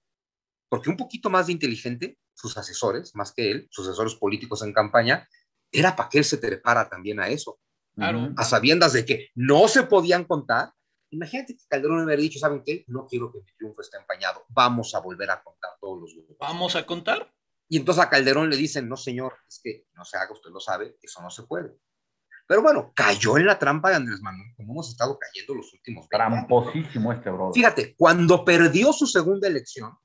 Porque 0.69 0.91
un 0.91 0.97
poquito 0.97 1.31
más 1.31 1.47
de 1.47 1.53
inteligente, 1.53 2.19
sus 2.35 2.57
asesores, 2.57 3.15
más 3.15 3.33
que 3.33 3.51
él, 3.51 3.69
sus 3.71 3.87
asesores 3.87 4.15
políticos 4.15 4.63
en 4.63 4.73
campaña, 4.73 5.29
era 5.71 5.95
para 5.95 6.09
que 6.09 6.19
él 6.19 6.25
se 6.25 6.39
trepara 6.39 6.89
también 6.89 7.21
a 7.21 7.29
eso. 7.29 7.61
A 7.99 8.45
sabiendas 8.45 8.93
de 8.93 9.05
que 9.05 9.29
no 9.35 9.69
se 9.69 9.83
podían 9.85 10.25
contar. 10.25 10.73
Imagínate 11.11 11.55
que 11.57 11.65
Calderón 11.69 12.05
hubiera 12.05 12.23
dicho, 12.23 12.39
¿saben 12.39 12.63
qué? 12.65 12.85
No 12.89 13.07
quiero 13.07 13.31
que 13.31 13.41
mi 13.41 13.53
triunfo 13.53 13.83
esté 13.83 13.99
empañado. 13.99 14.45
Vamos 14.49 14.95
a 14.95 15.01
volver 15.01 15.31
a 15.31 15.43
contar 15.43 15.73
todos 15.81 16.01
los 16.01 16.15
votos. 16.17 16.37
¿Vamos 16.41 16.75
a 16.75 16.87
contar? 16.87 17.31
Y 17.69 17.77
entonces 17.77 18.05
a 18.05 18.11
Calderón 18.11 18.51
le 18.51 18.57
dicen, 18.57 18.89
no, 18.89 18.97
señor, 18.97 19.35
es 19.49 19.61
que 19.63 19.87
no 19.95 20.05
se 20.05 20.17
haga, 20.17 20.33
usted 20.33 20.51
lo 20.51 20.61
sabe, 20.61 20.97
eso 21.03 21.23
no 21.23 21.31
se 21.31 21.43
puede. 21.45 21.75
Pero 22.47 22.61
bueno, 22.61 22.93
cayó 22.95 23.39
en 23.39 23.47
la 23.47 23.59
trampa 23.59 23.91
de 23.91 23.97
Andrés 23.97 24.21
Manuel, 24.21 24.53
como 24.57 24.73
hemos 24.73 24.91
estado 24.91 25.19
cayendo 25.19 25.55
los 25.55 25.73
últimos 25.73 26.09
Tramposísimo 26.09 27.13
este 27.13 27.31
bro. 27.31 27.53
Fíjate, 27.53 27.95
cuando 27.97 28.45
perdió 28.45 28.93
su 28.93 29.07
segunda 29.07 29.49
elección, 29.49 29.97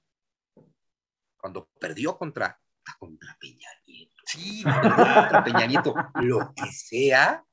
cuando 1.38 1.70
perdió 1.80 2.18
contra, 2.18 2.60
contra 3.00 3.38
Peña 3.40 3.68
Nieto, 3.86 4.22
sí, 4.26 4.64
contra 4.64 5.44
Peña 5.44 5.66
Nieto, 5.66 5.94
lo 6.22 6.54
que 6.56 6.72
sea, 6.72 7.44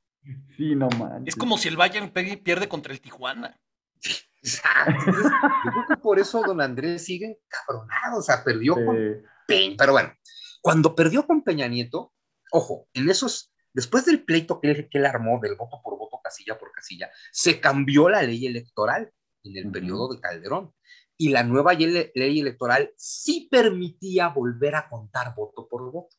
Sí, 0.56 0.74
no 0.74 0.88
manches. 0.90 1.34
Es 1.34 1.36
como 1.36 1.58
si 1.58 1.68
el 1.68 1.76
Bayern 1.76 2.10
pierde 2.10 2.68
contra 2.68 2.92
el 2.92 3.00
Tijuana. 3.00 3.60
Exacto. 4.42 5.12
Yo 5.12 5.70
creo 5.72 5.86
que 5.88 5.96
por 5.96 6.18
eso 6.18 6.42
don 6.46 6.60
Andrés 6.60 7.04
sigue 7.04 7.40
cabronado, 7.48 8.18
o 8.18 8.22
sea, 8.22 8.44
perdió 8.44 8.74
con 8.74 8.96
Pero 9.46 9.92
bueno, 9.92 10.12
cuando 10.60 10.94
perdió 10.94 11.26
con 11.26 11.42
Peña 11.42 11.68
Nieto, 11.68 12.12
ojo, 12.52 12.88
en 12.92 13.08
esos, 13.10 13.52
después 13.72 14.04
del 14.04 14.24
pleito 14.24 14.60
que 14.60 14.70
él, 14.70 14.88
que 14.90 14.98
él 14.98 15.06
armó 15.06 15.40
del 15.40 15.56
voto 15.56 15.80
por 15.82 15.98
voto, 15.98 16.20
casilla 16.22 16.58
por 16.58 16.72
casilla, 16.72 17.10
se 17.32 17.60
cambió 17.60 18.08
la 18.08 18.22
ley 18.22 18.46
electoral 18.46 19.10
en 19.42 19.56
el 19.56 19.70
periodo 19.70 20.12
de 20.14 20.20
Calderón. 20.20 20.72
Y 21.16 21.28
la 21.28 21.44
nueva 21.44 21.74
ley 21.74 22.40
electoral 22.40 22.92
sí 22.96 23.48
permitía 23.48 24.28
volver 24.28 24.74
a 24.74 24.88
contar 24.88 25.32
voto 25.36 25.68
por 25.68 25.92
voto 25.92 26.16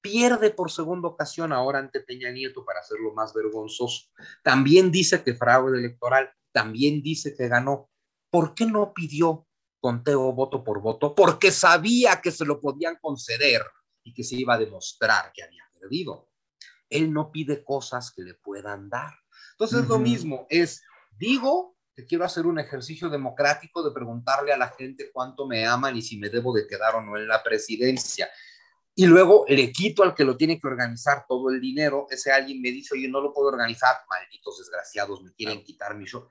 pierde 0.00 0.50
por 0.50 0.70
segunda 0.70 1.08
ocasión 1.08 1.52
ahora 1.52 1.78
ante 1.78 2.00
Peña 2.00 2.30
Nieto 2.30 2.64
para 2.64 2.80
hacerlo 2.80 3.12
más 3.14 3.34
vergonzoso. 3.34 4.08
También 4.42 4.90
dice 4.90 5.22
que 5.22 5.34
fraude 5.34 5.78
electoral, 5.78 6.30
también 6.52 7.02
dice 7.02 7.34
que 7.36 7.48
ganó. 7.48 7.90
¿Por 8.30 8.54
qué 8.54 8.66
no 8.66 8.92
pidió 8.94 9.46
conteo 9.80 10.32
voto 10.32 10.62
por 10.62 10.80
voto? 10.80 11.14
Porque 11.14 11.50
sabía 11.50 12.20
que 12.20 12.30
se 12.30 12.44
lo 12.44 12.60
podían 12.60 12.96
conceder 13.00 13.62
y 14.02 14.14
que 14.14 14.24
se 14.24 14.36
iba 14.36 14.54
a 14.54 14.58
demostrar 14.58 15.32
que 15.32 15.42
había 15.42 15.64
perdido. 15.78 16.28
Él 16.88 17.12
no 17.12 17.30
pide 17.30 17.64
cosas 17.64 18.12
que 18.12 18.22
le 18.22 18.34
puedan 18.34 18.88
dar. 18.88 19.12
Entonces 19.52 19.86
lo 19.88 19.98
mismo, 19.98 20.46
es, 20.48 20.82
digo 21.18 21.76
que 21.94 22.06
quiero 22.06 22.24
hacer 22.24 22.46
un 22.46 22.58
ejercicio 22.58 23.08
democrático 23.08 23.82
de 23.82 23.92
preguntarle 23.92 24.52
a 24.52 24.56
la 24.56 24.68
gente 24.68 25.10
cuánto 25.12 25.46
me 25.46 25.66
aman 25.66 25.96
y 25.96 26.02
si 26.02 26.18
me 26.18 26.30
debo 26.30 26.54
de 26.54 26.66
quedar 26.66 26.94
o 26.94 27.02
no 27.02 27.16
en 27.16 27.28
la 27.28 27.42
presidencia 27.42 28.28
y 29.00 29.06
luego 29.06 29.46
le 29.48 29.72
quito 29.72 30.02
al 30.02 30.14
que 30.14 30.26
lo 30.26 30.36
tiene 30.36 30.60
que 30.60 30.66
organizar 30.66 31.24
todo 31.26 31.48
el 31.48 31.58
dinero, 31.58 32.06
ese 32.10 32.32
alguien 32.32 32.60
me 32.60 32.70
dice, 32.70 32.94
oye, 32.94 33.08
no 33.08 33.22
lo 33.22 33.32
puedo 33.32 33.48
organizar, 33.48 33.96
malditos 34.10 34.58
desgraciados, 34.58 35.22
me 35.22 35.32
quieren 35.32 35.64
quitar 35.64 35.96
mi 35.96 36.04
show. 36.04 36.28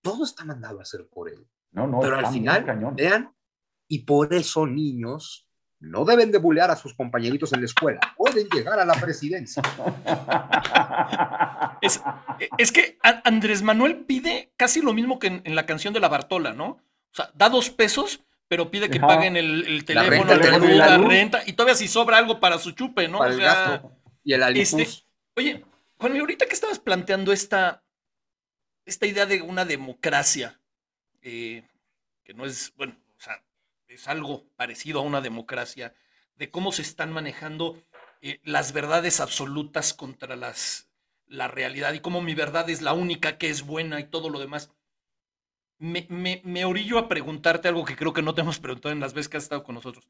Todo 0.00 0.24
está 0.24 0.46
mandado 0.46 0.78
a 0.78 0.82
hacer 0.84 1.06
por 1.12 1.28
él. 1.28 1.46
No, 1.72 1.86
no, 1.86 2.00
Pero 2.00 2.16
al 2.16 2.28
final, 2.28 2.94
vean, 2.94 3.34
y 3.88 3.98
por 3.98 4.32
eso 4.32 4.66
niños 4.66 5.46
no 5.80 6.06
deben 6.06 6.32
de 6.32 6.38
bulear 6.38 6.70
a 6.70 6.76
sus 6.76 6.94
compañeritos 6.94 7.52
en 7.52 7.60
la 7.60 7.66
escuela, 7.66 8.00
pueden 8.16 8.48
llegar 8.48 8.80
a 8.80 8.86
la 8.86 8.94
presidencia. 8.94 9.62
Es, 11.82 12.02
es 12.58 12.72
que 12.72 12.98
Andrés 13.02 13.62
Manuel 13.62 14.04
pide 14.04 14.52
casi 14.56 14.82
lo 14.82 14.92
mismo 14.92 15.18
que 15.18 15.28
en, 15.28 15.42
en 15.44 15.54
la 15.54 15.64
canción 15.64 15.94
de 15.94 16.00
la 16.00 16.08
Bartola, 16.08 16.52
¿no? 16.52 16.68
O 16.68 17.14
sea, 17.14 17.30
da 17.34 17.48
dos 17.48 17.70
pesos 17.70 18.22
pero 18.50 18.68
pide 18.68 18.90
que 18.90 18.98
paguen 18.98 19.36
el, 19.36 19.84
teléfono, 19.84 20.24
la, 20.24 20.58
luz, 20.58 20.70
la, 20.70 20.98
renta, 20.98 21.40
y 21.46 21.52
todavía 21.52 21.76
si 21.76 21.86
sobra 21.86 22.18
algo 22.18 22.40
para 22.40 22.58
su 22.58 22.72
chupe, 22.72 23.06
¿no? 23.06 23.18
Para 23.18 23.32
el 23.32 23.40
gasto. 23.40 23.96
Y 24.24 24.32
el 24.32 24.56
este, 24.56 24.88
Oye, 25.36 25.64
Juan, 25.98 26.18
ahorita 26.18 26.46
que 26.46 26.54
estabas 26.54 26.80
planteando 26.80 27.32
esta, 27.32 27.84
esta 28.84 29.06
idea 29.06 29.24
de 29.24 29.40
una 29.42 29.64
democracia, 29.64 30.58
eh, 31.22 31.62
que 32.24 32.34
no 32.34 32.44
es, 32.44 32.74
bueno, 32.74 32.96
o 33.16 33.20
sea, 33.20 33.40
es 33.86 34.08
algo 34.08 34.44
parecido 34.56 34.98
a 34.98 35.04
una 35.04 35.20
democracia, 35.20 35.94
de 36.34 36.50
cómo 36.50 36.72
se 36.72 36.82
están 36.82 37.12
manejando 37.12 37.80
eh, 38.20 38.40
las 38.42 38.72
verdades 38.72 39.20
absolutas 39.20 39.94
contra 39.94 40.34
las, 40.34 40.88
la 41.28 41.46
realidad 41.46 41.92
y 41.92 42.00
cómo 42.00 42.20
mi 42.20 42.34
verdad 42.34 42.68
es 42.68 42.82
la 42.82 42.94
única 42.94 43.38
que 43.38 43.48
es 43.48 43.62
buena 43.62 44.00
y 44.00 44.08
todo 44.08 44.28
lo 44.28 44.40
demás 44.40 44.72
me, 45.80 46.64
orillo 46.64 46.98
a 46.98 47.08
preguntarte 47.08 47.68
algo 47.68 47.84
que 47.84 47.96
creo 47.96 48.12
que 48.12 48.22
no 48.22 48.34
te 48.34 48.42
hemos 48.42 48.60
preguntado 48.60 48.92
en 48.92 49.00
las 49.00 49.14
veces 49.14 49.28
que 49.28 49.36
has 49.38 49.42
estado 49.44 49.64
con 49.64 49.74
nosotros. 49.74 50.08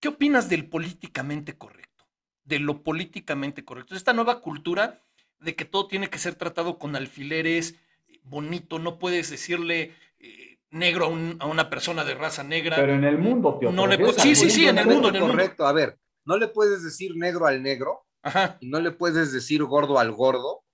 ¿Qué 0.00 0.08
opinas 0.08 0.48
del 0.48 0.68
políticamente 0.68 1.56
correcto? 1.56 2.04
De 2.44 2.58
lo 2.58 2.82
políticamente 2.82 3.64
correcto. 3.64 3.94
Esta 3.94 4.12
nueva 4.12 4.40
cultura 4.40 5.00
de 5.38 5.54
que 5.54 5.64
todo 5.64 5.86
tiene 5.86 6.10
que 6.10 6.18
ser 6.18 6.34
tratado 6.34 6.78
con 6.78 6.96
alfileres, 6.96 7.76
bonito, 8.22 8.78
no 8.78 8.98
puedes 8.98 9.30
decirle 9.30 9.94
eh, 10.18 10.58
negro 10.70 11.06
a, 11.38 11.46
una 11.46 11.70
persona 11.70 12.04
de 12.04 12.14
raza 12.14 12.42
negra. 12.42 12.76
Pero 12.76 12.94
en 12.94 13.04
el 13.04 13.18
mundo, 13.18 13.58
tío. 13.60 13.70
No 13.70 13.86
le 13.86 13.96
sí, 14.14 14.34
sí, 14.34 14.50
sí, 14.50 14.66
en 14.66 14.78
el 14.78 14.86
mundo. 14.86 15.08
En 15.10 15.16
el 15.16 15.22
correcto, 15.22 15.66
a 15.66 15.72
ver, 15.72 15.98
no 16.24 16.36
le 16.36 16.48
puedes 16.48 16.82
decir 16.82 17.16
negro 17.16 17.46
al 17.46 17.62
negro 17.62 18.04
Ajá. 18.24 18.56
Y 18.58 18.68
no 18.68 18.80
le 18.80 18.90
puedes 18.90 19.32
decir 19.32 19.62
gordo 19.64 19.98
al 19.98 20.10
gordo. 20.10 20.64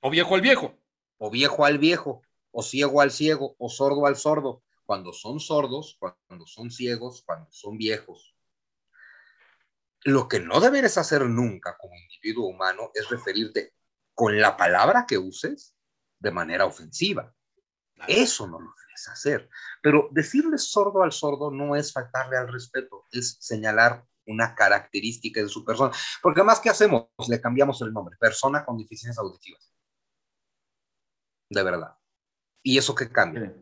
O 0.00 0.10
viejo 0.10 0.34
al 0.34 0.40
viejo. 0.40 0.74
O 1.16 1.30
viejo 1.30 1.64
al 1.64 1.78
viejo. 1.78 2.22
O 2.52 2.62
ciego 2.62 3.00
al 3.00 3.10
ciego. 3.10 3.56
O 3.58 3.68
sordo 3.68 4.06
al 4.06 4.16
sordo. 4.16 4.62
Cuando 4.84 5.12
son 5.12 5.40
sordos, 5.40 5.98
cuando 5.98 6.46
son 6.46 6.70
ciegos, 6.70 7.22
cuando 7.26 7.50
son 7.50 7.76
viejos. 7.76 8.36
Lo 10.04 10.28
que 10.28 10.40
no 10.40 10.60
deberes 10.60 10.98
hacer 10.98 11.22
nunca 11.22 11.76
como 11.78 11.94
individuo 11.96 12.46
humano 12.46 12.90
es 12.94 13.08
referirte 13.08 13.74
con 14.14 14.40
la 14.40 14.56
palabra 14.56 15.06
que 15.06 15.18
uses 15.18 15.74
de 16.18 16.30
manera 16.30 16.66
ofensiva. 16.66 17.34
Eso 18.08 18.46
no 18.46 18.60
lo 18.60 18.74
debes 18.84 19.08
hacer. 19.08 19.48
Pero 19.80 20.08
decirle 20.10 20.58
sordo 20.58 21.02
al 21.02 21.12
sordo 21.12 21.50
no 21.50 21.76
es 21.76 21.92
faltarle 21.92 22.36
al 22.36 22.52
respeto, 22.52 23.06
es 23.12 23.36
señalar 23.40 24.04
una 24.26 24.54
característica 24.54 25.40
de 25.40 25.48
su 25.48 25.64
persona. 25.64 25.94
Porque 26.20 26.40
además, 26.40 26.60
¿qué 26.60 26.70
hacemos? 26.70 27.08
Le 27.28 27.40
cambiamos 27.40 27.80
el 27.82 27.92
nombre, 27.92 28.16
persona 28.16 28.64
con 28.64 28.78
deficiencias 28.78 29.18
auditivas. 29.18 29.72
De 31.48 31.62
verdad. 31.62 31.96
¿Y 32.62 32.78
eso 32.78 32.94
qué 32.94 33.10
cambia? 33.10 33.54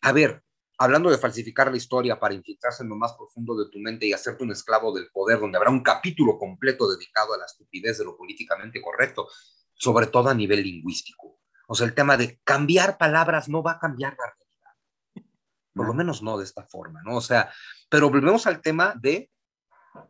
A 0.00 0.12
ver, 0.12 0.42
hablando 0.78 1.10
de 1.10 1.18
falsificar 1.18 1.70
la 1.70 1.76
historia 1.76 2.18
para 2.18 2.34
infiltrarse 2.34 2.82
en 2.82 2.88
lo 2.88 2.96
más 2.96 3.12
profundo 3.12 3.56
de 3.56 3.70
tu 3.70 3.78
mente 3.78 4.06
y 4.06 4.12
hacerte 4.12 4.42
un 4.42 4.50
esclavo 4.50 4.92
del 4.92 5.10
poder, 5.10 5.38
donde 5.38 5.56
habrá 5.56 5.70
un 5.70 5.82
capítulo 5.82 6.38
completo 6.38 6.90
dedicado 6.90 7.34
a 7.34 7.38
la 7.38 7.46
estupidez 7.46 7.98
de 7.98 8.04
lo 8.04 8.16
políticamente 8.16 8.82
correcto, 8.82 9.28
sobre 9.74 10.08
todo 10.08 10.28
a 10.28 10.34
nivel 10.34 10.62
lingüístico. 10.62 11.40
O 11.68 11.74
sea, 11.74 11.86
el 11.86 11.94
tema 11.94 12.16
de 12.16 12.40
cambiar 12.44 12.98
palabras 12.98 13.48
no 13.48 13.62
va 13.62 13.72
a 13.72 13.78
cambiar 13.78 14.16
la 14.18 14.26
realidad. 14.26 15.28
Por 15.74 15.86
lo 15.86 15.94
menos 15.94 16.22
no 16.22 16.36
de 16.36 16.44
esta 16.44 16.66
forma, 16.66 17.00
¿no? 17.02 17.16
O 17.16 17.20
sea, 17.20 17.50
pero 17.88 18.10
volvemos 18.10 18.46
al 18.46 18.60
tema 18.60 18.94
de 19.00 19.30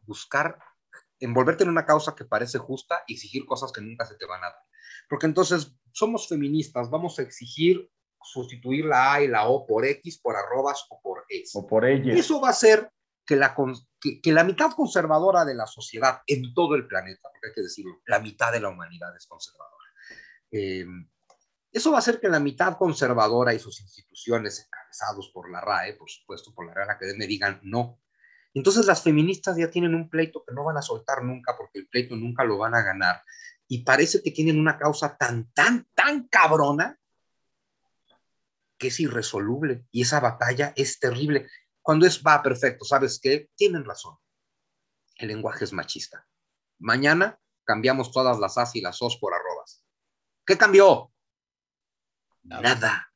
buscar 0.03 0.59
envolverte 1.21 1.65
en 1.65 1.71
una 1.71 1.87
causa 1.87 2.15
que 2.15 2.25
parece 2.25 2.59
justa 2.59 3.05
y 3.07 3.15
exigir 3.15 3.45
cosas 3.47 3.71
que 3.71 3.81
nunca 3.81 4.07
se 4.07 4.17
te 4.17 4.27
van 4.27 4.43
a 4.43 4.49
dar. 4.49 4.63
Porque 5.09 5.27
entonces 5.27 5.73
somos 5.93 6.29
feministas, 6.29 6.91
vamos 6.91 7.19
a 7.19 7.23
exigir 7.23 7.89
sustituir 8.25 8.85
la 8.85 9.15
A 9.15 9.23
y 9.23 9.29
la 9.29 9.49
O 9.49 9.67
por 9.67 9.85
X, 9.85 10.19
por 10.19 10.37
arrobas 10.37 10.87
o 10.89 11.01
por 11.01 11.25
S. 11.29 11.59
O 11.59 11.67
por 11.67 11.85
ella. 11.85 12.15
Eso 12.15 12.41
va 12.41 12.49
a 12.49 12.53
hacer 12.53 12.91
que 13.27 13.37
la, 13.37 13.55
que, 14.01 14.33
la 14.33 14.45
mitad 14.45 14.73
conservadora 14.73 15.45
de 15.45 15.55
la 15.55 15.67
sociedad 15.67 16.21
en 16.27 16.55
todo 16.55 16.75
el 16.75 16.87
planeta, 16.87 17.29
porque 17.31 17.49
hay 17.49 17.55
que 17.55 17.63
decirlo, 17.63 18.01
la 18.07 18.19
mitad 18.19 18.53
de 18.53 18.61
la 18.61 18.69
humanidad 18.69 19.15
es 19.17 19.27
conservadora. 19.27 19.85
Eh, 20.51 20.87
eso 21.71 21.91
va 21.91 21.97
a 21.97 22.01
hacer 22.01 22.21
que 22.21 22.29
la 22.29 22.41
mitad 22.41 22.77
conservadora 22.77 23.55
y 23.55 23.59
sus 23.59 23.81
instituciones, 23.81 24.67
encabezados 24.67 25.31
por 25.33 25.51
la 25.51 25.61
RAE, 25.61 25.95
por 25.95 26.11
supuesto, 26.11 26.53
por 26.55 26.67
la 26.67 26.75
Real 26.75 26.91
Academia, 26.91 27.27
digan 27.27 27.61
no. 27.63 27.99
Entonces 28.55 28.85
las 28.85 29.03
feministas 29.03 29.57
ya 29.57 29.71
tienen 29.71 29.95
un 29.95 30.11
pleito 30.11 30.45
que 30.47 30.55
no 30.55 30.65
van 30.65 30.77
a 30.77 30.83
soltar 30.83 31.25
nunca 31.25 31.57
porque 31.57 31.79
el 31.79 31.89
pleito 31.89 32.15
nunca 32.17 32.45
lo 32.45 32.59
van 32.59 32.75
a 32.75 32.83
ganar. 32.83 33.23
Y 33.73 33.85
parece 33.85 34.23
que 34.23 34.33
tienen 34.33 34.61
una 34.61 34.77
causa 34.77 35.17
tan, 35.17 35.51
tan, 35.55 35.89
tan 35.95 36.29
cabrona 36.29 37.01
que 38.77 38.89
es 38.89 39.01
irresoluble. 39.01 39.87
Y 39.91 40.03
esa 40.03 40.21
batalla 40.21 40.75
es 40.77 41.01
terrible. 41.01 41.49
Cuando 41.81 42.05
es, 42.05 42.23
va, 42.23 42.43
perfecto, 42.43 42.85
¿sabes 42.85 43.19
qué? 43.19 43.49
Tienen 43.57 43.87
razón. 43.87 44.19
El 45.17 45.29
lenguaje 45.29 45.65
es 45.65 45.73
machista. 45.73 46.29
Mañana 46.81 47.41
cambiamos 47.65 48.13
todas 48.13 48.39
las 48.39 48.59
as 48.59 48.77
y 48.77 48.83
las 48.83 49.01
os 49.01 49.17
por 49.17 49.33
arrobas. 49.33 49.83
¿Qué 50.45 50.59
cambió? 50.59 51.11
Nada. 52.43 53.11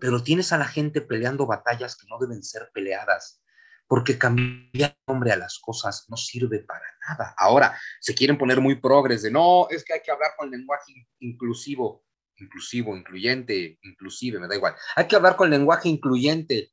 Pero 0.00 0.24
tienes 0.24 0.52
a 0.52 0.58
la 0.58 0.66
gente 0.66 1.02
peleando 1.02 1.46
batallas 1.46 1.96
que 1.96 2.08
no 2.08 2.18
deben 2.18 2.42
ser 2.42 2.68
peleadas, 2.74 3.40
porque 3.88 4.18
cambiar 4.18 4.96
nombre 5.06 5.32
a 5.32 5.36
las 5.36 5.58
cosas 5.58 6.04
no 6.08 6.16
sirve 6.16 6.60
para 6.60 6.84
nada. 7.08 7.34
Ahora, 7.38 7.76
se 8.00 8.14
quieren 8.14 8.36
poner 8.36 8.60
muy 8.60 8.76
progres 8.76 9.22
de 9.22 9.30
no, 9.30 9.66
es 9.70 9.82
que 9.82 9.94
hay 9.94 10.02
que 10.02 10.12
hablar 10.12 10.32
con 10.36 10.50
lenguaje 10.50 11.08
inclusivo, 11.20 12.04
inclusivo, 12.36 12.94
incluyente, 12.94 13.78
inclusive, 13.82 14.38
me 14.38 14.46
da 14.46 14.54
igual. 14.54 14.74
Hay 14.94 15.08
que 15.08 15.16
hablar 15.16 15.36
con 15.36 15.48
lenguaje 15.48 15.88
incluyente. 15.88 16.70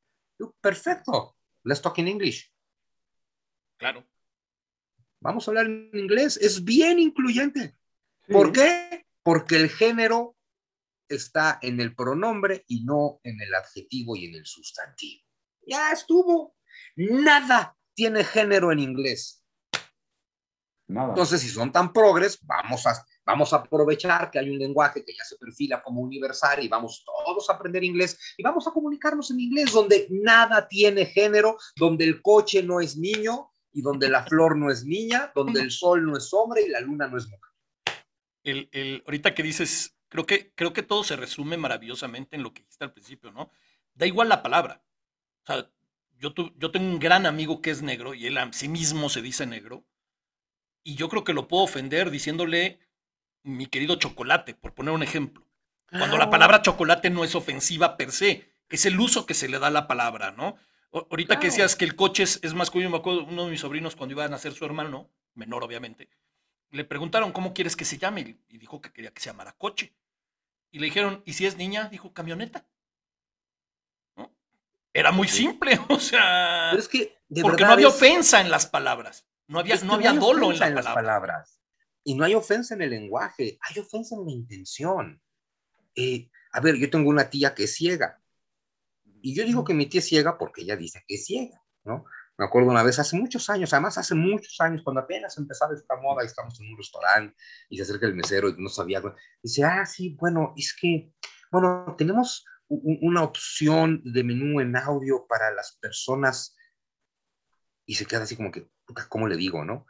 Perfecto, 0.60 1.38
let's 1.64 1.82
talk 1.82 1.98
in 2.00 2.10
English. 2.10 2.52
Claro. 3.78 4.06
Vamos 5.22 5.48
a 5.48 5.52
hablar 5.52 5.68
en 5.68 5.90
inglés, 5.94 6.36
es 6.38 6.64
bien 6.66 7.00
incluyente. 7.00 7.78
¿Por 8.28 8.52
qué? 8.52 9.06
Porque 9.24 9.56
el 9.56 9.70
género 9.70 10.36
está 11.08 11.60
en 11.62 11.80
el 11.80 11.96
pronombre 11.96 12.66
y 12.68 12.84
no 12.84 13.22
en 13.24 13.40
el 13.40 13.54
adjetivo 13.56 14.18
y 14.18 14.26
en 14.26 14.36
el 14.36 14.46
sustantivo. 14.46 15.24
Ya 15.66 15.94
estuvo. 15.94 16.56
Nada 16.96 17.78
tiene 17.94 18.24
género 18.24 18.72
en 18.72 18.80
inglés. 18.80 19.44
Nada. 20.88 21.10
Entonces, 21.10 21.42
si 21.42 21.50
son 21.50 21.72
tan 21.72 21.92
progres, 21.92 22.40
vamos 22.44 22.86
a, 22.86 23.04
vamos 23.26 23.52
a 23.54 23.58
aprovechar 23.58 24.30
que 24.30 24.38
hay 24.38 24.50
un 24.50 24.60
lenguaje 24.60 25.04
que 25.04 25.14
ya 25.14 25.24
se 25.24 25.36
perfila 25.38 25.82
como 25.82 26.02
universal 26.02 26.64
y 26.64 26.68
vamos 26.68 27.04
todos 27.04 27.50
a 27.50 27.54
aprender 27.54 27.84
inglés 27.84 28.36
y 28.38 28.44
vamos 28.44 28.68
a 28.68 28.72
comunicarnos 28.72 29.32
en 29.32 29.40
inglés 29.40 29.72
donde 29.72 30.08
nada 30.12 30.68
tiene 30.68 31.08
género, 31.08 31.58
donde 31.76 32.06
el 32.06 32.22
coche 32.22 32.62
no 32.62 32.80
es 32.80 32.98
niño 32.98 33.50
y 33.72 33.82
donde 33.82 34.10
la 34.10 34.24
flor 34.26 34.56
no 34.56 34.70
es 34.70 34.86
niña, 34.86 35.32
donde 35.34 35.60
el 35.62 35.72
sol 35.72 36.06
no 36.06 36.16
es 36.16 36.32
hombre 36.34 36.62
y 36.62 36.70
la 36.70 36.82
luna 36.82 37.08
no 37.08 37.18
es 37.18 37.28
mujer. 37.28 37.52
El, 38.44 38.70
el, 38.72 39.04
ahorita 39.08 39.34
que 39.34 39.42
dices 39.42 39.96
Creo 40.16 40.26
que, 40.26 40.54
creo 40.54 40.72
que 40.72 40.82
todo 40.82 41.04
se 41.04 41.18
resume 41.18 41.58
maravillosamente 41.58 42.38
en 42.38 42.44
lo 42.44 42.54
que 42.54 42.62
dijiste 42.62 42.86
al 42.86 42.94
principio, 42.94 43.32
¿no? 43.32 43.52
Da 43.94 44.06
igual 44.06 44.30
la 44.30 44.42
palabra. 44.42 44.82
O 45.44 45.46
sea, 45.46 45.72
yo, 46.20 46.34
yo 46.58 46.72
tengo 46.72 46.88
un 46.88 47.00
gran 47.00 47.26
amigo 47.26 47.62
que 47.62 47.72
es 47.72 47.82
negro 47.82 48.14
y 48.14 48.28
él 48.28 48.38
a 48.38 48.52
sí 48.54 48.68
mismo 48.68 49.10
se 49.10 49.22
dice 49.22 49.46
negro. 49.46 49.86
Y 50.84 50.96
yo 50.96 51.10
creo 51.10 51.24
que 51.24 51.34
lo 51.34 51.48
puedo 51.48 51.64
ofender 51.64 52.12
diciéndole 52.12 52.80
mi 53.44 53.68
querido 53.68 53.96
chocolate, 53.96 54.54
por 54.56 54.74
poner 54.74 54.94
un 54.94 55.04
ejemplo. 55.04 55.48
Cuando 55.90 56.18
la 56.18 56.26
ah. 56.26 56.30
palabra 56.30 56.62
chocolate 56.62 57.10
no 57.10 57.24
es 57.24 57.36
ofensiva 57.36 57.98
per 57.98 58.12
se, 58.12 58.52
es 58.70 58.86
el 58.86 59.00
uso 59.00 59.26
que 59.26 59.34
se 59.34 59.48
le 59.48 59.60
da 59.60 59.68
a 59.68 59.72
la 59.72 59.88
palabra, 59.88 60.32
¿no? 60.32 60.58
ahorita 60.92 61.40
que 61.40 61.48
decías 61.48 61.76
que 61.76 61.86
el 61.86 61.96
coche 61.96 62.24
es, 62.24 62.40
es 62.42 62.54
más 62.54 62.72
yo 62.72 62.90
me 62.90 62.98
acuerdo 62.98 63.26
uno 63.26 63.46
de 63.46 63.52
mis 63.52 63.60
sobrinos 63.60 63.96
cuando 63.96 64.14
iba 64.14 64.24
a 64.24 64.30
nacer 64.30 64.54
su 64.54 64.64
hermano, 64.66 65.10
menor 65.34 65.64
obviamente, 65.64 66.10
le 66.72 66.86
preguntaron 66.86 67.32
cómo 67.32 67.54
quieres 67.54 67.76
que 67.76 67.86
se 67.86 67.98
llame 67.98 68.38
y 68.48 68.58
dijo 68.58 68.82
que 68.82 68.92
quería 68.92 69.14
que 69.14 69.22
se 69.22 69.30
llamara 69.30 69.54
coche. 69.54 69.94
Y 70.72 70.80
le 70.80 70.86
dijeron, 70.86 71.22
¿y 71.26 71.34
si 71.34 71.46
es 71.46 71.58
niña? 71.58 71.90
Dijo, 71.90 72.14
camioneta. 72.14 72.66
Era 74.96 75.12
muy 75.12 75.28
simple, 75.28 75.78
o 75.90 76.00
sea. 76.00 76.70
Pero 76.72 76.82
es 76.82 76.88
que, 76.88 77.18
porque 77.42 77.66
no 77.66 77.74
había 77.74 77.90
ofensa 77.90 78.40
en 78.40 78.50
las 78.50 78.66
palabras. 78.66 79.28
No 79.48 79.60
había, 79.60 79.76
no 79.82 79.94
había 79.94 80.14
dolo 80.14 80.54
en, 80.54 80.74
las 80.74 80.86
palabras. 80.88 81.62
Y 82.06 82.16
no 82.16 82.24
hay 82.24 82.34
ofensa 82.34 82.76
en 82.76 82.82
el 82.82 82.92
lenguaje, 82.92 83.60
hay 83.62 83.82
ofensa 83.82 84.16
en 84.16 84.26
la 84.26 84.32
intención. 84.32 85.22
Eh, 85.96 86.30
a 86.54 86.62
ver, 86.62 86.78
yo 86.78 86.90
tengo 86.90 87.10
una 87.10 87.30
tía 87.30 87.54
que 87.54 87.66
es 87.66 87.76
ciega. 87.76 88.22
Y 89.22 89.36
yo 89.36 89.44
digo 89.44 89.66
que 89.66 89.74
mi 89.74 89.88
tía 89.88 90.00
es 90.00 90.08
ciega 90.08 90.38
porque 90.38 90.62
ella 90.62 90.78
dice 90.78 91.04
que 91.06 91.16
es 91.16 91.26
ciega, 91.26 91.62
¿no? 91.84 92.06
Me 92.38 92.46
acuerdo 92.46 92.70
una 92.70 92.84
vez, 92.84 92.98
hace 92.98 93.18
muchos 93.18 93.50
años, 93.50 93.74
además 93.74 93.98
hace 93.98 94.16
muchos 94.16 94.60
años, 94.62 94.82
cuando 94.82 95.02
apenas 95.02 95.38
empezaba 95.38 95.74
esta 95.74 95.96
moda 95.98 96.24
y 96.24 96.28
estamos 96.28 96.60
en 96.62 96.72
un 96.72 96.78
restaurante 96.78 97.36
y 97.70 97.78
se 97.78 97.84
acerca 97.84 98.08
el 98.08 98.16
mesero 98.16 98.50
y 98.50 98.56
no 98.58 98.70
sabía, 98.70 99.02
dice, 99.42 99.64
ah, 99.64 99.86
sí, 99.86 100.16
bueno, 100.20 100.54
es 100.56 100.76
que, 100.80 101.12
bueno, 101.52 101.96
tenemos 101.98 102.46
una 102.68 103.24
opción 103.24 104.02
de 104.04 104.24
menú 104.24 104.60
en 104.60 104.76
audio 104.76 105.26
para 105.28 105.52
las 105.52 105.78
personas 105.80 106.56
y 107.86 107.96
se 107.96 108.06
queda 108.06 108.24
así 108.24 108.36
como 108.36 108.52
que, 108.52 108.68
¿cómo 109.10 109.28
le 109.28 109.38
digo, 109.38 109.64
no? 109.64 109.86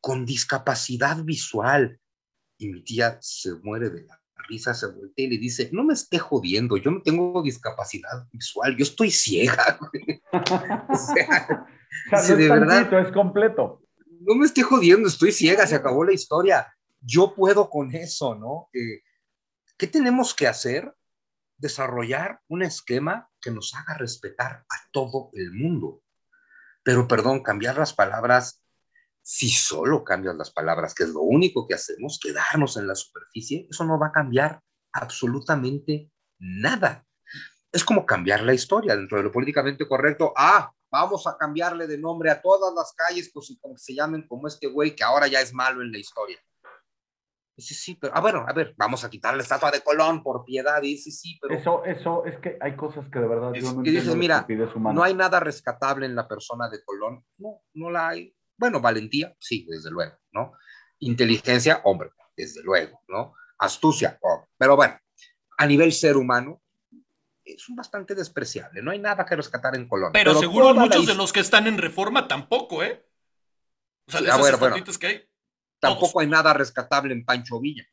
con 0.00 0.24
discapacidad 0.26 1.22
visual. 1.22 1.98
Y 2.58 2.68
mi 2.68 2.82
tía 2.82 3.18
se 3.20 3.54
muere 3.62 3.88
de 3.88 4.04
la 4.04 4.20
risa, 4.48 4.74
se 4.74 4.86
voltea 4.86 5.26
y 5.26 5.30
le 5.30 5.38
dice, 5.38 5.70
no 5.72 5.84
me 5.84 5.94
esté 5.94 6.18
jodiendo, 6.18 6.76
yo 6.76 6.90
no 6.90 7.00
tengo 7.02 7.42
discapacidad 7.42 8.26
visual, 8.32 8.76
yo 8.76 8.82
estoy 8.82 9.10
ciega. 9.10 9.78
o 10.32 10.96
sea, 10.96 11.66
no 12.10 12.36
de 12.36 12.48
verdad, 12.48 13.00
es 13.00 13.12
completo. 13.12 13.82
No 14.20 14.34
me 14.34 14.44
esté 14.44 14.62
jodiendo, 14.62 15.08
estoy 15.08 15.32
ciega, 15.32 15.66
se 15.66 15.76
acabó 15.76 16.04
la 16.04 16.12
historia. 16.12 16.66
Yo 17.00 17.34
puedo 17.34 17.70
con 17.70 17.94
eso, 17.94 18.34
¿no? 18.34 18.68
Eh, 18.74 19.02
¿Qué 19.80 19.86
tenemos 19.86 20.34
que 20.34 20.46
hacer? 20.46 20.94
Desarrollar 21.56 22.42
un 22.48 22.60
esquema 22.60 23.30
que 23.40 23.50
nos 23.50 23.74
haga 23.74 23.96
respetar 23.96 24.66
a 24.68 24.90
todo 24.92 25.30
el 25.32 25.54
mundo. 25.54 26.02
Pero, 26.82 27.08
perdón, 27.08 27.42
cambiar 27.42 27.78
las 27.78 27.94
palabras 27.94 28.62
si 29.22 29.48
solo 29.48 30.04
cambias 30.04 30.36
las 30.36 30.50
palabras, 30.50 30.92
que 30.92 31.04
es 31.04 31.08
lo 31.08 31.22
único 31.22 31.66
que 31.66 31.72
hacemos, 31.72 32.20
quedarnos 32.22 32.76
en 32.76 32.88
la 32.88 32.94
superficie, 32.94 33.68
eso 33.70 33.84
no 33.84 33.98
va 33.98 34.08
a 34.08 34.12
cambiar 34.12 34.60
absolutamente 34.92 36.12
nada. 36.38 37.06
Es 37.72 37.82
como 37.82 38.04
cambiar 38.04 38.42
la 38.42 38.52
historia 38.52 38.94
dentro 38.94 39.16
de 39.16 39.24
lo 39.24 39.32
políticamente 39.32 39.88
correcto. 39.88 40.34
Ah, 40.36 40.70
vamos 40.90 41.26
a 41.26 41.38
cambiarle 41.38 41.86
de 41.86 41.96
nombre 41.96 42.30
a 42.30 42.42
todas 42.42 42.74
las 42.74 42.92
calles, 42.92 43.30
pues 43.32 43.56
se 43.76 43.94
llamen 43.94 44.28
como 44.28 44.46
este 44.46 44.66
güey 44.66 44.94
que 44.94 45.04
ahora 45.04 45.26
ya 45.26 45.40
es 45.40 45.54
malo 45.54 45.80
en 45.80 45.90
la 45.90 45.96
historia. 45.96 46.38
Dice, 47.60 47.74
sí, 47.74 47.98
pero, 48.00 48.14
ah, 48.16 48.22
bueno, 48.22 48.46
a 48.48 48.54
ver, 48.54 48.74
vamos 48.78 49.04
a 49.04 49.10
quitar 49.10 49.36
la 49.36 49.42
estatua 49.42 49.70
de 49.70 49.82
Colón 49.82 50.22
por 50.22 50.46
piedad. 50.46 50.80
Dice, 50.80 51.10
sí, 51.10 51.38
pero. 51.42 51.54
Eso, 51.54 51.84
eso, 51.84 52.24
es 52.24 52.38
que 52.38 52.56
hay 52.58 52.74
cosas 52.74 53.04
que 53.12 53.18
de 53.18 53.28
verdad 53.28 53.52
yo 53.52 53.74
no 53.74 53.82
y 53.84 53.90
dices, 53.90 54.16
mira, 54.16 54.46
no 54.76 55.02
hay 55.02 55.12
nada 55.12 55.40
rescatable 55.40 56.06
en 56.06 56.16
la 56.16 56.26
persona 56.26 56.70
de 56.70 56.82
Colón. 56.82 57.22
No, 57.36 57.60
no 57.74 57.90
la 57.90 58.08
hay 58.08 58.34
Bueno, 58.56 58.80
valentía, 58.80 59.36
sí, 59.38 59.66
desde 59.68 59.90
luego, 59.90 60.16
¿no? 60.32 60.54
Inteligencia, 61.00 61.82
hombre, 61.84 62.12
desde 62.34 62.62
luego, 62.62 63.02
¿no? 63.08 63.34
Astucia, 63.58 64.18
hombre. 64.22 64.48
Pero 64.56 64.76
bueno, 64.76 64.98
a 65.58 65.66
nivel 65.66 65.92
ser 65.92 66.16
humano, 66.16 66.62
es 67.44 67.66
bastante 67.76 68.14
despreciable. 68.14 68.80
No 68.80 68.90
hay 68.90 69.00
nada 69.00 69.26
que 69.26 69.36
rescatar 69.36 69.76
en 69.76 69.86
Colombia. 69.86 70.18
Pero, 70.18 70.34
seguro 70.38 70.72
muchos 70.72 71.06
de 71.06 71.14
los 71.14 71.30
que 71.30 71.40
están 71.40 71.66
en 71.66 71.76
reforma 71.76 72.26
tampoco, 72.26 72.82
¿eh? 72.82 73.06
O 74.06 74.10
sea, 74.10 74.22
de 74.22 74.28
esas 74.28 74.58
bueno, 74.58 74.76
que 74.98 75.06
hay. 75.06 75.29
Tampoco 75.80 76.20
hay 76.20 76.26
nada 76.26 76.52
rescatable 76.52 77.12
en 77.14 77.24
Pancho 77.24 77.58
Villa. 77.58 77.84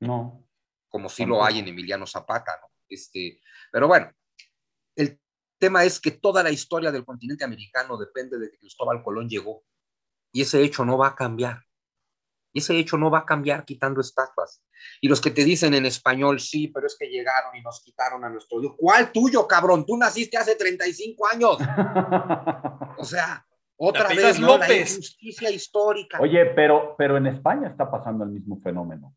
No. 0.00 0.44
Como 0.88 1.08
si 1.08 1.26
lo 1.26 1.44
hay 1.44 1.58
en 1.58 1.68
Emiliano 1.68 2.06
Zapata, 2.06 2.58
¿no? 2.60 2.68
Este, 2.88 3.40
pero 3.70 3.86
bueno, 3.86 4.10
el 4.96 5.20
tema 5.58 5.84
es 5.84 6.00
que 6.00 6.12
toda 6.12 6.42
la 6.42 6.50
historia 6.50 6.90
del 6.90 7.04
continente 7.04 7.44
americano 7.44 7.98
depende 7.98 8.38
de 8.38 8.50
que 8.50 8.58
Cristóbal 8.58 9.02
Colón 9.02 9.28
llegó. 9.28 9.64
Y 10.32 10.42
ese 10.42 10.62
hecho 10.62 10.84
no 10.84 10.96
va 10.96 11.08
a 11.08 11.14
cambiar. 11.14 11.62
Y 12.52 12.60
ese 12.60 12.78
hecho 12.78 12.96
no 12.96 13.10
va 13.10 13.20
a 13.20 13.26
cambiar 13.26 13.64
quitando 13.64 14.00
estatuas. 14.00 14.62
Y 15.00 15.08
los 15.08 15.20
que 15.20 15.30
te 15.30 15.44
dicen 15.44 15.74
en 15.74 15.84
español, 15.84 16.40
sí, 16.40 16.68
pero 16.68 16.86
es 16.86 16.96
que 16.98 17.06
llegaron 17.06 17.54
y 17.54 17.62
nos 17.62 17.82
quitaron 17.82 18.24
a 18.24 18.30
nuestro 18.30 18.60
Dios. 18.60 18.74
¿Cuál 18.78 19.12
tuyo, 19.12 19.46
cabrón? 19.46 19.84
Tú 19.84 19.96
naciste 19.96 20.38
hace 20.38 20.54
35 20.54 21.26
años. 21.26 21.58
o 22.98 23.04
sea, 23.04 23.46
otra 23.78 24.08
vez, 24.08 24.40
¿no? 24.40 24.58
La 24.58 24.72
injusticia 24.74 25.50
histórica. 25.50 26.18
Oye, 26.20 26.46
pero, 26.46 26.96
pero 26.98 27.16
en 27.16 27.28
España 27.28 27.68
está 27.68 27.88
pasando 27.88 28.24
el 28.24 28.30
mismo 28.30 28.60
fenómeno. 28.60 29.14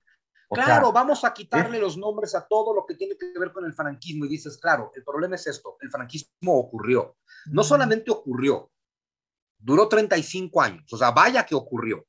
claro, 0.49 0.91
vamos 0.91 1.23
a 1.25 1.33
quitarle 1.33 1.79
los 1.79 1.97
nombres 1.97 2.35
a 2.35 2.45
todo 2.47 2.73
lo 2.73 2.85
que 2.85 2.95
tiene 2.95 3.17
que 3.17 3.37
ver 3.39 3.51
con 3.51 3.65
el 3.65 3.73
franquismo. 3.73 4.25
Y 4.25 4.29
dices, 4.29 4.57
claro, 4.57 4.91
el 4.93 5.03
problema 5.03 5.35
es 5.35 5.47
esto, 5.47 5.77
el 5.81 5.89
franquismo 5.89 6.59
ocurrió. 6.59 7.17
No 7.47 7.63
solamente 7.63 8.11
ocurrió, 8.11 8.71
duró 9.57 9.87
35 9.87 10.61
años, 10.61 10.93
o 10.93 10.97
sea, 10.97 11.09
vaya 11.09 11.43
que 11.43 11.55
ocurrió. 11.55 12.05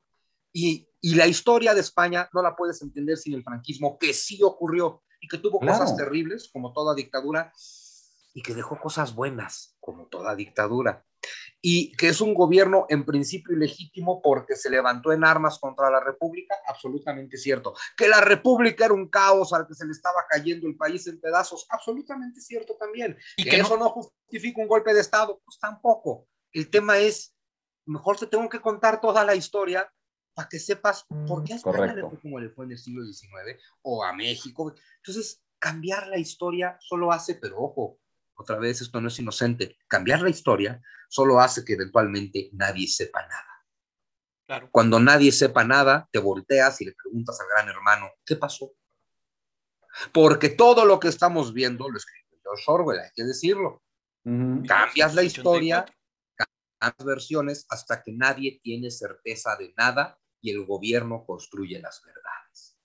Y, 0.52 0.86
y, 1.00 1.14
la 1.14 1.26
historia 1.26 1.72
de 1.72 1.80
España 1.80 2.28
no 2.34 2.42
la 2.42 2.54
puedes 2.54 2.82
entender 2.82 3.16
sin 3.16 3.32
el 3.32 3.42
franquismo, 3.42 3.96
que 3.98 4.12
sí 4.12 4.42
ocurrió 4.42 5.02
y 5.18 5.26
que 5.26 5.38
tuvo 5.38 5.58
cosas 5.58 5.96
terribles, 5.96 6.50
como 6.52 6.74
toda 6.74 6.94
dictadura, 6.94 7.50
y 8.34 8.42
que 8.42 8.52
dejó 8.52 8.78
cosas 8.78 9.14
buenas, 9.14 9.74
como 9.80 10.08
toda 10.08 10.34
dictadura 10.34 11.06
y 11.64 11.92
que 11.92 12.08
es 12.08 12.20
un 12.20 12.34
gobierno 12.34 12.86
en 12.88 13.04
principio 13.04 13.56
ilegítimo 13.56 14.20
porque 14.20 14.56
se 14.56 14.68
levantó 14.68 15.12
en 15.12 15.24
armas 15.24 15.60
contra 15.60 15.88
la 15.90 16.00
República, 16.00 16.56
absolutamente 16.66 17.36
cierto. 17.36 17.74
Que 17.96 18.08
la 18.08 18.20
República 18.20 18.86
era 18.86 18.94
un 18.94 19.08
caos 19.08 19.52
al 19.52 19.68
que 19.68 19.74
se 19.74 19.86
le 19.86 19.92
estaba 19.92 20.26
cayendo 20.28 20.66
el 20.66 20.76
país 20.76 21.06
en 21.06 21.20
pedazos, 21.20 21.64
absolutamente 21.70 22.40
cierto 22.40 22.74
también. 22.74 23.16
Y 23.36 23.44
que, 23.44 23.60
eso 23.60 23.76
no 23.76 23.88
justifica 23.90 24.60
un 24.60 24.66
golpe 24.66 24.92
de 24.92 25.00
Estado, 25.00 25.40
pues 25.44 25.60
tampoco. 25.60 26.26
El 26.50 26.68
tema 26.68 26.98
es, 26.98 27.32
mejor 27.86 28.18
te 28.18 28.26
tengo 28.26 28.48
que 28.48 28.60
contar 28.60 29.00
toda 29.00 29.24
la 29.24 29.36
historia 29.36 29.88
para 30.34 30.48
que 30.48 30.58
sepas 30.58 31.06
por 31.28 31.44
qué 31.44 31.52
a 31.52 31.56
España 31.56 31.94
le 31.94 32.02
fue 32.02 32.18
como 32.18 32.40
le 32.40 32.50
fue 32.50 32.64
en 32.64 32.72
el 32.72 32.78
siglo 32.78 33.04
XIX 33.04 33.62
o 33.82 34.02
a 34.02 34.12
México. 34.12 34.74
Entonces, 34.96 35.40
cambiar 35.60 36.08
la 36.08 36.18
historia 36.18 36.76
solo 36.80 37.12
hace, 37.12 37.36
pero 37.36 37.62
ojo, 37.62 38.00
otra 38.42 38.58
vez 38.58 38.80
esto 38.80 39.00
no 39.00 39.08
es 39.08 39.18
inocente, 39.18 39.78
cambiar 39.88 40.20
la 40.20 40.30
historia 40.30 40.80
solo 41.08 41.40
hace 41.40 41.64
que 41.64 41.74
eventualmente 41.74 42.50
nadie 42.52 42.86
sepa 42.86 43.22
nada. 43.26 43.66
Claro. 44.46 44.68
Cuando 44.70 45.00
nadie 45.00 45.32
sepa 45.32 45.64
nada, 45.64 46.08
te 46.12 46.18
volteas 46.18 46.80
y 46.80 46.86
le 46.86 46.92
preguntas 46.92 47.40
al 47.40 47.46
gran 47.48 47.68
hermano, 47.68 48.10
¿qué 48.24 48.36
pasó? 48.36 48.72
Porque 50.12 50.48
todo 50.48 50.84
lo 50.84 50.98
que 50.98 51.08
estamos 51.08 51.52
viendo 51.52 51.88
lo 51.88 51.96
escribió 51.96 52.38
George 52.42 52.64
Orwell, 52.66 53.00
hay 53.00 53.10
que 53.14 53.24
decirlo. 53.24 53.82
Cambias 54.24 55.14
la 55.14 55.22
historia, 55.22 55.84
cambias 56.34 57.04
versiones 57.04 57.66
hasta 57.68 58.02
que 58.02 58.12
nadie 58.12 58.60
tiene 58.62 58.90
certeza 58.90 59.56
de 59.56 59.74
nada 59.76 60.18
y 60.40 60.50
el 60.50 60.64
gobierno 60.64 61.24
construye 61.24 61.80
las 61.80 62.02
verdades. 62.04 62.78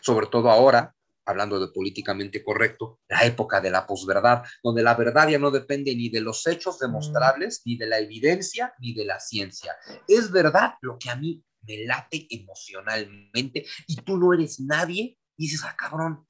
Sobre 0.00 0.26
todo 0.26 0.50
ahora, 0.50 0.94
hablando 1.30 1.58
de 1.58 1.72
políticamente 1.72 2.44
correcto, 2.44 3.00
la 3.08 3.24
época 3.24 3.60
de 3.60 3.70
la 3.70 3.86
posverdad, 3.86 4.44
donde 4.62 4.82
la 4.82 4.94
verdad 4.94 5.28
ya 5.28 5.38
no 5.38 5.50
depende 5.50 5.94
ni 5.94 6.08
de 6.08 6.20
los 6.20 6.46
hechos 6.46 6.78
demostrables, 6.78 7.62
ni 7.64 7.76
de 7.76 7.86
la 7.86 7.98
evidencia, 7.98 8.74
ni 8.78 8.94
de 8.94 9.04
la 9.04 9.18
ciencia. 9.20 9.76
Es 10.06 10.30
verdad 10.30 10.74
lo 10.82 10.98
que 10.98 11.10
a 11.10 11.16
mí 11.16 11.42
me 11.62 11.84
late 11.84 12.26
emocionalmente 12.30 13.66
y 13.86 13.96
tú 13.96 14.16
no 14.16 14.32
eres 14.32 14.60
nadie 14.60 15.18
y 15.36 15.44
dices, 15.44 15.62
ah, 15.64 15.74
cabrón, 15.76 16.26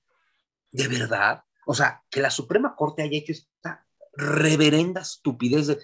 de 0.71 0.89
verdad. 0.89 1.43
O 1.67 1.75
sea, 1.75 2.03
que 2.11 2.21
la 2.21 2.31
Suprema 2.31 2.75
Corte 2.75 3.03
haya 3.03 3.19
hecho 3.19 3.33
esta 3.33 3.87
reverenda 4.13 5.03
estupidez 5.03 5.67
de, 5.69 5.79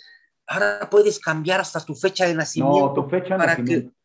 ahora 0.46 0.88
puedes 0.90 1.18
cambiar 1.18 1.60
hasta 1.60 1.84
tu 1.84 1.94
fecha 1.94 2.26
de 2.26 2.34
nacimiento. 2.34 2.88
No, 2.88 2.94
tu 2.94 3.08
fecha 3.08 3.34
de 3.34 3.38
para 3.38 3.52
nacimiento. 3.52 3.90
Que, 3.90 3.96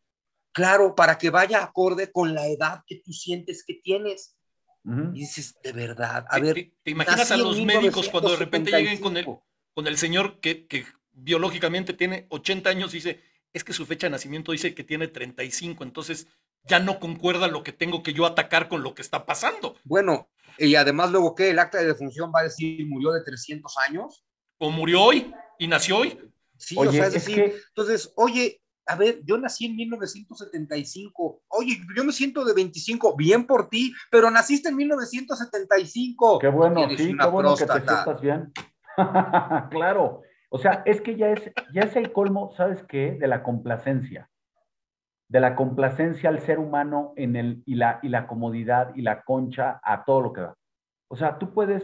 claro, 0.52 0.94
para 0.94 1.18
que 1.18 1.30
vaya 1.30 1.62
acorde 1.62 2.10
con 2.10 2.34
la 2.34 2.46
edad 2.46 2.82
que 2.86 3.00
tú 3.04 3.12
sientes 3.12 3.64
que 3.66 3.74
tienes. 3.74 4.36
Y 4.84 5.20
dices, 5.20 5.56
de 5.62 5.72
verdad, 5.72 6.24
a 6.28 6.38
ver. 6.40 6.72
¿Te, 6.82 6.90
imaginas 6.90 7.30
a 7.30 7.36
los 7.36 7.60
médicos 7.60 8.08
cuando 8.08 8.30
de 8.30 8.36
repente 8.36 8.72
lleguen 8.72 8.98
con 8.98 9.16
el, 9.16 9.26
con 9.74 9.86
el 9.86 9.96
señor 9.96 10.40
que, 10.40 10.66
que, 10.66 10.84
biológicamente 11.12 11.92
tiene 11.92 12.26
80 12.30 12.70
años 12.70 12.92
y 12.92 12.96
dice, 12.96 13.22
es 13.52 13.62
que 13.64 13.72
su 13.72 13.86
fecha 13.86 14.06
de 14.06 14.12
nacimiento 14.12 14.52
dice 14.52 14.74
que 14.74 14.82
tiene 14.82 15.08
35, 15.08 15.84
entonces 15.84 16.26
ya 16.64 16.78
no 16.78 16.98
concuerda 16.98 17.48
lo 17.48 17.62
que 17.62 17.72
tengo 17.72 18.02
que 18.02 18.12
yo 18.12 18.26
atacar 18.26 18.68
con 18.68 18.82
lo 18.82 18.94
que 18.94 19.02
está 19.02 19.26
pasando? 19.26 19.76
Bueno, 19.84 20.28
y 20.58 20.74
además 20.74 21.10
luego 21.10 21.34
que 21.34 21.50
el 21.50 21.58
acta 21.58 21.78
de 21.78 21.86
defunción 21.86 22.32
va 22.34 22.40
a 22.40 22.44
decir 22.44 22.86
murió 22.86 23.12
de 23.12 23.22
300 23.22 23.76
años. 23.78 24.24
O 24.58 24.70
murió 24.70 25.02
hoy 25.02 25.32
y 25.58 25.66
nació 25.66 25.98
hoy. 25.98 26.18
Sí, 26.56 26.76
o 26.78 26.90
sea, 26.92 27.08
es, 27.08 27.14
decir, 27.14 27.52
entonces, 27.68 28.12
oye, 28.14 28.61
a 28.86 28.96
ver, 28.96 29.20
yo 29.24 29.38
nací 29.38 29.66
en 29.66 29.76
1975. 29.76 31.42
Oye, 31.48 31.78
yo 31.96 32.04
me 32.04 32.12
siento 32.12 32.44
de 32.44 32.54
25, 32.54 33.16
bien 33.16 33.46
por 33.46 33.68
ti, 33.68 33.92
pero 34.10 34.30
naciste 34.30 34.70
en 34.70 34.76
1975. 34.76 36.38
Qué 36.38 36.48
bueno, 36.48 36.88
sí, 36.96 37.16
qué 37.18 37.26
bueno 37.26 37.54
que 37.56 37.66
te 37.66 37.72
sientas 37.72 38.20
bien. 38.20 38.52
claro, 39.70 40.22
o 40.50 40.58
sea, 40.58 40.82
es 40.84 41.00
que 41.00 41.16
ya 41.16 41.30
es, 41.30 41.50
ya 41.72 41.82
es 41.82 41.96
el 41.96 42.12
colmo, 42.12 42.52
¿sabes 42.56 42.82
qué? 42.84 43.12
De 43.12 43.26
la 43.26 43.42
complacencia. 43.42 44.28
De 45.28 45.40
la 45.40 45.56
complacencia 45.56 46.28
al 46.28 46.40
ser 46.40 46.58
humano 46.58 47.14
en 47.16 47.36
el, 47.36 47.62
y, 47.64 47.76
la, 47.76 48.00
y 48.02 48.08
la 48.08 48.26
comodidad 48.26 48.94
y 48.94 49.02
la 49.02 49.22
concha 49.22 49.80
a 49.82 50.04
todo 50.04 50.20
lo 50.20 50.32
que 50.32 50.42
da. 50.42 50.56
O 51.08 51.16
sea, 51.16 51.38
tú 51.38 51.54
puedes 51.54 51.82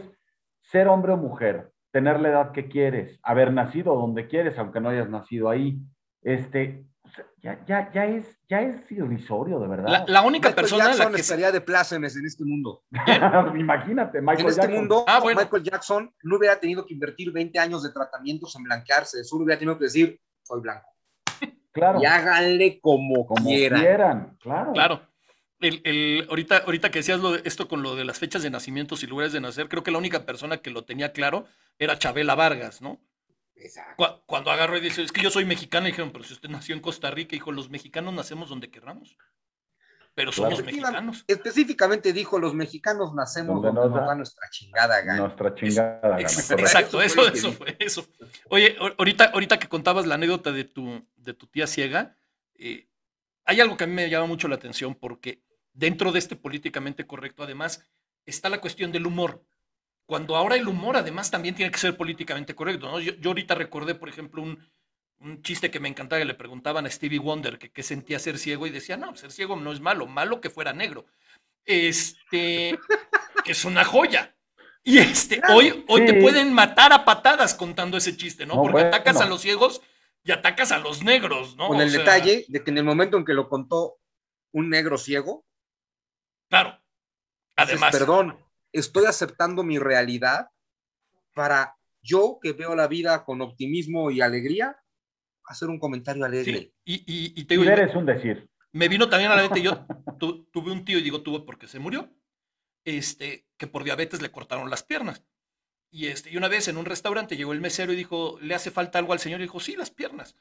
ser 0.61 0.87
hombre 0.87 1.13
o 1.13 1.17
mujer, 1.17 1.71
tener 1.91 2.19
la 2.19 2.29
edad 2.29 2.51
que 2.51 2.67
quieres, 2.67 3.19
haber 3.23 3.51
nacido 3.51 3.95
donde 3.95 4.27
quieres, 4.27 4.57
aunque 4.59 4.79
no 4.79 4.89
hayas 4.89 5.09
nacido 5.09 5.49
ahí, 5.49 5.79
este, 6.21 6.85
ya, 7.41 7.63
ya, 7.65 7.91
ya, 7.93 8.05
es, 8.05 8.39
ya 8.49 8.61
es 8.61 8.91
irrisorio, 8.91 9.59
de 9.59 9.67
verdad. 9.67 10.05
La, 10.07 10.21
única 10.21 10.53
persona 10.53 10.85
Jackson 10.85 11.11
la 11.11 11.15
que 11.15 11.21
estaría 11.21 11.51
de 11.51 11.61
plácemes 11.61 12.15
en 12.15 12.25
este 12.25 12.43
mundo. 12.43 12.83
Imagínate, 13.57 14.21
Michael 14.21 14.45
En 14.45 14.49
este 14.49 14.67
mundo, 14.67 15.05
ah, 15.07 15.21
Michael 15.23 15.63
Jackson 15.63 16.13
no 16.23 16.37
hubiera 16.37 16.59
tenido 16.59 16.85
que 16.85 16.93
invertir 16.93 17.31
20 17.31 17.57
años 17.59 17.83
de 17.83 17.91
tratamientos 17.91 18.55
en 18.55 18.63
blanquearse, 18.63 19.23
solo 19.23 19.45
hubiera 19.45 19.59
tenido 19.59 19.77
que 19.77 19.85
decir, 19.85 20.19
soy 20.43 20.61
blanco. 20.61 20.87
Claro. 21.71 21.99
Y 22.01 22.05
háganle 22.05 22.79
como, 22.81 23.27
quieran. 23.35 24.37
Claro. 24.41 24.73
Claro. 24.73 25.01
El, 25.59 25.81
el, 25.83 26.25
ahorita, 26.29 26.57
ahorita 26.65 26.89
que 26.89 26.99
decías 26.99 27.19
lo 27.19 27.33
de, 27.33 27.41
esto 27.45 27.67
con 27.67 27.83
lo 27.83 27.95
de 27.95 28.05
las 28.05 28.17
fechas 28.17 28.43
de 28.43 28.49
nacimiento 28.49 28.95
y 29.01 29.05
lugares 29.05 29.33
de 29.33 29.41
nacer, 29.41 29.67
creo 29.67 29.83
que 29.83 29.91
la 29.91 29.97
única 29.97 30.25
persona 30.25 30.57
que 30.57 30.71
lo 30.71 30.83
tenía 30.83 31.11
claro 31.11 31.45
era 31.77 31.99
Chabela 31.99 32.35
Vargas, 32.35 32.81
¿no? 32.81 32.99
Cuando 34.25 34.51
agarró 34.51 34.77
y 34.77 34.81
dice, 34.81 35.03
es 35.03 35.11
que 35.11 35.21
yo 35.21 35.29
soy 35.29 35.45
mexicano, 35.45 35.87
y 35.87 35.91
dijeron, 35.91 36.11
pero 36.11 36.23
si 36.23 36.33
usted 36.33 36.49
nació 36.49 36.75
en 36.75 36.81
Costa 36.81 37.11
Rica, 37.11 37.31
dijo, 37.31 37.51
los 37.51 37.69
mexicanos 37.69 38.13
nacemos 38.13 38.49
donde 38.49 38.69
querramos. 38.69 39.17
Pero 40.15 40.31
somos 40.31 40.63
mexicanos. 40.63 41.23
Específicamente 41.27 42.11
dijo, 42.11 42.39
los 42.39 42.53
mexicanos 42.53 43.13
nacemos 43.13 43.61
donde, 43.61 43.89
nos 43.89 43.93
da 43.93 44.15
nuestra 44.15 44.49
chingada 44.49 45.01
gana. 45.01 45.21
Nuestra 45.21 45.55
chingada 45.55 45.99
gana. 46.01 46.21
Exacto, 46.21 47.01
eso, 47.01 47.27
eso, 47.27 47.53
fue 47.53 47.77
eso. 47.79 48.05
Oye, 48.49 48.75
ahorita, 48.97 49.25
ahorita 49.25 49.59
que 49.59 49.69
contabas 49.69 50.05
la 50.07 50.15
anécdota 50.15 50.51
de 50.51 50.65
tu, 50.65 51.07
de 51.15 51.33
tu 51.33 51.47
tía 51.47 51.67
ciega, 51.67 52.17
eh, 52.55 52.89
hay 53.45 53.61
algo 53.61 53.77
que 53.77 53.85
a 53.85 53.87
mí 53.87 53.93
me 53.93 54.09
llama 54.09 54.27
mucho 54.27 54.47
la 54.47 54.55
atención 54.55 54.93
porque 54.95 55.41
dentro 55.73 56.11
de 56.11 56.19
este 56.19 56.35
políticamente 56.35 57.07
correcto, 57.07 57.43
además, 57.43 57.87
está 58.25 58.49
la 58.49 58.59
cuestión 58.61 58.91
del 58.91 59.05
humor 59.05 59.45
cuando 60.09 60.35
ahora 60.35 60.55
el 60.55 60.67
humor 60.67 60.97
además 60.97 61.29
también 61.29 61.53
tiene 61.53 61.71
que 61.71 61.77
ser 61.77 61.95
políticamente 61.95 62.55
correcto. 62.55 62.99
Yo, 62.99 63.13
ahorita 63.23 63.53
recordé, 63.53 63.93
por 63.93 64.09
ejemplo, 64.09 64.41
un, 64.41 65.43
chiste 65.43 65.69
que 65.69 65.79
me 65.79 65.87
encantaba, 65.87 66.19
que 66.19 66.25
le 66.25 66.33
preguntaban 66.33 66.87
a 66.87 66.89
Stevie 66.89 67.19
Wonder 67.19 67.59
que, 67.59 67.83
sentía 67.83 68.17
ser 68.17 68.39
ciego 68.39 68.65
y 68.65 68.71
decía, 68.71 68.97
no, 68.97 69.15
ser 69.15 69.31
ciego 69.31 69.55
no 69.55 69.71
es 69.71 69.79
malo, 69.81 70.07
malo 70.07 70.41
que 70.41 70.49
fuera 70.49 70.73
negro. 70.73 71.05
Este, 71.63 72.79
que 73.45 73.51
es 73.51 73.65
una 73.65 73.85
joya. 73.85 74.35
Y 74.83 74.97
este, 74.97 75.43
hoy, 75.53 75.85
hoy 75.87 76.07
te 76.07 76.15
pueden 76.15 76.53
matar 76.53 76.91
a 76.91 77.05
patadas 77.05 77.53
contando 77.53 77.95
ese 77.95 78.17
chiste, 78.17 78.47
¿no? 78.47 78.55
Porque 78.55 78.81
atacas 78.81 79.21
a 79.21 79.27
los 79.27 79.41
ciegos 79.41 79.79
y 80.23 80.31
atacas 80.31 80.71
a 80.71 80.79
los 80.79 81.03
negros, 81.03 81.55
¿no? 81.55 81.67
Con 81.67 81.81
el 81.81 81.91
detalle 81.91 82.45
de 82.47 82.63
que 82.63 82.71
en 82.71 82.79
el 82.79 82.83
momento 82.83 83.15
en 83.15 83.25
que 83.25 83.35
lo 83.35 83.47
contó 83.47 83.99
un 84.53 84.71
negro 84.71 84.97
ciego. 84.97 85.45
Claro. 86.49 86.81
Además. 87.55 87.91
perdón, 87.91 88.48
estoy 88.71 89.05
aceptando 89.05 89.63
mi 89.63 89.79
realidad 89.79 90.49
para 91.33 91.75
yo 92.01 92.39
que 92.41 92.53
veo 92.53 92.75
la 92.75 92.87
vida 92.87 93.23
con 93.25 93.41
optimismo 93.41 94.11
y 94.11 94.21
alegría, 94.21 94.77
hacer 95.45 95.69
un 95.69 95.79
comentario 95.79 96.25
alegre. 96.25 96.59
Sí, 96.59 96.73
y, 96.85 96.93
y, 96.95 97.33
y 97.41 97.45
te 97.45 97.55
digo, 97.57 97.65
Ver 97.69 97.79
es 97.81 97.95
un 97.95 98.05
decir. 98.05 98.49
me 98.71 98.87
vino 98.87 99.09
también 99.09 99.31
a 99.31 99.35
la 99.35 99.41
mente, 99.43 99.61
yo 99.61 99.85
tu- 100.19 100.45
tuve 100.45 100.71
un 100.71 100.85
tío, 100.85 100.97
y 100.99 101.01
digo 101.01 101.21
tuve 101.23 101.41
porque 101.45 101.67
se 101.67 101.79
murió, 101.79 102.09
este, 102.85 103.47
que 103.57 103.67
por 103.67 103.83
diabetes 103.83 104.21
le 104.21 104.31
cortaron 104.31 104.69
las 104.69 104.83
piernas. 104.83 105.23
Y, 105.91 106.07
este, 106.07 106.29
y 106.31 106.37
una 106.37 106.47
vez 106.47 106.67
en 106.67 106.77
un 106.77 106.85
restaurante 106.85 107.35
llegó 107.35 107.51
el 107.51 107.61
mesero 107.61 107.91
y 107.93 107.95
dijo, 107.95 108.37
¿le 108.41 108.53
hace 108.55 108.69
falta 108.71 108.99
algo 108.99 109.13
al 109.13 109.19
señor? 109.19 109.39
Y 109.39 109.43
dijo, 109.43 109.59
sí, 109.59 109.75
las 109.75 109.89
piernas. 109.89 110.35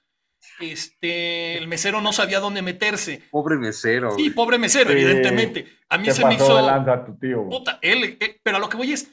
Este, 0.60 1.56
el 1.58 1.68
mesero 1.68 2.00
no 2.00 2.12
sabía 2.12 2.40
dónde 2.40 2.62
meterse. 2.62 3.22
Pobre 3.30 3.56
mesero. 3.56 4.14
Sí, 4.16 4.30
pobre 4.30 4.58
mesero, 4.58 4.90
Sí. 4.90 4.96
evidentemente. 4.96 5.66
A 5.88 5.98
mí 5.98 6.10
Se 6.10 6.22
me 6.24 6.30
de 6.30 6.34
hizo... 6.36 6.60
lanza 6.60 7.04
tu 7.04 7.16
tío. 7.16 7.48
Puta, 7.48 7.78
él, 7.82 8.16
eh, 8.20 8.40
pero 8.42 8.56
a 8.56 8.60
lo 8.60 8.68
que 8.68 8.76
voy 8.76 8.92
es, 8.92 9.10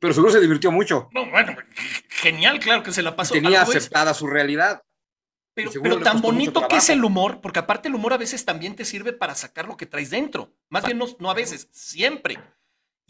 Pero 0.00 0.14
seguro 0.14 0.32
se 0.32 0.40
divirtió 0.40 0.70
mucho. 0.72 1.08
no, 1.12 1.28
bueno, 1.30 1.56
genial, 2.08 2.58
claro 2.60 2.82
que 2.82 2.92
se 2.92 3.02
la 3.02 3.16
pasó. 3.16 3.34
Tenía 3.34 3.62
aceptada 3.62 4.14
su 4.14 4.26
realidad. 4.26 4.82
Pero, 5.54 5.72
pero 5.82 5.98
tan 5.98 6.20
bonito 6.22 6.68
que 6.68 6.76
es 6.76 6.88
el 6.88 7.02
humor, 7.04 7.40
porque 7.40 7.58
aparte 7.58 7.88
el 7.88 7.94
humor 7.96 8.12
a 8.12 8.16
veces 8.16 8.44
también 8.44 8.76
te 8.76 8.84
sirve 8.84 9.12
para 9.12 9.34
sacar 9.34 9.66
lo 9.66 9.76
que 9.76 9.86
traes 9.86 10.10
dentro. 10.10 10.52
Más 10.68 10.84
bien 10.84 10.98
no, 10.98 11.06
no 11.18 11.30
a 11.30 11.34
veces, 11.34 11.68
siempre. 11.72 12.38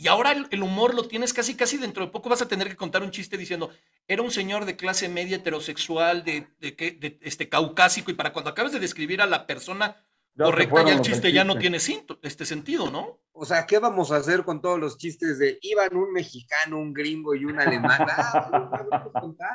Y 0.00 0.06
ahora 0.06 0.30
el, 0.30 0.46
el 0.52 0.62
humor 0.62 0.94
lo 0.94 1.08
tienes 1.08 1.34
casi, 1.34 1.56
casi 1.56 1.76
dentro 1.76 2.06
de 2.06 2.12
poco 2.12 2.28
vas 2.28 2.40
a 2.40 2.46
tener 2.46 2.68
que 2.68 2.76
contar 2.76 3.02
un 3.02 3.10
chiste 3.10 3.36
diciendo, 3.36 3.68
era 4.06 4.22
un 4.22 4.30
señor 4.30 4.64
de 4.64 4.76
clase 4.76 5.08
media 5.08 5.38
heterosexual, 5.38 6.22
de, 6.22 6.46
de, 6.60 6.70
de 6.70 7.18
este 7.20 7.48
caucásico, 7.48 8.12
y 8.12 8.14
para 8.14 8.32
cuando 8.32 8.50
acabes 8.50 8.70
de 8.70 8.78
describir 8.78 9.20
a 9.20 9.26
la 9.26 9.44
persona 9.48 9.96
Ya 10.36 10.44
correcta, 10.44 10.84
ya 10.86 10.92
el 10.92 11.00
chiste 11.00 11.32
ya 11.32 11.42
no 11.42 11.58
tiene 11.58 11.80
cinto- 11.80 12.20
este 12.22 12.46
sentido, 12.46 12.92
¿no? 12.92 13.18
O 13.32 13.44
sea, 13.44 13.66
¿qué 13.66 13.80
vamos 13.80 14.12
a 14.12 14.16
hacer 14.18 14.44
con 14.44 14.60
todos 14.62 14.78
los 14.78 14.98
chistes 14.98 15.36
de 15.40 15.58
iban 15.62 15.96
un 15.96 16.12
mexicano, 16.12 16.78
un 16.78 16.92
gringo 16.92 17.34
y 17.34 17.44
un 17.44 17.58
alemán? 17.60 18.06
Ah, 18.08 18.70
no 19.04 19.12
contar. 19.20 19.54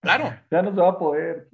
Claro. 0.00 0.36
Ya 0.50 0.62
no 0.62 0.74
se 0.74 0.80
va 0.80 0.88
a 0.90 0.98
poder. 0.98 1.48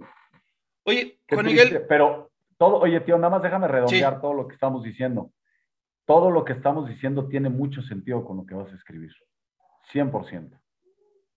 Oye, 0.85 1.21
Juan 1.29 1.45
Miguel, 1.45 1.85
Pero 1.87 2.31
todo, 2.57 2.79
oye, 2.79 2.99
tío, 3.01 3.17
nada 3.19 3.29
más 3.31 3.43
déjame 3.43 3.69
redondear 3.69 4.23
todo 4.23 4.33
lo 4.33 4.49
que 4.49 4.55
estamos 4.55 4.83
diciendo. 4.83 5.31
Todo 6.11 6.33
lo 6.33 6.45
que 6.45 6.55
estamos 6.55 6.89
diciendo 6.89 7.29
tiene 7.29 7.51
mucho 7.51 7.83
sentido 7.83 8.25
con 8.25 8.39
lo 8.39 8.45
que 8.45 8.57
vas 8.57 8.73
a 8.73 8.75
escribir. 8.75 9.13
100%. 9.93 10.61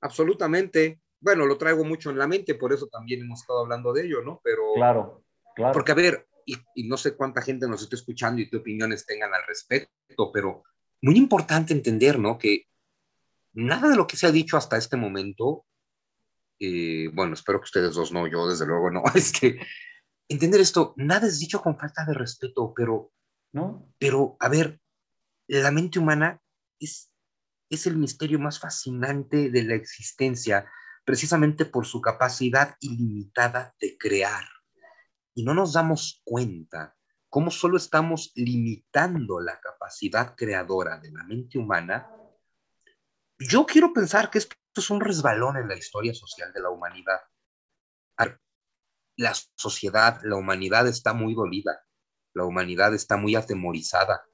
Absolutamente. 0.02 1.00
Bueno, 1.20 1.46
lo 1.46 1.60
traigo 1.60 1.86
mucho 1.86 2.10
en 2.10 2.18
la 2.18 2.26
mente, 2.26 2.56
por 2.56 2.74
eso 2.74 2.88
también 2.88 3.22
hemos 3.22 3.42
estado 3.42 3.60
hablando 3.60 3.94
de 3.94 4.08
ello, 4.08 4.24
¿no? 4.24 4.42
Pero, 4.44 4.74
Claro, 4.74 5.24
claro. 5.56 5.74
porque 5.74 5.92
a 5.92 5.96
ver, 5.96 6.28
y, 6.48 6.58
y 6.74 6.88
no 6.88 6.98
sé 6.98 7.16
cuánta 7.16 7.44
gente 7.44 7.68
nos 7.68 7.84
está 7.84 7.96
escuchando 7.96 8.42
y 8.42 8.50
qué 8.50 8.58
opiniones 8.58 9.06
tengan 9.06 9.32
al 9.36 9.44
respecto, 9.48 10.32
pero 10.34 10.64
muy 11.04 11.18
importante 11.18 11.72
entender, 11.72 12.18
¿no? 12.18 12.40
Que 12.40 12.66
nada 13.54 13.90
de 13.90 13.96
lo 13.96 14.08
que 14.08 14.18
se 14.18 14.26
ha 14.26 14.32
dicho 14.32 14.58
hasta 14.58 14.76
este 14.78 14.98
momento, 14.98 15.66
eh, 16.60 17.12
bueno, 17.14 17.36
espero 17.36 17.60
que 17.60 17.66
ustedes 17.66 17.94
dos 17.94 18.12
no, 18.12 18.26
yo 18.26 18.50
desde 18.50 18.66
luego 18.66 18.90
no, 18.90 19.04
es 19.14 19.32
que 19.32 19.60
entender 20.28 20.62
esto, 20.62 20.96
nada 20.98 21.28
es 21.28 21.40
dicho 21.40 21.62
con 21.62 21.78
falta 21.78 22.04
de 22.06 22.16
respeto, 22.16 22.74
pero 22.76 23.12
Pero, 24.00 24.36
a 24.40 24.50
ver, 24.50 24.80
la 25.48 25.72
mente 25.72 26.00
humana 26.00 26.42
es, 26.80 27.12
es 27.70 27.86
el 27.88 27.98
misterio 27.98 28.40
más 28.40 28.60
fascinante 28.60 29.50
de 29.50 29.64
la 29.64 29.76
existencia, 29.76 30.70
precisamente 31.06 31.66
por 31.66 31.86
su 31.86 32.02
capacidad 32.02 32.76
ilimitada 32.80 33.76
de 33.80 33.98
crear. 33.98 34.46
Y 35.36 35.44
no 35.44 35.54
nos 35.54 35.74
damos 35.74 36.22
cuenta 36.24 36.96
cómo 37.30 37.52
solo 37.52 37.78
estamos 37.78 38.32
limitando 38.36 39.40
la 39.40 39.60
capacidad 39.60 40.36
creadora 40.36 41.00
de 41.00 41.12
la 41.12 41.24
mente 41.24 41.58
humana. 41.58 42.10
Yo 43.40 43.66
quiero 43.66 43.94
pensar 43.94 44.30
que 44.30 44.40
esto 44.40 44.56
es 44.76 44.90
un 44.90 45.02
resbalón 45.02 45.58
en 45.58 45.68
la 45.68 45.78
historia 45.78 46.14
social 46.14 46.52
de 46.54 46.62
la 46.62 46.70
humanidad. 46.70 47.20
La 49.16 49.34
sociedad, 49.56 50.20
la 50.24 50.38
humanidad 50.38 50.88
está 50.88 51.14
muy 51.14 51.36
dolida 51.36 51.84
la 52.34 52.46
humanidad 52.46 52.94
está 52.94 53.18
muy 53.18 53.36
atemorizada. 53.36 54.26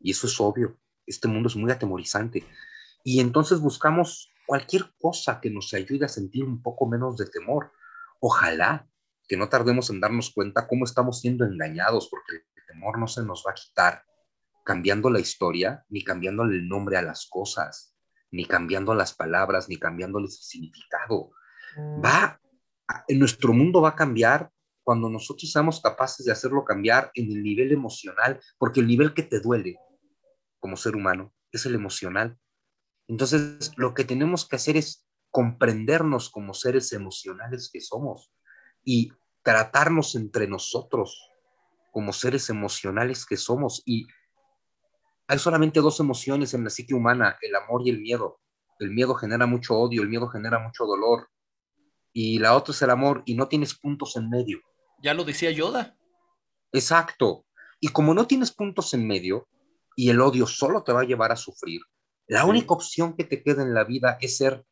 Y 0.00 0.12
eso 0.12 0.26
es 0.26 0.40
obvio. 0.40 0.78
Este 1.06 1.28
mundo 1.28 1.48
es 1.48 1.56
muy 1.56 1.70
atemorizante. 1.70 2.46
Y 3.02 3.20
entonces 3.20 3.60
buscamos 3.60 4.30
cualquier 4.46 4.92
cosa 4.98 5.40
que 5.40 5.50
nos 5.50 5.72
ayude 5.74 6.04
a 6.04 6.08
sentir 6.08 6.44
un 6.44 6.62
poco 6.62 6.86
menos 6.86 7.16
de 7.16 7.26
temor. 7.26 7.72
Ojalá 8.20 8.86
que 9.28 9.36
no 9.36 9.48
tardemos 9.48 9.90
en 9.90 10.00
darnos 10.00 10.32
cuenta 10.32 10.66
cómo 10.66 10.84
estamos 10.84 11.20
siendo 11.20 11.44
engañados, 11.44 12.08
porque 12.10 12.44
el 12.54 12.66
temor 12.66 12.98
no 12.98 13.06
se 13.06 13.22
nos 13.22 13.44
va 13.46 13.52
a 13.52 13.54
quitar 13.54 14.04
cambiando 14.64 15.10
la 15.10 15.20
historia, 15.20 15.84
ni 15.88 16.02
cambiándole 16.02 16.56
el 16.56 16.68
nombre 16.68 16.96
a 16.96 17.02
las 17.02 17.26
cosas, 17.26 17.94
ni 18.30 18.46
cambiando 18.46 18.94
las 18.94 19.14
palabras, 19.14 19.68
ni 19.68 19.76
cambiándole 19.78 20.28
su 20.28 20.42
significado. 20.42 21.30
Va, 22.02 22.40
en 23.08 23.18
nuestro 23.18 23.52
mundo 23.52 23.82
va 23.82 23.90
a 23.90 23.96
cambiar 23.96 24.50
cuando 24.84 25.08
nosotros 25.08 25.50
seamos 25.50 25.80
capaces 25.80 26.26
de 26.26 26.32
hacerlo 26.32 26.64
cambiar 26.64 27.10
en 27.14 27.32
el 27.32 27.42
nivel 27.42 27.72
emocional, 27.72 28.40
porque 28.58 28.80
el 28.80 28.86
nivel 28.86 29.14
que 29.14 29.22
te 29.22 29.40
duele 29.40 29.76
como 30.60 30.76
ser 30.76 30.94
humano 30.94 31.32
es 31.50 31.66
el 31.66 31.74
emocional. 31.74 32.38
Entonces, 33.08 33.72
lo 33.76 33.94
que 33.94 34.04
tenemos 34.04 34.46
que 34.46 34.56
hacer 34.56 34.76
es 34.76 35.06
comprendernos 35.30 36.30
como 36.30 36.54
seres 36.54 36.92
emocionales 36.92 37.70
que 37.72 37.80
somos 37.80 38.30
y 38.84 39.10
tratarnos 39.42 40.14
entre 40.14 40.46
nosotros 40.46 41.30
como 41.90 42.12
seres 42.12 42.50
emocionales 42.50 43.24
que 43.24 43.36
somos. 43.36 43.82
Y 43.86 44.06
hay 45.26 45.38
solamente 45.38 45.80
dos 45.80 46.00
emociones 46.00 46.52
en 46.54 46.64
la 46.64 46.70
psique 46.70 46.94
humana, 46.94 47.36
el 47.40 47.54
amor 47.54 47.82
y 47.84 47.90
el 47.90 48.00
miedo. 48.00 48.40
El 48.80 48.90
miedo 48.90 49.14
genera 49.14 49.46
mucho 49.46 49.78
odio, 49.78 50.02
el 50.02 50.08
miedo 50.08 50.28
genera 50.28 50.58
mucho 50.58 50.84
dolor. 50.84 51.28
Y 52.12 52.38
la 52.38 52.56
otra 52.56 52.72
es 52.72 52.82
el 52.82 52.90
amor 52.90 53.22
y 53.26 53.34
no 53.34 53.48
tienes 53.48 53.74
puntos 53.74 54.16
en 54.16 54.28
medio. 54.28 54.60
Ya 55.04 55.14
lo 55.14 55.22
decía 55.22 55.50
Yoda. 55.50 55.96
Exacto. 56.72 57.46
Y 57.78 57.88
como 57.88 58.14
no 58.14 58.26
tienes 58.26 58.50
puntos 58.52 58.94
en 58.94 59.06
medio 59.06 59.46
y 59.94 60.08
el 60.08 60.20
odio 60.20 60.46
solo 60.46 60.82
te 60.82 60.92
va 60.92 61.02
a 61.02 61.04
llevar 61.04 61.30
a 61.30 61.36
sufrir, 61.36 61.82
la 62.26 62.42
Sí. 62.42 62.48
única 62.48 62.72
opción 62.72 63.14
que 63.14 63.24
te 63.24 63.42
queda 63.42 63.62
en 63.62 63.74
la 63.74 63.84
vida 63.84 64.16
es 64.20 64.38
ser 64.38 64.64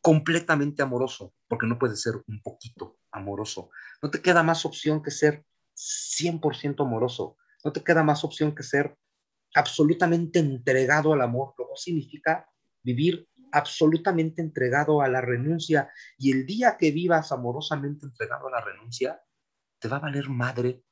completamente 0.00 0.82
amoroso, 0.82 1.34
porque 1.48 1.66
no 1.66 1.78
puedes 1.78 2.00
ser 2.00 2.14
un 2.26 2.40
poquito 2.42 2.98
amoroso. 3.10 3.70
No 4.00 4.08
te 4.10 4.22
queda 4.22 4.42
más 4.42 4.64
opción 4.64 5.02
que 5.02 5.10
ser 5.10 5.44
100% 5.74 6.84
amoroso. 6.84 7.36
No 7.64 7.72
te 7.72 7.82
queda 7.82 8.02
más 8.04 8.22
opción 8.24 8.54
que 8.54 8.62
ser 8.62 8.96
absolutamente 9.54 10.38
entregado 10.38 11.12
al 11.12 11.20
amor, 11.22 11.54
lo 11.58 11.66
cual 11.66 11.76
significa 11.76 12.48
vivir 12.82 13.28
absolutamente 13.52 14.40
entregado 14.40 15.02
a 15.02 15.08
la 15.08 15.20
renuncia. 15.20 15.90
Y 16.16 16.30
el 16.30 16.46
día 16.46 16.76
que 16.78 16.92
vivas 16.92 17.32
amorosamente 17.32 18.06
entregado 18.06 18.46
a 18.46 18.52
la 18.52 18.60
renuncia, 18.60 19.20
te 19.80 19.88
va 19.88 19.96
a 19.96 20.00
valer 20.00 20.28
madre 20.28 20.84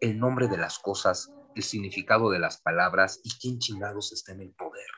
el 0.00 0.18
nombre 0.18 0.48
de 0.48 0.58
las 0.58 0.78
cosas, 0.80 1.32
el 1.54 1.62
significado 1.62 2.28
de 2.28 2.40
las 2.40 2.60
palabras 2.60 3.20
y 3.22 3.30
quién 3.38 3.60
chingados 3.60 4.12
está 4.12 4.32
en 4.32 4.40
el 4.40 4.52
poder. 4.52 4.88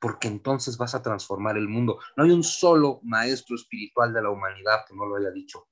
Porque 0.00 0.28
entonces 0.28 0.78
vas 0.78 0.94
a 0.94 1.02
transformar 1.02 1.56
el 1.56 1.68
mundo. 1.68 1.98
No 2.16 2.24
hay 2.24 2.30
un 2.30 2.44
solo 2.44 3.00
maestro 3.02 3.56
espiritual 3.56 4.12
de 4.12 4.22
la 4.22 4.30
humanidad 4.30 4.84
que 4.86 4.94
no 4.94 5.06
lo 5.06 5.16
haya 5.16 5.30
dicho. 5.32 5.68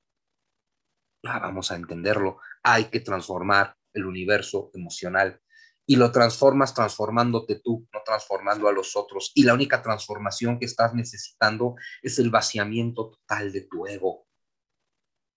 Ya 1.23 1.39
vamos 1.39 1.71
a 1.71 1.77
entenderlo. 1.77 2.39
Hay 2.63 2.87
que 2.87 3.01
transformar 3.01 3.77
el 3.93 4.07
universo 4.07 4.71
emocional. 4.75 5.41
Y 5.87 5.97
lo 5.97 6.13
transformas 6.13 6.75
transformándote 6.75 7.61
tú, 7.61 7.89
no 7.93 8.01
transformando 8.05 8.69
a 8.69 8.73
los 8.73 8.97
otros. 8.97 9.33
Y 9.35 9.45
la 9.45 9.55
única 9.55 9.83
transformación 9.83 10.59
que 10.59 10.67
estás 10.67 10.95
necesitando 10.95 11.75
es 12.03 12.19
el 12.19 12.31
vaciamiento 12.31 13.11
total 13.11 13.53
de 13.53 13.63
tu 13.63 13.87
ego 13.87 14.27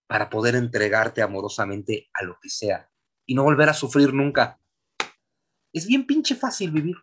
para 0.06 0.28
poder 0.30 0.54
entregarte 0.54 1.22
amorosamente 1.22 2.08
a 2.14 2.24
lo 2.24 2.38
que 2.40 2.48
sea 2.48 2.88
y 3.26 3.34
no 3.34 3.42
volver 3.42 3.68
a 3.68 3.74
sufrir 3.74 4.12
nunca. 4.12 4.58
Es 5.72 5.86
bien 5.86 6.06
pinche 6.06 6.34
fácil 6.34 6.70
vivir. 6.70 6.96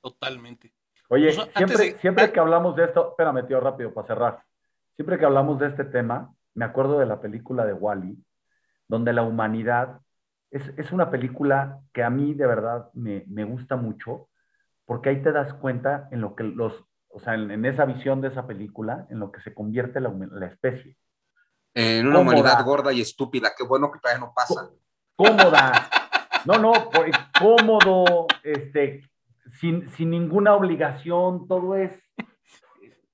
Totalmente. 0.00 0.72
Oye, 1.08 1.34
Pues, 1.34 1.48
siempre, 1.56 1.76
de- 1.92 1.98
siempre 1.98 2.32
que 2.32 2.40
hablamos 2.40 2.74
de 2.76 2.84
esto, 2.84 3.10
espérame, 3.10 3.46
tío, 3.46 3.60
rápido, 3.60 3.92
para 3.92 4.06
cerrar. 4.06 4.42
Siempre 4.96 5.18
que 5.18 5.24
hablamos 5.24 5.58
de 5.58 5.68
este 5.68 5.84
tema, 5.84 6.34
me 6.54 6.64
acuerdo 6.64 6.98
de 6.98 7.06
la 7.06 7.20
película 7.20 7.64
de 7.66 7.72
Wally, 7.72 8.16
donde 8.88 9.12
la 9.12 9.22
humanidad 9.22 10.00
es, 10.50 10.62
es 10.76 10.92
una 10.92 11.10
película 11.10 11.80
que 11.92 12.02
a 12.02 12.10
mí 12.10 12.34
de 12.34 12.46
verdad 12.46 12.90
me, 12.94 13.24
me 13.28 13.44
gusta 13.44 13.76
mucho, 13.76 14.28
porque 14.84 15.08
ahí 15.10 15.22
te 15.22 15.32
das 15.32 15.54
cuenta 15.54 16.08
en 16.10 16.20
lo 16.20 16.34
que 16.34 16.44
los, 16.44 16.84
o 17.08 17.20
sea, 17.20 17.34
en, 17.34 17.50
en 17.50 17.64
esa 17.64 17.84
visión 17.84 18.20
de 18.20 18.28
esa 18.28 18.46
película, 18.46 19.06
en 19.10 19.18
lo 19.18 19.32
que 19.32 19.40
se 19.40 19.54
convierte 19.54 20.00
la 20.00 20.46
especie. 20.46 20.96
En 21.74 22.06
una 22.06 22.16
Cómoda. 22.18 22.36
humanidad 22.38 22.64
gorda 22.64 22.92
y 22.92 23.00
estúpida. 23.00 23.52
Qué 23.56 23.64
bueno 23.64 23.90
que 23.90 23.98
todavía 23.98 24.20
no 24.20 24.32
pasa. 24.34 24.70
Cómoda. 25.16 25.88
No, 26.44 26.58
no, 26.58 26.72
cómodo, 27.38 28.26
este, 28.42 29.08
sin, 29.60 29.88
sin 29.90 30.10
ninguna 30.10 30.54
obligación, 30.54 31.46
todo 31.46 31.76
es 31.76 31.92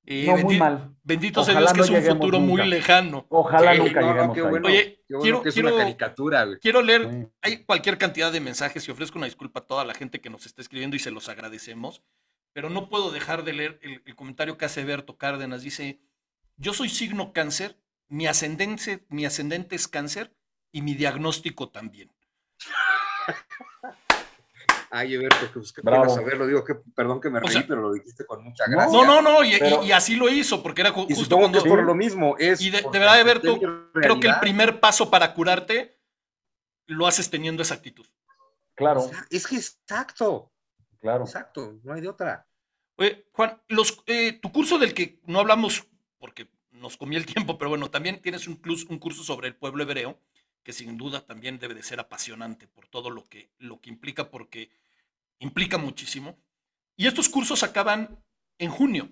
Y 0.07 0.27
no, 0.27 0.39
muy 0.39 0.59
mal. 0.59 0.95
Bendito 1.03 1.45
sea 1.45 1.59
Dios 1.59 1.73
que 1.73 1.79
no 1.79 1.85
es 1.85 1.91
un 1.91 2.03
futuro 2.05 2.41
muy 2.41 2.67
lejano. 2.67 3.27
Ojalá 3.29 3.75
Sí, 3.75 3.79
nunca 3.81 4.01
no, 4.01 4.09
lleguemos 4.09 4.35
qué 4.35 4.41
ahí. 4.41 4.49
bueno. 4.49 4.67
Oye, 4.69 4.85
Qué 5.07 5.15
bueno 5.15 5.23
quiero- 5.23 5.43
que 5.43 5.49
es 5.51 5.55
quiero- 5.55 5.69
una 5.75 5.79
caricatura, 5.85 6.45
güey. 6.47 6.59
Quiero 6.61 6.81
leer, 6.83 7.11
Sí. 7.11 7.27
hay 7.43 7.65
cualquier 7.65 7.99
cantidad 7.99 8.33
de 8.33 8.41
mensajes 8.41 8.89
y 8.89 8.91
ofrezco 8.91 9.19
una 9.19 9.27
disculpa 9.27 9.61
a 9.61 9.67
toda 9.67 9.85
la 9.85 9.93
gente 9.95 10.21
que 10.23 10.31
nos 10.31 10.47
está 10.47 10.63
escribiendo 10.63 10.97
y 10.97 10.99
se 10.99 11.11
los 11.11 11.29
agradecemos, 11.29 12.03
pero 12.55 12.71
no 12.71 12.89
puedo 12.89 13.11
dejar 13.11 13.45
de 13.45 13.53
leer 13.53 13.79
el, 13.83 14.03
el 14.07 14.17
comentario 14.17 14.57
que 14.57 14.65
hace 14.65 14.83
Berto 14.85 15.19
Cárdenas. 15.19 15.61
Dice, 15.63 16.01
yo 16.57 16.73
soy 16.73 16.89
signo 16.89 17.35
cáncer 17.35 17.77
mi 18.09 18.27
ascendente, 18.27 19.07
mi 19.09 19.25
ascendente 19.27 19.77
es 19.77 19.89
cáncer 19.89 20.35
y 20.73 20.83
mi 20.83 20.95
diagnóstico 20.95 21.69
también. 21.71 22.11
Ay, 24.91 25.15
Eberto, 25.15 25.53
que 25.53 25.59
busqué 25.59 25.83
para 25.83 26.09
saberlo. 26.09 26.47
Digo 26.47 26.65
que, 26.65 26.75
perdón 26.75 27.21
que 27.21 27.29
me 27.29 27.41
reí, 27.41 27.63
pero 27.65 27.83
lo 27.83 27.93
dijiste 27.93 28.25
con 28.25 28.43
mucha 28.43 28.65
gracia. 28.67 28.91
No, 28.91 29.05
no, 29.05 29.21
no, 29.21 29.45
y, 29.45 29.93
así 29.93 30.17
lo 30.17 30.29
hizo, 30.29 30.63
porque 30.63 30.81
era 30.81 30.93
justo 30.93 31.13
y 31.13 31.39
cuando... 31.39 31.59
es 31.59 31.65
por 31.65 31.83
lo 31.83 31.95
mismo. 31.95 32.37
Es 32.39 32.61
y 32.61 32.71
de, 32.71 32.83
verdad, 32.91 33.21
Eberto, 33.21 33.59
creo 33.93 34.21
que 34.21 34.29
el 34.29 34.41
primer 34.41 34.81
paso 34.81 35.11
para 35.11 35.35
curarte 35.35 36.01
lo 36.87 37.07
haces 37.07 37.29
teniendo 37.29 37.63
esa 37.63 37.75
actitud. 37.75 38.07
Claro. 38.75 39.11
Es 39.31 39.47
que 39.47 39.57
exacto. 39.57 40.53
Claro. 41.01 41.25
Exacto, 41.25 41.79
no 41.85 41.93
hay 41.93 42.01
de 42.01 42.09
otra. 42.09 42.47
Oye, 42.97 43.29
Juan, 43.33 43.63
los, 43.69 44.03
eh, 44.07 44.39
tu 44.41 44.51
curso 44.51 44.79
del 44.79 44.95
que 44.95 45.21
no 45.27 45.39
hablamos, 45.39 45.87
porque 46.19 46.49
nos 46.71 46.97
comía 46.97 47.19
el 47.19 47.27
tiempo, 47.27 47.59
pero 47.59 47.71
bueno, 47.71 47.91
también 47.91 48.21
tienes 48.21 48.47
un, 48.49 48.61
un 48.89 48.99
curso 48.99 49.23
sobre 49.25 49.49
el 49.49 49.57
pueblo 49.57 49.83
hebreo 49.83 50.21
que 50.63 50.73
sin 50.73 50.99
duda 50.99 51.25
también 51.25 51.59
debe 51.59 51.75
de 51.75 51.83
ser 51.83 51.99
apasionante 51.99 52.69
por 52.69 52.89
todo 52.89 53.09
lo 53.09 53.25
que, 53.25 53.51
lo 53.59 53.81
que 53.81 53.89
implica, 53.89 54.31
porque 54.31 54.71
implica 55.39 55.79
muchísimo. 55.79 56.39
Y 56.95 57.07
estos 57.07 57.29
cursos 57.29 57.63
acaban 57.63 58.23
en 58.59 58.71
junio. 58.71 59.09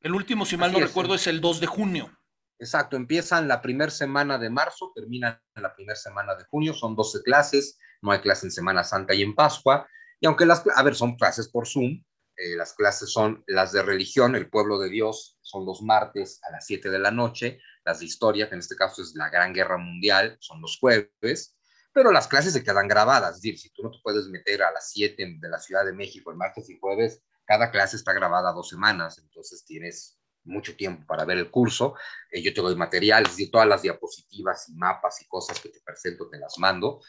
El 0.00 0.14
último, 0.14 0.46
si 0.46 0.56
mal 0.56 0.72
no 0.72 0.78
recuerdo, 0.78 1.14
es 1.14 1.26
el 1.26 1.40
2 1.40 1.60
de 1.60 1.66
junio. 1.66 2.18
Exacto, 2.58 2.96
empiezan 2.96 3.48
la 3.48 3.60
primera 3.60 3.90
semana 3.90 4.38
de 4.38 4.48
marzo, 4.48 4.92
terminan 4.94 5.40
la 5.56 5.74
primera 5.74 5.96
semana 5.96 6.34
de 6.36 6.44
junio, 6.44 6.72
son 6.72 6.94
12 6.94 7.22
clases, 7.22 7.78
no 8.00 8.12
hay 8.12 8.20
clase 8.20 8.46
en 8.46 8.52
Semana 8.52 8.84
Santa 8.84 9.14
y 9.14 9.22
en 9.22 9.34
Pascua, 9.34 9.86
y 10.20 10.26
aunque 10.26 10.46
las, 10.46 10.64
a 10.74 10.82
ver, 10.82 10.94
son 10.94 11.16
clases 11.16 11.48
por 11.48 11.66
Zoom, 11.66 12.02
eh, 12.36 12.56
las 12.56 12.74
clases 12.74 13.10
son 13.10 13.44
las 13.46 13.72
de 13.72 13.82
religión, 13.82 14.34
el 14.36 14.48
pueblo 14.48 14.78
de 14.78 14.88
Dios, 14.88 15.38
son 15.42 15.66
los 15.66 15.82
martes 15.82 16.40
a 16.48 16.52
las 16.52 16.66
7 16.66 16.90
de 16.90 16.98
la 16.98 17.10
noche, 17.10 17.58
las 17.84 18.00
de 18.00 18.06
historia, 18.06 18.48
que 18.48 18.54
en 18.54 18.60
este 18.60 18.76
caso 18.76 19.02
es 19.02 19.14
la 19.14 19.28
Gran 19.30 19.52
Guerra 19.52 19.78
Mundial, 19.78 20.36
son 20.40 20.60
los 20.60 20.78
jueves, 20.78 21.56
pero 21.92 22.10
las 22.10 22.28
clases 22.28 22.52
se 22.52 22.64
quedan 22.64 22.88
grabadas, 22.88 23.36
es 23.36 23.42
decir, 23.42 23.58
si 23.58 23.70
tú 23.70 23.82
no 23.82 23.90
te 23.90 23.98
puedes 24.02 24.26
meter 24.28 24.62
a 24.62 24.72
las 24.72 24.90
7 24.90 25.36
de 25.38 25.48
la 25.48 25.58
Ciudad 25.58 25.84
de 25.84 25.92
México 25.92 26.30
el 26.30 26.36
martes 26.36 26.70
y 26.70 26.78
jueves, 26.78 27.22
cada 27.44 27.70
clase 27.70 27.96
está 27.96 28.12
grabada 28.12 28.52
dos 28.52 28.68
semanas, 28.68 29.18
entonces 29.18 29.64
tienes 29.64 30.18
mucho 30.44 30.76
tiempo 30.76 31.06
para 31.06 31.24
ver 31.24 31.38
el 31.38 31.50
curso. 31.50 31.94
Eh, 32.30 32.42
yo 32.42 32.52
te 32.52 32.60
doy 32.60 32.76
material, 32.76 33.24
es 33.26 33.50
todas 33.50 33.68
las 33.68 33.82
diapositivas 33.82 34.68
y 34.68 34.74
mapas 34.74 35.22
y 35.22 35.26
cosas 35.26 35.60
que 35.60 35.68
te 35.68 35.80
presento 35.80 36.28
te 36.28 36.38
las 36.38 36.58
mando. 36.58 37.00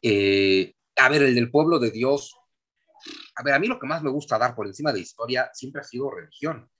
Eh, 0.00 0.74
a 0.96 1.08
ver, 1.08 1.22
el 1.22 1.34
del 1.34 1.50
pueblo 1.50 1.78
de 1.78 1.90
Dios, 1.90 2.36
a 3.34 3.42
ver, 3.42 3.54
a 3.54 3.58
mí 3.58 3.66
lo 3.66 3.78
que 3.78 3.86
más 3.86 4.02
me 4.02 4.10
gusta 4.10 4.38
dar 4.38 4.54
por 4.54 4.66
encima 4.66 4.92
de 4.92 5.00
historia 5.00 5.50
siempre 5.52 5.80
ha 5.80 5.84
sido 5.84 6.10
religión. 6.10 6.70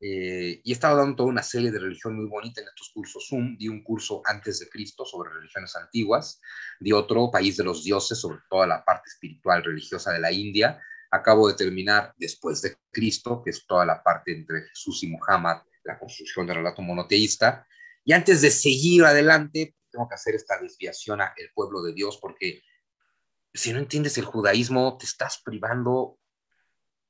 Eh, 0.00 0.60
y 0.62 0.70
he 0.70 0.74
estado 0.74 0.98
dando 0.98 1.16
toda 1.16 1.28
una 1.28 1.42
serie 1.42 1.72
de 1.72 1.78
religión 1.80 2.14
muy 2.16 2.26
bonita 2.26 2.60
en 2.60 2.68
estos 2.68 2.90
cursos 2.94 3.26
Zoom. 3.28 3.56
Di 3.56 3.68
un 3.68 3.82
curso 3.82 4.22
antes 4.24 4.60
de 4.60 4.68
Cristo 4.68 5.04
sobre 5.04 5.30
religiones 5.30 5.74
antiguas, 5.76 6.40
di 6.78 6.92
otro, 6.92 7.30
País 7.30 7.56
de 7.56 7.64
los 7.64 7.84
Dioses, 7.84 8.18
sobre 8.18 8.38
toda 8.48 8.66
la 8.66 8.84
parte 8.84 9.08
espiritual 9.08 9.64
religiosa 9.64 10.12
de 10.12 10.20
la 10.20 10.30
India. 10.30 10.80
Acabo 11.10 11.48
de 11.48 11.54
terminar 11.54 12.14
Después 12.16 12.62
de 12.62 12.76
Cristo, 12.90 13.42
que 13.42 13.50
es 13.50 13.66
toda 13.66 13.84
la 13.84 14.02
parte 14.02 14.32
entre 14.32 14.62
Jesús 14.68 15.02
y 15.02 15.08
Muhammad, 15.08 15.62
la 15.84 15.98
construcción 15.98 16.46
del 16.46 16.56
relato 16.56 16.82
monoteísta. 16.82 17.66
Y 18.04 18.12
antes 18.12 18.42
de 18.42 18.50
seguir 18.50 19.04
adelante, 19.04 19.74
tengo 19.90 20.08
que 20.08 20.14
hacer 20.14 20.34
esta 20.34 20.60
desviación 20.60 21.20
a 21.20 21.32
el 21.36 21.50
pueblo 21.52 21.82
de 21.82 21.92
Dios, 21.94 22.18
porque 22.20 22.62
si 23.54 23.72
no 23.72 23.78
entiendes 23.78 24.18
el 24.18 24.24
judaísmo, 24.24 24.96
te 24.98 25.06
estás 25.06 25.40
privando 25.44 26.18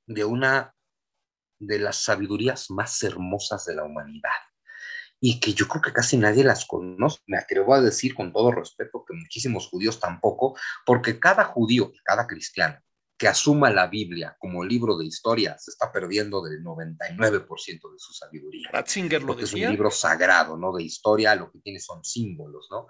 de 0.06 0.24
una 0.24 0.74
de 1.58 1.78
las 1.78 1.96
sabidurías 1.96 2.70
más 2.70 3.02
hermosas 3.02 3.64
de 3.64 3.74
la 3.74 3.84
humanidad 3.84 4.30
y 5.20 5.40
que 5.40 5.52
yo 5.52 5.66
creo 5.66 5.82
que 5.82 5.92
casi 5.92 6.16
nadie 6.16 6.44
las 6.44 6.64
conoce. 6.64 7.20
Me 7.26 7.38
atrevo 7.38 7.74
a 7.74 7.80
decir 7.80 8.14
con 8.14 8.32
todo 8.32 8.52
respeto 8.52 9.04
que 9.06 9.14
muchísimos 9.14 9.68
judíos 9.68 9.98
tampoco, 9.98 10.56
porque 10.86 11.18
cada 11.18 11.44
judío 11.44 11.90
y 11.92 11.98
cada 12.04 12.26
cristiano 12.26 12.80
que 13.18 13.26
asuma 13.26 13.68
la 13.68 13.88
Biblia 13.88 14.36
como 14.38 14.64
libro 14.64 14.96
de 14.96 15.04
historia 15.04 15.58
se 15.58 15.72
está 15.72 15.90
perdiendo 15.90 16.40
del 16.40 16.62
99% 16.62 17.92
de 17.92 17.98
su 17.98 18.12
sabiduría. 18.14 18.70
Ratzinger 18.70 19.22
lo 19.22 19.34
decía. 19.34 19.64
Es 19.64 19.64
un 19.64 19.72
libro 19.72 19.90
sagrado, 19.90 20.56
¿no? 20.56 20.72
De 20.72 20.84
historia, 20.84 21.34
lo 21.34 21.50
que 21.50 21.58
tiene 21.58 21.80
son 21.80 22.04
símbolos, 22.04 22.68
¿no? 22.70 22.86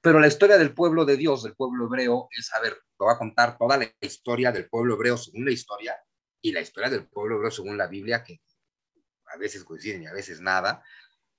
Pero 0.00 0.20
la 0.20 0.28
historia 0.28 0.58
del 0.58 0.74
pueblo 0.74 1.04
de 1.04 1.16
Dios, 1.16 1.42
del 1.42 1.54
pueblo 1.54 1.86
hebreo, 1.86 2.28
es, 2.36 2.52
a 2.54 2.60
ver, 2.60 2.74
te 2.74 3.04
voy 3.04 3.12
a 3.12 3.18
contar 3.18 3.58
toda 3.58 3.76
la 3.76 3.92
historia 4.00 4.52
del 4.52 4.68
pueblo 4.68 4.94
hebreo 4.94 5.16
según 5.16 5.44
la 5.44 5.50
historia 5.50 5.96
y 6.40 6.52
la 6.52 6.60
historia 6.60 6.88
del 6.88 7.08
pueblo 7.08 7.36
hebreo 7.36 7.50
según 7.50 7.76
la 7.76 7.88
Biblia, 7.88 8.22
que 8.22 8.40
a 9.26 9.36
veces 9.36 9.64
coinciden 9.64 10.04
y 10.04 10.06
a 10.06 10.12
veces 10.12 10.40
nada, 10.40 10.82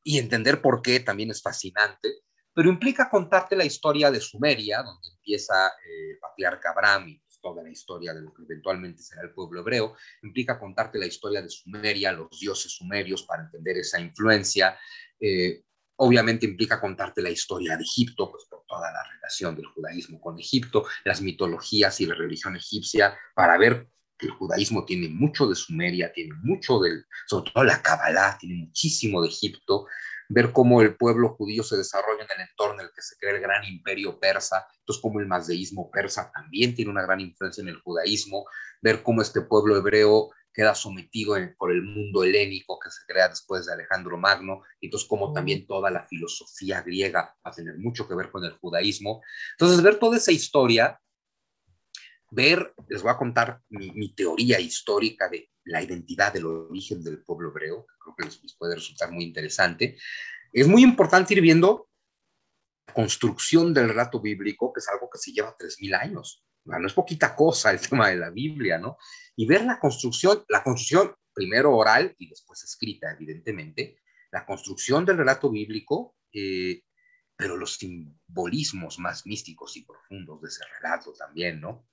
y 0.04 0.18
entender 0.18 0.62
por 0.62 0.82
qué 0.82 1.00
también 1.00 1.32
es 1.32 1.42
fascinante, 1.42 2.10
pero 2.54 2.70
implica 2.70 3.10
contarte 3.10 3.56
la 3.56 3.66
historia 3.66 4.12
de 4.12 4.20
Sumeria, 4.20 4.84
donde 4.84 5.08
empieza 5.10 5.68
eh, 5.68 6.12
el 6.12 6.20
patriarca 6.20 6.72
Abraham 6.72 7.08
y 7.10 7.20
pues, 7.20 7.40
toda 7.40 7.64
la 7.64 7.70
historia 7.70 8.14
de 8.14 8.22
lo 8.22 8.34
que 8.34 8.44
eventualmente 8.44 9.02
será 9.02 9.22
el 9.22 9.34
pueblo 9.34 9.62
hebreo, 9.62 9.96
implica 10.24 10.60
contarte 10.60 11.00
la 11.00 11.06
historia 11.06 11.42
de 11.42 11.50
Sumeria, 11.50 12.12
los 12.12 12.38
dioses 12.40 12.74
sumerios, 12.74 13.24
para 13.24 13.44
entender 13.44 13.78
esa 13.78 14.00
influencia. 14.00 14.78
Eh, 15.20 15.64
obviamente 16.02 16.46
implica 16.46 16.80
contarte 16.80 17.22
la 17.22 17.30
historia 17.30 17.76
de 17.76 17.84
Egipto, 17.84 18.32
pues 18.32 18.46
por 18.50 18.64
toda 18.66 18.92
la 18.92 19.04
relación 19.16 19.56
del 19.56 19.66
judaísmo 19.66 20.20
con 20.22 20.40
Egipto, 20.40 20.86
las 21.04 21.22
mitologías 21.22 22.00
y 22.00 22.06
la 22.06 22.16
religión 22.16 22.56
egipcia, 22.56 23.18
para 23.36 23.58
ver 23.58 23.90
el 24.20 24.30
judaísmo 24.32 24.86
tiene 24.86 25.10
mucho 25.10 25.48
de 25.48 25.56
Sumeria, 25.56 26.12
tiene 26.14 26.34
mucho 26.42 26.80
del, 26.80 27.06
sobre 27.28 27.52
todo 27.52 27.64
la 27.66 27.82
Kabbalah, 27.82 28.38
tiene 28.40 28.66
muchísimo 28.66 29.22
de 29.22 29.28
Egipto, 29.28 29.88
ver 30.30 30.54
cómo 30.54 30.82
el 30.82 30.96
pueblo 30.96 31.36
judío 31.36 31.64
se 31.64 31.76
desarrolla 31.76 32.24
en 32.24 32.30
el 32.34 32.48
entorno 32.50 32.82
en 32.82 32.88
el 32.88 32.94
que 32.94 33.02
se 33.02 33.18
crea 33.18 33.36
el 33.36 33.42
gran 33.42 33.66
imperio 33.66 34.20
persa, 34.20 34.68
entonces 34.80 35.02
cómo 35.02 35.20
el 35.20 35.28
mazdeísmo 35.28 35.92
persa 35.92 36.32
también 36.34 36.76
tiene 36.76 36.92
una 36.92 37.02
gran 37.02 37.20
influencia 37.20 37.62
en 37.62 37.70
el 37.70 37.82
judaísmo, 37.82 38.46
ver 38.82 39.04
cómo 39.04 39.22
este 39.22 39.42
pueblo 39.42 39.76
hebreo 39.76 40.30
queda 40.54 40.76
sometido 40.76 41.36
por 41.58 41.72
el 41.72 41.84
mundo 41.84 42.24
helénico 42.24 42.80
que 42.80 42.92
se 42.92 43.06
crea 43.08 43.30
después 43.30 43.66
de 43.66 43.74
Alejandro 43.74 44.18
Magno, 44.18 44.64
y 44.80 44.88
entonces 44.88 45.08
como 45.08 45.34
también 45.34 45.66
toda 45.66 45.90
la 45.90 46.04
filosofía 46.04 46.82
griega 46.82 47.36
va 47.46 47.52
a 47.52 47.56
tener 47.56 47.78
mucho 47.78 48.08
que 48.08 48.16
ver 48.16 48.32
con 48.32 48.44
el 48.44 48.54
judaísmo. 48.54 49.22
Entonces, 49.52 49.82
ver 49.82 49.98
toda 50.00 50.18
esa 50.18 50.32
historia 50.32 51.00
ver, 52.32 52.74
les 52.88 53.02
voy 53.02 53.12
a 53.12 53.18
contar 53.18 53.62
mi, 53.70 54.14
teoría 54.14 54.60
histórica 54.60 55.30
de 55.30 55.50
la 55.66 55.82
identidad 55.82 56.34
del 56.34 56.46
origen 56.46 57.04
del 57.04 57.24
pueblo 57.24 57.50
hebreo, 57.50 57.86
que 57.86 57.94
creo 58.00 58.16
que 58.18 58.26
les, 58.26 58.56
puede 58.56 58.76
resultar 58.76 59.12
muy 59.12 59.24
interesante. 59.24 59.98
Es 60.52 60.68
muy 60.68 60.84
importante 60.84 61.34
ir 61.34 61.42
viendo 61.42 61.89
construcción 62.94 63.74
del 63.74 63.90
relato 63.90 64.20
bíblico, 64.20 64.72
que 64.74 64.80
es 64.80 64.90
algo 64.90 65.10
que 65.10 65.18
se 65.18 65.32
lleva 65.32 65.56
3.000 65.58 66.00
años. 66.00 66.46
No 66.66 66.86
es 66.86 66.94
poquita 66.94 67.36
cosa 67.36 67.72
el 67.72 67.82
tema 67.90 68.10
de 68.10 68.18
la 68.18 68.30
Biblia, 68.30 68.78
¿no? 68.78 68.98
Y 69.36 69.46
ver 69.48 69.64
la 69.64 69.80
construcción, 69.80 70.44
la 70.50 70.64
construcción 70.64 71.16
primero 71.34 71.76
oral 71.76 72.14
y 72.18 72.30
después 72.30 72.64
escrita, 72.64 73.12
evidentemente, 73.12 74.02
la 74.32 74.46
construcción 74.46 75.06
del 75.06 75.18
relato 75.18 75.50
bíblico, 75.50 76.16
eh, 76.34 76.84
pero 77.36 77.56
los 77.56 77.76
simbolismos 77.76 79.00
más 79.00 79.26
místicos 79.26 79.78
y 79.78 79.86
profundos 79.86 80.42
de 80.42 80.50
ese 80.50 80.64
relato 80.80 81.14
también, 81.14 81.62
¿no? 81.62 81.88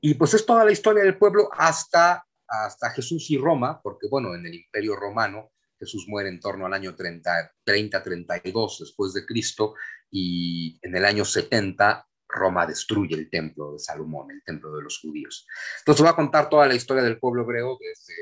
Y 0.00 0.14
pues 0.14 0.34
es 0.34 0.46
toda 0.46 0.64
la 0.64 0.72
historia 0.72 1.02
del 1.02 1.18
pueblo 1.18 1.48
hasta, 1.52 2.24
hasta 2.46 2.90
Jesús 2.90 3.30
y 3.30 3.38
Roma, 3.38 3.80
porque 3.82 4.06
bueno, 4.08 4.34
en 4.34 4.46
el 4.46 4.54
imperio 4.54 4.96
romano 4.96 5.50
Jesús 5.84 6.06
muere 6.08 6.28
en 6.28 6.40
torno 6.40 6.66
al 6.66 6.72
año 6.72 6.96
30-32 6.96 8.78
después 8.80 9.12
de 9.12 9.24
Cristo 9.26 9.74
y 10.10 10.78
en 10.82 10.96
el 10.96 11.04
año 11.04 11.24
70 11.24 12.08
Roma 12.28 12.66
destruye 12.66 13.14
el 13.14 13.30
templo 13.30 13.72
de 13.72 13.78
Salomón, 13.78 14.30
el 14.30 14.42
templo 14.42 14.74
de 14.74 14.82
los 14.82 14.98
judíos. 14.98 15.46
Entonces 15.80 16.02
voy 16.02 16.10
a 16.10 16.16
contar 16.16 16.48
toda 16.48 16.66
la 16.66 16.74
historia 16.74 17.02
del 17.02 17.18
pueblo 17.18 17.42
hebreo 17.42 17.78
desde 17.78 18.14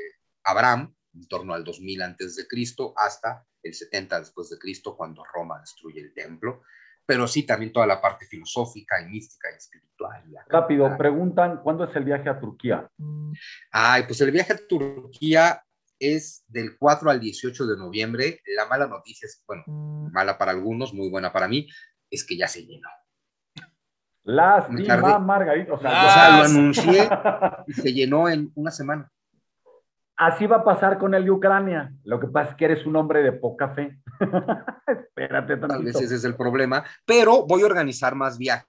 Abraham, 0.43 0.93
en 1.15 1.27
torno 1.27 1.53
al 1.53 1.63
2000 1.63 2.01
antes 2.01 2.35
de 2.35 2.45
Cristo, 2.47 2.93
hasta 2.97 3.45
el 3.63 3.73
70 3.73 4.19
después 4.19 4.49
de 4.49 4.59
Cristo, 4.59 4.95
cuando 4.95 5.23
Roma 5.33 5.59
destruye 5.59 6.01
el 6.01 6.13
templo 6.13 6.61
pero 7.05 7.27
sí 7.27 7.43
también 7.43 7.73
toda 7.73 7.85
la 7.85 8.01
parte 8.01 8.25
filosófica 8.25 9.01
y 9.01 9.05
mística 9.05 9.49
y 9.51 9.57
espiritual. 9.57 10.23
Rápido, 10.47 10.97
preguntan, 10.97 11.61
¿cuándo 11.61 11.83
es 11.83 11.95
el 11.95 12.05
viaje 12.05 12.29
a 12.29 12.39
Turquía? 12.39 12.89
Ay, 13.71 14.03
pues 14.03 14.21
el 14.21 14.31
viaje 14.31 14.53
a 14.53 14.67
Turquía 14.67 15.63
es 16.03 16.43
del 16.47 16.77
4 16.77 17.09
al 17.09 17.19
18 17.19 17.65
de 17.65 17.77
noviembre. 17.77 18.41
La 18.55 18.65
mala 18.67 18.87
noticia 18.87 19.25
es, 19.25 19.43
bueno, 19.47 19.63
mala 20.11 20.37
para 20.37 20.51
algunos, 20.51 20.93
muy 20.93 21.09
buena 21.09 21.31
para 21.31 21.47
mí, 21.47 21.67
es 22.09 22.25
que 22.25 22.37
ya 22.37 22.47
se 22.47 22.65
llenó. 22.65 22.89
Lástima, 24.23 25.19
Margarita. 25.19 25.73
O 25.73 25.79
sea, 25.79 25.89
o 25.89 26.09
sea, 26.09 26.37
lo 26.37 26.43
anuncié 26.45 27.09
y 27.67 27.73
se 27.73 27.93
llenó 27.93 28.29
en 28.29 28.51
una 28.55 28.71
semana. 28.71 29.11
Así 30.15 30.45
va 30.45 30.57
a 30.57 30.63
pasar 30.63 30.99
con 30.99 31.13
el 31.15 31.25
de 31.25 31.31
Ucrania. 31.31 31.91
Lo 32.03 32.19
que 32.19 32.27
pasa 32.27 32.51
es 32.51 32.55
que 32.55 32.65
eres 32.65 32.85
un 32.85 32.95
hombre 32.95 33.23
de 33.23 33.33
poca 33.33 33.69
fe. 33.69 33.99
Espérate 34.87 35.57
tantito. 35.57 35.67
Tal 35.67 35.83
vez 35.83 35.95
ese 35.95 36.15
es 36.15 36.23
el 36.23 36.35
problema. 36.35 36.85
Pero 37.05 37.45
voy 37.45 37.63
a 37.63 37.65
organizar 37.65 38.15
más 38.15 38.37
viajes. 38.37 38.67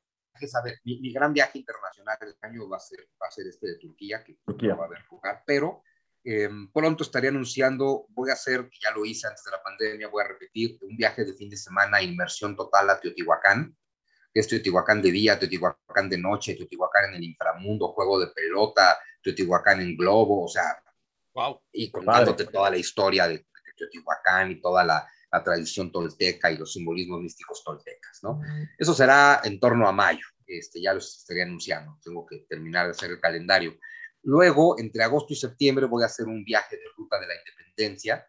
A 0.55 0.63
ver, 0.63 0.79
mi, 0.85 1.13
gran 1.13 1.33
viaje 1.33 1.59
internacional 1.59 2.17
del 2.21 2.35
año 2.43 2.69
va 2.69 2.79
a 2.79 2.81
ser, 2.81 3.01
va 3.23 3.29
a 3.29 3.31
ser 3.31 3.47
este 3.47 3.69
de 3.69 3.79
Turquía, 3.79 4.25
que 4.25 4.39
no 4.47 4.77
va 4.77 4.85
a 4.85 4.87
haber 4.87 5.05
lugar. 5.11 5.43
Pero 5.47 5.83
Em, 6.27 6.73
pronto 6.73 7.05
estaré 7.05 7.29
anunciando, 7.29 8.07
voy 8.09 8.31
a 8.31 8.33
hacer, 8.33 8.71
ya 8.83 8.91
lo 8.93 9.05
hice 9.05 9.27
antes 9.27 9.45
de 9.45 9.51
la 9.51 9.63
pandemia, 9.63 10.09
voy 10.09 10.25
a 10.25 10.29
repetir 10.29 10.79
un 10.81 10.97
viaje 10.97 11.23
de 11.23 11.35
fin 11.35 11.51
de 11.51 11.57
semana, 11.59 12.01
inmersión 12.01 12.57
total 12.57 12.89
a 12.89 12.99
Teotihuacán, 12.99 13.77
que 14.33 14.41
es 14.41 14.49
Teotihuacán 14.49 15.03
de 15.03 15.13
día, 15.13 15.39
Teotihuacán 15.39 16.09
de 16.09 16.17
noche, 16.17 16.55
Teotihuacán 16.55 17.11
en 17.11 17.17
el 17.17 17.25
inframundo, 17.25 17.89
juego 17.89 18.19
de 18.19 18.29
pelota, 18.29 18.99
Teotihuacán 19.23 19.83
en 19.83 19.99
globo, 19.99 20.45
o 20.45 20.49
sea, 20.49 20.83
wow. 21.35 21.61
y 21.71 21.91
contándote 21.91 22.47
toda 22.47 22.71
la 22.71 22.79
historia 22.79 23.29
de, 23.29 23.47
Teotihuacán 23.77 24.53
y 24.53 24.61
toda 24.61 24.83
la, 24.83 25.07
la, 25.31 25.43
tradición 25.43 25.93
tolteca 25.93 26.51
y 26.51 26.57
los 26.57 26.73
simbolismos 26.73 27.21
místicos 27.21 27.63
toltecas, 27.65 28.21
¿no? 28.23 28.41
Eso 28.79 28.95
será 28.95 29.41
en 29.43 29.59
torno 29.59 29.89
a 29.89 29.93
mayo, 29.93 30.25
este, 30.47 30.81
ya 30.81 30.95
los 30.95 31.19
estaré 31.19 31.43
anunciando, 31.43 31.99
tengo 32.03 32.25
que 32.25 32.47
terminar 32.49 32.87
de 32.87 32.93
hacer 32.93 33.11
el 33.11 33.21
calendario. 33.21 33.77
Luego, 34.25 34.79
entre 34.79 35.03
agosto 35.03 35.33
y 35.33 35.37
septiembre, 35.37 35.87
voy 35.87 36.03
a 36.03 36.07
hacer 36.07 36.27
un 36.27 36.45
viaje 36.45 36.77
de 36.77 36.85
ruta 36.97 37.21
de 37.21 37.27
la 37.27 37.35
independencia, 37.37 38.27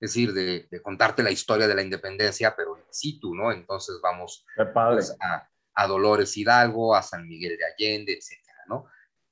es 0.00 0.10
decir, 0.10 0.32
de, 0.32 0.68
contarte 0.82 1.22
la 1.22 1.30
historia 1.30 1.68
de 1.68 1.74
la 1.74 1.82
independencia, 1.82 2.54
pero 2.56 2.76
in 2.76 2.84
situ, 2.90 3.34
¿no? 3.34 3.52
Entonces 3.52 3.96
vamos 4.02 4.44
pues, 4.56 5.16
a, 5.20 5.48
a, 5.74 5.86
Dolores 5.86 6.36
Hidalgo, 6.36 6.94
a 6.94 7.02
San 7.02 7.26
Miguel 7.26 7.56
de 7.56 7.64
Allende, 7.64 8.12
etcétera, 8.12 8.58
¿no? 8.68 8.86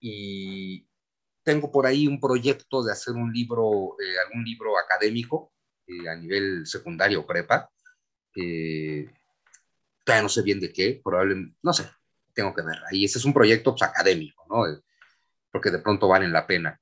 y, 0.00 0.86
tengo 1.42 1.70
por 1.70 1.86
ahí 1.86 2.06
un 2.06 2.20
proyecto 2.20 2.82
de 2.82 2.92
hacer 2.92 3.14
un 3.14 3.32
libro, 3.32 3.96
eh, 4.00 4.18
algún 4.26 4.44
libro 4.44 4.78
académico 4.78 5.52
eh, 5.86 6.08
a 6.08 6.16
nivel 6.16 6.66
secundario 6.66 7.20
o 7.20 7.26
prepa. 7.26 7.70
Eh, 8.34 9.08
todavía 10.04 10.22
no 10.22 10.28
sé 10.28 10.42
bien 10.42 10.60
de 10.60 10.72
qué, 10.72 11.00
probablemente, 11.02 11.56
no 11.62 11.72
sé, 11.72 11.90
tengo 12.34 12.54
que 12.54 12.62
ver. 12.62 12.78
Y 12.90 13.04
ese 13.04 13.18
es 13.18 13.24
un 13.24 13.34
proyecto 13.34 13.72
pues, 13.72 13.82
académico, 13.82 14.44
¿no? 14.48 14.64
Porque 15.50 15.70
de 15.70 15.78
pronto 15.78 16.08
valen 16.08 16.32
la 16.32 16.46
pena. 16.46 16.80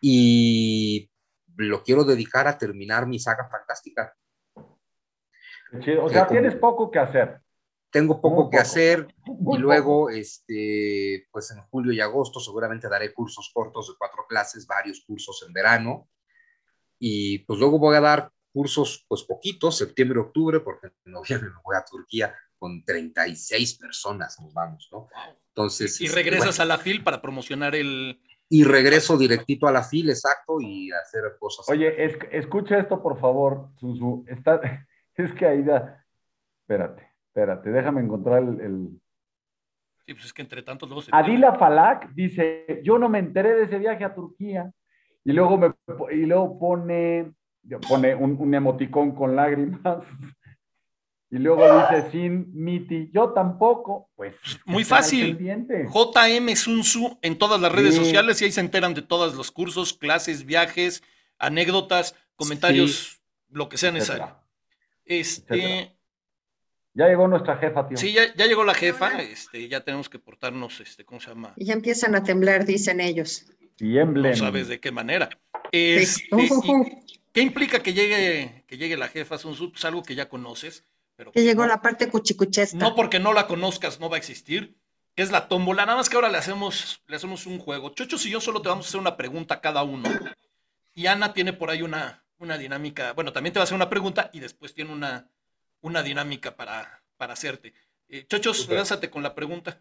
Y 0.00 1.10
lo 1.56 1.82
quiero 1.82 2.04
dedicar 2.04 2.48
a 2.48 2.58
terminar 2.58 3.06
mi 3.06 3.18
saga 3.18 3.48
fantástica. 3.48 4.14
O 6.02 6.08
sea, 6.08 6.26
tienes 6.26 6.54
poco 6.56 6.90
que 6.90 6.98
hacer 6.98 7.41
tengo 7.92 8.22
poco 8.22 8.48
que 8.48 8.56
hacer 8.56 9.14
y 9.26 9.58
luego, 9.58 10.08
este, 10.08 11.28
pues 11.30 11.50
en 11.50 11.60
julio 11.64 11.92
y 11.92 12.00
agosto 12.00 12.40
seguramente 12.40 12.88
daré 12.88 13.12
cursos 13.12 13.50
cortos 13.52 13.88
de 13.88 13.94
cuatro 13.98 14.24
clases, 14.26 14.66
varios 14.66 15.04
cursos 15.06 15.44
en 15.46 15.52
verano 15.52 16.08
y 16.98 17.40
pues 17.40 17.58
luego 17.60 17.78
voy 17.78 17.96
a 17.96 18.00
dar 18.00 18.32
cursos 18.50 19.04
pues 19.06 19.22
poquitos, 19.24 19.76
septiembre, 19.76 20.20
octubre, 20.20 20.60
porque 20.60 20.88
en 21.04 21.12
noviembre 21.12 21.50
me 21.50 21.60
voy 21.62 21.76
a 21.76 21.84
Turquía 21.84 22.34
con 22.58 22.82
36 22.82 23.74
personas, 23.74 24.40
nos 24.40 24.54
vamos, 24.54 24.88
¿no? 24.90 25.08
Entonces... 25.48 26.00
Y, 26.00 26.06
este, 26.06 26.16
regresas 26.16 26.60
a 26.60 26.64
la 26.64 26.78
FIL 26.78 27.04
para 27.04 27.20
promocionar 27.20 27.74
el... 27.74 28.22
Y 28.48 28.64
regreso 28.64 29.18
directito 29.18 29.66
a 29.66 29.72
la 29.72 29.82
FIL, 29.82 30.10
exacto, 30.10 30.60
y 30.60 30.90
hacer 30.92 31.22
cosas. 31.38 31.68
Oye, 31.68 31.94
escucha 32.30 32.78
esto, 32.78 33.02
por 33.02 33.18
favor, 33.18 33.68
Susu. 33.76 34.24
Está, 34.28 34.60
es 35.14 35.32
que 35.32 35.46
Aida, 35.46 36.06
espérate. 36.60 37.11
Espérate, 37.34 37.70
déjame 37.70 38.02
encontrar 38.02 38.42
el, 38.42 38.90
Sí, 40.04 40.12
pues 40.12 40.26
es 40.26 40.32
que 40.34 40.42
entre 40.42 40.62
tantos 40.62 40.86
luego 40.86 41.00
se... 41.00 41.10
Adila 41.14 41.54
Falak 41.54 42.12
dice, 42.12 42.82
yo 42.84 42.98
no 42.98 43.08
me 43.08 43.20
enteré 43.20 43.54
de 43.54 43.64
ese 43.64 43.78
viaje 43.78 44.04
a 44.04 44.14
Turquía. 44.14 44.70
Y 45.24 45.32
luego, 45.32 45.56
me, 45.56 45.72
y 46.10 46.26
luego 46.26 46.58
pone, 46.58 47.32
pone 47.88 48.14
un, 48.14 48.54
emoticón 48.54 49.14
con 49.14 49.34
lágrimas. 49.34 49.80
Y 51.30 51.38
luego 51.38 51.64
dice, 51.64 52.10
sin 52.10 52.50
Miti, 52.52 53.10
yo 53.10 53.30
tampoco. 53.30 54.10
Pues, 54.14 54.34
pues 54.42 54.60
muy 54.66 54.84
fácil. 54.84 55.38
JM 55.38 56.54
Sunsu 56.54 57.18
en 57.22 57.38
todas 57.38 57.58
las 57.58 57.72
redes 57.72 57.94
sociales 57.94 58.42
y 58.42 58.44
ahí 58.44 58.52
se 58.52 58.60
enteran 58.60 58.92
de 58.92 59.00
todos 59.00 59.34
los 59.34 59.50
cursos, 59.50 59.94
clases, 59.94 60.44
viajes, 60.44 61.02
anécdotas, 61.38 62.14
comentarios, 62.36 63.22
lo 63.48 63.70
que 63.70 63.78
sea 63.78 63.90
necesario. 63.92 64.36
Este, 65.06 65.96
ya 66.94 67.06
llegó 67.06 67.26
nuestra 67.28 67.56
jefa, 67.56 67.88
tío. 67.88 67.96
Sí, 67.96 68.12
ya, 68.12 68.46
llegó 68.46 68.64
la 68.64 68.74
jefa, 68.74 69.22
este, 69.22 69.68
ya 69.68 69.80
tenemos 69.80 70.08
que 70.08 70.18
portarnos, 70.18 70.80
este, 70.80 71.04
¿cómo 71.04 71.20
se 71.20 71.28
llama? 71.28 71.54
Y 71.56 71.66
ya 71.66 71.72
empiezan 71.72 72.14
a 72.14 72.22
temblar, 72.22 72.66
dicen 72.66 73.00
ellos. 73.00 73.46
Tiemblen. 73.76 74.32
No 74.32 74.36
sabes 74.36 74.68
de 74.68 74.80
qué 74.80 74.92
manera. 74.92 75.30
Este, 75.72 76.28
¿Qué 77.32 77.40
implica 77.40 77.82
que 77.82 77.94
llegue, 77.94 78.64
que 78.66 78.76
llegue 78.76 78.96
la 78.96 79.08
jefa? 79.08 79.36
Es 79.36 79.42
pues, 79.42 79.84
algo 79.84 80.02
que 80.02 80.14
ya 80.14 80.28
conoces. 80.28 80.84
Pero 81.16 81.32
que 81.32 81.42
llegó 81.42 81.66
la 81.66 81.80
parte 81.80 82.08
cuchicuchesta. 82.08 82.76
No 82.76 82.94
porque 82.94 83.18
no 83.18 83.32
la 83.32 83.46
conozcas, 83.46 84.00
no 84.00 84.10
va 84.10 84.16
a 84.16 84.18
existir. 84.18 84.76
Es 85.16 85.30
la 85.30 85.48
tómbola. 85.48 85.86
Nada 85.86 85.96
más 85.96 86.10
que 86.10 86.16
ahora 86.16 86.28
le 86.28 86.38
hacemos, 86.38 87.02
le 87.06 87.16
hacemos 87.16 87.46
un 87.46 87.58
juego. 87.58 87.90
Chochos 87.94 88.24
y 88.26 88.30
yo 88.30 88.40
solo 88.40 88.60
te 88.60 88.68
vamos 88.68 88.86
a 88.86 88.88
hacer 88.88 89.00
una 89.00 89.16
pregunta 89.16 89.54
a 89.54 89.60
cada 89.60 89.82
uno. 89.82 90.08
Y 90.94 91.06
Ana 91.06 91.32
tiene 91.32 91.54
por 91.54 91.70
ahí 91.70 91.82
una, 91.82 92.22
una 92.38 92.58
dinámica. 92.58 93.12
Bueno, 93.14 93.32
también 93.32 93.52
te 93.54 93.58
va 93.58 93.62
a 93.62 93.64
hacer 93.64 93.76
una 93.76 93.88
pregunta 93.88 94.30
y 94.32 94.40
después 94.40 94.74
tiene 94.74 94.92
una, 94.92 95.30
una 95.82 96.02
dinámica 96.02 96.56
para, 96.56 97.02
para 97.16 97.34
hacerte. 97.34 97.74
Eh, 98.08 98.26
Chochos, 98.26 98.68
lánzate 98.68 99.10
con 99.10 99.22
la 99.22 99.34
pregunta. 99.34 99.80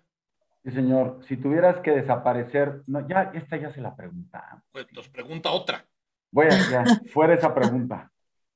Sí, 0.63 0.71
señor. 0.71 1.21
Si 1.27 1.37
tuvieras 1.37 1.79
que 1.79 1.91
desaparecer, 1.91 2.81
no, 2.87 3.07
ya, 3.07 3.31
esta 3.33 3.57
ya 3.57 3.73
se 3.73 3.81
la 3.81 3.95
pregunta. 3.95 4.63
Pues 4.71 4.91
nos 4.93 5.09
pregunta 5.09 5.51
otra. 5.51 5.85
Voy 6.31 6.47
a, 6.47 6.69
ya, 6.69 6.83
fuera 7.13 7.33
esa 7.33 7.53
pregunta. 7.53 8.11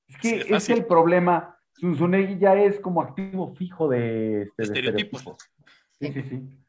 Es 0.08 0.18
que 0.18 0.56
es 0.56 0.70
el 0.70 0.86
problema. 0.86 1.58
Zunzunegui 1.80 2.38
ya 2.38 2.56
es 2.56 2.80
como 2.80 3.02
activo 3.02 3.54
fijo 3.56 3.90
de, 3.90 4.44
este, 4.44 4.64
estereotipos. 4.64 5.24
sí, 6.00 6.14
sí, 6.14 6.24
sí. 6.24 6.60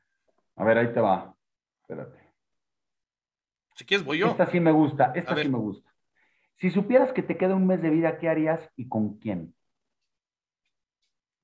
A 0.57 0.65
ver, 0.65 0.79
ahí 0.79 0.93
te 0.93 1.01
va. 1.01 1.35
Espérate. 1.83 2.19
Si 3.75 3.85
quieres, 3.85 4.05
voy 4.05 4.19
yo. 4.19 4.29
Esta 4.29 4.47
sí 4.47 4.59
me 4.59 4.73
gusta, 4.73 5.13
esta 5.15 5.37
sí 5.37 5.49
me 5.49 5.59
gusta. 5.59 5.95
Si 6.59 6.71
supieras 6.71 7.13
que 7.13 7.23
te 7.23 7.37
queda 7.37 7.55
un 7.55 7.67
mes 7.67 7.83
de 7.83 7.91
vida, 7.91 8.19
¿qué 8.19 8.29
harías 8.29 8.71
y 8.75 8.89
con 8.89 9.19
quién? 9.19 9.55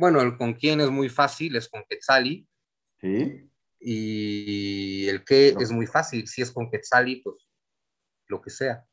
Bueno, 0.02 0.20
el 0.20 0.36
con 0.36 0.54
quién 0.54 0.80
es 0.80 0.90
muy 0.90 1.08
fácil, 1.08 1.54
es 1.54 1.68
con 1.68 1.84
Quetzali. 1.88 2.44
Sí. 3.00 3.48
Y 3.78 5.06
el 5.08 5.22
qué 5.24 5.52
No. 5.54 5.60
es 5.60 5.70
muy 5.70 5.86
fácil. 5.86 6.26
Si 6.26 6.42
es 6.42 6.50
con 6.50 6.68
Quetzali, 6.68 7.20
pues 7.22 7.36
lo 8.26 8.42
que 8.42 8.50
sea. 8.50 8.84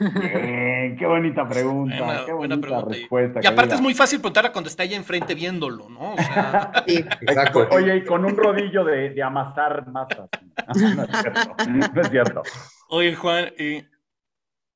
Bien, 0.00 0.96
qué 0.98 1.06
bonita 1.06 1.48
pregunta. 1.48 2.24
Qué 2.26 2.32
buena 2.32 2.56
bonita 2.56 2.60
pregunta. 2.60 2.96
Y- 2.96 3.00
respuesta. 3.02 3.40
Y 3.44 3.46
aparte 3.46 3.76
es 3.76 3.80
muy 3.80 3.94
fácil 3.94 4.18
preguntarla 4.18 4.50
cuando 4.50 4.68
está 4.68 4.82
ahí 4.82 4.92
enfrente 4.94 5.36
viéndolo, 5.36 5.88
¿no? 5.88 6.14
O 6.14 6.16
sea, 6.16 6.72
Sí. 6.88 6.96
Exacto. 7.20 7.68
Oye, 7.70 7.98
y 7.98 8.04
con 8.04 8.24
un 8.24 8.36
rodillo 8.36 8.82
de, 8.84 9.10
de 9.10 9.22
amasar 9.22 9.86
masas. 9.86 10.28
No 10.66 11.04
es 11.04 11.20
cierto. 11.20 11.56
No 11.68 12.00
es 12.02 12.10
cierto. 12.10 12.42
oye, 12.88 13.14
Juan, 13.14 13.52
eh, 13.56 13.88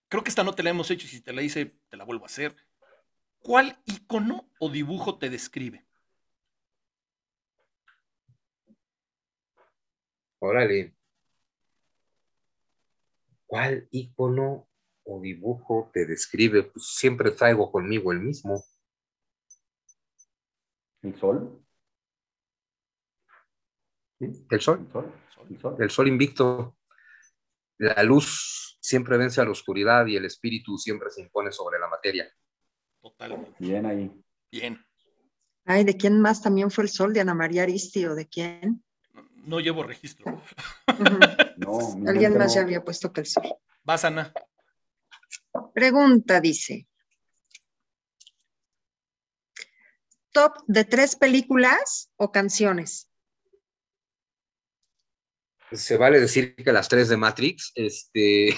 creo 0.09 0.23
que 0.23 0.29
esta 0.31 0.45
no 0.45 0.53
te 0.53 0.63
la 0.63 0.71
hemos 0.71 0.89
hecho 0.93 1.05
y 1.07 1.11
si 1.11 1.21
te 1.21 1.33
la 1.33 1.43
hice, 1.43 1.75
te 1.89 1.97
la 1.97 2.05
vuelvo 2.05 2.27
a 2.27 2.27
hacer. 2.27 2.55
¿Cuál 3.45 3.79
icono 3.85 4.49
o 4.59 4.71
dibujo 4.71 5.19
te 5.19 5.29
describe? 5.29 5.87
Órale. 10.39 10.97
¿Cuál 13.45 13.87
icono 13.91 14.67
o 15.05 15.21
dibujo 15.21 15.91
te 15.93 16.07
describe? 16.07 16.63
Pues 16.63 16.87
siempre 16.87 17.33
traigo 17.33 17.71
conmigo 17.71 18.13
el 18.13 18.21
mismo. 18.21 18.65
¿El 21.03 21.15
sol? 21.21 21.63
¿Sí? 24.21 24.47
El 24.51 24.61
sol. 24.63 24.79
¿El 24.87 24.91
sol? 24.91 25.13
¿El 25.51 25.61
sol? 25.61 25.77
El 25.81 25.91
sol 25.91 26.09
invicto. 26.09 26.79
La 27.77 28.03
luz 28.05 28.79
siempre 28.81 29.19
vence 29.19 29.43
a 29.43 29.45
la 29.45 29.51
oscuridad 29.51 30.07
y 30.07 30.17
el 30.17 30.25
espíritu 30.25 30.79
siempre 30.79 31.11
se 31.11 31.21
impone 31.21 31.53
sobre 31.53 31.79
la 31.79 31.89
materia. 31.89 32.27
Totalmente. 33.05 33.53
Bien 33.59 33.85
ahí. 33.85 34.11
Bien. 34.51 34.83
Ay, 35.67 35.85
¿de 35.85 35.95
quién 35.95 36.23
más 36.23 36.41
también 36.41 36.71
fue 36.71 36.85
el 36.85 36.91
sol? 36.91 37.13
¿De 37.13 37.21
Ana 37.21 37.35
María 37.35 37.65
Aristi 37.65 38.07
o 38.07 38.15
de 38.15 38.27
quién? 38.27 38.83
No, 39.13 39.29
no 39.45 39.61
llevo 39.61 39.83
registro. 39.83 40.43
No, 41.57 41.79
Alguien 42.09 42.37
más 42.37 42.53
ya 42.55 42.63
había 42.63 42.83
puesto 42.83 43.13
que 43.13 43.21
el 43.21 43.27
sol. 43.27 43.45
Vas, 43.85 44.05
Ana. 44.05 44.33
Pregunta, 45.73 46.41
dice. 46.41 46.89
¿Top 50.33 50.55
de 50.67 50.85
tres 50.85 51.15
películas 51.15 52.11
o 52.17 52.33
canciones? 52.33 53.09
Se 55.71 55.97
vale 55.97 56.19
decir 56.19 56.57
que 56.57 56.73
las 56.73 56.89
tres 56.89 57.09
de 57.09 57.17
Matrix, 57.17 57.71
este, 57.77 58.57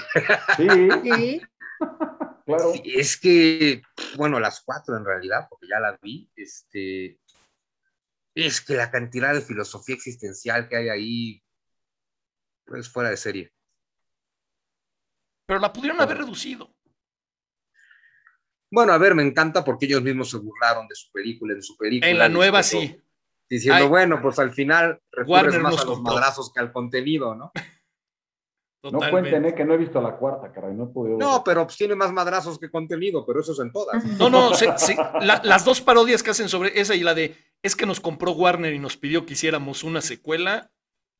Sí, 0.56 0.89
Sí. 1.02 1.43
claro. 2.47 2.73
Es 2.85 3.18
que, 3.18 3.82
bueno, 4.16 4.40
las 4.40 4.62
cuatro 4.62 4.97
en 4.97 5.05
realidad, 5.05 5.47
porque 5.51 5.66
ya 5.68 5.78
las 5.78 6.01
vi, 6.01 6.31
este, 6.35 7.18
es 8.35 8.60
que 8.62 8.74
la 8.74 8.90
cantidad 8.90 9.35
de 9.35 9.43
filosofía 9.43 9.94
existencial 9.97 10.68
que 10.68 10.77
hay 10.77 10.89
ahí, 10.89 11.43
pues 12.64 12.89
fuera 12.89 13.10
de 13.10 13.16
serie. 13.18 13.52
Pero 15.47 15.60
la 15.60 15.73
pudieron 15.73 16.01
haber 16.01 16.18
reducido. 16.18 16.74
Bueno, 18.70 18.93
a 18.93 18.98
ver, 18.98 19.14
me 19.14 19.23
encanta 19.23 19.64
porque 19.64 19.86
ellos 19.86 20.02
mismos 20.02 20.31
se 20.31 20.39
burlaron 20.39 20.89
de 20.89 20.94
su 20.94 21.10
película, 21.12 21.55
en 21.55 21.62
su 21.62 21.77
película. 21.77 22.10
En 22.10 22.18
la 22.18 22.28
nueva 22.28 22.62
sí. 22.62 23.01
Diciendo, 23.48 23.85
Ay. 23.85 23.89
bueno, 23.89 24.20
pues 24.20 24.40
al 24.40 24.51
final 24.51 25.01
recurres 25.12 25.44
Warner 25.44 25.60
más 25.60 25.73
a 25.74 25.77
los 25.77 25.85
compró. 25.85 26.14
madrazos 26.14 26.52
que 26.52 26.59
al 26.59 26.73
contenido, 26.73 27.35
¿no? 27.36 27.52
No 28.91 28.99
cuenten, 29.11 29.45
¿eh? 29.47 29.55
que 29.55 29.65
no 29.65 29.75
he 29.75 29.77
visto 29.77 30.01
la 30.01 30.17
cuarta, 30.17 30.53
caray. 30.53 30.75
No 30.75 30.85
he 30.85 30.87
podido. 30.89 31.19
No, 31.19 31.43
pero 31.45 31.65
pues 31.65 31.77
tiene 31.77 31.95
más 31.95 32.13
madrazos 32.13 32.59
que 32.59 32.71
contenido, 32.71 33.25
pero 33.27 33.41
eso 33.41 33.53
es 33.53 33.59
en 33.61 33.73
todas. 33.73 34.05
No, 34.19 34.29
no, 34.31 34.55
se- 34.55 34.77
se- 34.79 34.97
la- 34.97 35.41
las 35.45 35.65
dos 35.65 35.81
parodias 35.81 36.23
que 36.23 36.31
hacen 36.31 36.49
sobre 36.49 36.79
esa 36.81 36.95
y 36.95 37.01
la 37.01 37.15
de 37.15 37.37
es 37.63 37.75
que 37.77 37.87
nos 37.87 38.01
compró 38.01 38.33
Warner 38.33 38.73
y 38.73 38.79
nos 38.79 38.97
pidió 38.97 39.25
que 39.27 39.33
hiciéramos 39.35 39.85
una 39.85 40.01
secuela, 40.01 40.71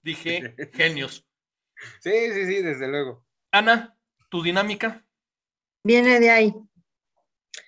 dije, 0.03 0.55
genios. 0.75 1.27
Sí, 2.01 2.13
sí, 2.33 2.47
sí, 2.47 2.63
desde 2.63 2.89
luego. 2.89 3.25
Ana, 3.53 3.97
tu 4.29 4.43
dinámica. 4.43 5.05
Viene 5.85 6.21
de 6.21 6.31
ahí. 6.31 6.55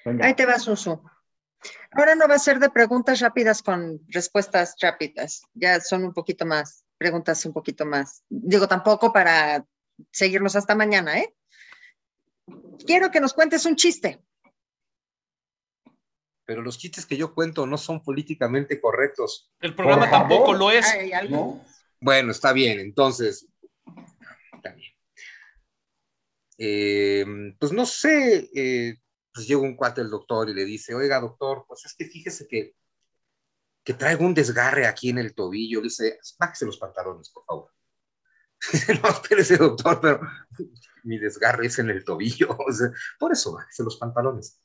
Venga. 0.04 0.26
Ahí 0.26 0.34
te 0.34 0.46
va, 0.46 0.58
Susu. 0.58 1.02
Ahora 1.92 2.14
no 2.14 2.28
va 2.28 2.34
a 2.34 2.38
ser 2.38 2.58
de 2.58 2.70
preguntas 2.70 3.20
rápidas 3.20 3.62
con 3.62 4.00
respuestas 4.08 4.76
rápidas. 4.80 5.42
Ya 5.54 5.80
son 5.80 6.04
un 6.04 6.12
poquito 6.12 6.44
más, 6.46 6.84
preguntas 6.98 7.44
un 7.46 7.52
poquito 7.52 7.84
más. 7.86 8.22
Digo, 8.28 8.68
tampoco 8.68 9.12
para 9.12 9.64
seguirnos 10.10 10.56
hasta 10.56 10.74
mañana, 10.74 11.18
¿eh? 11.18 11.34
Quiero 12.86 13.10
que 13.10 13.20
nos 13.20 13.34
cuentes 13.34 13.64
un 13.66 13.76
chiste. 13.76 14.22
Pero 16.44 16.62
los 16.62 16.78
chistes 16.78 17.04
que 17.04 17.16
yo 17.16 17.34
cuento 17.34 17.66
no 17.66 17.76
son 17.76 18.02
políticamente 18.02 18.80
correctos. 18.80 19.52
El 19.60 19.74
programa 19.74 20.08
tampoco 20.08 20.54
lo 20.54 20.70
es. 20.70 20.86
Ay. 20.86 21.12
¿No? 21.28 21.62
Bueno, 22.00 22.30
está 22.30 22.52
bien, 22.52 22.80
entonces. 22.80 23.46
Está 24.54 24.72
bien. 24.72 24.92
Eh, 26.56 27.24
pues 27.58 27.72
no 27.72 27.84
sé, 27.84 28.50
eh, 28.54 28.96
pues 29.32 29.46
llega 29.46 29.60
un 29.60 29.76
cuate 29.76 30.00
el 30.00 30.10
doctor 30.10 30.48
y 30.48 30.54
le 30.54 30.64
dice, 30.64 30.94
oiga, 30.94 31.20
doctor, 31.20 31.64
pues 31.68 31.84
es 31.84 31.94
que 31.94 32.06
fíjese 32.06 32.48
que, 32.48 32.74
que 33.84 33.94
traigo 33.94 34.24
un 34.24 34.34
desgarre 34.34 34.86
aquí 34.86 35.10
en 35.10 35.18
el 35.18 35.34
tobillo. 35.34 35.80
Le 35.80 35.84
dice, 35.84 36.18
bájese 36.38 36.64
los 36.64 36.78
pantalones, 36.78 37.30
por 37.30 37.44
favor. 37.44 37.72
no, 39.02 39.08
espérese, 39.08 39.56
doctor, 39.56 40.00
pero 40.00 40.20
mi 41.04 41.18
desgarre 41.18 41.66
es 41.66 41.78
en 41.78 41.90
el 41.90 42.04
tobillo. 42.04 42.56
Por 43.18 43.32
eso, 43.32 43.52
bájese 43.52 43.82
los 43.82 43.96
pantalones. 43.96 44.60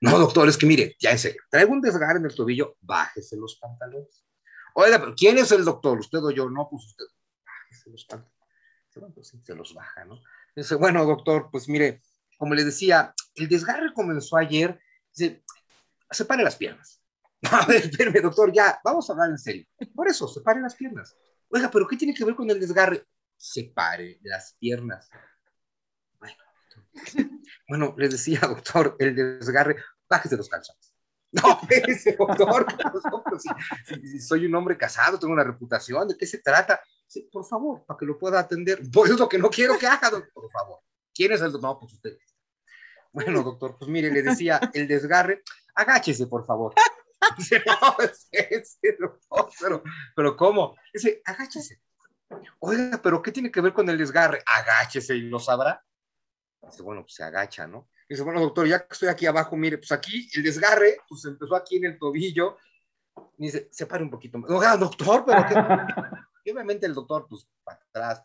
No, 0.00 0.18
doctor, 0.18 0.48
es 0.48 0.56
que 0.56 0.66
mire, 0.66 0.96
ya 0.98 1.12
en 1.12 1.18
serio, 1.18 1.42
traigo 1.48 1.72
un 1.72 1.80
desgarre 1.80 2.18
en 2.18 2.24
el 2.24 2.34
tobillo, 2.34 2.76
bájese 2.80 3.36
los 3.36 3.56
pantalones. 3.56 4.24
Oiga, 4.74 4.98
pero 4.98 5.14
¿quién 5.14 5.38
es 5.38 5.52
el 5.52 5.64
doctor? 5.64 5.98
¿Usted 5.98 6.18
o 6.18 6.30
yo? 6.30 6.50
No, 6.50 6.68
pues 6.68 6.86
usted. 6.86 7.04
Bájese 7.44 7.90
los 7.90 8.04
pantalones. 8.04 8.32
Pues 9.14 9.32
se 9.44 9.54
los 9.54 9.74
baja, 9.74 10.04
¿no? 10.04 10.20
Dice, 10.54 10.74
bueno, 10.74 11.04
doctor, 11.06 11.48
pues 11.50 11.68
mire, 11.68 12.02
como 12.36 12.54
le 12.54 12.64
decía, 12.64 13.14
el 13.34 13.48
desgarre 13.48 13.92
comenzó 13.94 14.36
ayer. 14.36 14.78
Dice, 15.14 15.42
separe 16.10 16.42
las 16.42 16.56
piernas. 16.56 17.00
A 17.50 17.64
ver, 17.66 17.84
espérame, 17.84 18.20
doctor, 18.20 18.52
ya, 18.52 18.80
vamos 18.84 19.08
a 19.08 19.12
hablar 19.14 19.30
en 19.30 19.38
serio. 19.38 19.66
Por 19.94 20.08
eso, 20.08 20.28
separe 20.28 20.60
las 20.60 20.74
piernas. 20.74 21.16
Oiga, 21.48 21.70
pero 21.70 21.86
¿qué 21.86 21.96
tiene 21.96 22.14
que 22.14 22.24
ver 22.24 22.34
con 22.34 22.48
el 22.50 22.60
desgarre? 22.60 23.06
Separe 23.44 24.20
las 24.22 24.54
piernas. 24.56 25.10
Bueno. 26.20 26.36
Bueno, 27.68 27.94
le 27.98 28.08
decía, 28.08 28.38
doctor, 28.40 28.94
el 29.00 29.16
desgarre, 29.16 29.76
bájese 30.08 30.36
los 30.36 30.48
calzones. 30.48 30.94
No, 31.32 31.58
ese 31.68 32.12
doctor, 32.16 32.66
si, 33.40 33.48
si- 33.94 34.06
si 34.06 34.20
soy 34.20 34.46
un 34.46 34.54
hombre 34.54 34.78
casado, 34.78 35.18
tengo 35.18 35.32
una 35.32 35.42
reputación, 35.42 36.06
¿de 36.06 36.16
qué 36.16 36.24
se 36.24 36.38
trata? 36.38 36.80
Sí, 37.08 37.28
por 37.32 37.44
favor, 37.44 37.84
para 37.84 37.98
que 37.98 38.06
lo 38.06 38.16
pueda 38.16 38.38
atender. 38.38 38.80
Pues 38.92 39.10
es 39.10 39.18
lo 39.18 39.28
que 39.28 39.38
no 39.38 39.50
quiero 39.50 39.76
que 39.76 39.88
haga, 39.88 40.08
doctor, 40.08 40.32
por 40.32 40.50
favor. 40.52 40.78
¿Quién 41.12 41.32
es 41.32 41.40
el 41.40 41.50
doctor? 41.50 41.70
No, 41.72 41.80
pues 41.80 41.94
usted. 41.94 42.16
Bueno, 43.10 43.42
doctor, 43.42 43.76
pues 43.76 43.90
mire, 43.90 44.12
le 44.12 44.22
decía, 44.22 44.60
el 44.72 44.86
desgarre, 44.86 45.42
agáchese, 45.74 46.28
por 46.28 46.46
favor. 46.46 46.74
Dice, 47.36 47.60
no, 47.66 47.96
es 47.98 48.78
doctor, 49.00 49.50
pero, 49.60 49.82
pero 50.14 50.36
¿cómo? 50.36 50.76
Dice, 50.94 51.20
agáchese. 51.24 51.82
Oiga, 52.60 53.00
pero 53.02 53.22
¿qué 53.22 53.32
tiene 53.32 53.50
que 53.50 53.60
ver 53.60 53.72
con 53.72 53.88
el 53.88 53.98
desgarre? 53.98 54.42
Agáchese 54.46 55.16
y 55.16 55.22
lo 55.22 55.38
sabrá. 55.38 55.84
Dice, 56.62 56.82
bueno, 56.82 57.02
pues 57.02 57.14
se 57.14 57.24
agacha, 57.24 57.66
¿no? 57.66 57.88
Dice, 58.08 58.22
bueno, 58.22 58.40
doctor, 58.40 58.66
ya 58.66 58.86
que 58.86 58.92
estoy 58.92 59.08
aquí 59.08 59.26
abajo, 59.26 59.56
mire, 59.56 59.78
pues 59.78 59.92
aquí 59.92 60.28
el 60.34 60.42
desgarre, 60.42 60.98
pues 61.08 61.24
empezó 61.24 61.56
aquí 61.56 61.76
en 61.76 61.86
el 61.86 61.98
tobillo. 61.98 62.58
Dice, 63.36 63.68
separe 63.72 64.04
un 64.04 64.10
poquito 64.10 64.38
más. 64.38 64.50
Oiga, 64.50 64.76
doctor, 64.76 65.24
pero 65.26 65.46
¿qué? 65.46 65.54
Y 66.44 66.50
obviamente 66.50 66.86
el 66.86 66.94
doctor, 66.94 67.26
pues, 67.28 67.48
para 67.62 67.78
atrás, 67.78 68.24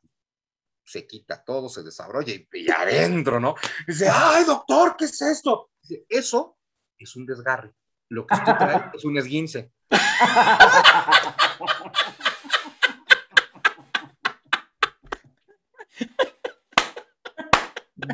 se 0.84 1.06
quita 1.06 1.44
todo, 1.44 1.70
se 1.70 1.84
desarrolla 1.84 2.34
y, 2.34 2.48
y 2.54 2.72
adentro, 2.72 3.40
¿no? 3.40 3.56
Dice, 3.86 4.10
ay, 4.12 4.44
doctor, 4.46 4.96
¿qué 4.98 5.06
es 5.06 5.22
esto? 5.22 5.72
Dice, 5.82 6.06
eso 6.10 6.58
es 6.98 7.16
un 7.16 7.26
desgarre. 7.26 7.74
Lo 8.10 8.26
que 8.26 8.36
usted 8.36 8.56
trae 8.58 8.92
es 8.94 9.06
un 9.06 9.18
esguince. 9.18 9.72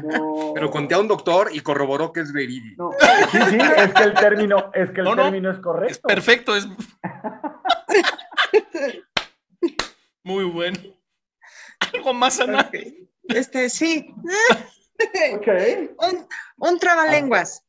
No. 0.02 0.52
Pero 0.54 0.70
conté 0.72 0.96
a 0.96 1.00
un 1.00 1.08
doctor 1.08 1.50
y 1.52 1.60
corroboró 1.62 2.12
que 2.14 2.20
es 2.22 2.32
verídico. 2.34 2.92
No. 2.92 2.98
Sí, 3.32 3.38
sí, 3.50 3.58
es 3.78 3.94
que 3.94 4.04
el 4.04 4.14
término, 4.14 4.72
es 4.74 4.90
que 4.92 5.00
el 5.02 5.06
No, 5.06 5.16
no, 5.16 5.24
término 5.24 5.52
es 5.52 5.60
correcto. 5.60 5.92
Es 5.92 6.00
perfecto, 6.00 6.56
es. 6.56 6.68
Muy 10.24 10.46
bueno. 10.46 10.80
¿Algo 11.94 12.14
más, 12.14 12.40
Ana? 12.40 12.62
Ok. 12.62 12.76
Este, 13.30 13.70
sí. 13.70 14.14
Ok. 15.34 15.48
Un, 15.98 16.28
un 16.58 16.80
trabalenguas. 16.80 17.66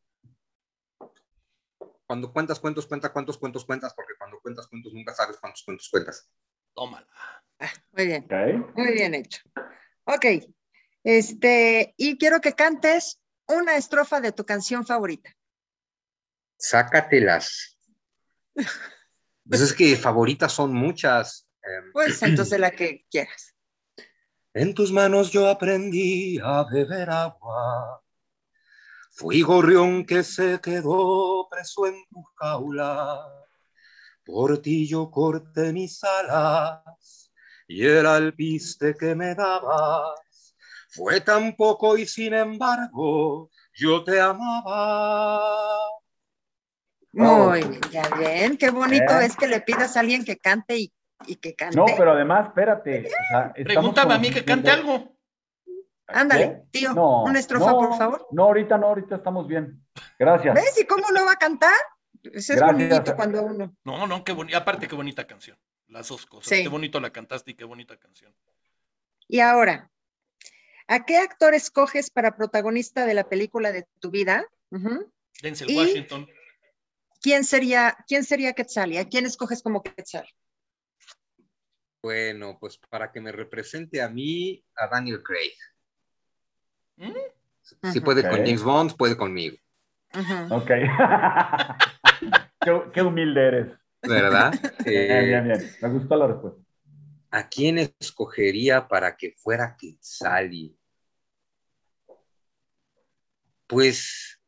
Cuando 2.07 2.33
cuentas 2.33 2.61
cuentos, 2.61 2.87
cuenta 2.87 3.13
cuántos 3.13 3.39
cuentos 3.39 3.65
cuentas, 3.65 3.95
porque 3.95 4.13
cuando 4.19 4.39
cuentas 4.41 4.67
cuentos 4.69 4.93
nunca 4.93 5.15
sabes 5.15 5.37
cuántos 5.39 5.63
cuentos 5.65 5.89
cuentas. 5.91 6.29
Tómala. 6.75 7.07
Muy 7.93 8.07
bien, 8.07 8.25
Ok. 8.25 8.77
muy 8.77 8.93
bien 8.93 9.15
hecho. 9.15 9.43
Ok. 10.05 10.27
Este, 11.05 11.95
y 11.99 12.17
quiero 12.17 12.41
que 12.41 12.55
cantes 12.55 13.21
una 13.47 13.77
estrofa 13.77 14.21
de 14.21 14.33
tu 14.33 14.45
canción 14.45 14.87
favorita. 14.87 15.31
Sácatelas. 16.59 17.79
Pues 19.47 19.61
es 19.61 19.73
que 19.75 19.97
favoritas 19.97 20.53
son 20.53 20.73
muchas. 20.73 21.47
em, 21.63 21.93
Pues 21.93 22.23
entonces 22.23 22.59
la 22.59 22.71
que 22.71 23.05
quieras. 23.11 23.55
En 24.55 24.75
tus 24.75 24.93
manos 24.93 25.31
yo 25.31 25.49
aprendí 25.49 26.39
a 26.43 26.65
beber 26.65 27.11
agua. 27.11 28.03
Fui 29.11 29.43
gorrión 29.43 30.07
que 30.07 30.25
se 30.25 30.61
quedó 30.61 31.47
preso 31.51 31.87
en 31.87 32.03
tu 32.09 32.23
jaula. 32.37 33.21
Por 34.25 34.63
ti 34.63 34.89
yo 34.89 35.11
corté 35.11 35.73
mis 35.73 36.03
alas 36.03 37.31
y 37.69 37.85
el 37.85 38.07
alpiste 38.07 38.95
que 38.95 39.15
me 39.15 39.35
dabas 39.35 40.24
fue 40.95 41.21
tan 41.21 41.57
poco 41.57 41.97
y 41.99 42.07
sin 42.07 42.35
embargo 42.35 43.51
yo 43.75 44.05
te 44.05 44.21
amaba. 44.21 45.69
Muy 47.13 47.59
bien, 47.63 47.81
ya 47.91 48.09
ven, 48.17 48.57
qué 48.57 48.71
bonito 48.71 49.21
Eh. 49.21 49.27
es 49.27 49.37
que 49.37 49.47
le 49.47 49.61
pidas 49.61 49.97
a 49.97 50.01
alguien 50.01 50.25
que 50.25 50.37
cante 50.39 50.77
y, 50.79 50.93
y 51.27 51.37
que 51.37 51.55
cante. 51.55 51.77
No, 51.77 51.87
pero 51.97 52.13
además, 52.13 52.49
espérate. 52.49 53.07
o 53.07 53.11
sea, 53.29 53.41
estamos 53.55 53.65
Pregúntame 53.65 54.15
a 54.15 54.19
mí 54.19 54.31
que 54.31 54.45
cante 54.45 54.71
algo. 54.71 55.15
Ándale, 56.07 56.65
tío, 56.71 56.93
No, 56.93 57.23
una 57.23 57.39
estrofa, 57.39 57.71
no, 57.71 57.79
por 57.79 57.97
favor. 57.97 58.27
No, 58.31 58.45
ahorita 58.45 58.77
no, 58.77 58.89
ahorita 58.89 59.17
estamos 59.17 59.47
bien. 59.49 59.83
Gracias. 60.19 60.55
¿Ves? 60.55 60.81
¿Y 60.81 60.87
cómo 60.87 61.05
no 61.13 61.25
va 61.25 61.33
a 61.33 61.37
cantar? 61.37 61.73
Pues 62.23 62.51
es 62.51 62.57
Gracias. 62.57 62.89
bonito 62.91 63.17
cuando 63.17 63.43
uno. 63.43 63.75
No, 63.85 64.07
no, 64.07 64.23
qué 64.25 64.33
bonita. 64.33 64.59
Aparte, 64.59 64.87
qué 64.89 64.95
bonita 64.97 65.27
canción. 65.27 65.57
Las 65.89 66.09
dos 66.09 66.27
cosas. 66.27 66.49
Sí. 66.49 66.63
Qué 66.63 66.69
bonito 66.69 67.01
la 67.01 67.11
cantaste 67.11 67.53
y 67.53 67.55
qué 67.55 67.65
bonita 67.65 67.97
canción. 67.97 68.35
Y 69.29 69.41
ahora, 69.41 69.91
¿a 70.89 71.05
qué 71.05 71.17
actor 71.19 71.55
escoges 71.55 72.11
para 72.11 72.37
protagonista 72.37 73.07
de 73.07 73.15
la 73.15 73.29
película 73.29 73.73
de 73.73 73.87
tu 74.01 74.11
vida? 74.11 74.47
Ujú. 74.71 75.13
Denzel 75.43 75.71
Y- 75.71 75.77
Washington. 75.77 76.27
¿Quién 77.21 77.45
sería, 77.45 77.97
quién 78.07 78.23
sería 78.25 78.53
Quetzal? 78.53 78.93
¿Y 78.93 78.99
a 78.99 79.09
quién 79.09 79.25
escoges 79.25 79.63
como 79.63 79.83
Quetzal? 79.83 80.29
Bueno, 82.03 82.59
pues 82.61 82.77
para 82.77 83.11
que 83.11 83.21
me 83.21 83.33
represente 83.33 84.03
a 84.03 84.11
mí, 84.11 84.63
a 84.77 84.89
Daniel 84.89 85.23
Craig. 85.23 85.55
¿Mm? 86.97 87.13
Si 87.93 88.01
puede 88.01 88.29
con 88.29 88.41
James 88.45 88.63
Bond, 88.63 88.95
puede 88.97 89.17
conmigo. 89.17 89.57
Ok. 90.51 90.67
qué, 92.61 92.83
qué 92.93 93.03
humilde 93.03 93.47
eres. 93.47 93.79
¿verdad? 94.03 94.53
Bien, 94.85 95.11
Eh, 95.11 95.25
bien, 95.25 95.45
bien. 95.45 95.77
Me 95.81 95.89
gustó 95.89 96.17
la 96.17 96.27
respuesta. 96.27 96.61
¿A 97.35 97.49
quién 97.49 97.79
escogería 97.99 98.87
para 98.87 99.17
que 99.17 99.35
fuera 99.37 99.77
Quetzali? 99.77 100.79
Pues 103.67 104.41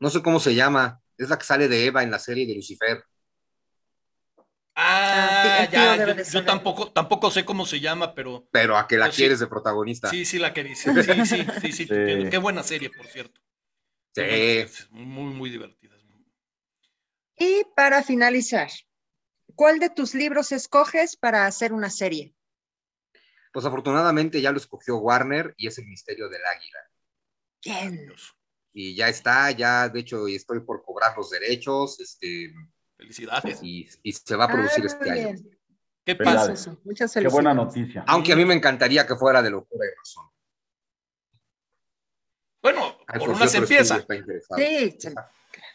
no 0.00 0.10
sé 0.10 0.20
cómo 0.20 0.40
se 0.40 0.56
llama. 0.56 1.00
Es 1.16 1.28
la 1.28 1.38
que 1.38 1.44
sale 1.44 1.68
de 1.68 1.86
Eva 1.86 2.02
en 2.02 2.10
la 2.10 2.18
serie 2.18 2.44
de 2.44 2.56
Lucifer. 2.56 3.04
Ah, 4.74 5.60
Ah, 5.60 5.68
ya. 5.70 6.24
Yo, 6.24 6.44
tampoco, 6.44 6.90
tampoco 6.90 7.30
sé 7.30 7.44
cómo 7.44 7.64
se 7.64 7.78
llama, 7.78 8.16
pero 8.16 8.48
Pero 8.50 8.76
a 8.76 8.88
que 8.88 8.96
la 8.96 9.12
sí. 9.12 9.22
quieres 9.22 9.38
de 9.38 9.46
protagonista. 9.46 10.10
sí, 10.10 10.24
sí 10.24 10.40
la 10.40 10.52
que 10.52 10.64
dice. 10.64 10.90
Sí, 11.04 11.24
sí, 11.24 11.46
sí, 11.60 11.72
sí. 11.72 11.84
Sí. 11.84 11.86
Qué, 11.86 12.38
buena 12.38 12.64
serie, 12.64 12.90
por 12.90 13.06
cierto. 13.06 13.40
Sí. 14.12 14.88
muy, 14.90 15.32
muy 15.34 15.50
divertida. 15.50 15.94
Y 17.36 17.62
para 17.76 18.02
finalizar, 18.02 18.68
¿cuál 19.58 19.80
de 19.80 19.90
tus 19.90 20.14
libros 20.14 20.52
escoges 20.52 21.16
para 21.16 21.44
hacer 21.46 21.72
una 21.72 21.90
serie? 21.90 22.32
Pues 23.52 23.66
afortunadamente 23.66 24.40
ya 24.40 24.52
lo 24.52 24.58
escogió 24.58 24.98
Warner 24.98 25.52
y 25.56 25.66
es 25.66 25.76
el 25.78 25.86
misterio 25.86 26.28
del 26.28 26.40
águila. 26.46 26.78
Bien. 27.64 28.12
Y 28.72 28.94
ya 28.94 29.08
está, 29.08 29.50
ya 29.50 29.88
de 29.88 29.98
hecho 29.98 30.28
estoy 30.28 30.60
por 30.60 30.84
cobrar 30.84 31.16
los 31.16 31.30
derechos, 31.30 31.98
este, 31.98 32.54
Felicidades. 32.96 33.58
y, 33.60 33.88
y 34.04 34.12
se 34.12 34.36
va 34.36 34.44
a 34.44 34.48
producir 34.48 34.84
Ah, 34.84 34.86
este 34.86 35.10
año. 35.10 35.38
¿Qué 36.04 36.14
pasa? 36.14 36.52
Eso, 36.52 36.80
Muchas 36.84 37.10
Qué 37.12 37.14
felicidades. 37.20 37.32
buena 37.32 37.52
noticia. 37.54 38.04
Aunque 38.06 38.32
a 38.32 38.36
mí 38.36 38.44
me 38.44 38.54
encantaría 38.54 39.06
que 39.06 39.16
fuera 39.16 39.42
de 39.42 39.50
locura 39.50 39.84
y 39.86 39.96
razón. 39.98 40.26
Bueno, 42.62 42.96
Ay, 43.08 43.18
por 43.18 43.28
pues, 43.28 43.36
una 43.38 43.46
se 43.48 43.58
empieza. 43.58 43.98
interesado. 43.98 44.56
Sí, 44.60 44.98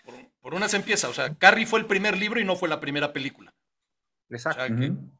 Por, 0.06 0.16
por 0.42 0.54
una 0.54 0.70
se 0.70 0.78
empieza. 0.78 1.10
O 1.10 1.14
sea, 1.14 1.36
Carrie 1.36 1.66
fue 1.66 1.80
el 1.80 1.86
primer 1.88 2.18
libro 2.18 2.40
y 2.40 2.46
no 2.46 2.56
fue 2.56 2.70
la 2.70 2.80
primera 2.80 3.12
película. 3.12 3.54
O 4.34 4.38
Exacto. 4.38 4.66
sea, 4.68 4.76
que- 4.76 4.90
Ujú. 4.92 5.12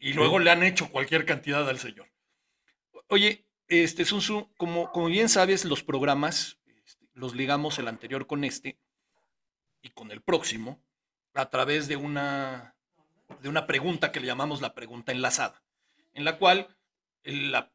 y 0.00 0.12
luego 0.12 0.38
le 0.38 0.50
han 0.50 0.62
hecho 0.62 0.90
cualquier 0.90 1.24
cantidad 1.26 1.68
al 1.68 1.78
señor. 1.78 2.06
Oye, 3.08 3.46
este 3.68 4.04
Sunsu, 4.04 4.48
como, 4.56 4.90
como 4.92 5.06
bien 5.06 5.28
sabes, 5.28 5.64
los 5.64 5.82
programas 5.82 6.58
este, 6.84 7.06
los 7.14 7.34
ligamos 7.34 7.78
el 7.78 7.88
anterior 7.88 8.26
con 8.26 8.44
este 8.44 8.78
y 9.82 9.90
con 9.90 10.10
el 10.10 10.22
próximo 10.22 10.82
a 11.34 11.50
través 11.50 11.86
de 11.88 11.96
una, 11.96 12.74
de 13.40 13.48
una 13.48 13.66
pregunta 13.66 14.10
que 14.12 14.20
le 14.20 14.26
llamamos 14.26 14.60
la 14.60 14.74
pregunta 14.74 15.12
enlazada, 15.12 15.62
en 16.14 16.24
la 16.24 16.38
cual 16.38 16.68
el, 17.24 17.52
la- 17.52 17.72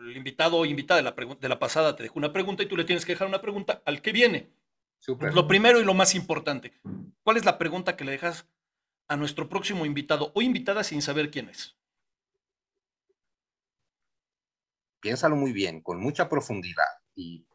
el 0.00 0.16
invitado 0.16 0.56
o 0.58 0.66
invitada 0.66 1.00
de 1.00 1.04
la, 1.04 1.12
de 1.40 1.48
la 1.48 1.58
pasada 1.58 1.94
te 1.96 2.02
dejó 2.02 2.18
una 2.18 2.32
pregunta 2.32 2.62
y 2.62 2.66
tú 2.66 2.76
le 2.76 2.84
tienes 2.84 3.04
que 3.06 3.12
dejar 3.12 3.28
una 3.28 3.40
pregunta 3.40 3.82
al 3.86 4.02
que 4.02 4.12
viene. 4.12 4.50
Lo 5.32 5.46
primero 5.46 5.80
y 5.80 5.84
lo 5.84 5.94
más 5.94 6.14
importante, 6.16 6.72
¿cuál 7.22 7.36
es 7.36 7.44
la 7.44 7.56
pregunta 7.58 7.96
que 7.96 8.04
le 8.04 8.10
dejas 8.12 8.46
a 9.08 9.16
nuestro 9.16 9.48
próximo 9.48 9.86
invitado 9.86 10.30
o 10.34 10.42
invitada 10.42 10.84
sin 10.84 11.02
saber 11.02 11.30
quién 11.30 11.48
es? 11.48 11.76
Piénsalo 15.00 15.36
muy 15.36 15.52
bien, 15.52 15.80
con 15.80 15.98
mucha 16.00 16.28
profundidad. 16.28 16.84
Y 17.14 17.46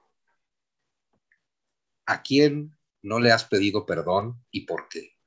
¿a 2.06 2.22
quién 2.22 2.76
no 3.02 3.20
le 3.20 3.32
has 3.32 3.46
pedido 3.46 3.86
perdón 3.86 4.44
y 4.50 4.62
por 4.62 4.88
qué? 4.90 5.18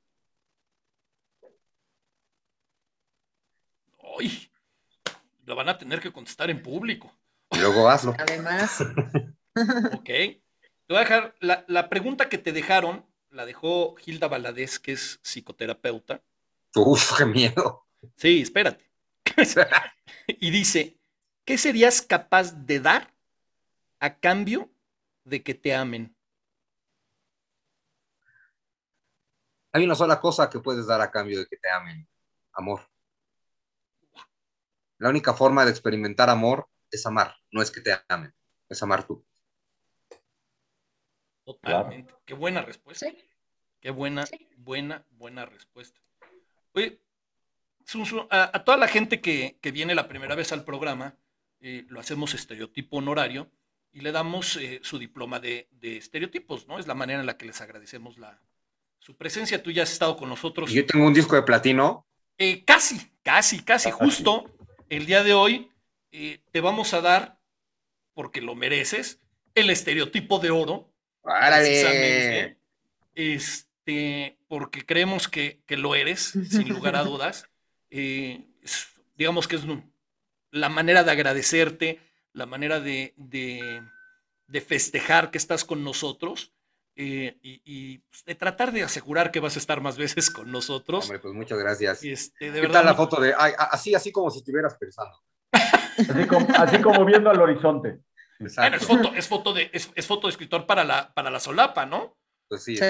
¡Ay! 4.19 4.51
Lo 5.45 5.55
van 5.55 5.69
a 5.69 5.77
tener 5.77 6.01
que 6.01 6.11
contestar 6.11 6.49
en 6.49 6.61
público. 6.61 7.11
Y 7.51 7.59
luego 7.59 7.87
hazlo. 7.87 8.15
además. 8.17 8.81
¿Ok? 9.93 10.05
Te 10.05 10.43
voy 10.93 10.97
a 10.97 11.01
dejar 11.01 11.35
la, 11.39 11.63
la 11.67 11.89
pregunta 11.89 12.29
que 12.29 12.37
te 12.37 12.51
dejaron, 12.51 13.05
la 13.37 13.45
dejó 13.45 13.95
Hilda 14.03 14.27
Valadez, 14.27 14.79
que 14.79 14.93
es 14.93 15.19
psicoterapeuta. 15.21 16.23
Uf, 16.75 17.17
qué 17.17 17.25
miedo. 17.25 17.87
Sí, 18.15 18.41
espérate. 18.41 18.89
y 20.27 20.49
dice, 20.49 20.97
¿qué 21.45 21.59
serías 21.59 22.01
capaz 22.01 22.51
de 22.65 22.79
dar 22.79 23.13
a 23.99 24.17
cambio 24.17 24.71
de 25.23 25.43
que 25.43 25.53
te 25.53 25.75
amen? 25.75 26.15
Hay 29.71 29.83
una 29.83 29.93
sola 29.93 30.19
cosa 30.19 30.49
que 30.49 30.59
puedes 30.59 30.87
dar 30.87 31.01
a 31.01 31.11
cambio 31.11 31.37
de 31.37 31.45
que 31.45 31.57
te 31.57 31.69
amen. 31.69 32.07
Amor. 32.53 32.81
La 34.97 35.09
única 35.09 35.35
forma 35.35 35.63
de 35.63 35.69
experimentar 35.69 36.31
amor 36.31 36.67
es 36.89 37.05
amar, 37.05 37.35
no 37.51 37.61
es 37.61 37.69
que 37.69 37.81
te 37.81 37.95
amen, 38.07 38.33
es 38.67 38.81
amar 38.81 39.05
tú. 39.05 39.23
Totalmente. 41.45 42.15
Qué 42.25 42.33
buena 42.33 42.63
respuesta. 42.63 43.05
Sí. 43.05 43.26
Qué 43.87 43.91
buena, 43.91 44.25
Sí. 44.25 44.49
buena, 44.57 45.05
buena 45.11 45.45
respuesta. 45.45 46.01
Oye, 46.73 46.99
a, 48.29 48.57
a 48.57 48.63
toda 48.65 48.75
la 48.77 48.89
gente 48.89 49.21
que, 49.21 49.57
que 49.61 49.71
viene 49.71 49.95
la 49.95 50.09
primera 50.09 50.35
vez 50.35 50.51
al 50.51 50.65
programa, 50.65 51.15
eh, 51.61 51.85
lo 51.87 52.01
hacemos 52.01 52.33
estereotipo 52.33 52.97
honorario 52.97 53.49
y 53.93 54.01
le 54.01 54.11
damos 54.11 54.57
eh, 54.57 54.81
su 54.83 54.99
diploma 54.99 55.39
de, 55.39 55.69
de 55.71 55.95
estereotipos, 55.95 56.67
¿no? 56.67 56.79
Es 56.79 56.85
la 56.87 56.95
manera 56.95 57.21
en 57.21 57.25
la 57.25 57.37
que 57.37 57.45
les 57.45 57.61
agradecemos 57.61 58.17
la, 58.17 58.41
su 58.99 59.15
presencia. 59.15 59.63
Tú 59.63 59.71
ya 59.71 59.83
has 59.83 59.93
estado 59.93 60.17
con 60.17 60.27
nosotros. 60.27 60.69
Y 60.69 60.73
yo 60.73 60.85
tengo 60.85 61.07
un 61.07 61.13
disco 61.13 61.37
de 61.37 61.43
platino. 61.43 62.05
Eh, 62.37 62.65
casi, 62.65 62.99
casi, 63.23 63.63
casi, 63.63 63.89
justo 63.89 64.53
el 64.89 65.05
día 65.05 65.23
de 65.23 65.33
hoy 65.33 65.71
eh, 66.11 66.41
te 66.51 66.59
vamos 66.59 66.93
a 66.93 66.99
dar, 66.99 67.39
porque 68.13 68.41
lo 68.41 68.53
mereces, 68.53 69.21
el 69.55 69.69
estereotipo 69.69 70.39
de 70.39 70.51
oro 70.51 70.91
¡Árale! 71.23 71.67
precisamente, 71.69 72.57
este, 73.87 74.37
porque 74.47 74.85
creemos 74.85 75.27
que, 75.27 75.61
que 75.65 75.77
lo 75.77 75.95
eres, 75.95 76.33
sin 76.49 76.69
lugar 76.69 76.95
a 76.95 77.03
dudas. 77.03 77.47
Eh, 77.89 78.45
es- 78.61 78.87
digamos 79.15 79.47
que 79.47 79.55
es 79.55 79.63
un- 79.63 79.91
la 80.51 80.69
manera 80.69 81.03
de 81.03 81.11
agradecerte, 81.11 81.99
la 82.33 82.45
manera 82.45 82.79
de, 82.79 83.13
de- 83.17 83.81
de 84.47 84.61
festejar 84.61 85.31
que 85.31 85.37
estás 85.37 85.65
con 85.65 85.83
nosotros 85.83 86.53
eh, 86.95 87.37
y, 87.41 87.61
y, 87.65 87.97
pues, 87.99 88.23
de 88.25 88.33
tratar 88.35 88.71
de 88.71 88.83
asegurar 88.83 89.31
que 89.31 89.39
vas 89.39 89.55
a 89.55 89.59
estar 89.59 89.81
más 89.81 89.97
veces 89.97 90.29
con 90.31 90.51
nosotros. 90.51 91.03
Hombre, 91.05 91.19
pues 91.19 91.33
muchas 91.33 91.59
gracias. 91.59 92.03
Este, 92.03 92.45
de 92.45 92.53
¿Qué 92.53 92.61
verdad, 92.61 92.73
tal 92.79 92.85
la 92.87 92.95
foto 92.95 93.21
de, 93.21 93.33
ay, 93.37 93.53
así, 93.57 93.93
así 93.93 94.11
como 94.11 94.29
si 94.31 94.39
estuvieras 94.39 94.75
pensando? 94.79 95.15
Así 95.51 96.27
como, 96.27 96.47
así 96.55 96.81
como 96.81 97.05
viendo 97.05 97.29
al 97.29 97.39
horizonte. 97.41 97.99
Bueno, 98.39 98.47
Exacto. 98.51 98.77
es 98.77 98.85
foto, 98.85 99.13
es 99.15 99.27
foto 99.27 99.53
de, 99.53 99.69
es, 99.73 99.91
es 99.95 100.05
foto 100.07 100.27
de 100.27 100.31
escritor 100.31 100.65
para 100.65 100.83
la, 100.83 101.13
para 101.13 101.29
la 101.29 101.39
solapa, 101.39 101.85
¿no? 101.85 102.17
Pues 102.47 102.63
sí, 102.63 102.77
Sí. 102.77 102.83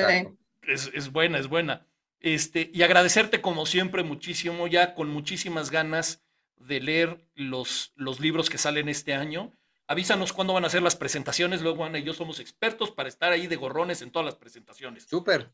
Es, 0.67 0.91
es 0.93 1.11
buena, 1.11 1.39
es 1.39 1.47
buena. 1.47 1.85
Este, 2.19 2.69
y 2.73 2.83
agradecerte 2.83 3.41
como 3.41 3.65
siempre 3.65 4.03
muchísimo, 4.03 4.67
ya 4.67 4.93
con 4.95 5.09
muchísimas 5.09 5.71
ganas 5.71 6.21
de 6.57 6.79
leer 6.79 7.25
los, 7.35 7.93
los 7.95 8.19
libros 8.19 8.49
que 8.49 8.57
salen 8.57 8.89
este 8.89 9.13
año. 9.13 9.51
Avísanos 9.87 10.33
cuándo 10.33 10.53
van 10.53 10.65
a 10.65 10.69
ser 10.69 10.81
las 10.81 10.95
presentaciones. 10.95 11.61
Luego 11.61 11.85
Ana 11.85 11.99
y 11.99 12.03
yo 12.03 12.13
somos 12.13 12.39
expertos 12.39 12.91
para 12.91 13.07
estar 13.09 13.31
ahí 13.31 13.47
de 13.47 13.55
gorrones 13.55 14.01
en 14.01 14.11
todas 14.11 14.25
las 14.25 14.35
presentaciones. 14.35 15.03
Súper. 15.03 15.51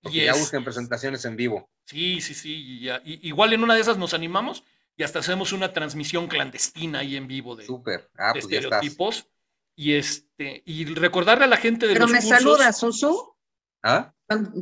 Porque 0.00 0.18
Y 0.18 0.24
ya 0.24 0.34
busquen 0.34 0.62
presentaciones 0.64 1.24
en 1.24 1.36
vivo. 1.36 1.68
Sí, 1.86 2.20
sí, 2.20 2.34
sí. 2.34 2.54
y 2.54 2.80
ya- 2.84 3.02
y- 3.04 3.26
igual 3.26 3.52
en 3.52 3.62
una 3.62 3.74
de 3.74 3.80
esas 3.80 3.98
nos 3.98 4.14
animamos 4.14 4.62
y 4.96 5.02
hasta 5.04 5.20
hacemos 5.20 5.52
una 5.52 5.72
transmisión 5.72 6.28
clandestina 6.28 7.00
ahí 7.00 7.16
en 7.16 7.26
vivo 7.26 7.56
de, 7.56 7.64
Súper. 7.64 8.10
Ah, 8.18 8.32
de 8.34 8.40
pues 8.40 8.48
ya 8.48 8.58
estás. 8.58 8.72
estereotipos. 8.82 9.26
Y 9.74 9.94
este, 9.94 10.62
y 10.66 10.84
recordarle 10.84 11.44
a 11.44 11.48
la 11.48 11.56
gente 11.56 11.86
de 11.86 11.94
Pero 11.94 12.04
los 12.04 12.12
me 12.12 12.18
cursos- 12.18 12.38
saludas, 12.38 12.78
Susu. 12.78 13.34
¿Ah? 13.82 14.12